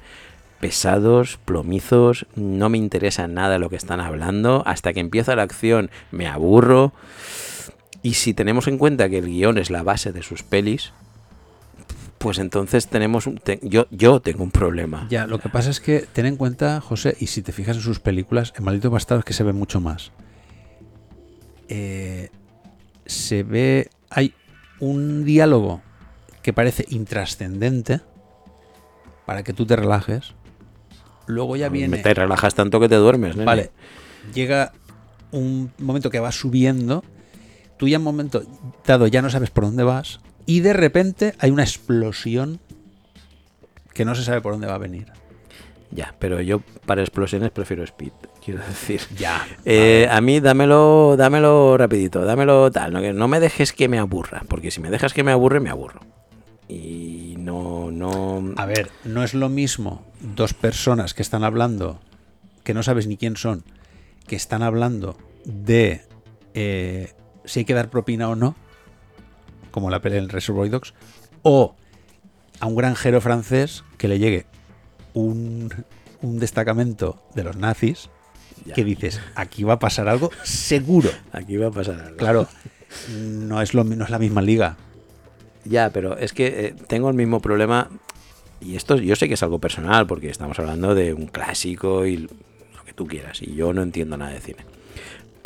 pesados, 0.60 1.38
plomizos, 1.44 2.26
no 2.34 2.68
me 2.68 2.78
interesa 2.78 3.26
nada 3.28 3.58
lo 3.58 3.70
que 3.70 3.76
están 3.76 4.00
hablando. 4.00 4.62
Hasta 4.66 4.92
que 4.92 5.00
empieza 5.00 5.36
la 5.36 5.42
acción 5.42 5.90
me 6.10 6.26
aburro. 6.26 6.92
Y 8.06 8.14
si 8.14 8.34
tenemos 8.34 8.68
en 8.68 8.78
cuenta 8.78 9.08
que 9.08 9.18
el 9.18 9.26
guion 9.26 9.58
es 9.58 9.70
la 9.70 9.82
base 9.82 10.12
de 10.12 10.22
sus 10.22 10.42
pelis, 10.42 10.92
pues 12.18 12.38
entonces 12.38 12.86
tenemos 12.88 13.26
un, 13.26 13.38
te- 13.38 13.58
yo, 13.62 13.86
yo 13.90 14.20
tengo 14.20 14.44
un 14.44 14.50
problema. 14.50 15.06
Ya, 15.10 15.26
lo 15.26 15.38
que 15.40 15.48
pasa 15.48 15.70
es 15.70 15.80
que 15.80 16.00
ten 16.12 16.24
en 16.26 16.36
cuenta, 16.36 16.80
José, 16.80 17.16
y 17.18 17.26
si 17.26 17.42
te 17.42 17.52
fijas 17.52 17.76
en 17.76 17.82
sus 17.82 17.98
películas, 17.98 18.52
en 18.56 18.64
Maldito 18.64 18.90
Bastardo 18.90 19.20
es 19.20 19.24
que 19.24 19.32
se 19.32 19.42
ve 19.42 19.52
mucho 19.52 19.80
más. 19.80 20.12
Eh, 21.68 22.30
se 23.06 23.42
ve. 23.42 23.90
Hay 24.10 24.34
un 24.78 25.24
diálogo 25.24 25.82
que 26.42 26.52
parece 26.52 26.86
intrascendente 26.90 28.00
para 29.24 29.42
que 29.42 29.52
tú 29.52 29.66
te 29.66 29.74
relajes. 29.74 30.32
Luego 31.26 31.56
ya 31.56 31.68
viene. 31.68 31.88
Me 31.96 32.02
te 32.02 32.14
relajas 32.14 32.54
tanto 32.54 32.78
que 32.78 32.88
te 32.88 32.94
duermes, 32.94 33.34
nene. 33.34 33.44
Vale. 33.46 33.70
Llega 34.32 34.72
un 35.32 35.72
momento 35.78 36.08
que 36.10 36.20
vas 36.20 36.36
subiendo. 36.36 37.02
Tú 37.76 37.88
ya 37.88 37.96
en 37.96 38.00
un 38.00 38.04
momento 38.04 38.42
dado 38.86 39.06
ya 39.06 39.22
no 39.22 39.30
sabes 39.30 39.50
por 39.50 39.64
dónde 39.64 39.84
vas. 39.84 40.20
Y 40.46 40.60
de 40.60 40.72
repente 40.72 41.34
hay 41.38 41.50
una 41.50 41.62
explosión 41.64 42.60
que 43.92 44.04
no 44.04 44.14
se 44.14 44.22
sabe 44.22 44.40
por 44.40 44.52
dónde 44.52 44.66
va 44.66 44.74
a 44.74 44.78
venir. 44.78 45.06
Ya, 45.90 46.14
pero 46.18 46.40
yo 46.40 46.60
para 46.84 47.02
explosiones 47.02 47.50
prefiero 47.50 47.82
Speed, 47.84 48.12
quiero 48.44 48.60
decir. 48.66 49.00
Ya. 49.16 49.46
Eh, 49.64 50.08
A 50.10 50.20
mí 50.20 50.40
dámelo, 50.40 51.16
dámelo 51.16 51.76
rapidito, 51.76 52.24
dámelo 52.24 52.70
tal, 52.70 52.92
no, 52.92 53.00
que 53.00 53.12
no 53.12 53.28
me 53.28 53.40
dejes 53.40 53.72
que 53.72 53.88
me 53.88 53.98
aburra, 53.98 54.42
porque 54.48 54.70
si 54.70 54.80
me 54.80 54.90
dejas 54.90 55.12
que 55.14 55.22
me 55.22 55.32
aburre, 55.32 55.60
me 55.60 55.70
aburro. 55.70 56.00
Y 56.68 57.36
no, 57.38 57.90
no... 57.92 58.52
A 58.56 58.66
ver, 58.66 58.90
no 59.04 59.22
es 59.22 59.34
lo 59.34 59.48
mismo 59.48 60.04
dos 60.34 60.52
personas 60.54 61.14
que 61.14 61.22
están 61.22 61.44
hablando, 61.44 62.00
que 62.64 62.74
no 62.74 62.82
sabes 62.82 63.06
ni 63.06 63.16
quién 63.16 63.36
son, 63.36 63.64
que 64.26 64.36
están 64.36 64.62
hablando 64.62 65.16
de 65.44 66.02
eh, 66.54 67.12
si 67.46 67.60
hay 67.60 67.64
que 67.64 67.74
dar 67.74 67.88
propina 67.90 68.28
o 68.28 68.36
no, 68.36 68.54
como 69.70 69.90
la 69.90 70.00
pelea 70.00 70.18
en 70.20 70.28
Reservoir 70.28 70.70
Dogs, 70.70 70.94
o 71.42 71.74
a 72.60 72.66
un 72.66 72.76
granjero 72.76 73.20
francés 73.20 73.84
que 73.98 74.08
le 74.08 74.18
llegue 74.18 74.46
un, 75.14 75.72
un 76.22 76.38
destacamento 76.38 77.22
de 77.34 77.44
los 77.44 77.56
nazis 77.56 78.08
Ya. 78.64 78.74
que 78.74 78.84
dices, 78.84 79.20
aquí 79.34 79.64
va 79.64 79.74
a 79.74 79.78
pasar 79.78 80.08
algo 80.08 80.30
seguro. 80.42 81.10
Aquí 81.32 81.56
va 81.56 81.68
a 81.68 81.70
pasar 81.70 82.00
algo. 82.00 82.16
Claro, 82.16 82.48
no 83.14 83.60
es, 83.60 83.74
lo, 83.74 83.84
no 83.84 84.04
es 84.04 84.10
la 84.10 84.18
misma 84.18 84.40
liga. 84.42 84.76
Ya, 85.64 85.90
pero 85.90 86.16
es 86.16 86.32
que 86.32 86.46
eh, 86.68 86.74
tengo 86.88 87.08
el 87.10 87.14
mismo 87.14 87.40
problema, 87.40 87.90
y 88.60 88.76
esto 88.76 88.96
yo 88.96 89.14
sé 89.16 89.28
que 89.28 89.34
es 89.34 89.42
algo 89.42 89.58
personal, 89.58 90.06
porque 90.06 90.30
estamos 90.30 90.58
hablando 90.58 90.94
de 90.94 91.12
un 91.12 91.26
clásico 91.26 92.06
y 92.06 92.16
lo 92.16 92.84
que 92.86 92.92
tú 92.94 93.06
quieras, 93.06 93.42
y 93.42 93.54
yo 93.54 93.72
no 93.74 93.82
entiendo 93.82 94.16
nada 94.16 94.32
de 94.32 94.40
cine. 94.40 94.64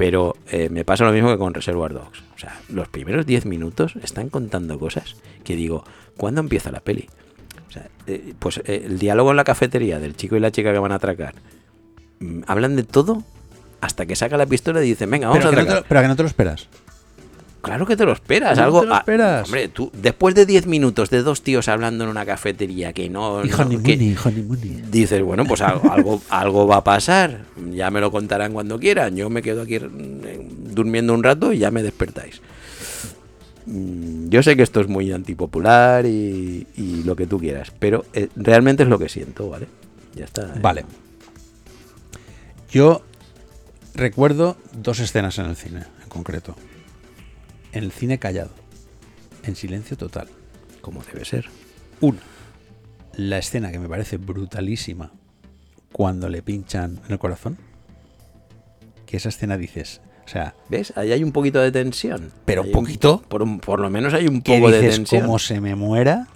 Pero 0.01 0.35
eh, 0.51 0.71
me 0.71 0.83
pasa 0.87 1.05
lo 1.05 1.13
mismo 1.13 1.29
que 1.31 1.37
con 1.37 1.53
Reservoir 1.53 1.93
Dogs. 1.93 2.23
O 2.35 2.39
sea, 2.39 2.59
los 2.71 2.89
primeros 2.89 3.27
10 3.27 3.45
minutos 3.45 3.97
están 4.03 4.31
contando 4.31 4.79
cosas 4.79 5.17
que 5.45 5.55
digo, 5.57 5.85
¿cuándo 6.17 6.41
empieza 6.41 6.71
la 6.73 6.81
peli? 6.81 7.07
O 7.69 7.71
sea, 7.71 7.87
eh, 8.07 8.33
pues 8.39 8.63
eh, 8.65 8.85
el 8.87 8.99
diálogo 8.99 9.31
en 9.31 9.37
la 9.37 9.45
cafetería 9.45 9.99
del 9.99 10.17
chico 10.17 10.37
y 10.37 10.41
la 10.41 10.51
chica 10.51 10.73
que 10.73 10.79
van 10.79 10.93
a 10.93 10.95
atracar. 10.95 11.35
mm, 12.21 12.45
hablan 12.47 12.77
de 12.77 12.83
todo 12.85 13.23
hasta 13.83 14.07
que 14.07 14.17
saca 14.17 14.39
la 14.39 14.47
pistola 14.47 14.83
y 14.83 14.89
dice, 14.89 15.05
venga, 15.05 15.29
vamos 15.29 15.45
Pero 15.45 15.49
a 15.49 15.51
que, 15.51 15.57
no 15.57 15.63
atracar. 15.63 15.83
te, 15.83 15.85
lo- 15.85 15.89
pero 15.91 16.01
que 16.01 16.09
no 16.09 16.17
te 16.17 16.23
lo 16.23 16.29
esperas. 16.29 16.69
Claro 17.63 17.85
que 17.87 17.97
te 17.97 18.05
lo 18.05 18.13
esperas. 18.13 18.55
¿Cómo 18.59 18.65
algo, 18.67 18.81
te 18.81 18.87
lo 18.87 18.95
ah, 18.95 18.99
esperas? 18.99 19.45
hombre, 19.47 19.69
tú, 19.69 19.91
después 19.93 20.35
de 20.35 20.47
10 20.47 20.67
minutos 20.67 21.11
de 21.11 21.23
dos 21.23 21.43
tíos 21.43 21.69
hablando 21.69 22.05
en 22.05 22.11
una 22.11 22.25
cafetería 22.25 22.93
que 22.93 23.09
no. 23.11 23.45
Hijo 23.45 23.65
no, 23.65 23.71
ni 23.71 23.77
que- 23.83 23.97
muni, 23.97 24.11
hijo 24.13 24.31
ni 24.31 24.43
muni. 24.43 24.83
dices, 24.91 25.23
bueno, 25.23 25.45
pues 25.45 25.61
algo, 25.61 25.91
algo, 25.93 26.23
algo 26.31 26.67
va 26.67 26.77
a 26.77 26.85
pasar. 26.85 27.45
Ya 27.73 27.91
me 27.91 28.01
lo 28.01 28.11
contarán 28.11 28.53
cuando 28.53 28.79
quieran. 28.79 29.15
Yo 29.17 29.29
me 29.31 29.43
quedo 29.43 29.63
aquí 29.63 29.79
mm, 29.79 30.75
durmiendo 30.75 31.13
un 31.15 31.23
rato 31.23 31.53
y 31.53 31.59
ya 31.59 31.71
me 31.71 31.83
despertáis. 31.83 32.41
Mm, 33.67 34.29
Yo 34.31 34.43
sé 34.43 34.57
que 34.57 34.63
esto 34.63 34.81
es 34.81 34.89
muy 34.89 35.13
antipopular 35.13 36.07
y, 36.07 36.67
y 36.77 37.03
lo 37.05 37.15
que 37.15 37.27
tú 37.27 37.39
quieras, 37.39 37.73
pero 37.79 38.05
eh, 38.15 38.29
realmente 38.37 38.85
es 38.85 38.89
lo 38.89 38.99
que 38.99 39.09
siento, 39.11 39.49
¿vale? 39.51 39.67
Ya 40.15 40.25
está. 40.25 40.43
¿eh? 40.43 40.59
Vale. 40.63 40.85
Yo 42.71 43.03
recuerdo 43.95 44.57
dos 44.73 45.01
escenas 45.01 45.39
en 45.39 45.47
el 45.47 45.57
cine, 45.57 45.81
en 46.03 46.09
concreto. 46.09 46.55
En 47.73 47.85
el 47.85 47.93
cine 47.93 48.19
callado. 48.19 48.51
En 49.45 49.57
silencio 49.57 49.97
total. 49.97 50.29
Como 50.81 51.03
debe 51.03 51.25
ser. 51.25 51.47
Una. 52.01 52.19
La 53.15 53.39
escena 53.39 53.71
que 53.71 53.79
me 53.79 53.89
parece 53.89 54.17
brutalísima 54.17 55.11
cuando 55.93 56.29
le 56.29 56.43
pinchan 56.43 57.01
en 57.07 57.13
el 57.13 57.19
corazón. 57.19 57.59
Que 59.07 59.17
esa 59.17 59.29
escena 59.29 59.57
dices, 59.57 60.01
o 60.25 60.29
sea, 60.29 60.55
¿Ves? 60.69 60.93
Ahí 60.97 61.13
hay 61.13 61.25
un 61.25 61.33
poquito 61.33 61.61
de 61.61 61.73
tensión. 61.73 62.33
Pero 62.45 62.63
un 62.63 62.71
poquito. 62.73 63.23
por, 63.29 63.43
un- 63.43 63.59
por 63.61 63.81
lo 63.81 63.91
menos 63.91 64.15
hay 64.15 64.27
un 64.29 64.43
poco 64.43 64.71
de 64.71 64.81
tensión. 64.81 65.23
como 65.23 65.39
se 65.39 65.61
me 65.61 65.75
muera, 65.75 66.29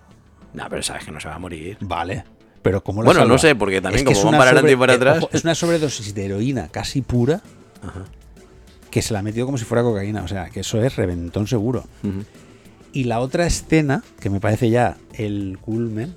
No, 0.52 0.66
pero 0.68 0.82
sabes 0.82 1.04
que 1.04 1.12
no 1.12 1.20
se 1.20 1.28
va 1.28 1.34
a 1.36 1.38
morir. 1.38 1.76
vale. 1.80 2.24
Pero 2.62 2.82
como 2.82 3.04
Bueno, 3.04 3.26
no 3.26 3.36
sé, 3.36 3.54
porque 3.54 3.82
también 3.82 4.06
como 4.06 4.22
van 4.24 4.32
para 4.38 4.44
adelante 4.52 4.72
y 4.72 4.76
para 4.76 4.94
atrás. 4.94 5.26
es 5.32 5.44
una 5.44 5.54
sobredosis 5.54 6.14
de 6.14 6.24
heroína 6.24 6.68
casi 6.68 7.02
pura 7.02 7.42
Ajá. 7.82 8.04
Que 8.94 9.02
se 9.02 9.12
la 9.12 9.18
ha 9.18 9.22
metido 9.22 9.44
como 9.44 9.58
si 9.58 9.64
fuera 9.64 9.82
cocaína. 9.82 10.22
O 10.22 10.28
sea, 10.28 10.50
que 10.50 10.60
eso 10.60 10.80
es 10.80 10.94
reventón 10.94 11.48
seguro. 11.48 11.82
Y 12.92 13.02
la 13.04 13.18
otra 13.18 13.44
escena, 13.44 14.04
que 14.20 14.30
me 14.30 14.38
parece 14.38 14.70
ya 14.70 14.98
el 15.14 15.58
culmen, 15.60 16.14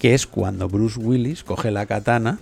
que 0.00 0.12
es 0.12 0.26
cuando 0.26 0.68
Bruce 0.68 0.98
Willis 0.98 1.44
coge 1.44 1.70
la 1.70 1.86
katana, 1.86 2.40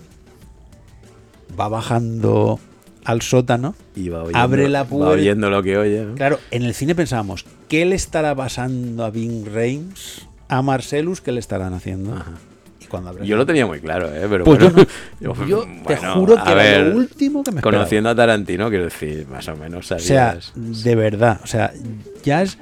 va 1.61 1.69
bajando 1.69 2.59
al 3.05 3.21
sótano. 3.21 3.75
Y 3.95 4.09
va 4.09 4.23
oyendo, 4.23 4.39
Abre 4.39 4.71
la 4.71 4.85
va 4.85 4.89
puerta. 4.89 5.11
oyendo 5.11 5.51
lo 5.51 5.63
que 5.63 5.77
oye. 5.77 6.03
¿no? 6.07 6.15
Claro, 6.15 6.39
en 6.51 6.63
el 6.63 6.73
cine 6.73 6.95
pensábamos, 6.95 7.45
¿qué 7.69 7.85
le 7.85 7.95
estará 7.95 8.35
pasando 8.35 9.05
a 9.05 9.11
Bing 9.11 9.45
Reims, 9.45 10.27
a 10.49 10.63
Marcellus, 10.63 11.21
qué 11.21 11.31
le 11.33 11.41
estarán 11.41 11.75
haciendo? 11.75 12.15
Ajá. 12.15 12.33
Y 12.87 12.89
cuando 12.89 13.11
abre 13.11 13.27
Yo 13.27 13.37
lo 13.37 13.45
tenía 13.45 13.67
muy 13.67 13.81
claro, 13.81 14.09
¿eh? 14.15 14.27
Pero 14.31 14.45
Pues 14.45 14.59
bueno, 14.59 14.77
yo 15.21 15.29
no. 15.35 15.35
yo- 15.47 15.47
Yo 15.47 15.67
te 15.87 15.97
juro 15.97 16.37
que 16.37 16.43
era 16.43 16.55
ver, 16.55 16.87
lo 16.87 16.97
último 16.97 17.43
que 17.43 17.51
me 17.51 17.59
esperaba. 17.59 17.79
Conociendo 17.85 18.11
a 18.11 18.15
Tarantino, 18.15 18.69
quiero 18.69 18.85
decir, 18.85 19.27
más 19.29 19.47
o 19.49 19.57
menos 19.57 19.91
O 19.91 19.99
sea, 19.99 20.31
sabías. 20.39 20.53
de 20.55 20.95
verdad, 20.95 21.41
o 21.43 21.47
sea, 21.47 21.73
ya 22.25 22.43
es... 22.43 22.59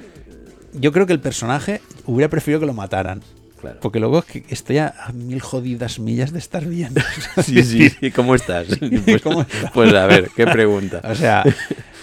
Yo 0.73 0.91
creo 0.91 1.05
que 1.05 1.13
el 1.13 1.19
personaje 1.21 1.81
hubiera 2.05 2.29
preferido 2.29 2.59
que 2.59 2.65
lo 2.65 2.73
mataran. 2.73 3.21
Claro. 3.61 3.77
Porque 3.81 3.99
luego 3.99 4.19
es 4.19 4.25
que 4.25 4.43
estoy 4.49 4.77
a, 4.79 4.93
a 4.99 5.11
mil 5.13 5.39
jodidas 5.39 5.97
millas 5.99 6.33
de 6.33 6.39
estar 6.39 6.65
bien. 6.65 6.93
Sí, 7.43 7.63
sí, 7.63 7.89
sí, 7.89 8.11
¿cómo 8.11 8.35
estás? 8.35 8.67
Pues, 9.05 9.21
¿Cómo 9.21 9.41
estás? 9.41 9.71
pues 9.73 9.93
a 9.93 10.05
ver, 10.05 10.29
qué 10.35 10.45
pregunta. 10.45 11.01
O 11.03 11.15
sea, 11.15 11.43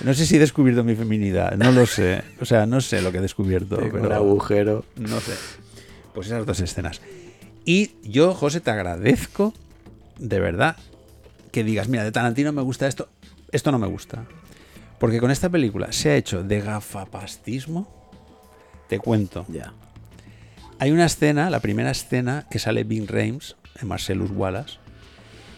no 0.04 0.14
sé 0.14 0.24
si 0.26 0.36
he 0.36 0.38
descubierto 0.38 0.82
mi 0.84 0.94
feminidad, 0.94 1.54
no 1.56 1.70
lo 1.70 1.84
sé. 1.86 2.22
O 2.40 2.44
sea, 2.46 2.64
no 2.66 2.80
sé 2.80 3.02
lo 3.02 3.12
que 3.12 3.18
he 3.18 3.20
descubierto. 3.20 3.76
Tengo 3.76 3.92
pero 3.92 4.06
un 4.06 4.12
agujero. 4.12 4.84
No 4.96 5.20
sé. 5.20 5.32
Pues 6.14 6.26
esas 6.28 6.44
dos 6.46 6.58
escenas. 6.60 7.00
Y 7.64 7.93
yo, 8.02 8.34
José, 8.34 8.60
te 8.60 8.70
agradezco 8.70 9.55
de 10.18 10.40
verdad 10.40 10.76
que 11.52 11.64
digas, 11.64 11.89
mira, 11.89 12.05
de 12.05 12.12
Tarantino 12.12 12.52
me 12.52 12.62
gusta 12.62 12.86
esto, 12.86 13.09
esto 13.51 13.70
no 13.72 13.78
me 13.78 13.86
gusta. 13.86 14.24
Porque 14.98 15.20
con 15.20 15.30
esta 15.30 15.48
película 15.48 15.93
se 15.93 16.10
ha 16.10 16.16
hecho 16.16 16.43
de 16.43 16.60
gafapastismo. 16.60 17.89
Te 18.89 18.98
cuento. 18.98 19.44
Ya. 19.48 19.72
Hay 20.78 20.90
una 20.90 21.06
escena, 21.06 21.51
la 21.51 21.60
primera 21.60 21.90
escena, 21.90 22.47
que 22.51 22.59
sale 22.59 22.84
Bing 22.84 23.06
Reims 23.09 23.56
en 23.80 23.89
Marcellus 23.89 24.30
Wallace, 24.30 24.78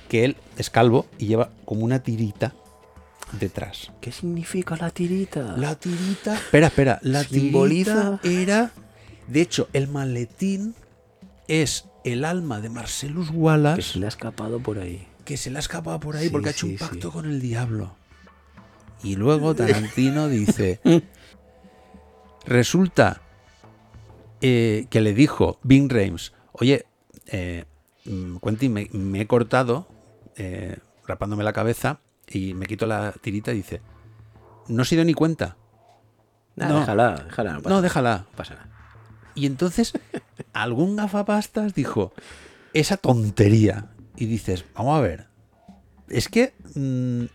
que 0.08 0.24
él 0.24 0.36
es 0.58 0.70
calvo 0.70 1.06
y 1.18 1.26
lleva 1.26 1.50
como 1.64 1.84
una 1.84 2.02
tirita 2.02 2.54
detrás. 3.38 3.90
¿Qué 4.00 4.12
significa 4.12 4.76
la 4.76 4.90
tirita? 4.90 5.56
La 5.56 5.74
tirita. 5.74 6.34
Espera, 6.34 6.66
espera. 6.68 6.98
La 7.02 7.22
Simboliza- 7.24 8.20
tirita 8.20 8.42
era. 8.42 8.70
De 9.28 9.40
hecho, 9.40 9.68
el 9.72 9.88
maletín 9.88 10.74
es 11.48 11.86
el 12.04 12.24
alma 12.24 12.60
de 12.60 12.68
Marcellus 12.70 13.30
Que 13.30 13.36
Wallace 13.36 13.82
se 13.82 13.98
le 13.98 14.06
ha 14.06 14.08
escapado 14.08 14.60
por 14.60 14.78
ahí. 14.78 15.06
que 15.24 15.36
se 15.36 15.50
le 15.50 15.56
ha 15.56 15.60
escapado 15.60 15.98
por 16.00 16.16
ahí 16.16 16.24
Sí, 16.26 16.30
porque 16.30 16.48
ha 16.48 16.52
hecho 16.52 16.66
sí, 16.66 16.72
un 16.72 16.78
pacto 16.78 17.08
sí. 17.08 17.12
con 17.12 17.24
el 17.26 17.40
diablo. 17.40 17.96
Y 19.02 19.16
luego 19.16 19.54
Tarantino 19.54 20.28
dice: 20.28 20.80
Resulta 22.46 23.20
eh, 24.40 24.86
que 24.90 25.00
le 25.00 25.14
dijo 25.14 25.58
Bing 25.62 25.90
Reims: 25.90 26.32
Oye, 26.52 26.86
eh, 27.26 27.64
mm, 28.04 28.36
Quentin, 28.42 28.72
me, 28.72 28.88
me 28.92 29.20
he 29.22 29.26
cortado 29.26 29.88
eh, 30.36 30.78
rapándome 31.06 31.44
la 31.44 31.52
cabeza 31.52 32.00
y 32.28 32.54
me 32.54 32.66
quito 32.66 32.86
la 32.86 33.12
tirita 33.12 33.52
y 33.52 33.56
dice: 33.56 33.80
No 34.68 34.84
se 34.84 34.94
dio 34.96 35.04
ni 35.04 35.14
cuenta. 35.14 35.56
Nah, 36.56 36.68
No. 36.68 36.80
déjala, 36.80 37.24
déjala. 37.26 37.52
No 37.54 37.58
pasa, 37.62 37.68
No, 37.68 37.74
nada, 37.76 37.82
déjala. 37.82 38.18
no 38.30 38.36
pasa 38.36 38.54
nada. 38.54 38.68
Y 39.34 39.46
entonces 39.46 39.92
algún 40.52 40.96
gafapastas 40.96 41.74
dijo, 41.74 42.12
esa 42.72 42.96
tontería. 42.96 43.86
Y 44.16 44.26
dices, 44.26 44.64
vamos 44.74 44.98
a 44.98 45.00
ver, 45.00 45.26
es 46.08 46.28
que... 46.28 46.52
mm, 46.74 47.22
¿y 47.24 47.28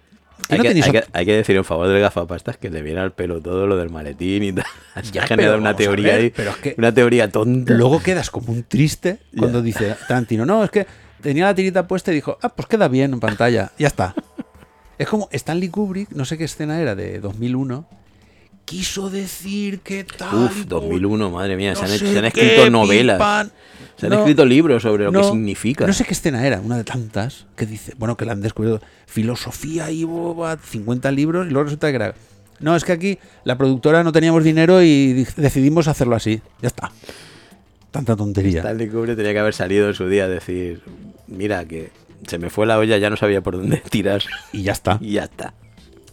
Hay, 0.53 0.57
no 0.57 0.63
que, 0.63 0.69
hay 0.69 0.91
que- 0.91 1.03
hay 1.11 1.25
que 1.25 1.33
decir 1.35 1.57
en 1.57 1.65
favor 1.65 1.89
del 1.89 1.99
gafapastas 2.01 2.55
que 2.57 2.69
le 2.69 2.81
viene 2.81 3.01
al 3.01 3.11
pelo 3.11 3.41
todo 3.41 3.67
lo 3.67 3.75
del 3.75 3.89
maletín 3.89 4.43
y 4.43 4.53
tal. 4.53 4.65
Se 5.03 5.11
Ya, 5.11 5.23
ha 5.23 5.27
generado 5.27 5.57
una 5.57 5.75
teoría 5.75 6.13
ver, 6.13 6.21
ahí, 6.21 6.29
pero 6.29 6.51
es 6.51 6.57
que- 6.57 6.75
una 6.77 6.93
teoría 6.93 7.29
tonta. 7.29 7.73
Luego 7.73 8.01
quedas 8.01 8.29
como 8.29 8.53
un 8.53 8.63
triste 8.63 9.19
cuando 9.37 9.61
dice 9.61 9.95
Tarantino, 10.07 10.45
no, 10.45 10.63
es 10.63 10.71
que 10.71 10.87
tenía 11.21 11.45
la 11.45 11.53
tirita 11.55 11.85
puesta 11.87 12.11
y 12.11 12.15
dijo, 12.15 12.37
ah, 12.41 12.47
pues 12.49 12.67
queda 12.69 12.87
bien 12.87 13.11
en 13.13 13.19
pantalla, 13.19 13.71
ya 13.77 13.87
está. 13.87 14.15
Es 14.97 15.07
como 15.07 15.29
Stanley 15.31 15.69
Kubrick, 15.69 16.11
no 16.11 16.25
sé 16.25 16.37
qué 16.37 16.43
escena 16.43 16.79
era, 16.81 16.93
de 16.93 17.19
2001, 17.21 17.87
quiso 18.69 19.09
decir 19.09 19.79
que 19.79 20.03
tal... 20.03 20.45
Uf, 20.45 20.65
2001, 20.67 21.31
madre 21.31 21.55
mía, 21.57 21.73
se 21.75 21.85
han, 21.85 21.91
hecho- 21.91 22.05
se 22.05 22.27
escrito 22.27 22.69
novelas. 22.69 23.49
Se 23.97 24.05
han 24.05 24.11
No, 24.11 24.19
escrito 24.19 24.45
libros 24.45 24.83
sobre 24.83 25.05
lo 25.05 25.11
no, 25.11 25.21
que 25.21 25.27
significa. 25.27 25.87
No 25.87 25.93
sé 25.93 26.05
qué 26.05 26.13
escena 26.13 26.45
era, 26.45 26.59
una 26.61 26.77
de 26.77 26.83
tantas, 26.83 27.47
que 27.55 27.65
dice, 27.65 27.93
bueno, 27.97 28.15
que 28.15 28.25
la 28.25 28.33
han 28.33 28.41
descubierto 28.41 28.85
filosofía 29.07 29.89
y 29.91 30.03
boba, 30.03 30.57
50 30.57 31.11
libros, 31.11 31.47
y 31.47 31.49
luego 31.49 31.63
resulta 31.65 31.89
que 31.89 31.95
era. 31.95 32.13
No, 32.59 32.75
es 32.75 32.83
que 32.83 32.91
aquí 32.91 33.19
la 33.43 33.57
productora 33.57 34.03
no 34.03 34.11
teníamos 34.11 34.43
dinero 34.43 34.81
y 34.83 35.13
di- 35.13 35.27
decidimos 35.37 35.87
hacerlo 35.87 36.15
así. 36.15 36.41
Ya 36.61 36.67
está. 36.67 36.91
Tanta 37.91 38.15
tontería. 38.15 38.59
Stanley 38.59 38.87
Kubrick 38.89 39.15
tenía 39.17 39.33
que 39.33 39.39
haber 39.39 39.53
salido 39.53 39.87
en 39.87 39.95
su 39.95 40.07
día 40.07 40.25
a 40.25 40.27
decir, 40.27 40.81
mira, 41.27 41.65
que 41.65 41.89
se 42.27 42.37
me 42.37 42.49
fue 42.49 42.65
la 42.67 42.77
olla, 42.77 42.97
ya 42.99 43.09
no 43.09 43.17
sabía 43.17 43.41
por 43.41 43.57
dónde 43.57 43.77
tirar. 43.89 44.21
Y 44.53 44.61
ya 44.63 44.73
está. 44.73 44.97
y 45.01 45.13
ya 45.13 45.23
está. 45.23 45.53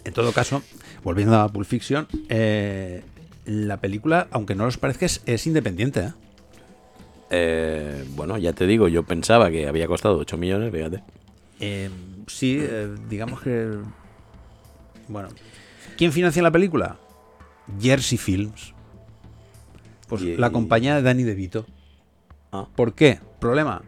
En 0.04 0.12
todo 0.14 0.32
caso, 0.32 0.62
volviendo 1.06 1.38
a 1.38 1.48
Pulp 1.48 1.68
Fiction, 1.68 2.08
eh, 2.28 3.04
la 3.44 3.76
película, 3.76 4.26
aunque 4.32 4.56
no 4.56 4.64
os 4.64 4.76
parezca, 4.76 5.06
es, 5.06 5.22
es 5.24 5.46
independiente. 5.46 6.00
¿eh? 6.00 6.12
Eh, 7.30 8.04
bueno, 8.16 8.36
ya 8.38 8.52
te 8.52 8.66
digo, 8.66 8.88
yo 8.88 9.04
pensaba 9.04 9.48
que 9.52 9.68
había 9.68 9.86
costado 9.86 10.18
8 10.18 10.36
millones, 10.36 10.72
fíjate. 10.72 11.04
Eh, 11.60 11.90
sí, 12.26 12.58
eh, 12.60 12.92
digamos 13.08 13.40
que. 13.40 13.78
Bueno. 15.06 15.28
¿Quién 15.96 16.10
financia 16.10 16.42
la 16.42 16.50
película? 16.50 16.96
Jersey 17.80 18.18
Films. 18.18 18.74
Pues 20.08 20.22
Y- 20.22 20.36
la 20.36 20.50
compañía 20.50 20.96
de 20.96 21.02
Danny 21.02 21.22
DeVito. 21.22 21.66
Ah. 22.50 22.66
¿Por 22.74 22.94
qué? 22.94 23.20
Problema. 23.38 23.82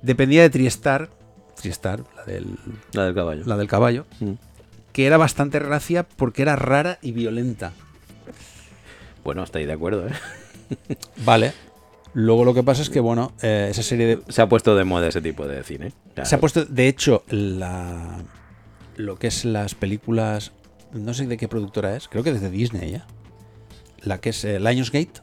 Dependía 0.00 0.42
de 0.42 0.50
Triestar. 0.50 1.10
Triestar, 1.56 2.04
la 2.16 2.24
del, 2.24 2.56
La 2.92 3.04
del 3.04 3.14
caballo. 3.16 3.42
la 3.46 3.56
del 3.56 3.66
caballo. 3.68 4.06
Mm. 4.20 4.32
Que 4.94 5.04
era 5.06 5.18
bastante 5.18 5.58
racia 5.58 6.04
porque 6.04 6.40
era 6.42 6.56
rara 6.56 6.98
y 7.02 7.12
violenta. 7.12 7.72
Bueno, 9.24 9.44
ahí 9.52 9.66
de 9.66 9.72
acuerdo, 9.72 10.06
¿eh? 10.06 10.12
Vale. 11.24 11.52
Luego 12.14 12.44
lo 12.44 12.54
que 12.54 12.62
pasa 12.62 12.80
es 12.80 12.90
que, 12.90 13.00
bueno, 13.00 13.32
eh, 13.42 13.66
esa 13.70 13.82
serie 13.82 14.06
de, 14.06 14.20
Se 14.28 14.40
ha 14.40 14.48
puesto 14.48 14.76
de 14.76 14.84
moda 14.84 15.08
ese 15.08 15.20
tipo 15.20 15.46
de 15.48 15.64
cine. 15.64 15.92
Claro. 16.14 16.28
Se 16.30 16.36
ha 16.36 16.40
puesto, 16.40 16.64
de 16.64 16.88
hecho, 16.88 17.24
la 17.28 18.22
lo 18.96 19.18
que 19.18 19.26
es 19.26 19.44
las 19.44 19.74
películas, 19.74 20.52
no 20.92 21.12
sé 21.14 21.26
de 21.26 21.36
qué 21.36 21.48
productora 21.48 21.96
es, 21.96 22.06
creo 22.06 22.22
que 22.22 22.32
desde 22.32 22.50
Disney 22.50 22.92
ya. 22.92 23.06
La 24.02 24.20
que 24.20 24.30
es 24.30 24.44
eh, 24.44 24.60
Lionsgate, 24.60 25.20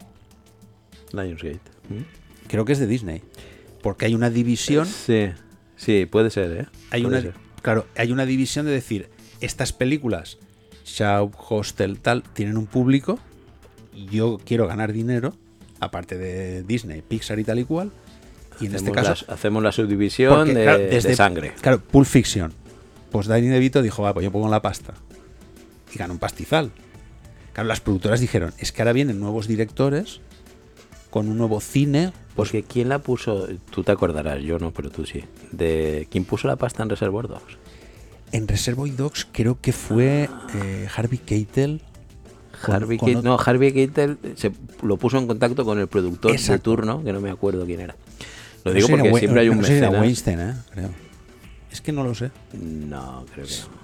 Lionsgate. 1.13 1.61
¿Mm? 1.89 2.47
creo 2.47 2.65
que 2.65 2.73
es 2.73 2.79
de 2.79 2.87
Disney, 2.87 3.21
porque 3.81 4.05
hay 4.05 4.15
una 4.15 4.29
división, 4.29 4.85
Sí, 4.85 5.29
sí, 5.77 6.05
puede 6.05 6.29
ser, 6.29 6.51
¿eh? 6.51 6.65
hay 6.89 7.03
Puede 7.03 7.19
una, 7.19 7.31
ser. 7.31 7.41
claro, 7.61 7.85
hay 7.95 8.11
una 8.11 8.25
división 8.25 8.65
de 8.65 8.73
decir 8.73 9.09
estas 9.41 9.73
películas, 9.73 10.37
Shaw, 10.85 11.31
Hostel, 11.49 11.99
tal, 11.99 12.23
tienen 12.23 12.57
un 12.57 12.65
público 12.67 13.19
y 13.93 14.05
yo 14.07 14.39
quiero 14.45 14.67
ganar 14.67 14.93
dinero, 14.93 15.33
aparte 15.79 16.17
de 16.17 16.63
Disney, 16.63 17.01
Pixar 17.01 17.39
y 17.39 17.43
tal 17.43 17.59
y 17.59 17.63
cual. 17.65 17.91
Y 18.59 18.67
en 18.67 18.75
este 18.75 18.89
hacemos, 18.91 19.07
caso, 19.09 19.25
la, 19.27 19.33
hacemos 19.33 19.63
la 19.63 19.71
subdivisión 19.71 20.35
porque, 20.35 20.53
de, 20.53 20.63
claro, 20.63 20.77
de 20.79 20.87
desde- 20.89 21.15
sangre. 21.15 21.53
Claro, 21.61 21.79
Pulp 21.81 22.05
Fiction. 22.07 22.53
Pues 23.11 23.27
Danny 23.27 23.47
DeVito 23.47 23.81
dijo, 23.81 24.03
va, 24.03 24.13
pues 24.13 24.23
yo 24.23 24.31
pongo 24.31 24.47
la 24.49 24.61
pasta. 24.61 24.93
Y 25.93 25.97
ganó 25.97 26.13
un 26.13 26.19
pastizal. 26.19 26.71
Claro, 27.53 27.67
las 27.67 27.81
productoras 27.81 28.21
dijeron, 28.21 28.53
es 28.59 28.71
que 28.71 28.81
ahora 28.81 28.93
vienen 28.93 29.19
nuevos 29.19 29.47
directores 29.47 30.21
con 31.09 31.27
un 31.27 31.37
nuevo 31.37 31.59
cine. 31.59 32.13
Pues 32.35 32.49
Porque 32.49 32.63
¿quién 32.63 32.87
la 32.87 32.99
puso? 32.99 33.47
Tú 33.71 33.83
te 33.83 33.91
acordarás, 33.91 34.41
yo 34.41 34.57
no, 34.59 34.71
pero 34.71 34.89
tú 34.89 35.05
sí. 35.05 35.23
De 35.51 36.07
¿Quién 36.09 36.23
puso 36.23 36.47
la 36.47 36.55
pasta 36.55 36.83
en 36.83 36.89
Reservoir 36.89 37.27
Dogs? 37.27 37.57
En 38.31 38.47
Reservoir 38.47 38.95
Dogs 38.95 39.27
creo 39.31 39.59
que 39.59 39.71
fue 39.73 40.29
eh, 40.55 40.87
Harvey 40.95 41.17
Keitel. 41.19 41.81
Harvey 42.63 42.97
con 42.97 43.07
Keitel, 43.07 43.19
otro- 43.27 43.31
no, 43.37 43.39
Harvey 43.43 43.71
Keitel 43.73 44.17
se 44.35 44.51
lo 44.83 44.97
puso 44.97 45.17
en 45.17 45.27
contacto 45.27 45.65
con 45.65 45.79
el 45.79 45.87
productor 45.87 46.31
de 46.31 46.37
Exacto. 46.37 46.63
turno, 46.71 47.03
que 47.03 47.11
no 47.11 47.19
me 47.21 47.31
acuerdo 47.31 47.65
quién 47.65 47.81
era. 47.81 47.95
Lo 48.63 48.71
no 48.71 48.75
digo 48.75 48.87
porque 48.89 49.13
siempre 49.19 49.41
hay 49.41 49.49
un 49.49 49.57
no 49.57 49.63
sé, 49.63 49.77
era 49.77 49.87
mecenas. 49.87 50.01
Weinstein, 50.01 50.39
¿eh? 50.39 50.53
creo. 50.71 50.89
Es 51.71 51.81
que 51.81 51.91
no 51.91 52.03
lo 52.03 52.13
sé. 52.13 52.29
No, 52.53 53.25
creo 53.33 53.45
que 53.47 53.51
no. 53.53 53.81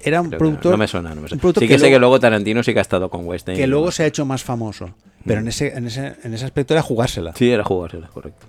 Era 0.00 0.20
un 0.20 0.28
Creo 0.28 0.38
productor. 0.38 0.72
No 0.72 0.78
me 0.78 0.86
suena, 0.86 1.14
no 1.14 1.22
me 1.22 1.28
suena. 1.28 1.42
Sí 1.42 1.66
que, 1.66 1.74
sé 1.74 1.78
luego- 1.78 1.94
que 1.94 1.98
luego 1.98 2.20
Tarantino 2.20 2.62
sí 2.62 2.72
que 2.72 2.78
ha 2.78 2.82
estado 2.82 3.08
con 3.10 3.26
Weinstein. 3.26 3.56
que 3.56 3.66
luego 3.66 3.90
se 3.90 4.02
ha 4.04 4.06
hecho 4.06 4.24
más 4.26 4.44
famoso. 4.44 4.90
Pero 5.24 5.40
en 5.40 5.48
ese, 5.48 5.76
en 5.76 5.86
ese, 5.86 6.14
en 6.22 6.34
ese 6.34 6.44
aspecto 6.44 6.74
era 6.74 6.82
jugársela. 6.82 7.32
Sí, 7.34 7.50
era 7.50 7.64
jugársela, 7.64 8.08
correcto. 8.08 8.46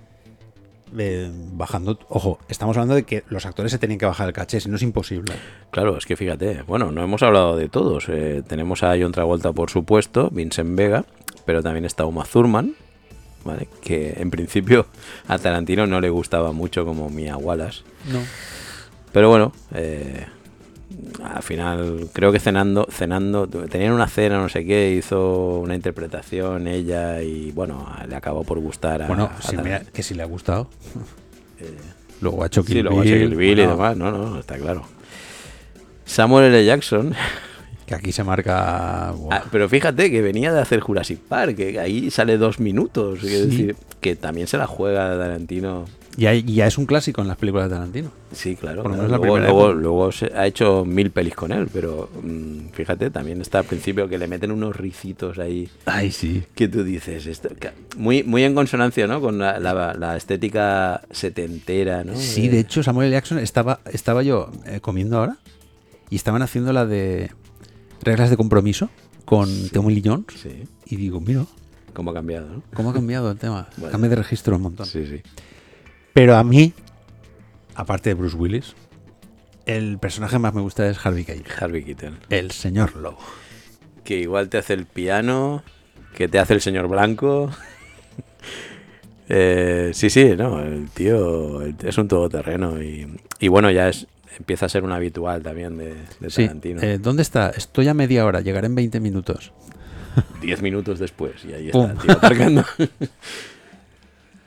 Eh, 0.98 1.30
bajando. 1.52 1.98
Ojo, 2.08 2.38
estamos 2.48 2.76
hablando 2.76 2.94
de 2.94 3.04
que 3.04 3.24
los 3.28 3.46
actores 3.46 3.72
se 3.72 3.78
tenían 3.78 3.98
que 3.98 4.06
bajar 4.06 4.26
el 4.26 4.32
caché, 4.32 4.60
si 4.60 4.68
no 4.68 4.76
es 4.76 4.82
imposible. 4.82 5.34
Claro, 5.70 5.96
es 5.96 6.06
que 6.06 6.16
fíjate, 6.16 6.62
bueno, 6.62 6.90
no 6.90 7.02
hemos 7.02 7.22
hablado 7.22 7.56
de 7.56 7.68
todos. 7.68 8.08
Eh, 8.08 8.42
tenemos 8.46 8.82
a 8.82 8.96
John 9.00 9.12
Travolta, 9.12 9.52
por 9.52 9.70
supuesto, 9.70 10.30
Vincent 10.30 10.76
Vega, 10.76 11.04
pero 11.44 11.62
también 11.62 11.84
está 11.84 12.06
Uma 12.06 12.24
Thurman, 12.24 12.74
¿vale? 13.44 13.68
que 13.82 14.14
en 14.16 14.30
principio 14.30 14.86
a 15.28 15.38
Tarantino 15.38 15.86
no 15.86 16.00
le 16.00 16.10
gustaba 16.10 16.52
mucho 16.52 16.84
como 16.84 17.08
Mia 17.08 17.36
Wallace. 17.36 17.82
No. 18.10 18.20
Pero 19.12 19.28
bueno, 19.28 19.52
eh, 19.74 20.26
al 21.22 21.42
final 21.42 22.08
creo 22.12 22.32
que 22.32 22.40
cenando, 22.40 22.86
cenando, 22.90 23.46
tenían 23.46 23.92
una 23.92 24.08
cena, 24.08 24.38
no 24.38 24.48
sé 24.48 24.64
qué, 24.64 24.92
hizo 24.92 25.58
una 25.58 25.74
interpretación 25.74 26.66
ella 26.66 27.22
y 27.22 27.52
bueno, 27.52 27.86
le 28.08 28.16
acabó 28.16 28.44
por 28.44 28.58
gustar 28.58 29.02
a, 29.02 29.06
Bueno, 29.06 29.30
a 29.30 29.52
mira, 29.62 29.82
que 29.92 30.02
si 30.02 30.14
le 30.14 30.22
ha 30.22 30.26
gustado. 30.26 30.68
luego 32.20 32.42
ha 32.42 32.46
hecho 32.46 32.64
Kill 32.64 32.76
Sí, 32.76 32.82
luego 32.82 33.00
Bill, 33.02 33.18
Kill 33.18 33.36
Bill 33.36 33.58
y 33.58 33.66
demás, 33.66 33.96
no, 33.96 34.10
no, 34.10 34.38
está 34.38 34.56
claro. 34.58 34.84
Samuel 36.04 36.46
L. 36.46 36.64
Jackson 36.64 37.14
Que 37.90 37.96
aquí 37.96 38.12
se 38.12 38.22
marca. 38.22 39.08
Ah, 39.30 39.44
pero 39.50 39.68
fíjate 39.68 40.12
que 40.12 40.22
venía 40.22 40.52
de 40.52 40.60
hacer 40.60 40.78
Jurassic 40.78 41.18
Park, 41.18 41.56
que 41.56 41.80
ahí 41.80 42.08
sale 42.12 42.38
dos 42.38 42.60
minutos. 42.60 43.20
decir, 43.20 43.74
que 44.00 44.14
también 44.14 44.46
se 44.46 44.56
la 44.58 44.68
juega 44.68 45.18
Tarantino. 45.18 45.86
Ya, 46.16 46.34
ya 46.34 46.66
es 46.66 46.76
un 46.76 46.86
clásico 46.86 47.22
en 47.22 47.28
las 47.28 47.36
películas 47.36 47.68
de 47.70 47.76
Tarantino. 47.76 48.10
Sí, 48.32 48.56
claro. 48.56 48.82
Por 48.82 48.90
lo 48.92 48.96
claro. 48.98 49.08
menos 49.08 49.10
la 49.10 49.16
luego, 49.26 49.38
luego, 49.38 49.64
época. 49.68 49.80
luego 49.80 50.12
se 50.12 50.26
ha 50.36 50.46
hecho 50.46 50.84
mil 50.84 51.10
pelis 51.12 51.34
con 51.34 51.52
él, 51.52 51.68
pero 51.72 52.10
mm, 52.22 52.70
fíjate, 52.72 53.10
también 53.10 53.40
está 53.40 53.60
al 53.60 53.64
principio 53.64 54.08
que 54.08 54.18
le 54.18 54.26
meten 54.26 54.50
unos 54.50 54.74
ricitos 54.76 55.38
ahí. 55.38 55.68
Ay, 55.86 56.10
sí. 56.10 56.42
que 56.54 56.68
tú 56.68 56.82
dices? 56.84 57.26
Esto, 57.26 57.48
muy, 57.96 58.22
muy 58.24 58.42
en 58.42 58.54
consonancia, 58.54 59.06
¿no? 59.06 59.20
Con 59.20 59.38
la, 59.38 59.58
la- 59.60 59.94
la 59.94 60.16
estética 60.16 61.00
setentera, 61.10 62.02
¿no? 62.04 62.16
Sí, 62.16 62.48
de 62.48 62.58
hecho, 62.60 62.82
Samuel 62.82 63.06
L. 63.08 63.16
Jackson 63.16 63.38
estaba, 63.38 63.80
estaba 63.92 64.22
yo 64.22 64.50
eh, 64.66 64.80
comiendo 64.80 65.18
ahora 65.18 65.36
y 66.10 66.16
estaban 66.16 66.42
haciendo 66.42 66.72
la 66.72 66.86
de 66.86 67.30
reglas 68.02 68.30
de 68.30 68.36
compromiso 68.36 68.90
con 69.24 69.48
Tommy 69.70 69.94
Lee 69.94 70.02
Jones. 70.04 70.26
Sí, 70.42 70.64
Y 70.86 70.96
digo, 70.96 71.20
mira, 71.20 71.44
cómo 71.94 72.10
ha 72.10 72.14
cambiado, 72.14 72.48
¿no? 72.48 72.62
cómo 72.74 72.90
ha 72.90 72.92
cambiado 72.92 73.30
el 73.30 73.38
tema. 73.38 73.68
Bueno. 73.76 73.92
Cambia 73.92 74.10
de 74.10 74.16
registro 74.16 74.56
un 74.56 74.62
montón. 74.62 74.86
Sí, 74.86 75.06
sí. 75.06 75.20
Pero 76.12 76.36
a 76.36 76.44
mí, 76.44 76.72
aparte 77.74 78.10
de 78.10 78.14
Bruce 78.14 78.36
Willis, 78.36 78.74
el 79.66 79.98
personaje 79.98 80.38
más 80.38 80.54
me 80.54 80.60
gusta 80.60 80.88
es 80.88 81.04
Harvey 81.04 81.24
Keitel. 81.24 81.52
Harvey 81.60 81.84
Keitel. 81.84 82.18
El 82.28 82.50
señor 82.50 82.96
Lobo. 82.96 83.18
que 84.04 84.18
igual 84.18 84.48
te 84.48 84.58
hace 84.58 84.72
el 84.74 84.86
piano, 84.86 85.62
que 86.16 86.26
te 86.28 86.38
hace 86.38 86.54
el 86.54 86.60
señor 86.60 86.88
blanco. 86.88 87.50
Eh, 89.32 89.92
sí, 89.94 90.10
sí, 90.10 90.34
no, 90.36 90.60
el 90.60 90.90
tío 90.90 91.62
es 91.62 91.98
un 91.98 92.08
todoterreno 92.08 92.82
y, 92.82 93.06
y 93.38 93.46
bueno, 93.46 93.70
ya 93.70 93.88
es 93.88 94.08
empieza 94.36 94.66
a 94.66 94.68
ser 94.68 94.82
un 94.82 94.90
habitual 94.90 95.40
también 95.40 95.76
de, 95.78 95.94
de 96.18 96.30
Sí, 96.30 96.46
Tarantino. 96.46 96.82
eh, 96.82 96.98
¿dónde 96.98 97.22
está? 97.22 97.50
Estoy 97.50 97.86
a 97.86 97.94
media 97.94 98.26
hora, 98.26 98.40
llegaré 98.40 98.66
en 98.66 98.74
20 98.74 98.98
minutos. 98.98 99.52
Diez 100.42 100.62
minutos 100.62 100.98
después 100.98 101.44
y 101.44 101.52
ahí 101.52 101.66
está 101.70 101.92
el 101.92 101.98
tío. 101.98 102.64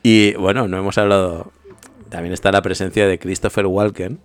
y 0.04 0.34
bueno, 0.36 0.68
no 0.68 0.78
hemos 0.78 0.98
hablado, 0.98 1.52
también 2.10 2.34
está 2.34 2.52
la 2.52 2.62
presencia 2.62 3.08
de 3.08 3.18
Christopher 3.20 3.66
Walken, 3.66 4.20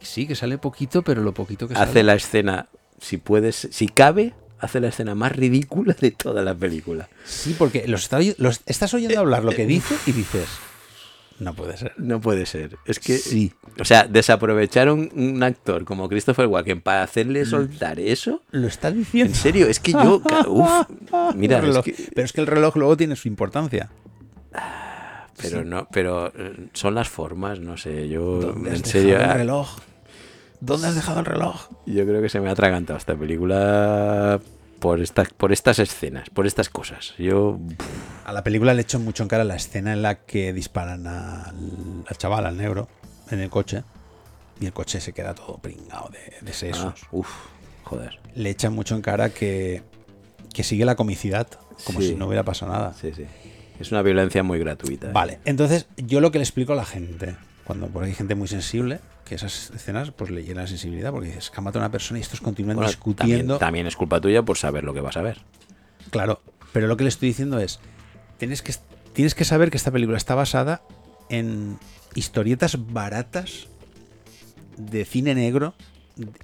Sí, 0.00 0.26
que 0.28 0.36
sale 0.36 0.58
poquito, 0.58 1.02
pero 1.02 1.22
lo 1.22 1.34
poquito 1.34 1.66
que 1.66 1.74
hace 1.74 1.86
sale. 1.86 2.02
la 2.04 2.14
escena, 2.14 2.68
si 3.00 3.16
puedes, 3.16 3.68
si 3.72 3.88
cabe, 3.88 4.32
hace 4.60 4.78
la 4.80 4.88
escena 4.88 5.14
más 5.16 5.32
ridícula 5.32 5.94
de 6.00 6.12
toda 6.12 6.42
la 6.42 6.54
película. 6.54 7.08
Sí, 7.24 7.54
porque 7.58 7.86
los, 7.88 8.02
está 8.04 8.18
los 8.38 8.60
estás 8.66 8.94
oyendo 8.94 9.18
hablar 9.18 9.42
lo 9.44 9.50
que 9.50 9.66
dice 9.66 9.96
y 10.06 10.12
dices, 10.12 10.46
no 11.40 11.52
puede 11.54 11.76
ser. 11.76 11.94
No 11.96 12.20
puede 12.20 12.46
ser. 12.46 12.76
Es 12.84 13.00
que, 13.00 13.18
Sí. 13.18 13.52
o 13.80 13.84
sea, 13.84 14.04
desaprovecharon 14.04 15.10
un 15.16 15.42
actor 15.42 15.84
como 15.84 16.08
Christopher 16.08 16.46
Walken 16.46 16.80
para 16.80 17.02
hacerle 17.02 17.42
Mm. 17.42 17.46
soltar 17.46 17.98
eso. 17.98 18.42
Lo 18.52 18.68
está 18.68 18.92
diciendo. 18.92 19.32
En 19.32 19.36
serio, 19.36 19.66
es 19.66 19.80
que 19.80 19.92
yo, 19.92 20.22
uf, 20.48 21.34
mira, 21.34 21.58
es 21.58 21.78
que- 21.80 21.94
Pero 22.14 22.24
es 22.24 22.32
que 22.32 22.40
el 22.40 22.46
reloj 22.46 22.76
luego 22.76 22.96
tiene 22.96 23.16
su 23.16 23.26
importancia. 23.26 23.90
Pero 25.40 25.64
no, 25.64 25.88
pero 25.90 26.28
eh, 26.36 26.68
son 26.72 26.94
las 26.94 27.08
formas, 27.08 27.60
no 27.60 27.76
sé, 27.76 28.08
yo, 28.08 28.40
¿Dónde 28.40 28.70
has 28.70 28.76
en 28.76 28.82
dejado 28.82 28.92
serio, 29.02 29.16
el 29.16 29.22
ah, 29.24 29.34
reloj? 29.34 29.78
¿Dónde 30.60 30.86
has 30.88 30.94
dejado 30.94 31.20
el 31.20 31.26
reloj? 31.26 31.68
yo 31.86 32.04
creo 32.04 32.20
que 32.20 32.28
se 32.28 32.40
me 32.40 32.48
ha 32.48 32.52
atragantado 32.52 32.96
esta 32.98 33.14
película 33.16 34.40
por 34.80 35.00
estas, 35.00 35.30
por 35.32 35.52
estas 35.52 35.78
escenas, 35.78 36.30
por 36.30 36.46
estas 36.46 36.68
cosas. 36.68 37.14
Yo, 37.18 37.58
A 38.24 38.32
la 38.32 38.42
película 38.44 38.74
le 38.74 38.82
echo 38.82 38.98
mucho 39.00 39.22
en 39.22 39.28
cara 39.28 39.44
la 39.44 39.56
escena 39.56 39.92
en 39.92 40.02
la 40.02 40.24
que 40.24 40.52
disparan 40.52 41.06
al, 41.06 42.04
al 42.06 42.16
chaval, 42.16 42.46
al 42.46 42.56
negro, 42.56 42.88
en 43.30 43.40
el 43.40 43.50
coche. 43.50 43.84
Y 44.60 44.66
el 44.66 44.72
coche 44.72 45.00
se 45.00 45.12
queda 45.12 45.34
todo 45.34 45.58
pringado 45.58 46.10
de, 46.10 46.44
de 46.44 46.52
sesos. 46.52 46.94
ah, 47.04 47.08
uf, 47.12 47.28
joder. 47.84 48.18
Le 48.34 48.50
echan 48.50 48.72
mucho 48.72 48.96
en 48.96 49.02
cara 49.02 49.30
que, 49.30 49.82
que 50.52 50.64
sigue 50.64 50.84
la 50.84 50.96
comicidad, 50.96 51.46
como 51.84 52.00
Sí. 52.00 52.08
si 52.08 52.14
no 52.16 52.26
hubiera 52.26 52.42
pasado 52.44 52.72
nada. 52.72 52.92
Sí, 52.94 53.12
sí. 53.14 53.24
Es 53.80 53.92
una 53.92 54.02
violencia 54.02 54.42
muy 54.42 54.58
gratuita. 54.58 55.08
¿eh? 55.08 55.12
Vale, 55.12 55.38
entonces 55.44 55.86
yo 55.96 56.20
lo 56.20 56.30
que 56.30 56.38
le 56.38 56.44
explico 56.44 56.72
a 56.72 56.76
la 56.76 56.84
gente, 56.84 57.36
cuando 57.64 57.88
por 57.88 58.04
ahí 58.04 58.10
hay 58.10 58.16
gente 58.16 58.34
muy 58.34 58.48
sensible, 58.48 59.00
que 59.24 59.34
esas 59.34 59.70
escenas 59.70 60.10
pues 60.10 60.30
le 60.30 60.42
llenan 60.42 60.64
de 60.64 60.68
sensibilidad, 60.68 61.10
porque 61.10 61.28
dices, 61.28 61.50
que 61.50 61.58
ha 61.58 61.60
matado 61.60 61.84
a 61.84 61.86
una 61.86 61.92
persona 61.92 62.18
y 62.18 62.22
estos 62.22 62.40
continúan 62.40 62.76
Bueno, 62.76 62.88
discutiendo. 62.90 63.54
También, 63.54 63.58
también 63.58 63.86
es 63.86 63.96
culpa 63.96 64.20
tuya 64.20 64.42
por 64.42 64.56
saber 64.56 64.84
lo 64.84 64.94
que 64.94 65.00
vas 65.00 65.16
a 65.16 65.22
ver. 65.22 65.38
Claro, 66.10 66.40
pero 66.72 66.86
lo 66.86 66.96
que 66.96 67.04
le 67.04 67.08
estoy 67.08 67.28
diciendo 67.28 67.58
es, 67.58 67.80
tienes 68.38 68.62
que, 68.62 68.74
tienes 69.12 69.34
que 69.34 69.44
saber 69.44 69.70
que 69.70 69.76
esta 69.76 69.90
película 69.90 70.16
está 70.16 70.34
basada 70.34 70.82
en 71.28 71.78
historietas 72.14 72.92
baratas 72.92 73.68
de 74.76 75.04
cine 75.04 75.34
negro 75.34 75.74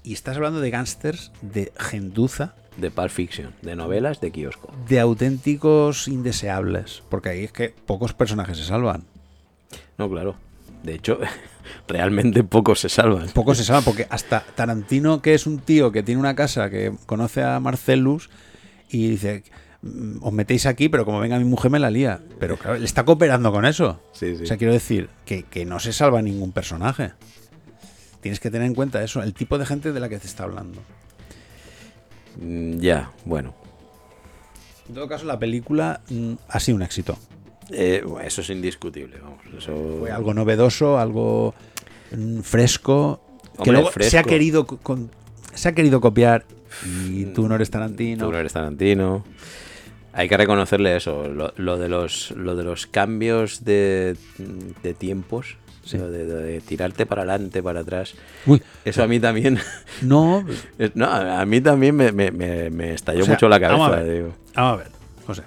y 0.03 0.13
estás 0.13 0.37
hablando 0.37 0.61
de 0.61 0.71
gángsters, 0.71 1.33
de 1.43 1.73
gentuza, 1.79 2.55
De 2.77 2.91
Pulp 2.91 3.11
Fiction, 3.11 3.53
de 3.63 3.77
novelas 3.77 4.21
de 4.21 4.31
kiosco. 4.33 4.73
de 4.89 4.99
auténticos 5.01 6.09
indeseables, 6.09 7.03
porque 7.09 7.29
ahí 7.29 7.45
es 7.45 7.53
que 7.53 7.69
pocos 7.87 8.13
personajes 8.15 8.59
se 8.59 8.65
salvan. 8.65 9.05
No, 9.97 10.11
claro. 10.11 10.35
De 10.83 10.95
hecho, 10.95 11.19
realmente 11.89 12.43
pocos 12.45 12.81
se 12.81 12.89
salvan. 12.89 13.29
Pocos 13.29 13.59
se 13.59 13.65
salvan, 13.65 13.85
porque 13.85 14.07
hasta 14.11 14.41
Tarantino, 14.55 15.23
que 15.23 15.35
es 15.35 15.47
un 15.47 15.59
tío 15.61 15.93
que 15.93 16.03
tiene 16.03 16.21
una 16.21 16.35
casa, 16.35 16.69
que 16.69 16.93
conoce 17.07 17.43
a 17.43 17.61
Marcellus 17.61 18.29
y 18.91 19.09
dice, 19.09 19.45
"Mm, 19.83 20.19
os 20.23 20.33
metéis 20.33 20.67
aquí, 20.67 20.89
pero 20.89 21.05
como 21.05 21.21
venga 21.21 21.39
mi 21.39 21.45
mujer 21.45 21.71
me 21.71 21.79
la 21.79 21.91
lía. 21.91 22.21
Pero 22.41 22.57
claro, 22.57 22.77
le 22.79 22.85
está 22.85 23.05
cooperando 23.05 23.53
con 23.53 23.65
eso. 23.65 24.01
Sí, 24.13 24.37
sí. 24.37 24.43
O 24.43 24.47
sea, 24.47 24.57
quiero 24.57 24.73
decir 24.73 25.09
que, 25.25 25.45
que 25.45 25.65
no 25.65 25.79
se 25.79 25.93
salva 25.93 26.21
ningún 26.23 26.51
personaje. 26.53 27.13
Tienes 28.21 28.41
que 28.41 28.51
tener 28.51 28.67
en 28.67 28.75
cuenta 28.75 29.03
eso, 29.05 29.23
el 29.23 29.33
tipo 29.35 29.59
de 29.59 29.67
gente 29.67 29.93
de 29.93 30.01
la 30.01 30.09
que 30.09 30.19
te 30.19 30.27
está 30.27 30.45
hablando. 30.45 30.81
Mm, 32.41 32.79
Ya, 32.79 33.11
bueno. 33.25 33.55
En 34.89 34.95
todo 34.95 35.09
caso, 35.09 35.25
la 35.25 35.39
película 35.39 36.01
mm, 36.11 36.33
ha 36.49 36.61
sido 36.61 36.77
un 36.77 36.83
éxito. 36.83 37.17
Eh, 37.71 38.05
eso 38.25 38.43
es 38.43 38.51
indiscutible, 38.51 39.19
vamos. 39.23 39.39
Eso... 39.57 39.97
Fue 40.01 40.11
algo 40.11 40.35
novedoso, 40.35 40.99
algo 40.99 41.55
mm, 42.15 42.41
fresco, 42.41 43.21
que 43.63 43.73
luego 43.73 43.91
se 43.99 44.19
ha 44.19 44.23
querido 44.25 44.67
con- 44.67 45.11
se 45.55 45.69
ha 45.69 45.73
querido 45.75 46.01
copiar 46.01 46.45
y 47.09 47.27
tú 47.27 47.49
no 47.49 47.55
eres 47.55 47.71
Tarantino. 47.71 48.27
Tú 48.27 48.33
no 48.33 48.39
eres 48.39 48.53
Tarantino. 48.53 49.25
Hay 50.13 50.29
que 50.29 50.37
reconocerle 50.37 50.97
eso, 50.97 51.29
lo, 51.29 51.53
lo 51.57 51.77
de, 51.79 51.89
los, 51.89 52.33
lo 52.33 52.55
de 52.55 52.65
los 52.65 52.87
cambios 52.87 53.65
de, 53.65 54.17
de 54.83 54.95
tiempos 54.95 55.57
Sí. 55.85 55.99
De, 55.99 56.61
tirarte 56.63 57.05
para 57.07 57.23
adelante, 57.23 57.63
para 57.63 57.81
atrás. 57.81 58.15
Uy, 58.47 58.63
Eso 58.85 59.03
a 59.03 59.07
mí 59.07 59.21
también. 59.21 59.59
no. 60.03 60.45
no, 60.95 61.07
a 61.07 61.45
mí 61.45 61.61
también 61.61 61.95
me, 61.95 62.11
me- 62.13 62.31
me- 62.31 62.71
me 62.71 62.95
estalló 62.95 63.23
o 63.23 63.25
sea, 63.27 63.35
mucho 63.35 63.49
la 63.49 63.59
vamos 63.59 63.89
a 63.89 63.91
cabeza. 63.91 64.07
ver, 64.07 64.15
digo. 64.17 64.35
Vamos 64.55 64.73
a 64.73 64.77
ver, 64.77 64.87
José. 65.27 65.43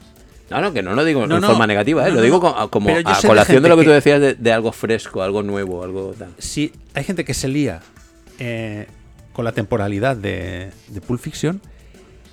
No, 0.49 0.61
no, 0.61 0.71
que 0.71 0.81
no 0.81 0.93
lo 0.93 1.03
digo 1.03 1.27
No, 1.27 1.35
en 1.35 1.41
no, 1.41 1.47
forma 1.47 1.67
negativa, 1.67 2.07
¿eh? 2.07 2.11
lo 2.11 2.21
digo 2.21 2.39
como, 2.39 2.69
como 2.69 2.89
a 2.91 3.21
colación 3.21 3.61
de 3.63 3.67
lo 3.69 3.75
que, 3.77 3.83
tú 3.83 3.89
decías 3.89 4.21
de, 4.21 4.33
de 4.35 4.53
algo 4.53 4.71
fresco, 4.71 5.21
algo 5.21 5.43
nuevo, 5.43 5.83
algo 5.83 6.13
tal. 6.17 6.29
Si 6.37 6.71
hay 6.93 7.03
gente 7.03 7.25
que 7.25 7.33
se 7.33 7.49
lía 7.49 7.81
eh, 8.39 8.87
con 9.33 9.43
la 9.43 9.51
temporalidad 9.51 10.15
de, 10.15 10.69
de 10.87 11.01
Pulp 11.01 11.19
Fiction 11.19 11.59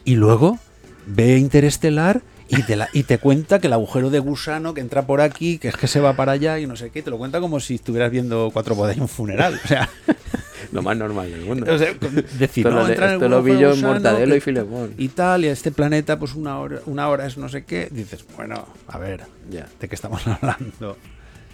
y 0.05 0.15
luego 0.15 0.61
ve 1.07 1.39
Interestelar 1.39 2.23
y 2.59 2.63
te, 2.63 2.77
la- 2.77 2.89
y 2.93 3.03
te 3.05 3.19
cuenta 3.19 3.59
que 3.59 3.67
el 3.69 3.73
agujero 3.73 4.11
de 4.11 4.19
gusano 4.19 4.75
que 4.75 4.81
entra 4.81 5.07
por 5.07 5.21
aquí, 5.21 5.59
que 5.59 5.69
es 5.69 5.77
que 5.77 5.87
se 5.89 6.01
va 6.01 6.15
para 6.15 6.33
allá 6.33 6.59
y 6.59 6.67
no 6.67 6.77
sé 6.77 6.91
qué, 6.91 7.03
te 7.03 7.11
lo 7.11 7.19
cuenta 7.19 7.41
como 7.41 7.61
si 7.61 7.75
estuvieras 7.77 8.11
viendo 8.11 8.51
cuatro 8.53 8.75
bodas 8.75 8.97
y 8.97 9.01
un 9.01 9.09
funeral. 9.09 9.59
O 9.65 9.69
sea, 9.69 9.89
Lo 10.73 10.83
más 10.83 10.97
normal 10.97 11.31
del 11.31 11.43
mundo. 11.43 11.73
o 11.73 11.79
sea, 11.79 11.93
decir, 12.39 12.67
Esto 12.67 12.71
no, 12.71 13.29
lo, 13.29 13.39
en 13.39 13.45
vi 13.45 13.59
yo 13.59 13.73
en 13.75 13.81
Mortadelo 13.83 14.35
y 14.35 14.41
Filemón. 14.41 14.95
y 14.99 15.09
tal, 15.09 15.45
y 15.45 15.49
a 15.49 15.53
este 15.53 15.71
planeta, 15.71 16.19
pues 16.19 16.35
una 16.35 16.59
hora, 16.59 16.81
una 16.87 17.09
hora 17.09 17.27
es 17.27 17.37
no 17.37 17.49
sé 17.49 17.65
qué. 17.65 17.89
Dices, 17.91 18.25
bueno, 18.37 18.67
a 18.89 18.99
ver, 18.99 19.21
Ya. 19.51 19.67
¿de 19.79 19.89
qué 19.89 19.95
estamos 19.95 20.27
hablando? 20.27 20.97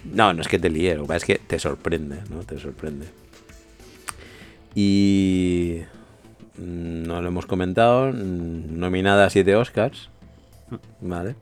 No, 0.05 0.33
no 0.33 0.41
es 0.41 0.47
que 0.47 0.57
te 0.57 0.69
líe, 0.69 0.95
lo 0.95 1.03
que 1.03 1.07
pasa 1.09 1.17
es 1.17 1.25
que 1.25 1.35
te 1.45 1.59
sorprende, 1.59 2.17
¿no? 2.31 2.39
Te 2.39 2.57
sorprende. 2.57 3.07
Y. 4.73 5.81
mm, 6.57 7.03
No 7.03 7.21
lo 7.21 7.27
hemos 7.27 7.45
comentado. 7.45 8.11
mm, 8.11 8.79
Nominada 8.79 9.25
a 9.25 9.29
7 9.29 9.55
Oscars. 9.55 10.09
Vale. 11.01 11.35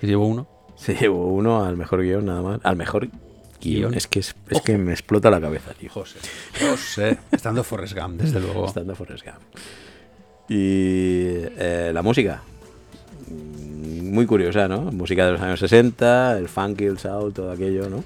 Que 0.00 0.06
llevo 0.06 0.26
uno. 0.26 0.48
Se 0.76 0.94
llevó 0.94 1.26
uno 1.32 1.64
al 1.64 1.76
mejor 1.76 2.02
guion, 2.02 2.24
nada 2.26 2.42
más. 2.42 2.60
Al 2.64 2.76
mejor 2.76 3.06
guion. 3.08 3.20
Guión. 3.60 3.94
Es 3.94 4.08
que, 4.08 4.18
es, 4.18 4.34
es 4.50 4.60
que 4.62 4.76
me 4.76 4.90
explota 4.92 5.30
la 5.30 5.40
cabeza, 5.40 5.72
tío. 5.74 5.88
José. 5.90 6.18
José. 6.60 7.18
Estando 7.30 7.62
Forrest 7.62 7.96
Gump, 7.96 8.20
desde 8.20 8.40
luego. 8.40 8.66
Estando 8.66 8.94
Forrest 8.96 9.24
Gump. 9.24 9.38
Y 10.48 11.28
eh, 11.56 11.90
la 11.94 12.02
música. 12.02 12.42
Muy 13.28 14.26
curiosa, 14.26 14.66
¿no? 14.68 14.82
Música 14.92 15.24
de 15.26 15.32
los 15.32 15.40
años 15.40 15.60
60, 15.60 16.38
el 16.38 16.48
funky, 16.48 16.84
el 16.84 16.98
soul, 16.98 17.32
todo 17.32 17.50
aquello, 17.52 17.88
¿no? 17.88 18.04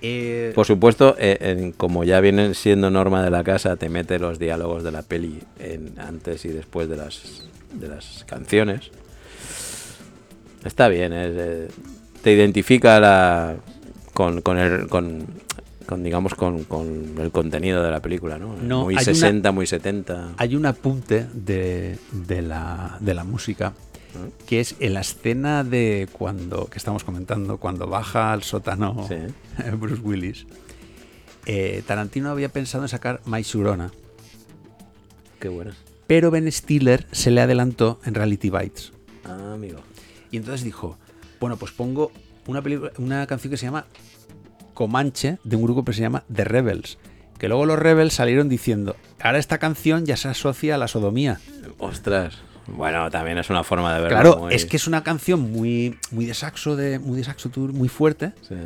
Eh, 0.00 0.52
Por 0.54 0.64
supuesto, 0.64 1.16
eh, 1.18 1.36
en- 1.40 1.72
como 1.72 2.04
ya 2.04 2.20
vienen 2.20 2.54
siendo 2.54 2.88
norma 2.88 3.22
de 3.22 3.30
la 3.30 3.42
casa, 3.42 3.76
te 3.76 3.88
mete 3.88 4.18
los 4.20 4.38
diálogos 4.38 4.84
de 4.84 4.92
la 4.92 5.02
peli 5.02 5.40
en, 5.58 5.98
antes 5.98 6.44
y 6.44 6.48
después 6.48 6.88
de 6.88 6.96
las, 6.96 7.42
de 7.74 7.88
las 7.88 8.24
canciones. 8.26 8.90
Está 10.64 10.88
bien, 10.88 11.12
es, 11.12 11.32
eh, 11.36 11.68
te 12.22 12.32
identifica 12.32 12.98
la, 13.00 13.56
con, 14.14 14.42
con 14.42 14.58
el, 14.58 14.88
con, 14.88 15.24
con, 15.86 16.02
digamos, 16.02 16.34
con, 16.34 16.64
con 16.64 17.14
el 17.18 17.30
contenido 17.30 17.82
de 17.82 17.90
la 17.90 18.00
película, 18.00 18.38
¿no? 18.38 18.54
No, 18.56 18.84
muy 18.84 18.94
hay 18.94 19.04
una- 19.04 19.14
60, 19.14 19.52
muy 19.52 19.66
70. 19.66 20.34
Hay 20.36 20.56
un 20.56 20.66
apunte 20.66 21.26
de, 21.32 21.98
de 22.12 22.42
la, 22.42 22.96
de 23.00 23.14
la 23.14 23.24
música 23.24 23.72
que 24.46 24.58
es 24.58 24.74
en 24.80 24.94
la 24.94 25.00
escena 25.00 25.62
de 25.62 26.08
cuando 26.10 26.64
que 26.66 26.78
estamos 26.78 27.04
comentando, 27.04 27.58
cuando 27.58 27.86
baja 27.86 28.32
al 28.32 28.42
sótano 28.42 29.06
Sí. 29.06 29.14
Bruce 29.78 30.00
Willis. 30.02 30.46
eh, 31.46 31.82
Tarantino 31.86 32.30
había 32.30 32.48
pensado 32.48 32.82
en 32.84 32.88
sacar 32.88 33.20
My 33.26 33.44
Surona, 33.44 33.92
Qué 35.38 35.48
buena. 35.48 35.74
pero 36.08 36.30
Ben 36.32 36.50
Stiller 36.50 37.06
se 37.12 37.30
le 37.30 37.40
adelantó 37.42 38.00
en 38.04 38.14
Reality 38.14 38.50
Bites. 38.50 38.92
Ah, 39.24 39.52
amigo. 39.54 39.78
Y 40.30 40.36
entonces 40.36 40.62
dijo, 40.64 40.98
bueno, 41.40 41.56
pues 41.56 41.72
pongo 41.72 42.12
una, 42.46 42.62
película, 42.62 42.92
una 42.98 43.26
canción 43.26 43.50
que 43.50 43.56
se 43.56 43.66
llama 43.66 43.86
Comanche, 44.74 45.38
de 45.44 45.56
un 45.56 45.62
grupo 45.62 45.84
que 45.84 45.92
se 45.92 46.00
llama 46.00 46.24
The 46.32 46.44
Rebels. 46.44 46.98
Que 47.38 47.48
luego 47.48 47.66
los 47.66 47.78
Rebels 47.78 48.14
salieron 48.14 48.48
diciendo, 48.48 48.96
ahora 49.20 49.38
esta 49.38 49.58
canción 49.58 50.04
ya 50.06 50.16
se 50.16 50.28
asocia 50.28 50.74
a 50.74 50.78
la 50.78 50.88
sodomía. 50.88 51.40
Ostras. 51.78 52.38
Bueno, 52.66 53.10
también 53.10 53.38
es 53.38 53.48
una 53.48 53.64
forma 53.64 53.94
de 53.94 54.02
verlo. 54.02 54.16
Claro, 54.20 54.38
muy- 54.40 54.54
es 54.54 54.66
que 54.66 54.76
es 54.76 54.86
una 54.86 55.02
canción 55.02 55.52
muy, 55.52 55.96
muy 56.10 56.26
de 56.26 56.34
saxo, 56.34 56.76
de, 56.76 56.98
muy 56.98 57.16
de 57.16 57.24
saxo 57.24 57.48
tour, 57.48 57.72
muy 57.72 57.88
fuerte. 57.88 58.32
Sí. 58.46 58.56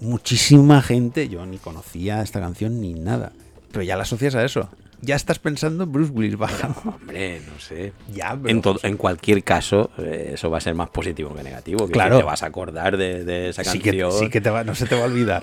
Muchísima 0.00 0.82
gente, 0.82 1.28
yo 1.28 1.44
ni 1.46 1.58
conocía 1.58 2.22
esta 2.22 2.40
canción 2.40 2.80
ni 2.80 2.94
nada. 2.94 3.32
Pero 3.70 3.82
ya 3.84 3.96
la 3.96 4.02
asocias 4.02 4.34
a 4.34 4.44
eso. 4.44 4.68
Ya 5.04 5.16
estás 5.16 5.40
pensando 5.40 5.82
en 5.82 5.90
Bruce 5.92 6.12
Willis 6.12 6.36
bajando. 6.38 6.80
Hombre, 6.84 7.40
no 7.52 7.58
sé. 7.60 7.92
Ya, 8.14 8.36
pero- 8.40 8.48
En, 8.48 8.62
todo- 8.62 8.78
en 8.84 8.96
cualquier 8.96 9.42
caso, 9.42 9.90
eh, 9.98 10.30
eso 10.34 10.48
va 10.48 10.58
a 10.58 10.60
ser 10.60 10.76
más 10.76 10.90
positivo 10.90 11.34
que 11.34 11.42
negativo. 11.42 11.86
Que 11.88 11.92
Claro. 11.92 12.18
Te 12.18 12.22
vas 12.22 12.44
a 12.44 12.46
acordar 12.46 12.96
de, 12.96 13.24
de 13.24 13.48
esa 13.48 13.64
sí 13.64 13.80
canción. 13.80 14.10
que, 14.12 14.18
sí 14.18 14.30
que 14.30 14.40
te 14.40 14.48
va- 14.50 14.62
no 14.62 14.76
se 14.76 14.86
te 14.86 14.94
va 14.94 15.02
a 15.02 15.06
olvidar. 15.06 15.42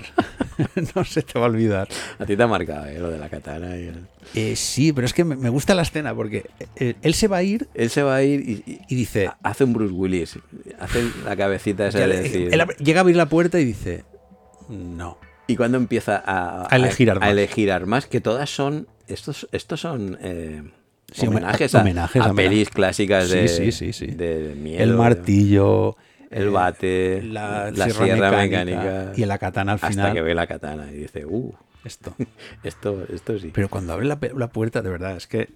no 0.96 1.04
se 1.04 1.24
te 1.24 1.38
va 1.38 1.46
a 1.46 1.50
olvidar. 1.50 1.90
A 2.20 2.26
ti 2.26 2.38
te 2.38 2.44
ha 2.44 2.48
marcado 2.48 2.86
eh, 2.86 3.00
lo 3.00 3.10
de 3.10 3.18
la 3.18 3.28
katana. 3.28 3.76
y 3.78 3.88
el- 3.88 4.08
Eh, 4.34 4.56
sí, 4.56 4.94
pero 4.94 5.06
es 5.06 5.12
que 5.14 5.26
me, 5.26 5.36
me 5.36 5.50
gusta 5.50 5.76
la 5.76 5.82
escena 5.82 6.16
porque 6.16 6.46
eh, 6.78 6.94
él 7.02 7.14
se 7.14 7.28
va 7.28 7.38
a 7.38 7.44
ir 7.44 7.68
Él 7.74 7.90
se 7.90 8.02
va 8.02 8.16
a 8.16 8.24
ir 8.24 8.40
y, 8.40 8.64
y- 8.66 8.80
y 8.88 8.96
dice... 8.96 9.28
ha- 9.28 9.38
hace 9.44 9.66
un 9.66 9.74
Bruce 9.74 9.94
Willis. 9.94 10.40
Hace 10.80 11.04
la 11.26 11.36
cabecita 11.36 11.86
esa 11.88 12.00
de 12.00 12.08
decir. 12.22 12.50
él 12.54 12.62
llega 12.80 13.00
a 13.00 13.02
abrir 13.02 13.18
la 13.18 13.28
puerta 13.28 13.60
y 13.60 13.66
dice... 13.66 14.06
No. 14.70 15.18
Y 15.50 15.56
cuando 15.58 15.78
empieza 15.78 16.22
a, 16.26 16.68
A 16.70 16.76
elegir 16.76 17.10
armas. 17.12 17.28
a 17.28 17.32
elegir 17.32 17.72
armas, 17.72 18.06
que 18.06 18.22
todas 18.22 18.50
son. 18.50 18.88
Estos, 19.08 19.48
estos 19.52 19.82
son. 19.82 20.18
eh, 20.22 20.64
Sí, 21.12 21.26
homenajes, 21.26 21.74
home- 21.74 21.80
a, 21.80 21.82
homenajes, 21.82 22.22
a 22.22 22.26
homenajes. 22.30 22.50
pelis 22.50 22.70
clásicas 22.70 23.30
de, 23.32 23.48
sí, 23.48 23.72
sí, 23.72 23.94
sí. 23.94 24.06
de 24.08 24.54
miedo. 24.56 24.84
el 24.84 24.94
martillo... 24.94 25.98
el 26.30 26.44
eh, 26.44 26.50
bate, 26.50 27.24
la, 27.24 27.72
la 27.72 27.86
sierra, 27.86 28.06
sierra 28.06 28.32
mecánica, 28.32 28.78
mecánica, 28.78 29.12
y 29.16 29.26
la 29.26 29.38
katana 29.40 29.72
al 29.72 29.76
Hasta 29.78 29.90
final. 29.90 30.14
que 30.14 30.22
ve 30.22 30.36
la 30.36 30.46
katana 30.46 30.92
y 30.92 30.98
dice, 30.98 31.26
uh, 31.26 31.52
Esto. 31.84 32.14
esto, 32.64 33.06
esto 33.12 33.40
sí. 33.40 33.50
Pero 33.52 33.70
cuando 33.70 33.94
abre 33.94 34.06
la, 34.06 34.20
la 34.38 34.50
puerta, 34.50 34.84
de 34.84 34.90
verdad, 34.92 35.18
es 35.18 35.26
que, 35.26 35.50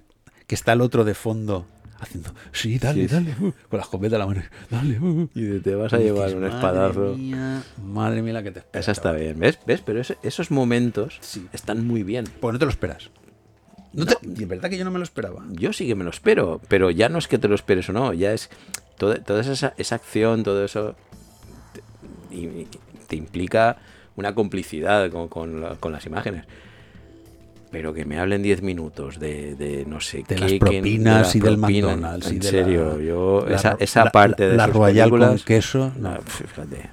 que 0.48 0.56
está 0.56 0.74
el 0.74 0.82
otro 0.82 1.04
de 1.04 1.14
fondo 1.14 1.68
haciendo, 2.04 2.34
sí, 2.52 2.78
dale, 2.80 3.08
Sí, 3.08 3.14
dale, 3.14 3.32
uh", 3.42 3.52
con 3.70 3.78
la 3.78 3.82
escopeta 3.84 4.16
en 4.16 4.20
la 4.20 4.28
mano, 4.28 4.42
dale. 4.70 5.00
uh". 5.00 5.30
Y 5.34 5.60
te 5.60 5.76
vas 5.76 5.92
a 5.94 5.98
llevar 5.98 6.28
dices, 6.28 6.36
un 6.36 6.42
"Madre 6.44 6.56
espadazo. 6.56 7.16
mía, 7.18 7.64
madre 7.84 8.22
mía, 8.22 8.34
la 8.34 8.44
que 8.44 8.52
te 8.52 8.60
espera, 8.60 8.80
Esa 8.82 8.92
está 8.92 9.12
bien, 9.12 9.40
¿ves? 9.40 9.60
¿Ves? 9.66 9.82
Pero 9.82 10.00
ese- 10.02 10.18
esos 10.24 10.52
momentos 10.52 11.20
están 11.54 11.86
muy 11.88 12.04
bien. 12.04 12.26
Porque 12.40 12.54
no 12.54 12.60
te 12.60 12.66
lo 12.66 12.72
esperas. 12.72 13.10
No 13.94 14.06
te- 14.06 14.18
y 14.24 14.42
es 14.44 14.48
verdad 14.48 14.70
que 14.70 14.78
yo 14.78 14.86
no 14.86 14.92
me 14.92 14.98
lo 14.98 15.04
esperaba. 15.04 15.44
Yo 15.52 15.72
sí 15.74 15.86
que 15.88 15.96
me 15.96 16.04
lo 16.04 16.10
espero, 16.10 16.60
pero 16.68 16.90
ya 16.92 17.10
no 17.10 17.18
es 17.20 17.28
que 17.28 17.38
te 17.38 17.48
lo 17.48 17.56
esperes 17.56 17.88
o 17.90 17.94
no, 17.94 18.14
ya 18.14 18.34
es 18.34 18.50
toda, 18.98 19.16
toda 19.24 19.42
esa, 19.42 19.74
esa 19.78 19.96
acción, 19.96 20.44
todo 20.44 20.66
eso 20.66 20.96
te, 22.30 22.36
y- 22.36 22.68
te 23.08 23.16
implica 23.16 23.78
una 24.16 24.34
complicidad 24.34 25.10
con, 25.12 25.28
con 25.28 25.62
la- 25.62 25.76
con 25.76 25.92
las 25.92 26.06
imágenes. 26.06 26.46
Pero 27.74 27.92
que 27.94 28.06
me 28.06 28.20
hablen 28.20 28.44
10 28.44 28.62
minutos 28.62 29.20
de, 29.20 29.56
de 29.56 29.84
no 29.86 30.00
sé 30.00 30.20
De 30.20 30.24
qué. 30.24 30.38
las 30.38 30.52
que- 30.52 30.60
propinas 30.60 31.36
y 31.36 31.40
del 31.42 31.58
McDonald's. 31.58 32.28
y 32.32 32.36
En 32.36 32.40
de 32.40 32.48
serio, 32.48 32.96
la- 32.98 33.04
yo. 33.04 33.46
la- 33.50 33.56
esa 33.56 33.76
esa 33.80 34.06
parte 34.12 34.48
de 34.48 34.56
La 34.56 34.68
sus 34.68 34.76
Royal 34.76 35.10
con 35.10 35.40
queso. 35.40 35.92
no, 35.98 36.16
fíjate. 36.22 36.90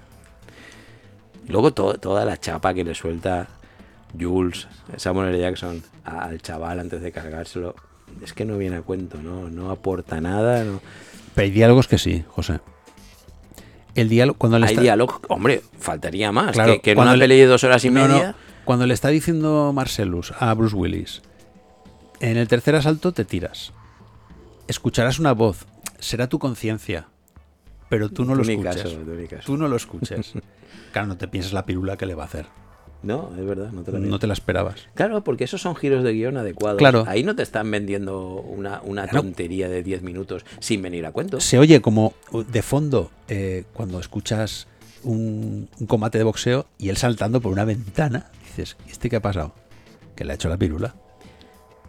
Luego 1.48 1.72
to- 1.72 1.94
toda 1.98 2.24
la 2.24 2.38
chapa 2.38 2.72
que 2.74 2.82
le 2.84 2.94
suelta 2.94 3.48
Jules, 4.18 4.68
Samuel 4.96 5.28
L. 5.34 5.38
Jackson, 5.38 5.82
al 6.04 6.40
chaval 6.40 6.80
antes 6.80 7.00
de 7.02 7.12
cargárselo. 7.12 7.74
Es 8.22 8.32
que 8.32 8.44
no 8.46 8.56
viene 8.58 8.76
a 8.76 8.82
cuento, 8.82 9.18
no, 9.22 9.50
no 9.50 9.70
aporta 9.70 10.20
nada. 10.20 10.64
no- 10.64 10.80
Pero 11.34 11.44
hay 11.44 11.50
diálogos 11.50 11.88
que 11.88 11.98
sí, 11.98 12.24
José. 12.28 12.58
El 13.94 14.08
diálogo, 14.08 14.38
cuando 14.38 14.58
le 14.58 14.66
Hay 14.66 14.72
está- 14.72 14.82
diálogo, 14.82 15.20
hombre, 15.28 15.60
faltaría 15.78 16.32
más. 16.32 16.52
Claro, 16.52 16.72
que, 16.74 16.80
que 16.80 16.90
en 16.92 16.98
una 17.00 17.16
le- 17.16 17.24
peli 17.24 17.38
de 17.38 17.46
dos 17.46 17.62
horas 17.64 17.84
y 17.84 17.90
No, 17.90 18.06
no, 18.08 18.14
media. 18.14 18.34
Cuando 18.70 18.86
le 18.86 18.94
está 18.94 19.08
diciendo 19.08 19.72
Marcellus 19.74 20.32
a 20.38 20.54
Bruce 20.54 20.76
Willis, 20.76 21.22
en 22.20 22.36
el 22.36 22.46
tercer 22.46 22.76
asalto 22.76 23.10
te 23.10 23.24
tiras. 23.24 23.72
Escucharás 24.68 25.18
una 25.18 25.32
voz, 25.32 25.66
será 25.98 26.28
tu 26.28 26.38
conciencia, 26.38 27.08
pero 27.88 28.10
tú 28.10 28.24
no 28.24 28.36
lo 28.36 28.44
Tú 28.44 28.62
caso, 28.62 28.88
tú 29.44 29.56
no 29.56 29.66
lo 29.66 29.74
escuches. 29.74 30.34
claro, 30.92 31.08
no 31.08 31.16
te 31.16 31.26
pienses 31.26 31.52
la 31.52 31.66
pirula 31.66 31.96
que 31.96 32.06
le 32.06 32.14
va 32.14 32.22
a 32.22 32.26
hacer. 32.26 32.46
No, 33.02 33.32
es 33.36 33.44
verdad, 33.44 33.72
no 33.72 33.82
te 33.82 33.90
la 33.90 33.98
No 33.98 34.20
te 34.20 34.28
la 34.28 34.34
esperabas. 34.34 34.86
Claro, 34.94 35.24
porque 35.24 35.42
esos 35.42 35.60
son 35.60 35.74
giros 35.74 36.04
de 36.04 36.12
guion 36.12 36.36
adecuados. 36.36 36.78
Claro. 36.78 37.02
Ahí 37.08 37.24
no 37.24 37.34
te 37.34 37.42
están 37.42 37.68
vendiendo 37.72 38.34
una, 38.34 38.82
una 38.84 39.08
Claro. 39.08 39.22
tontería 39.24 39.68
de 39.68 39.82
10 39.82 40.02
minutos 40.02 40.44
sin 40.60 40.80
venir 40.80 41.06
a 41.06 41.10
cuento. 41.10 41.40
Se 41.40 41.58
oye 41.58 41.80
como 41.80 42.14
de 42.46 42.62
fondo 42.62 43.10
eh, 43.26 43.64
cuando 43.72 43.98
escuchas 43.98 44.68
un, 45.02 45.68
un 45.80 45.86
combate 45.88 46.18
de 46.18 46.24
boxeo 46.24 46.66
y 46.78 46.90
él 46.90 46.96
saltando 46.96 47.40
por 47.40 47.50
una 47.50 47.64
ventana. 47.64 48.30
Dices, 48.56 48.76
¿y 48.86 48.90
este 48.90 49.08
qué 49.08 49.16
ha 49.16 49.20
pasado? 49.22 49.54
Que 50.16 50.24
le 50.24 50.32
ha 50.32 50.34
hecho 50.34 50.48
la 50.48 50.56
pirula. 50.56 50.94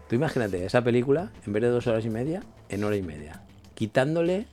Tú 0.08 0.14
imagínate 0.14 0.64
esa 0.64 0.82
película, 0.82 1.32
en 1.46 1.52
vez 1.52 1.62
de 1.62 1.68
dos 1.68 1.86
horas 1.86 2.04
y 2.04 2.10
media, 2.10 2.42
en 2.68 2.84
hora 2.84 2.96
y 2.96 3.02
media. 3.02 3.42
Quitándole 3.74 4.46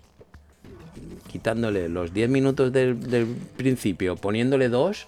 quitándole 1.31 1.87
los 1.89 2.13
10 2.13 2.29
minutos 2.29 2.73
del, 2.73 2.99
del 3.09 3.25
principio, 3.55 4.15
poniéndole 4.15 4.67
dos, 4.69 5.07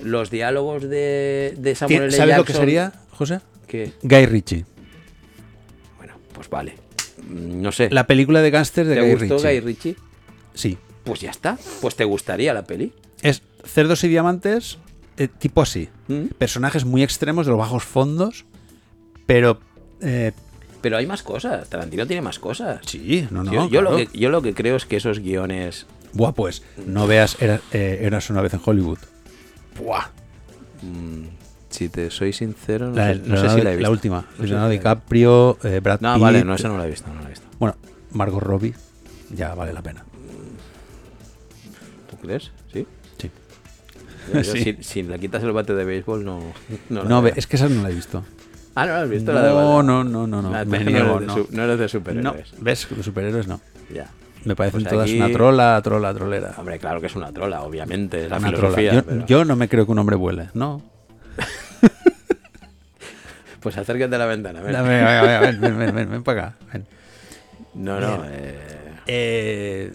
los 0.00 0.30
diálogos 0.30 0.82
de, 0.82 1.54
de 1.56 1.74
Samuel 1.74 2.02
L. 2.04 2.10
¿Sabes 2.16 2.36
lo 2.36 2.44
que 2.44 2.52
sería, 2.52 2.92
José? 3.10 3.40
que- 3.66 3.92
Guy 4.02 4.26
Ritchie. 4.26 4.64
Bueno, 5.98 6.14
pues 6.34 6.50
vale. 6.50 6.74
Mm, 7.28 7.62
No 7.62 7.72
sé. 7.72 7.88
La 7.90 8.06
película 8.06 8.42
de 8.42 8.50
gángsters 8.50 8.88
de 8.88 8.94
¿Te 8.96 9.00
Guy 9.02 9.10
gustó 9.12 9.34
Ritchie. 9.36 9.48
Guy 9.50 9.60
Ritchie? 9.60 9.96
Sí. 10.54 10.78
Pues 11.04 11.20
ya 11.20 11.30
está. 11.30 11.56
Pues 11.80 11.94
te 11.96 12.04
gustaría 12.04 12.52
la 12.52 12.64
peli. 12.64 12.92
Es 13.22 13.42
Cerdos 13.64 14.02
y 14.04 14.08
Diamantes 14.08 14.78
eh, 15.16 15.28
tipo 15.28 15.62
así. 15.62 15.88
¿Mm? 16.08 16.26
Personajes 16.38 16.84
muy 16.84 17.02
extremos 17.02 17.46
de 17.46 17.50
los 17.52 17.58
bajos 17.58 17.84
fondos, 17.84 18.44
pero... 19.26 19.58
eh, 20.00 20.32
Pero 20.80 20.96
hay 20.96 21.06
más 21.06 21.22
cosas. 21.22 21.68
Tarantino 21.68 22.06
tiene 22.06 22.22
más 22.22 22.38
cosas. 22.38 22.80
sí, 22.86 23.26
no, 23.30 23.42
no. 23.44 23.52
yo, 23.52 23.68
yo 23.68 23.82
lo 23.82 23.96
que, 23.96 24.08
yo 24.12 24.30
lo 24.30 24.42
que 24.42 24.54
creo 24.54 24.76
es 24.76 24.86
que 24.86 24.96
esos 24.96 25.18
guiones. 25.20 25.86
Buah, 26.14 26.32
pues, 26.32 26.62
no 26.86 27.06
veas 27.06 27.40
Era- 27.40 27.60
eh, 27.72 28.00
Eras 28.02 28.28
una 28.30 28.42
vez 28.42 28.52
en 28.54 28.60
Hollywood. 28.64 28.98
Buah. 29.78 30.08
mm, 30.82 31.24
si 31.70 31.88
te 31.88 32.10
soy 32.10 32.32
sincero, 32.34 32.88
no, 32.90 32.96
La, 32.96 33.14
sé, 33.14 33.20
no 33.24 33.36
si 33.54 33.62
la 33.62 33.72
he 33.72 33.76
visto. 33.76 33.90
última. 33.90 34.26
No 34.38 34.44
Leonardo 34.44 34.68
la. 34.68 34.72
DiCaprio, 34.74 35.56
eh, 35.64 35.80
Brad 35.82 36.00
No, 36.00 36.12
Pitt. 36.14 36.22
vale, 36.22 36.44
no, 36.44 36.54
esa 36.54 36.68
no 36.68 36.76
la 36.76 36.86
he 36.86 36.90
visto. 36.90 37.08
No 37.12 37.20
la 37.20 37.26
he 37.26 37.30
visto. 37.30 37.46
Bueno, 37.58 37.76
Margot 38.10 38.42
Robbie. 38.42 38.74
Ya 39.34 39.54
vale 39.54 39.72
la 39.72 39.80
pena. 39.82 40.04
¿Tú 42.10 42.16
crees? 42.18 42.50
Sí. 42.72 42.86
Sí. 44.26 44.32
Yo- 44.32 44.40
yo 44.40 44.44
Sí. 44.52 44.62
Si, 44.64 44.82
si 44.82 45.02
le 45.02 45.18
quitas 45.18 45.42
el 45.42 45.52
bate 45.52 45.74
de 45.74 45.84
béisbol, 45.84 46.24
no. 46.24 46.40
No, 46.88 47.04
No, 47.04 47.26
es 47.26 47.46
que 47.46 47.56
esa 47.56 47.68
no 47.68 47.82
la 47.82 47.90
he 47.90 47.94
visto. 47.94 48.24
Ah, 48.74 48.86
no 48.86 48.92
la 48.92 49.00
has 49.02 49.10
visto, 49.10 49.32
la 49.32 49.42
de 49.42 49.48
No, 49.50 49.82
no, 49.82 50.02
no, 50.04 50.26
no, 50.26 50.40
no. 50.42 50.50
Me 50.50 50.60
entonces 50.62 50.86
niego, 50.86 51.06
no, 51.08 51.16
eres 51.18 51.28
de 51.28 51.34
no. 51.42 51.46
no 51.50 51.62
eres 51.64 51.78
de 51.78 51.84
No, 51.84 51.88
superhéroes. 51.88 52.54
¿ves? 52.60 52.88
Los 52.96 53.04
superhéroes 53.04 53.46
no. 53.46 53.60
Ya. 53.92 54.08
Me 54.44 54.56
parecen 54.56 54.80
Pues 54.80 54.90
todas 54.92 55.08
aquí- 55.08 55.16
una 55.18 55.30
trola, 55.30 55.80
trola, 55.84 56.14
trolera. 56.14 56.54
Hombre, 56.56 56.78
claro 56.78 57.00
que 57.00 57.06
es 57.06 57.14
una 57.14 57.30
trola, 57.32 57.62
obviamente. 57.62 58.24
Es 58.24 58.30
la 58.30 58.38
Una 58.38 58.52
trola. 58.52 58.80
Yo, 58.80 59.02
pero- 59.04 59.26
yo 59.26 59.44
no 59.44 59.56
me 59.56 59.68
creo 59.68 59.84
que 59.86 59.92
un 59.92 59.98
hombre 59.98 60.16
vuele. 60.16 60.48
No. 60.54 60.82
Pues 63.60 63.76
acércate 63.78 64.14
a 64.14 64.18
la 64.18 64.26
ventana. 64.26 64.60
ven. 64.60 64.72
Ven, 64.72 64.84
ven, 64.84 65.40
ven, 65.40 65.60
ven, 65.60 65.78
ven, 65.78 65.94
ven, 65.94 66.10
ven 66.10 66.22
para 66.24 66.46
acá. 66.48 66.56
ven. 66.72 66.84
No, 67.74 68.00
no. 68.00 68.24
Eh, 68.26 68.58
Eh, 69.06 69.92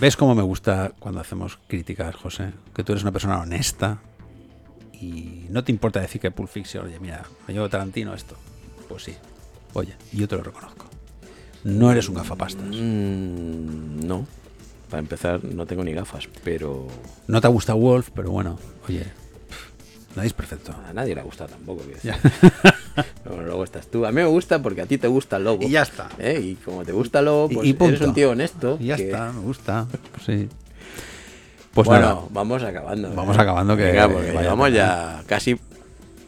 ¿Ves 0.00 0.16
cómo 0.16 0.34
me 0.34 0.42
gusta 0.42 0.92
cuando 0.98 1.20
hacemos 1.20 1.58
críticas, 1.68 2.14
José? 2.16 2.52
Que 2.74 2.82
tú 2.82 2.92
eres 2.92 3.02
una 3.02 3.12
persona 3.12 3.40
honesta 3.40 3.98
y 4.92 5.46
no 5.50 5.62
te 5.64 5.72
importa 5.72 6.00
decir 6.00 6.20
que 6.20 6.30
Pulp 6.30 6.48
Fiction, 6.48 6.86
oye, 6.86 6.98
mira, 7.00 7.24
me 7.46 7.54
llevo 7.54 7.68
Tarantino 7.68 8.12
esto. 8.14 8.36
Pues 8.88 9.04
sí. 9.04 9.14
Oye, 9.72 9.94
yo 10.12 10.28
te 10.28 10.36
lo 10.36 10.42
reconozco. 10.42 10.86
No 11.62 11.90
eres 11.90 12.08
un 12.08 12.16
gafapastas. 12.16 12.66
mm, 12.66 14.06
no. 14.06 14.26
Para 14.90 15.00
empezar, 15.00 15.42
no 15.42 15.66
tengo 15.66 15.82
ni 15.82 15.92
gafas, 15.92 16.28
pero 16.44 16.86
No 17.26 17.40
te 17.40 17.48
gusta 17.48 17.74
Wolf, 17.74 18.10
pero 18.14 18.30
bueno, 18.30 18.58
oye, 18.88 19.06
nadie 20.16 20.28
es 20.28 20.32
perfecto. 20.32 20.74
a 20.88 20.92
nadie 20.92 21.14
le 21.14 21.22
gusta 21.22 21.46
tampoco. 21.46 21.82
Ya. 22.02 22.18
Luego, 23.24 23.64
estás 23.64 23.86
tú. 23.88 24.04
A 24.06 24.10
mí 24.10 24.16
me 24.16 24.26
gusta 24.26 24.60
porque 24.62 24.82
a 24.82 24.86
ti 24.86 24.98
te 24.98 25.08
gusta 25.08 25.36
el 25.36 25.44
lobo. 25.44 25.62
Y 25.64 25.70
ya 25.70 25.82
está. 25.82 26.08
¿eh? 26.18 26.40
Y 26.42 26.54
como 26.56 26.84
te 26.84 26.92
gusta 26.92 27.18
el 27.20 27.24
lobo, 27.26 27.48
pues 27.48 27.66
y 27.66 27.76
eres 27.78 28.00
un 28.00 28.14
tío 28.14 28.30
honesto. 28.30 28.76
Y 28.80 28.86
ya 28.86 28.96
que- 28.96 29.06
está, 29.06 29.32
me 29.32 29.40
gusta. 29.40 29.86
Pues 30.12 30.22
sí. 30.26 30.48
Pues 31.72 31.86
bueno, 31.88 32.06
nada, 32.06 32.20
vamos 32.30 32.62
acabando. 32.62 33.12
Vamos 33.14 33.36
¿eh? 33.36 33.40
acabando, 33.40 33.76
que- 33.76 33.84
Venga, 33.84 34.08
porque 34.08 34.30
llevamos 34.32 34.72
ya 34.72 35.22
casi, 35.26 35.56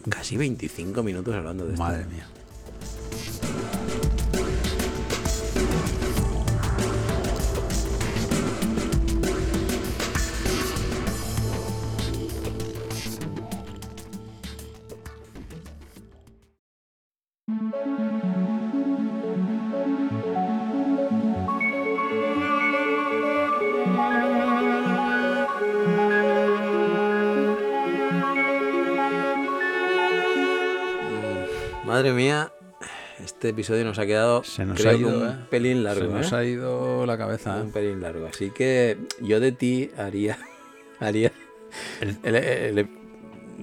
casi 0.09 0.37
25 0.37 1.03
minutos 1.05 1.35
hablando 1.35 1.65
de 1.67 1.73
esto. 1.75 1.83
madre 1.85 2.05
mía. 2.07 2.27
Este 33.47 33.51
episodio 33.61 33.85
nos 33.85 33.99
ha 34.01 34.07
quedado 34.07 34.43
Se 34.43 34.65
nos 34.65 34.77
creo 34.77 34.91
ha 34.91 34.95
ido, 34.95 35.09
un 35.21 35.29
¿eh? 35.29 35.37
pelín 35.51 35.85
largo. 35.85 36.01
Se 36.01 36.09
nos 36.09 36.33
¿eh? 36.33 36.37
ha 36.37 36.45
ido 36.45 37.07
la 37.07 37.17
cabeza. 37.17 37.57
Un 37.57 37.69
¿eh? 37.69 37.71
pelín 37.73 38.01
largo. 38.03 38.27
Así 38.27 38.51
que 38.51 38.99
yo 39.21 39.39
de 39.41 39.53
ti 39.53 39.91
haría. 39.97 40.37
haría 41.01 41.31
El- 42.01 42.17
el, 42.25 42.35
el- 42.37 42.79
el- 42.79 42.89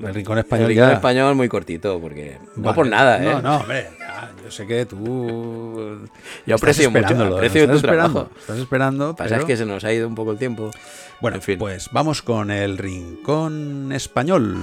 El 0.06 0.14
rincón 0.14 0.38
el 0.38 0.44
español 0.46 0.68
rincón 0.70 0.88
ya. 0.88 0.94
español 0.94 1.36
muy 1.36 1.50
cortito, 1.50 2.00
porque. 2.00 2.38
No 2.56 2.64
Vale. 2.64 2.76
por 2.76 2.88
nada, 2.88 3.22
¿eh? 3.22 3.26
No, 3.26 3.42
no, 3.42 3.58
hombre. 3.58 3.90
ya, 4.00 4.32
yo 4.44 4.50
sé 4.52 4.66
que 4.66 4.86
tú. 4.86 6.08
Yo 6.46 6.56
aprecio 6.56 6.90
mucho, 6.90 7.00
esperándolo, 7.02 7.36
aprecio 7.36 7.62
estás 7.64 7.74
tu 7.82 7.86
esperando, 7.88 8.14
trabajo. 8.22 8.40
Estás 8.40 8.58
esperando. 8.60 9.16
Pasa 9.16 9.30
pero- 9.30 9.42
es 9.42 9.46
que 9.48 9.58
se 9.58 9.66
nos 9.66 9.84
ha 9.84 9.92
ido 9.94 10.08
un 10.08 10.16
poco 10.16 10.32
el 10.32 10.38
tiempo. 10.40 10.72
Bueno, 11.22 11.36
en 11.38 11.42
fin. 11.44 11.60
pues 11.60 11.90
vamos 11.92 12.22
con 12.22 12.50
el 12.52 12.78
rincón 12.78 13.92
español. 13.92 14.58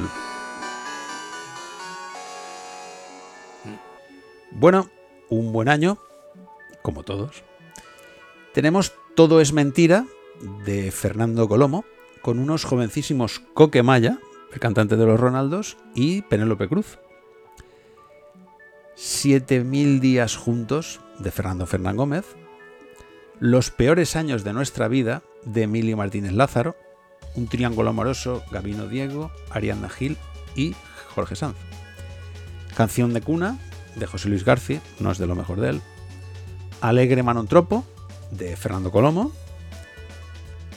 Bueno, 4.52 4.88
un 5.31 5.52
buen 5.52 5.69
año, 5.69 5.98
como 6.82 7.02
todos. 7.02 7.43
Tenemos 8.52 8.93
Todo 9.15 9.40
es 9.40 9.52
mentira 9.52 10.07
de 10.65 10.90
Fernando 10.90 11.48
Colomo, 11.48 11.85
con 12.23 12.39
unos 12.39 12.65
jovencísimos 12.65 13.40
Coque 13.55 13.82
Maya, 13.82 14.19
el 14.52 14.61
cantante 14.61 14.97
de 14.97 15.07
los 15.07 15.19
Ronaldos, 15.19 15.77
y 15.94 16.23
Penélope 16.23 16.69
Cruz. 16.69 16.98
Siete 18.94 19.65
mil 19.65 20.01
días 20.01 20.36
juntos 20.36 21.01
de 21.19 21.31
Fernando 21.31 21.66
Fernán 21.66 21.97
Gómez. 21.97 22.24
Los 23.39 23.70
peores 23.70 24.16
años 24.16 24.44
de 24.44 24.52
nuestra 24.52 24.89
vida 24.89 25.23
de 25.44 25.62
Emilio 25.62 25.97
Martínez 25.97 26.32
Lázaro. 26.32 26.77
Un 27.35 27.47
triángulo 27.47 27.90
amoroso, 27.90 28.43
Gabino 28.51 28.89
Diego, 28.89 29.31
Ariadna 29.51 29.89
Gil 29.89 30.19
y 30.55 30.74
Jorge 31.15 31.36
Sanz. 31.36 31.57
Canción 32.77 33.15
de 33.15 33.23
cuna 33.23 33.59
de 33.96 34.06
José 34.06 34.28
Luis 34.28 34.44
García, 34.44 34.80
no 34.98 35.10
es 35.10 35.18
de 35.18 35.26
lo 35.26 35.34
mejor 35.34 35.60
de 35.60 35.70
él. 35.70 35.82
Alegre 36.80 37.22
Manontropo 37.22 37.84
de 38.30 38.56
Fernando 38.56 38.90
Colomo. 38.90 39.32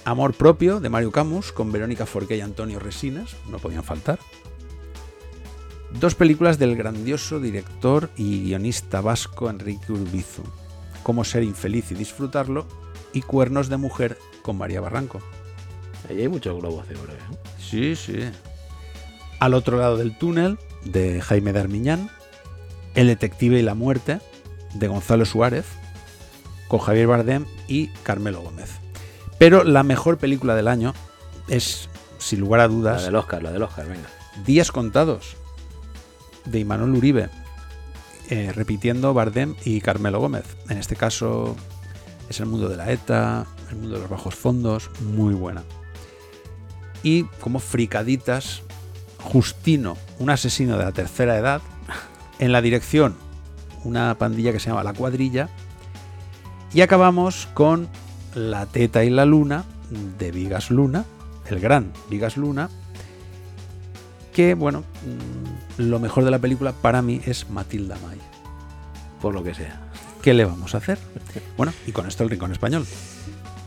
Amor 0.05 0.33
propio 0.33 0.79
de 0.79 0.89
Mario 0.89 1.11
Camus 1.11 1.51
con 1.51 1.71
Verónica 1.71 2.05
Forqué 2.05 2.35
y 2.35 2.41
Antonio 2.41 2.79
Resinas, 2.79 3.35
no 3.49 3.59
podían 3.59 3.83
faltar. 3.83 4.19
Dos 5.99 6.15
películas 6.15 6.57
del 6.57 6.75
grandioso 6.75 7.39
director 7.39 8.09
y 8.17 8.43
guionista 8.43 8.99
vasco 8.99 9.49
Enrique 9.49 9.91
Urbizu. 9.93 10.43
Cómo 11.03 11.23
ser 11.23 11.43
infeliz 11.43 11.91
y 11.91 11.95
disfrutarlo 11.95 12.65
y 13.13 13.21
Cuernos 13.21 13.69
de 13.69 13.77
mujer 13.77 14.17
con 14.41 14.57
María 14.57 14.81
Barranco. 14.81 15.21
Ahí 16.09 16.21
hay 16.21 16.27
muchos 16.27 16.59
globos 16.59 16.87
de 16.89 16.95
oro, 16.95 17.13
¿eh? 17.13 17.37
Sí, 17.59 17.95
sí. 17.95 18.19
Al 19.39 19.53
otro 19.53 19.77
lado 19.77 19.97
del 19.97 20.17
túnel, 20.17 20.57
de 20.83 21.21
Jaime 21.21 21.53
Darmiñán. 21.53 22.09
El 22.95 23.07
detective 23.07 23.59
y 23.59 23.61
la 23.63 23.75
muerte, 23.75 24.19
de 24.73 24.87
Gonzalo 24.87 25.25
Suárez, 25.25 25.65
con 26.67 26.79
Javier 26.79 27.07
Bardem 27.07 27.45
y 27.67 27.87
Carmelo 28.03 28.41
Gómez. 28.41 28.71
Pero 29.37 29.63
la 29.63 29.83
mejor 29.83 30.17
película 30.17 30.55
del 30.55 30.67
año 30.67 30.93
es, 31.47 31.89
sin 32.17 32.39
lugar 32.39 32.61
a 32.61 32.63
La 32.63 32.73
dudas, 32.73 33.03
del 33.03 33.15
Oscar, 33.15 33.43
la 33.43 33.51
del 33.51 33.63
Oscar, 33.63 33.87
venga. 33.87 34.07
Días 34.45 34.71
Contados, 34.71 35.35
de 36.45 36.59
Imanol 36.59 36.95
Uribe, 36.95 37.29
eh, 38.29 38.51
repitiendo 38.53 39.13
Bardem 39.13 39.55
y 39.65 39.81
Carmelo 39.81 40.19
Gómez. 40.19 40.45
En 40.69 40.77
este 40.77 40.95
caso 40.95 41.55
es 42.29 42.39
el 42.39 42.45
mundo 42.45 42.69
de 42.69 42.77
la 42.77 42.91
ETA, 42.91 43.45
el 43.69 43.75
mundo 43.75 43.95
de 43.95 44.01
los 44.01 44.09
bajos 44.09 44.35
fondos, 44.35 44.89
muy 45.01 45.33
buena. 45.33 45.63
Y 47.03 47.25
como 47.41 47.59
fricaditas, 47.59 48.61
Justino, 49.19 49.97
un 50.19 50.29
asesino 50.29 50.77
de 50.77 50.85
la 50.85 50.91
tercera 50.91 51.37
edad, 51.37 51.61
en 52.39 52.51
la 52.51 52.61
dirección 52.61 53.15
una 53.83 54.15
pandilla 54.17 54.51
que 54.51 54.59
se 54.59 54.69
llama 54.69 54.83
La 54.83 54.93
Cuadrilla, 54.93 55.49
y 56.73 56.81
acabamos 56.81 57.47
con 57.53 57.87
La 58.33 58.65
Teta 58.65 59.03
y 59.03 59.09
la 59.09 59.25
Luna 59.25 59.63
de 60.17 60.31
Vigas 60.31 60.71
Luna, 60.71 61.05
el 61.49 61.59
gran 61.59 61.91
Vigas 62.09 62.37
Luna, 62.37 62.69
que, 64.33 64.55
bueno, 64.55 64.79
mm, 64.79 65.81
lo 65.81 65.99
mejor 65.99 66.23
de 66.23 66.31
la 66.31 66.39
película 66.39 66.71
para 66.71 67.01
mí 67.01 67.21
es 67.25 67.49
Matilda 67.49 67.97
May. 68.07 68.17
Por 69.21 69.33
lo 69.35 69.43
que 69.43 69.53
sea. 69.53 69.79
¿Qué 70.23 70.33
le 70.33 70.45
vamos 70.45 70.73
a 70.73 70.79
hacer? 70.79 70.97
Bueno, 71.57 71.73
y 71.85 71.91
con 71.91 72.07
esto 72.07 72.23
el 72.23 72.29
Rincón 72.29 72.51
Español. 72.51 72.85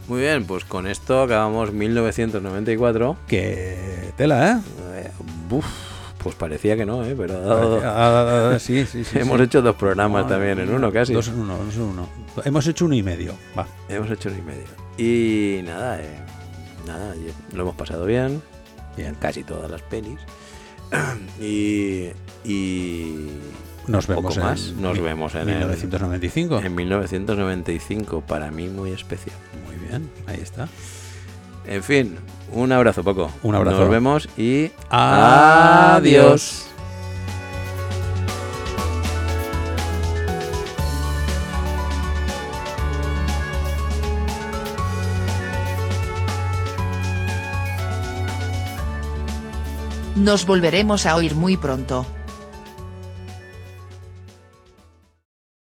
Muy 0.09 0.21
bien, 0.21 0.45
pues 0.45 0.65
con 0.65 0.87
esto 0.87 1.23
acabamos 1.23 1.73
1994. 1.73 3.17
Que 3.29 4.13
tela, 4.17 4.53
¿eh? 4.53 4.61
Eh, 4.95 5.11
uf, 5.51 5.65
pues 6.27 6.35
parecía 6.35 6.77
que 6.77 6.85
no, 6.85 7.05
¿eh? 7.05 7.15
Pero 7.17 7.37
ha 7.37 7.41
dado- 7.41 7.81
Ah, 7.85 8.51
ah, 8.55 8.59
sí, 8.59 8.85
sí, 8.85 9.05
sí. 9.05 9.17
hemos 9.21 9.41
hecho 9.41 9.63
dos 9.63 9.77
programas 9.77 10.25
Ah, 10.27 10.29
también 10.31 10.59
en 10.59 10.75
uno 10.75 10.91
casi. 10.93 11.13
Dos 11.13 11.29
en 11.29 11.39
uno, 11.39 11.57
dos 11.57 11.77
en 11.77 11.83
uno. 11.83 12.09
Hemos 12.45 12.67
hecho 12.67 12.85
uno 12.87 12.95
y 12.97 13.03
medio. 13.05 13.35
Va. 13.57 13.65
Hemos 13.89 14.11
hecho 14.11 14.29
uno 14.29 14.39
y 14.39 14.43
medio. 14.43 14.65
Y 14.99 15.63
nada, 15.63 16.01
eh, 16.03 16.19
nada, 16.85 17.15
lo 17.53 17.63
hemos 17.63 17.77
pasado 17.77 18.05
bien. 18.07 18.43
Bien. 18.97 19.15
Casi 19.21 19.45
todas 19.45 19.71
las 19.71 19.83
pelis. 19.83 20.19
y, 21.41 22.09
y 22.45 23.29
Nos 23.87 24.07
poco 24.07 24.23
vemos 24.23 24.39
más. 24.39 24.69
en 24.71 24.83
Nos 24.83 24.99
mi- 24.99 25.05
vemos 25.05 25.35
en, 25.37 25.41
el- 25.49 25.59
1995. 25.59 26.59
en 26.61 26.75
1995. 26.75 28.21
Para 28.23 28.51
mí 28.51 28.69
muy 28.69 28.91
especial. 28.91 29.37
Muy 29.65 29.77
bien, 29.89 30.11
ahí 30.27 30.41
está. 30.43 30.69
En 31.67 31.83
fin, 31.85 32.17
un 32.53 32.73
abrazo 32.73 33.03
poco. 33.03 33.31
Un 33.43 33.55
abrazo. 33.55 33.81
Nos 33.81 33.91
vemos 33.91 34.29
y 34.37 34.71
Adiós. 34.91 36.63
Nos 50.17 50.47
volveremos 50.47 51.05
a 51.05 51.15
oír 51.15 51.35
muy 51.35 51.59
pronto. 51.59 52.07